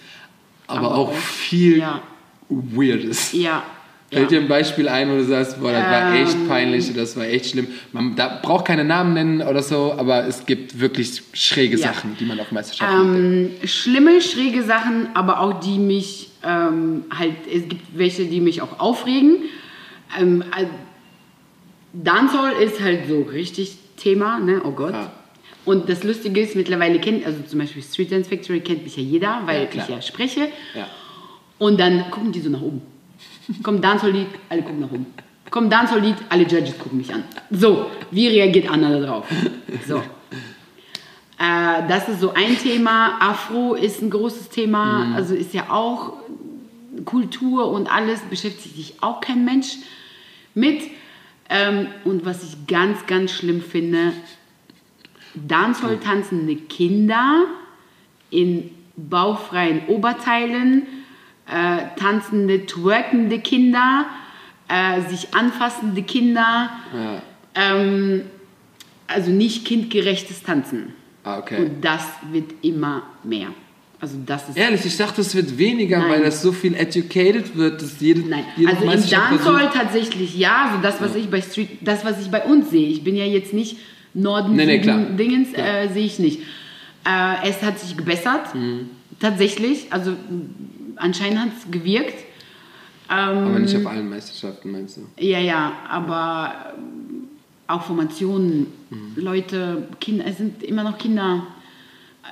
aber, 0.68 0.88
Aber 0.88 0.96
auch 0.96 1.14
viel 1.14 1.80
ja. 1.80 2.02
Weirdes. 2.50 3.34
Ja. 3.34 3.64
Fällt 4.10 4.32
ja. 4.32 4.40
dir 4.40 4.44
ein 4.44 4.48
Beispiel 4.50 4.90
ein, 4.90 5.10
wo 5.10 5.16
du 5.16 5.24
sagst, 5.24 5.60
boah, 5.62 5.72
das 5.72 5.86
war 5.86 6.14
echt 6.16 6.34
Ähm. 6.36 6.48
peinlich, 6.48 6.94
das 6.94 7.16
war 7.16 7.26
echt 7.26 7.52
schlimm. 7.52 7.68
Man 7.94 8.16
da 8.16 8.40
braucht 8.42 8.66
keine 8.66 8.84
Namen 8.84 9.14
nennen 9.14 9.42
oder 9.42 9.64
so, 9.64 9.94
aber 9.98 10.26
es 10.28 10.46
gibt 10.46 10.80
wirklich 10.80 11.22
schräge 11.34 11.78
Ja. 11.78 11.94
Sachen, 11.94 12.18
die 12.20 12.26
man 12.26 12.40
auf 12.40 12.52
Meisterschaften 12.52 13.16
Ähm, 13.16 13.68
schlimme, 13.68 14.22
schräge 14.22 14.64
Sachen, 14.64 15.08
aber 15.14 15.40
auch 15.40 15.60
die 15.62 15.78
mich 15.78 16.31
ähm, 16.44 17.06
halt, 17.16 17.36
es 17.52 17.68
gibt 17.68 17.98
welche, 17.98 18.26
die 18.26 18.42
mich 18.42 18.62
auch 18.62 18.80
aufregen. 18.80 19.44
Ähm, 20.20 20.44
äh, 20.58 20.66
Dancehall 21.94 22.54
ist 22.62 22.82
halt 22.82 23.08
so 23.08 23.22
richtig 23.22 23.78
Thema, 23.98 24.40
ne? 24.40 24.62
Oh 24.64 24.72
Gott. 24.72 24.94
Ja. 24.94 25.12
Und 25.66 25.90
das 25.90 26.04
Lustige 26.04 26.42
ist, 26.42 26.56
mittlerweile 26.56 27.00
kennt, 27.00 27.26
also 27.26 27.44
zum 27.44 27.60
Beispiel 27.60 27.84
Street 27.84 28.12
Dance 28.12 28.30
Factory 28.30 28.62
kennt 28.62 28.84
mich 28.84 28.98
ja 28.98 29.04
jeder, 29.04 29.42
weil 29.46 29.70
Ja, 29.74 29.84
ich 29.84 29.90
ja 29.90 30.02
spreche. 30.02 30.48
Ja. 30.74 30.88
Und 31.60 31.80
dann 31.80 32.10
gucken 32.10 32.32
die 32.32 32.40
so 32.40 32.50
nach 32.50 32.62
oben. 32.62 32.82
Kommt 33.62 33.84
Dancehall-Lied, 33.84 34.28
alle 34.50 34.64
gucken 34.64 34.80
nach 34.80 34.92
oben. 34.92 35.06
Kommt 35.52 35.72
Dancehall-Lied, 35.72 36.16
alle 36.30 36.44
Judges 36.44 36.80
gucken 36.80 36.98
mich 36.98 37.14
an. 37.14 37.24
So, 37.52 37.88
wie 38.10 38.28
reagiert 38.28 38.72
Anna 38.72 38.90
da 38.90 39.06
drauf? 39.06 39.26
So. 39.88 40.02
Äh, 41.42 41.88
das 41.88 42.08
ist 42.08 42.20
so 42.22 42.34
ein 42.34 42.56
Thema. 42.58 43.18
Afro 43.20 43.74
ist 43.74 44.02
ein 44.02 44.12
großes 44.12 44.50
Thema. 44.50 45.16
Also 45.16 45.34
ist 45.34 45.54
ja 45.54 45.72
auch 45.72 46.14
Kultur 47.06 47.72
und 47.72 47.92
alles, 47.92 48.20
beschäftigt 48.22 48.76
sich 48.76 48.96
auch 49.02 49.22
kein 49.22 49.44
Mensch 49.44 49.78
mit. 50.54 50.84
Ähm, 51.50 51.88
und 52.06 52.26
was 52.26 52.44
ich 52.44 52.68
ganz, 52.68 53.08
ganz 53.08 53.32
schlimm 53.32 53.62
finde, 53.62 54.14
Dancehall 55.34 56.00
tanzende 56.00 56.56
Kinder 56.56 57.46
in 58.30 58.70
bauchfreien 58.96 59.88
Oberteilen, 59.88 60.86
äh, 61.48 61.78
tanzende, 61.98 62.66
twerkende 62.66 63.40
Kinder, 63.40 64.06
äh, 64.68 65.02
sich 65.10 65.34
anfassende 65.34 66.04
Kinder, 66.04 66.70
Ja. 66.94 67.22
ähm, 67.56 68.24
also 69.08 69.32
nicht 69.32 69.66
kindgerechtes 69.66 70.44
Tanzen. 70.44 70.94
Ah, 71.24 71.40
okay. 71.40 71.58
Und 71.66 71.82
das 71.84 72.04
wird 72.32 72.52
immer 72.62 73.04
mehr. 73.24 73.48
Also 74.00 74.18
das 74.26 74.50
ist 74.50 74.58
Ehrlich, 74.58 74.84
ich 74.84 74.98
dachte, 74.98 75.22
es 75.22 75.36
wird 75.36 75.56
weniger, 75.60 76.00
Nein. 76.00 76.10
weil 76.10 76.24
das 76.24 76.42
so 76.42 76.52
viel 76.52 76.74
educated 76.74 77.56
wird, 77.56 77.82
dass 77.84 78.00
jede, 78.00 78.22
Nein, 78.22 78.46
jede 78.58 78.72
also 78.72 78.86
Meisterschaft 78.86 79.32
Dancehall 79.32 79.70
tatsächlich 79.72 80.36
ja, 80.36 80.70
also 80.70 80.82
das, 80.82 81.00
was 81.00 81.16
ich 81.16 81.30
bei 81.30 81.40
Street, 81.40 81.70
das, 81.82 82.04
was 82.04 82.20
ich 82.20 82.32
bei 82.32 82.44
uns 82.44 82.72
sehe. 82.72 82.88
Ich 82.88 83.04
bin 83.04 83.16
ja 83.16 83.26
jetzt 83.26 83.54
nicht 83.54 83.78
Norden, 84.16 84.56
Nee, 84.56 84.66
nee. 84.66 84.80
Dingens, 85.16 85.50
äh, 85.54 85.88
sehe 85.94 86.06
ich 86.06 86.18
nicht. 86.18 86.40
Äh, 87.06 87.48
es 87.48 87.62
hat 87.62 87.80
sich 87.80 87.96
gebessert, 87.96 88.56
Mhm. 88.56 88.90
tatsächlich, 89.20 89.94
also 89.94 90.16
anscheinend 90.96 91.40
hat 91.40 91.50
es 91.64 91.70
gewirkt. 91.72 92.16
Ähm, 93.10 93.18
Aber 93.38 93.60
nicht 93.60 93.76
auf 93.76 93.86
allen 93.86 94.10
Meisterschaften, 94.10 94.72
meinst 94.72 94.98
du? 94.98 95.02
Ja, 95.24 95.40
ja, 95.40 95.74
aber 95.88 96.74
ähm, 96.78 97.01
auch 97.74 97.84
Formationen, 97.84 98.68
Mhm. 98.90 99.14
Leute, 99.16 99.88
Kinder, 100.02 100.26
es 100.28 100.38
sind 100.38 100.62
immer 100.64 100.84
noch 100.84 100.98
Kinder. 100.98 101.48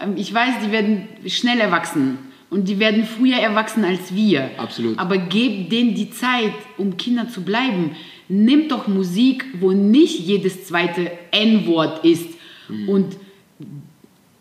Ähm, 0.02 0.16
Ich 0.18 0.34
weiß, 0.34 0.56
die 0.66 0.72
werden 0.72 1.08
schnell 1.28 1.60
erwachsen 1.60 2.18
und 2.50 2.68
die 2.68 2.80
werden 2.80 3.06
früher 3.06 3.38
erwachsen 3.38 3.86
als 3.86 4.14
wir. 4.14 4.52
Absolut. 4.58 5.00
Aber 5.00 5.18
gebt 5.18 5.72
denen 5.72 5.96
die 5.96 6.10
Zeit, 6.12 6.54
um 6.78 6.98
Kinder 6.98 7.30
zu 7.30 7.42
bleiben. 7.44 7.92
Nimmt 8.28 8.72
doch 8.72 8.88
Musik, 8.88 9.46
wo 9.60 9.72
nicht 9.72 10.20
jedes 10.20 10.66
zweite 10.68 11.12
N-Wort 11.32 12.04
ist 12.06 12.28
Mhm. 12.68 12.90
und 12.90 13.18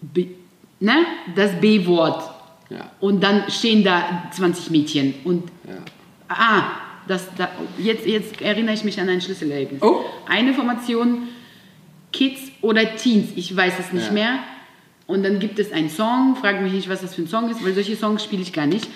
B, 0.00 0.26
ne, 0.80 0.96
das 1.34 1.52
B-Wort. 1.60 2.30
Ja. 2.70 2.90
Und 3.00 3.22
dann 3.22 3.44
stehen 3.50 3.82
da 3.82 4.24
20 4.32 4.70
Mädchen 4.70 5.14
und 5.24 5.44
Ja. 5.66 5.74
Ah, 6.28 6.62
das, 7.08 7.26
da, 7.36 7.48
jetzt, 7.78 8.06
jetzt 8.06 8.40
erinnere 8.42 8.74
ich 8.74 8.84
mich 8.84 9.00
an 9.00 9.08
ein 9.08 9.20
Schlüsselerlebnis. 9.20 9.82
Oh. 9.82 10.04
Eine 10.28 10.54
Formation, 10.54 11.28
Kids 12.12 12.40
oder 12.62 12.96
Teens, 12.96 13.30
ich 13.36 13.54
weiß 13.56 13.74
es 13.80 13.92
nicht 13.92 14.06
Ja. 14.08 14.12
mehr. 14.12 14.38
Und 15.06 15.22
dann 15.24 15.38
gibt 15.38 15.58
es 15.58 15.72
einen 15.72 15.88
Song, 15.90 16.36
frag 16.36 16.60
mich 16.60 16.72
nicht, 16.72 16.88
was 16.88 17.00
das 17.00 17.14
für 17.14 17.22
ein 17.22 17.28
Song 17.28 17.50
ist, 17.50 17.64
weil 17.64 17.72
solche 17.72 17.96
Songs 17.96 18.22
spiele 18.22 18.42
ich 18.42 18.52
gar 18.52 18.66
nicht. 18.66 18.86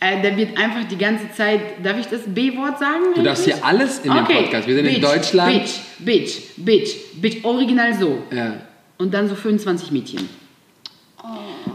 Äh, 0.00 0.20
da 0.22 0.36
wird 0.36 0.58
einfach 0.58 0.84
die 0.88 0.98
ganze 0.98 1.30
Zeit, 1.32 1.60
darf 1.84 1.96
ich 1.98 2.06
das 2.06 2.22
B-Wort 2.26 2.78
sagen? 2.80 3.04
Du 3.14 3.22
darfst 3.22 3.44
hier 3.44 3.64
alles 3.64 4.00
in 4.00 4.12
dem 4.12 4.24
Podcast. 4.24 4.66
Wir 4.66 4.74
sind 4.74 4.86
in 4.86 5.00
Deutschland. 5.00 5.62
Bitch, 5.62 5.78
Bitch, 6.00 6.38
Bitch, 6.56 6.90
Bitch, 7.14 7.44
original 7.44 7.94
so. 7.94 8.22
Ja. 8.34 8.54
Und 8.98 9.14
dann 9.14 9.28
so 9.28 9.34
25 9.36 9.92
Mädchen. 9.92 10.28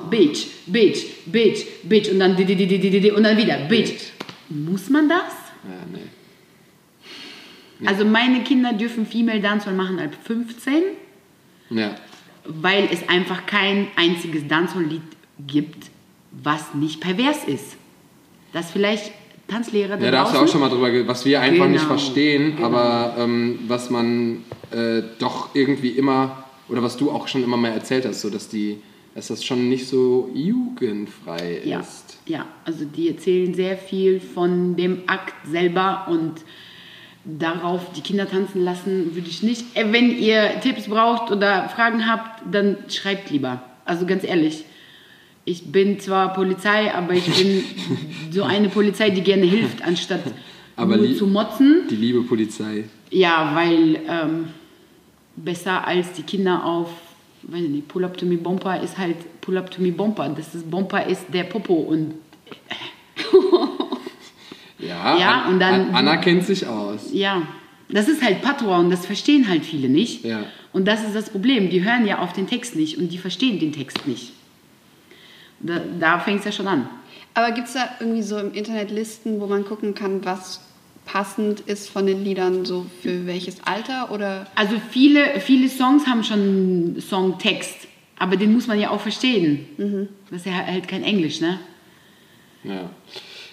Bitch, 0.10 0.48
Bitch, 0.68 1.06
Bitch, 1.26 1.66
Bitch 1.84 2.10
und 2.12 2.20
dann 2.20 2.36
di- 2.36 2.46
di- 2.46 2.56
di- 2.56 2.68
di- 2.68 2.80
di- 2.80 3.00
di- 3.00 3.12
und 3.12 3.24
dann 3.24 3.38
wieder 3.38 3.58
Bitch. 3.70 4.12
Muss 4.50 4.90
man 4.90 5.08
das? 5.08 5.34
Ja, 5.64 5.86
nee. 5.92 7.88
Also 7.88 8.04
meine 8.06 8.44
Kinder 8.44 8.74
dürfen 8.74 9.06
Female 9.06 9.40
Dancehall 9.40 9.74
machen 9.76 10.00
ab 10.00 10.12
15, 10.24 10.84
Ja. 11.70 11.96
weil 12.46 12.90
es 12.92 13.08
einfach 13.08 13.46
kein 13.46 13.88
einziges 13.96 14.48
Dancehall-Lied 14.48 15.02
gibt, 15.48 15.90
was 16.32 16.74
nicht 16.74 17.00
pervers 17.00 17.46
ist. 17.46 17.78
Das 18.52 18.72
vielleicht 18.72 19.12
Tanzlehrer 19.48 19.98
da 19.98 20.06
Ja, 20.06 20.12
da 20.12 20.24
hast 20.26 20.36
du 20.36 20.40
auch 20.40 20.48
schon 20.48 20.60
mal 20.62 20.70
drüber, 20.70 21.08
was 21.08 21.26
wir 21.26 21.40
einfach 21.42 21.68
nicht 21.68 21.82
Genau, 21.84 21.96
verstehen, 21.98 22.56
genau. 22.58 22.68
aber 22.68 23.16
ähm, 23.18 23.60
was 23.68 23.90
man 23.90 24.44
äh, 24.72 25.02
doch 25.18 25.56
irgendwie 25.56 25.90
immer, 25.90 26.44
oder 26.68 26.84
was 26.84 26.98
du 26.98 27.10
auch 27.12 27.28
schon 27.28 27.44
immer 27.44 27.58
mal 27.58 27.70
erzählt 27.72 28.06
hast, 28.06 28.22
so 28.22 28.30
dass 28.30 28.50
die, 28.50 28.82
dass 29.20 29.28
das 29.28 29.44
schon 29.44 29.68
nicht 29.68 29.86
so 29.86 30.30
jugendfrei 30.34 31.60
Ja, 31.66 31.82
ist. 31.82 32.18
ja, 32.26 32.46
also 32.64 32.86
die 32.86 33.10
erzählen 33.10 33.54
sehr 33.54 33.78
viel 33.78 34.22
von 34.22 34.78
dem 34.78 35.00
Akt 35.08 35.34
selber 35.46 36.08
und 36.10 36.36
darauf 37.26 37.92
die 37.92 38.00
Kinder 38.00 38.30
tanzen 38.30 38.64
lassen 38.64 39.14
würde 39.16 39.28
ich 39.28 39.44
nicht. 39.44 39.76
Äh, 39.76 39.92
Wenn 39.92 40.18
ihr 40.18 40.62
Tipps 40.62 40.88
braucht 40.88 41.32
oder 41.34 41.68
Fragen 41.68 42.10
habt, 42.10 42.44
dann 42.50 42.78
schreibt 42.88 43.30
lieber. 43.30 43.62
Also 43.84 44.06
ganz 44.06 44.24
ehrlich, 44.24 44.64
ich 45.44 45.70
bin 45.70 46.00
zwar 46.00 46.34
Polizei, 46.34 46.94
aber 46.94 47.12
ich 47.14 47.26
bin 47.26 47.66
so 48.32 48.44
eine 48.44 48.70
Polizei, 48.70 49.10
die 49.10 49.22
gerne 49.22 49.46
hilft, 49.46 49.82
anstatt 49.82 50.22
Aber 50.78 50.96
nur 50.96 51.14
zu 51.14 51.28
motzen. 51.28 51.82
Die 51.90 51.98
liebe 51.98 52.22
Polizei. 52.22 52.86
Ja, 53.12 53.52
weil 53.54 54.00
ähm, 54.08 54.46
besser 55.36 55.86
als 55.86 56.14
die 56.14 56.24
Kinder 56.24 56.64
auf, 56.64 56.90
weiß 57.44 57.62
ich 57.64 57.70
nicht, 57.70 57.88
Pull-Up 57.88 58.18
to 58.18 58.26
me 58.26 58.38
Bomber 58.38 58.82
ist 58.82 58.98
halt 58.98 59.16
Pull-Up 59.42 59.70
to 59.72 59.82
me 59.82 59.92
Bomber. 59.92 60.28
Das 60.30 60.54
ist 60.56 60.70
Bomber 60.70 61.06
ist 61.06 61.26
der 61.34 61.44
Popo 61.46 61.74
und 61.74 62.16
Ja, 64.80 65.18
Ja, 65.18 65.42
An- 65.44 65.54
und 65.54 65.60
dann- 65.60 65.90
An- 65.90 65.96
Anna 65.96 66.18
kennt 66.18 66.46
sich 66.46 66.66
aus. 66.66 67.10
ja, 67.12 67.42
das 67.90 68.08
ist 68.08 68.22
halt 68.24 68.42
Patois 68.42 68.78
und 68.80 68.90
das 68.92 69.06
verstehen 69.06 69.48
halt 69.50 69.66
viele 69.66 69.90
nicht. 69.90 70.24
Ja. 70.24 70.44
Und 70.72 70.88
das 70.88 71.04
ist 71.04 71.16
das 71.16 71.30
Problem. 71.32 71.70
Die 71.70 71.84
hören 71.84 72.06
ja 72.06 72.20
auf 72.20 72.34
den 72.34 72.48
Text 72.48 72.76
nicht 72.76 72.98
und 72.98 73.10
die 73.10 73.18
verstehen 73.18 73.60
den 73.60 73.74
Text 73.74 74.06
nicht. 74.08 74.32
Da, 75.60 75.82
da 76.00 76.20
fängt 76.20 76.40
es 76.40 76.46
ja 76.46 76.52
schon 76.52 76.68
an. 76.68 76.88
Aber 77.34 77.52
gibt 77.52 77.68
es 77.68 77.74
da 77.74 77.90
irgendwie 78.00 78.22
so 78.22 78.38
im 78.38 78.54
Internet 78.54 78.92
Listen, 78.92 79.42
wo 79.42 79.48
man 79.48 79.66
gucken 79.66 79.96
kann, 79.96 80.24
was 80.24 80.62
passend 81.12 81.62
ist 81.62 81.90
von 81.90 82.06
den 82.06 82.24
Liedern, 82.24 82.66
so 82.66 82.86
für 83.02 83.26
welches 83.26 83.58
Alter? 83.64 84.12
Oder 84.12 84.48
Also 84.56 84.76
viele, 84.92 85.40
viele 85.40 85.70
Songs 85.70 86.06
haben 86.06 86.24
schon 86.24 86.40
einen 86.40 87.02
Songtext, 87.02 87.88
aber 88.18 88.36
den 88.36 88.54
muss 88.54 88.68
man 88.68 88.80
ja 88.80 88.90
auch 88.92 89.02
verstehen. 89.02 90.10
Das 90.30 90.42
ist 90.42 90.46
ja 90.46 90.54
halt 90.54 90.88
kein 90.88 91.04
Englisch, 91.04 91.42
ne? 91.42 91.60
Ja, 92.64 92.90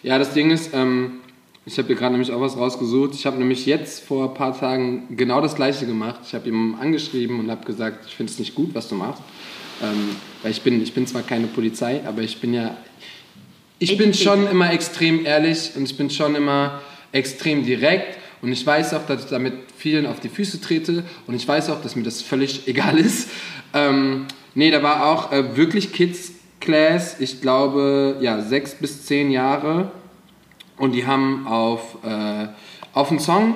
ja 0.03 0.19
das 0.19 0.35
Ding 0.35 0.51
ist, 0.51 0.75
ähm, 0.75 1.21
ich 1.65 1.79
habe 1.79 1.89
hier 1.89 1.97
gerade 1.97 2.13
nämlich 2.13 2.31
auch 2.31 2.41
was 2.41 2.57
rausgesucht. 2.57 3.15
Ich 3.15 3.27
habe 3.27 3.39
nämlich 3.39 3.67
jetzt 3.67 4.05
vor 4.05 4.29
ein 4.29 4.35
paar 4.35 4.59
Tagen 4.59 5.17
genau 5.17 5.41
das 5.41 5.57
gleiche 5.57 5.87
gemacht. 5.87 6.21
Ich 6.25 6.35
habe 6.35 6.49
ihm 6.49 6.77
angeschrieben 6.77 7.41
und 7.41 7.51
habe 7.51 7.65
gesagt, 7.65 8.07
ich 8.07 8.15
finde 8.15 8.33
es 8.33 8.39
nicht 8.39 8.55
gut, 8.55 8.75
was 8.75 8.89
du 8.89 8.95
machst. 8.95 9.23
Ähm, 9.83 10.17
weil 10.43 10.53
ich 10.53 10.63
bin, 10.63 10.81
ich 10.83 10.95
bin 10.95 11.07
zwar 11.07 11.23
keine 11.23 11.49
Polizei, 11.49 12.03
aber 12.07 12.23
ich 12.23 12.41
bin 12.41 12.55
ja, 12.55 12.77
ich 13.79 13.97
bin 13.97 14.15
schon 14.15 14.47
immer 14.47 14.73
extrem 14.73 15.27
ehrlich 15.27 15.73
und 15.75 15.85
ich 15.85 15.97
bin 15.97 16.09
schon 16.09 16.35
immer 16.35 16.81
extrem 17.17 17.65
direkt 17.65 18.19
und 18.43 18.53
ich 18.53 18.65
weiß 18.65 18.95
auch, 18.95 19.07
dass 19.07 19.25
ich 19.25 19.31
damit 19.31 19.55
vielen 19.77 20.07
auf 20.07 20.21
die 20.21 20.29
Füße 20.29 20.61
trete 20.61 21.05
und 21.27 21.35
ich 21.35 21.47
weiß 21.47 21.71
auch, 21.71 21.83
dass 21.83 21.97
mir 21.97 22.03
das 22.03 22.23
völlig 22.23 22.69
egal 22.69 22.99
ist. 22.99 23.31
Ähm, 23.75 24.27
nee, 24.55 24.71
da 24.71 24.83
war 24.83 25.07
auch 25.07 25.33
äh, 25.33 25.57
wirklich 25.57 25.93
Kids 25.93 26.33
Class, 26.61 27.21
ich 27.21 27.41
glaube, 27.41 28.17
ja, 28.21 28.41
sechs 28.41 28.75
bis 28.75 29.07
zehn 29.07 29.31
Jahre 29.31 29.91
und 30.77 30.93
die 30.93 31.07
haben 31.07 31.47
auf, 31.47 31.99
äh, 32.05 32.49
auf 32.93 33.11
einen 33.11 33.21
Song, 33.21 33.55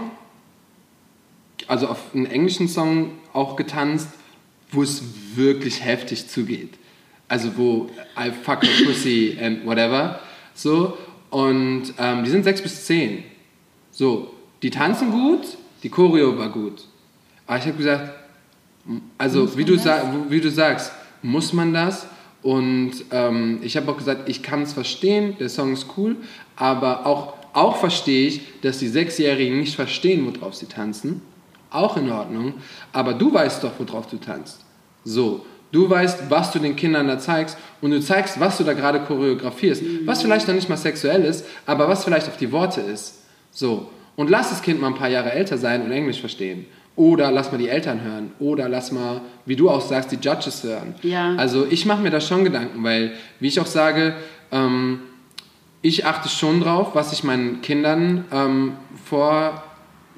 also 1.66 1.88
auf 1.88 1.98
einen 2.14 2.26
englischen 2.26 2.68
Song 2.68 3.12
auch 3.32 3.56
getanzt, 3.56 4.08
wo 4.72 4.82
es 4.82 5.02
wirklich 5.34 5.84
heftig 5.84 6.28
zugeht. 6.28 6.74
Also 7.28 7.56
wo 7.56 7.90
I 8.18 8.30
fuck 8.30 8.64
her 8.64 8.86
pussy 8.86 9.38
and 9.40 9.64
whatever. 9.64 10.20
So. 10.54 10.96
Und 11.30 11.94
ähm, 11.98 12.24
die 12.24 12.30
sind 12.30 12.42
sechs 12.42 12.60
bis 12.60 12.86
zehn. 12.86 13.22
So. 14.00 14.30
Die 14.62 14.70
tanzen 14.70 15.10
gut, 15.10 15.58
die 15.82 15.90
Choreo 15.90 16.38
war 16.38 16.48
gut. 16.48 16.84
Aber 17.46 17.58
ich 17.58 17.66
habe 17.66 17.76
gesagt, 17.76 18.10
also 19.18 19.58
wie 19.58 19.64
du, 19.66 19.76
wie 20.30 20.40
du 20.40 20.50
sagst, 20.50 20.92
muss 21.20 21.52
man 21.52 21.74
das? 21.74 22.06
Und 22.42 22.92
ähm, 23.10 23.58
ich 23.60 23.76
habe 23.76 23.90
auch 23.92 23.98
gesagt, 23.98 24.26
ich 24.26 24.42
kann 24.42 24.62
es 24.62 24.72
verstehen, 24.72 25.36
der 25.38 25.50
Song 25.50 25.74
ist 25.74 25.86
cool, 25.98 26.16
aber 26.56 27.04
auch, 27.04 27.34
auch 27.52 27.76
verstehe 27.76 28.28
ich, 28.28 28.40
dass 28.62 28.78
die 28.78 28.88
Sechsjährigen 28.88 29.60
nicht 29.60 29.74
verstehen, 29.74 30.26
worauf 30.26 30.54
sie 30.54 30.64
tanzen. 30.64 31.20
Auch 31.68 31.98
in 31.98 32.10
Ordnung, 32.10 32.54
aber 32.94 33.12
du 33.12 33.34
weißt 33.34 33.62
doch, 33.62 33.72
worauf 33.78 34.06
du 34.06 34.16
tanzt. 34.16 34.64
So, 35.04 35.44
du 35.72 35.90
weißt, 35.90 36.30
was 36.30 36.52
du 36.52 36.58
den 36.58 36.74
Kindern 36.74 37.06
da 37.06 37.18
zeigst 37.18 37.58
und 37.82 37.90
du 37.90 38.00
zeigst, 38.00 38.40
was 38.40 38.56
du 38.56 38.64
da 38.64 38.72
gerade 38.72 39.00
choreografierst, 39.00 39.82
was 40.06 40.22
vielleicht 40.22 40.48
noch 40.48 40.54
nicht 40.54 40.70
mal 40.70 40.78
sexuell 40.78 41.22
ist, 41.22 41.44
aber 41.66 41.86
was 41.86 42.02
vielleicht 42.02 42.28
auf 42.28 42.38
die 42.38 42.50
Worte 42.50 42.80
ist. 42.80 43.19
So, 43.50 43.90
und 44.16 44.30
lass 44.30 44.50
das 44.50 44.62
Kind 44.62 44.80
mal 44.80 44.88
ein 44.88 44.94
paar 44.94 45.08
Jahre 45.08 45.32
älter 45.32 45.58
sein 45.58 45.82
und 45.82 45.92
Englisch 45.92 46.20
verstehen. 46.20 46.66
Oder 46.96 47.30
lass 47.30 47.50
mal 47.50 47.58
die 47.58 47.68
Eltern 47.68 48.02
hören. 48.02 48.32
Oder 48.38 48.68
lass 48.68 48.92
mal, 48.92 49.22
wie 49.46 49.56
du 49.56 49.70
auch 49.70 49.80
sagst, 49.80 50.12
die 50.12 50.16
Judges 50.16 50.62
hören. 50.62 50.94
Ja. 51.02 51.34
Also 51.36 51.66
ich 51.70 51.86
mache 51.86 52.02
mir 52.02 52.10
da 52.10 52.20
schon 52.20 52.44
Gedanken, 52.44 52.84
weil, 52.84 53.12
wie 53.38 53.48
ich 53.48 53.58
auch 53.60 53.66
sage, 53.66 54.14
ähm, 54.52 55.00
ich 55.82 56.04
achte 56.04 56.28
schon 56.28 56.60
drauf, 56.60 56.88
was 56.94 57.12
ich 57.12 57.24
meinen 57.24 57.62
Kindern 57.62 58.24
ähm, 58.32 58.72
vor, 59.06 59.62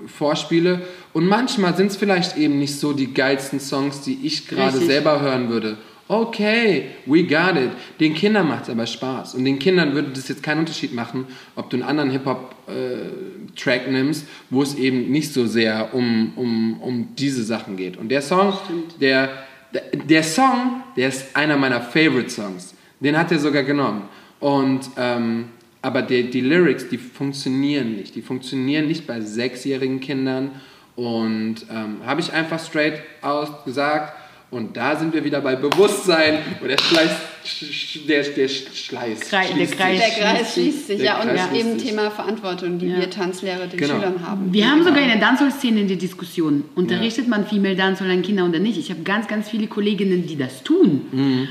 vorspiele. 0.06 0.80
Und 1.12 1.26
manchmal 1.28 1.76
sind 1.76 1.92
es 1.92 1.96
vielleicht 1.96 2.36
eben 2.36 2.58
nicht 2.58 2.80
so 2.80 2.92
die 2.92 3.14
geilsten 3.14 3.60
Songs, 3.60 4.00
die 4.00 4.18
ich 4.24 4.48
gerade 4.48 4.78
selber 4.78 5.20
hören 5.20 5.50
würde. 5.50 5.76
Okay, 6.08 6.90
we 7.06 7.22
got 7.22 7.56
it. 7.56 7.70
Den 8.00 8.14
Kindern 8.14 8.48
macht 8.48 8.64
es 8.64 8.70
aber 8.70 8.86
Spaß. 8.86 9.34
Und 9.34 9.44
den 9.44 9.58
Kindern 9.58 9.94
würde 9.94 10.10
das 10.10 10.28
jetzt 10.28 10.42
keinen 10.42 10.60
Unterschied 10.60 10.92
machen, 10.92 11.26
ob 11.54 11.70
du 11.70 11.76
einen 11.76 11.84
anderen 11.84 12.10
Hip-Hop-Track 12.10 13.90
nimmst, 13.90 14.26
wo 14.50 14.62
es 14.62 14.74
eben 14.74 15.10
nicht 15.10 15.32
so 15.32 15.46
sehr 15.46 15.94
um, 15.94 16.32
um, 16.36 16.80
um 16.80 17.08
diese 17.16 17.44
Sachen 17.44 17.76
geht. 17.76 17.96
Und 17.96 18.08
der 18.08 18.20
Song, 18.20 18.52
der, 19.00 19.30
der, 19.72 19.82
der 20.04 20.22
Song, 20.22 20.82
der 20.96 21.08
ist 21.08 21.34
einer 21.34 21.56
meiner 21.56 21.80
Favorite-Songs. 21.80 22.74
Den 23.00 23.16
hat 23.16 23.32
er 23.32 23.38
sogar 23.38 23.62
genommen. 23.62 24.02
Und, 24.38 24.90
ähm, 24.96 25.46
aber 25.82 26.02
die, 26.02 26.30
die 26.30 26.40
Lyrics, 26.40 26.88
die 26.88 26.98
funktionieren 26.98 27.96
nicht. 27.96 28.14
Die 28.16 28.22
funktionieren 28.22 28.86
nicht 28.86 29.06
bei 29.06 29.20
sechsjährigen 29.20 30.00
Kindern. 30.00 30.50
Und 30.94 31.64
ähm, 31.70 31.98
habe 32.04 32.20
ich 32.20 32.32
einfach 32.32 32.62
straight 32.62 33.02
aus 33.22 33.48
gesagt. 33.64 34.21
Und 34.52 34.76
da 34.76 34.94
sind 34.96 35.14
wir 35.14 35.24
wieder 35.24 35.40
bei 35.40 35.56
Bewusstsein. 35.56 36.38
Und 36.60 36.68
der 36.68 36.76
Schleiß, 36.78 37.10
sch- 37.44 38.06
der, 38.06 38.22
der 38.22 38.48
Schleiß. 38.48 39.20
Krei- 39.30 39.46
der 39.48 39.54
schließt 39.54 39.78
Kreis 39.78 39.98
sich. 40.04 40.14
Der 40.14 40.24
Kreis 40.34 40.52
schließt 40.52 40.86
sich, 40.88 41.00
ja, 41.00 41.20
und 41.22 41.28
Kreis 41.28 41.48
schließt 41.48 41.66
eben. 41.68 41.78
Thema 41.78 42.10
Verantwortung, 42.10 42.78
die 42.78 42.88
Ja. 42.88 42.98
wir 42.98 43.08
Tanzlehrer 43.08 43.66
den 43.66 43.78
Genau. 43.80 43.94
Schülern 43.94 44.26
haben. 44.28 44.52
Wir 44.52 44.70
haben 44.70 44.84
sogar 44.84 45.00
in 45.00 45.08
der 45.08 45.16
Dancehall-Szene 45.20 45.84
die 45.86 45.96
Diskussion, 45.96 46.64
unterrichtet 46.74 47.28
man 47.28 47.46
Female 47.46 47.74
Dancehall 47.76 48.10
an 48.10 48.20
Kinder 48.20 48.44
oder 48.44 48.58
nicht? 48.58 48.76
Ich 48.78 48.90
habe 48.90 49.00
ganz, 49.02 49.26
ganz 49.26 49.48
viele 49.48 49.68
Kolleginnen, 49.68 50.26
die 50.26 50.36
das 50.36 50.62
tun. 50.62 51.06
Mhm. 51.10 51.48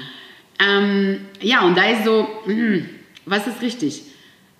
Ähm, 0.64 1.18
ja, 1.42 1.62
und 1.66 1.76
da 1.76 1.86
ist 1.90 2.06
so, 2.06 2.28
mm, 2.46 2.86
was 3.26 3.48
ist 3.48 3.64
richtig? 3.64 4.04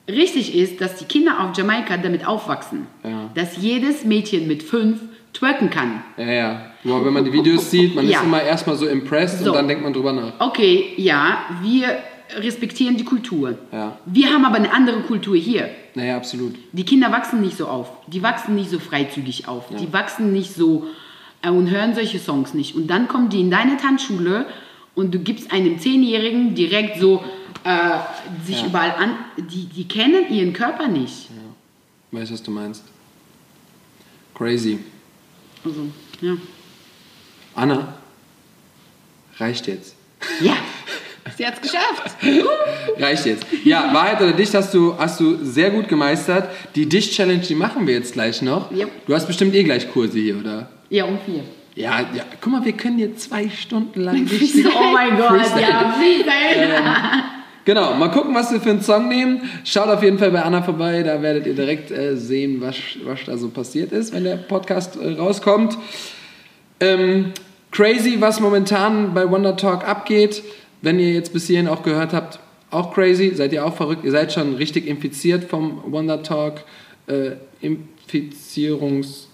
Richtig 0.10 0.56
ist, 0.56 0.82
dass 0.82 0.96
die 0.96 1.06
Kinder 1.06 1.42
auf 1.44 1.56
Jamaika 1.56 1.96
damit 1.98 2.26
aufwachsen, 2.26 2.88
Ja. 3.04 3.30
dass 3.36 3.58
jedes 3.58 4.04
Mädchen 4.04 4.48
mit 4.48 4.64
fünf 4.64 5.00
twerken 5.32 5.70
kann. 5.70 6.02
Ja, 6.18 6.26
ja. 6.32 6.71
Boah, 6.84 7.06
wenn 7.06 7.14
man 7.14 7.24
die 7.26 7.32
Videos 7.34 7.70
sieht, 7.70 7.96
man 7.96 8.08
Ja. 8.08 8.20
ist 8.20 8.26
immer 8.26 8.42
erstmal 8.42 8.76
so 8.76 8.88
impressed 8.88 9.40
So. 9.40 9.52
und 9.52 9.56
dann 9.56 9.68
denkt 9.68 9.84
man 9.84 9.94
drüber 9.94 10.14
nach. 10.14 10.34
Okay, 10.40 10.94
ja, 10.98 11.46
wir 11.62 12.00
respektieren 12.38 12.98
die 12.98 13.04
Kultur. 13.04 13.58
Ja. 13.72 13.98
Wir 14.06 14.30
haben 14.34 14.46
aber 14.46 14.56
eine 14.56 14.72
andere 14.74 15.02
Kultur 15.02 15.36
hier. 15.36 15.70
Naja, 15.96 16.16
absolut. 16.18 16.56
Die 16.72 16.84
Kinder 16.86 17.12
wachsen 17.12 17.42
nicht 17.42 17.58
so 17.58 17.68
auf. 17.68 17.90
Die 18.08 18.24
wachsen 18.24 18.56
nicht 18.56 18.70
so 18.70 18.80
freizügig 18.80 19.48
auf. 19.48 19.66
Die 19.80 19.92
wachsen 19.94 20.32
nicht 20.34 20.54
so 20.56 20.88
äh, 21.42 21.50
und 21.50 21.70
hören 21.70 21.94
solche 21.94 22.20
Songs 22.20 22.54
nicht. 22.54 22.76
Und 22.76 22.88
dann 22.88 23.08
kommen 23.10 23.30
die 23.30 23.42
in 23.42 23.52
deine 23.52 23.76
Tanzschule 23.78 24.46
und 24.96 25.14
du 25.14 25.20
gibst 25.20 25.52
einem 25.52 25.78
Zehnjährigen 25.80 26.56
direkt 26.56 27.00
so 27.00 27.22
äh, 27.64 28.00
sich 28.46 28.62
Ja. 28.62 28.68
überall 28.68 28.92
an. 28.92 29.16
Die, 29.38 29.66
die 29.66 29.88
kennen 29.88 30.32
ihren 30.34 30.54
Körper 30.54 30.88
nicht. 30.88 31.28
Weißt 32.12 32.30
du, 32.30 32.34
was 32.34 32.44
du 32.44 32.52
meinst? 32.52 32.84
Crazy. 34.34 34.80
Also, 35.64 35.82
ja. 36.22 36.34
Anna, 37.56 37.94
reicht 39.38 39.68
jetzt. 39.68 39.96
Ja, 40.42 40.54
sie 41.38 41.46
hat 41.46 41.56
es 41.56 41.62
geschafft. 41.62 42.16
Reicht 43.00 43.26
jetzt. 43.26 43.46
Ja, 43.64 43.94
Wahrheit 43.94 44.22
oder 44.22 44.34
Dicht 44.34 44.54
hast 44.54 44.74
du, 44.74 44.96
hast 44.98 45.20
du 45.20 45.44
sehr 45.44 45.72
gut 45.72 45.88
gemeistert. 45.88 46.50
Die 46.76 46.88
Dicht-Challenge, 46.88 47.42
die 47.42 47.56
machen 47.56 47.88
wir 47.88 47.96
jetzt 47.96 48.14
gleich 48.14 48.42
noch. 48.42 48.72
Ja. 48.72 48.86
Du 49.08 49.14
hast 49.14 49.28
bestimmt 49.28 49.56
eh 49.56 49.64
gleich 49.64 49.92
Kurse 49.92 50.20
hier, 50.20 50.38
oder? 50.38 50.70
Ja, 50.90 51.06
um 51.06 51.18
vier. 51.26 51.44
Ja, 51.76 52.02
ja. 52.14 52.24
Guck 52.40 52.52
mal, 52.52 52.66
wir 52.66 52.74
können 52.74 52.98
hier 52.98 53.16
zwei 53.16 53.50
Stunden 53.50 54.02
lang 54.02 54.28
richtig... 54.32 54.66
Oh 54.68 54.92
mein 54.94 55.18
Gott, 55.18 55.30
Freestyle. 55.30 55.62
ja, 55.62 55.96
Freestyle. 55.98 56.84
Genau, 57.64 57.94
mal 57.94 58.10
gucken, 58.10 58.34
was 58.34 58.52
wir 58.52 58.60
für 58.60 58.72
einen 58.72 58.82
Song 58.82 59.08
nehmen. 59.08 59.50
Schaut 59.64 59.88
auf 59.88 60.02
jeden 60.04 60.18
Fall 60.18 60.32
bei 60.32 60.42
Anna 60.42 60.64
vorbei, 60.64 61.04
da 61.04 61.22
werdet 61.22 61.46
ihr 61.46 61.54
direkt 61.54 61.92
äh, 61.92 62.18
sehen, 62.18 62.60
was, 62.60 62.76
was 63.06 63.20
da 63.26 63.38
so 63.38 63.50
passiert 63.50 63.92
ist, 63.92 64.14
wenn 64.14 64.24
der 64.24 64.38
Podcast 64.38 64.98
äh, 64.98 65.14
rauskommt. 65.14 65.78
Ähm, 66.82 67.32
crazy, 67.72 68.18
was 68.20 68.40
momentan 68.40 69.14
bei 69.14 69.30
Wonder 69.30 69.56
Talk 69.56 69.88
abgeht. 69.88 70.44
Wenn 70.82 71.00
ihr 71.00 71.14
jetzt 71.14 71.32
bis 71.32 71.48
hierhin 71.48 71.68
auch 71.68 71.84
gehört 71.84 72.12
habt, 72.12 72.40
auch 72.72 72.94
crazy, 72.94 73.34
seid 73.36 73.54
ihr 73.54 73.66
auch 73.66 73.76
verrückt, 73.76 74.04
ihr 74.04 74.12
seid 74.12 74.34
schon 74.34 74.56
richtig 74.56 74.88
infiziert 74.88 75.44
vom 75.44 75.84
Wonder 75.86 76.24
Talk 76.24 76.64
äh, 77.08 77.32
Infizierungszeug. 77.62 79.28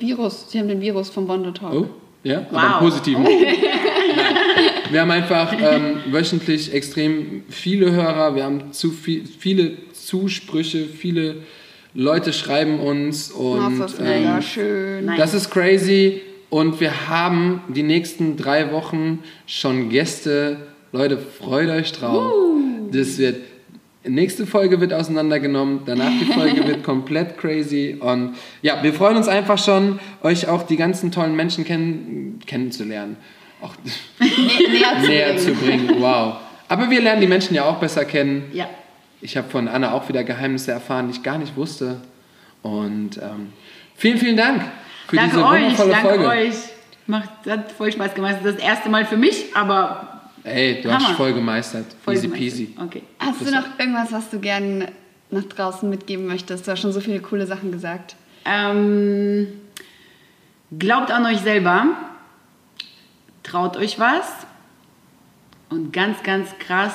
Virus, 0.00 0.46
sie 0.50 0.58
haben 0.60 0.68
den 0.68 0.80
Virus 0.80 1.10
vom 1.10 1.26
Wonder 1.28 1.52
Talk. 1.52 1.74
Oh, 1.74 1.86
ja, 2.22 2.46
aber 2.50 2.52
Wow. 2.52 2.62
im 2.62 2.78
Positiven. 2.78 3.26
Wir 4.90 5.00
haben 5.00 5.10
einfach 5.10 5.52
ähm, 5.58 6.00
wöchentlich 6.10 6.72
extrem 6.72 7.42
viele 7.48 7.90
Hörer, 7.90 8.34
wir 8.36 8.44
haben 8.44 8.72
zu 8.72 8.90
viel, 8.90 9.24
viele 9.26 9.90
Zusprüche, 9.92 10.84
viele 10.86 11.36
Leute 11.94 12.32
schreiben 12.32 12.80
uns 12.80 13.32
Oh, 13.32 13.52
und 13.52 13.78
das 13.78 13.92
ist 13.92 14.00
mega 14.00 14.36
ähm, 14.36 14.42
schön. 14.42 15.04
Nein. 15.06 15.16
das 15.16 15.32
ist 15.32 15.50
crazy 15.50 16.22
und 16.50 16.80
wir 16.80 17.08
haben 17.08 17.62
die 17.68 17.84
nächsten 17.84 18.36
drei 18.36 18.72
Wochen 18.72 19.20
schon 19.46 19.88
Gäste. 19.90 20.56
Leute, 20.92 21.16
freut 21.18 21.68
euch 21.70 21.92
drauf. 21.92 22.32
Das 22.90 23.18
wird 23.18 23.36
nächste 24.04 24.46
Folge 24.46 24.80
wird 24.80 24.92
auseinandergenommen, 24.92 25.80
danach 25.86 26.10
die 26.20 26.26
Folge 26.26 26.66
wird 26.66 26.82
komplett 26.84 27.38
crazy 27.38 27.96
und 27.98 28.34
ja, 28.60 28.82
wir 28.82 28.92
freuen 28.92 29.16
uns 29.16 29.28
einfach 29.28 29.58
schon, 29.58 29.98
euch 30.22 30.48
auch 30.48 30.64
die 30.64 30.76
ganzen 30.76 31.10
tollen 31.10 31.34
Menschen 31.36 31.64
kenn 31.64 32.38
kennenzulernen. 32.44 33.16
Auch 33.62 33.74
Nä 34.20 34.26
näher 34.68 35.00
zu 35.00 35.06
näher 35.08 35.26
bringen. 35.34 35.38
zu 35.38 35.54
bringen. 35.54 35.90
Wow. 36.00 36.34
Aber 36.68 36.90
wir 36.90 37.00
lernen 37.00 37.20
die 37.20 37.26
Menschen 37.28 37.54
ja 37.54 37.64
auch 37.64 37.76
besser 37.78 38.04
kennen. 38.04 38.44
Ja. 38.52 38.68
Ich 39.24 39.38
habe 39.38 39.48
von 39.48 39.68
Anna 39.68 39.92
auch 39.92 40.06
wieder 40.10 40.22
Geheimnisse 40.22 40.70
erfahren, 40.72 41.08
die 41.08 41.14
ich 41.16 41.22
gar 41.22 41.38
nicht 41.38 41.56
wusste. 41.56 41.96
Und 42.60 43.16
ähm, 43.16 43.54
vielen, 43.96 44.18
vielen 44.18 44.36
Dank 44.36 44.62
für 45.08 45.16
Danke 45.16 45.36
diese 45.36 45.46
euch, 45.46 45.62
wundervolle 45.62 45.90
danke 45.90 46.08
Folge. 46.08 46.26
euch. 46.28 46.54
Macht, 47.06 47.30
hat 47.48 47.72
voll 47.72 47.90
Spaß 47.90 48.14
gemacht. 48.14 48.34
Das 48.42 48.44
ist 48.52 48.58
das 48.58 48.62
erste 48.62 48.90
Mal 48.90 49.06
für 49.06 49.16
mich, 49.16 49.46
aber 49.56 50.20
Ey, 50.44 50.82
du 50.82 50.92
Hammer. 50.92 51.08
hast 51.08 51.16
voll 51.16 51.32
gemeistert. 51.32 51.86
voll 52.04 52.14
Easy 52.14 52.26
gemeistert. 52.26 52.50
peasy. 52.50 52.76
Okay. 52.82 53.02
Hast 53.18 53.40
du 53.40 53.50
noch 53.50 53.64
irgendwas, 53.78 54.12
was 54.12 54.28
du 54.28 54.40
gerne 54.40 54.88
nach 55.30 55.44
draußen 55.44 55.88
mitgeben 55.88 56.26
möchtest? 56.26 56.66
Du 56.66 56.72
hast 56.72 56.80
schon 56.80 56.92
so 56.92 57.00
viele 57.00 57.20
coole 57.20 57.46
Sachen 57.46 57.72
gesagt. 57.72 58.16
Ähm, 58.44 59.48
glaubt 60.78 61.10
an 61.10 61.24
euch 61.24 61.40
selber, 61.40 61.86
traut 63.42 63.78
euch 63.78 63.98
was 63.98 64.26
und 65.70 65.94
ganz, 65.94 66.22
ganz 66.22 66.50
krass 66.58 66.94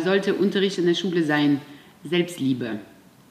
sollte 0.00 0.34
Unterricht 0.34 0.78
in 0.78 0.86
der 0.86 0.94
Schule 0.94 1.24
sein, 1.24 1.60
Selbstliebe. 2.04 2.78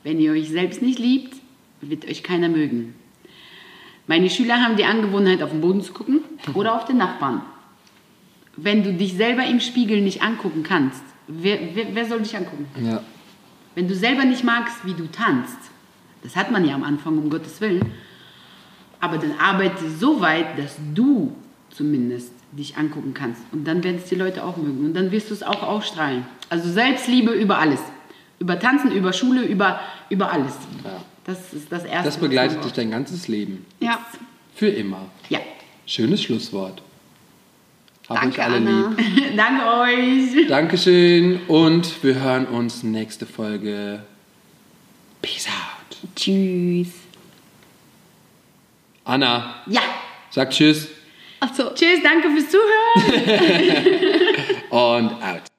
Wenn 0.03 0.19
ihr 0.19 0.31
euch 0.31 0.49
selbst 0.49 0.81
nicht 0.81 0.99
liebt, 0.99 1.35
wird 1.81 2.07
euch 2.07 2.23
keiner 2.23 2.49
mögen. 2.49 2.95
Meine 4.07 4.29
Schüler 4.29 4.61
haben 4.61 4.75
die 4.75 4.85
Angewohnheit, 4.85 5.41
auf 5.41 5.51
den 5.51 5.61
Boden 5.61 5.81
zu 5.81 5.93
gucken 5.93 6.21
oder 6.53 6.75
auf 6.75 6.85
den 6.85 6.97
Nachbarn. 6.97 7.41
Wenn 8.57 8.83
du 8.83 8.93
dich 8.93 9.13
selber 9.13 9.45
im 9.45 9.59
Spiegel 9.59 10.01
nicht 10.01 10.21
angucken 10.21 10.63
kannst, 10.63 11.03
wer, 11.27 11.57
wer, 11.73 11.95
wer 11.95 12.05
soll 12.05 12.19
dich 12.19 12.35
angucken? 12.35 12.65
Ja. 12.83 13.01
Wenn 13.75 13.87
du 13.87 13.95
selber 13.95 14.25
nicht 14.25 14.43
magst, 14.43 14.85
wie 14.85 14.93
du 14.93 15.09
tanzt, 15.09 15.57
das 16.23 16.35
hat 16.35 16.51
man 16.51 16.65
ja 16.67 16.75
am 16.75 16.83
Anfang, 16.83 17.17
um 17.17 17.29
Gottes 17.29 17.61
Willen, 17.61 17.91
aber 18.99 19.17
dann 19.17 19.33
arbeite 19.39 19.89
so 19.89 20.19
weit, 20.19 20.59
dass 20.59 20.77
du 20.93 21.33
zumindest 21.69 22.33
dich 22.51 22.77
angucken 22.77 23.13
kannst. 23.13 23.41
Und 23.51 23.65
dann 23.65 23.83
werden 23.83 23.97
es 24.03 24.09
die 24.09 24.15
Leute 24.15 24.43
auch 24.43 24.57
mögen. 24.57 24.85
Und 24.85 24.93
dann 24.93 25.11
wirst 25.11 25.29
du 25.29 25.33
es 25.33 25.43
auch 25.43 25.63
ausstrahlen. 25.63 26.25
Also 26.49 26.69
Selbstliebe 26.71 27.31
über 27.31 27.57
alles. 27.59 27.79
Über 28.39 28.59
Tanzen, 28.59 28.91
über 28.91 29.13
Schule, 29.13 29.43
über, 29.43 29.79
über 30.09 30.31
alles. 30.31 30.53
Ja. 30.83 31.01
Das 31.25 31.53
ist 31.53 31.71
das 31.71 31.83
Erste. 31.83 32.05
Das 32.05 32.17
begleitet 32.17 32.63
dich 32.65 32.73
dein 32.73 32.91
ganzes 32.91 33.27
Leben. 33.27 33.65
Ja. 33.79 33.99
Für 34.55 34.67
immer. 34.69 35.05
Ja. 35.29 35.39
Schönes 35.85 36.23
Schlusswort. 36.23 36.81
Hab 38.09 38.19
Danke, 38.21 38.39
euch 38.39 38.45
alle 38.45 38.57
Anna. 38.57 38.93
lieb. 38.97 39.35
Danke 39.37 39.65
euch. 39.65 40.47
Dankeschön 40.47 41.39
und 41.47 42.03
wir 42.03 42.15
hören 42.15 42.45
uns 42.47 42.83
nächste 42.83 43.25
Folge. 43.25 44.03
Peace 45.21 45.47
out. 45.47 45.97
Tschüss. 46.15 46.89
Anna, 49.05 49.55
Ja. 49.67 49.81
sag 50.31 50.49
Tschüss 50.51 50.87
Ach 51.43 51.53
so. 51.55 51.71
Tschüss, 51.73 52.01
danke 52.03 52.29
fürs 52.29 52.49
Zuhören. 52.49 53.09
und 54.69 55.11
out. 55.23 55.50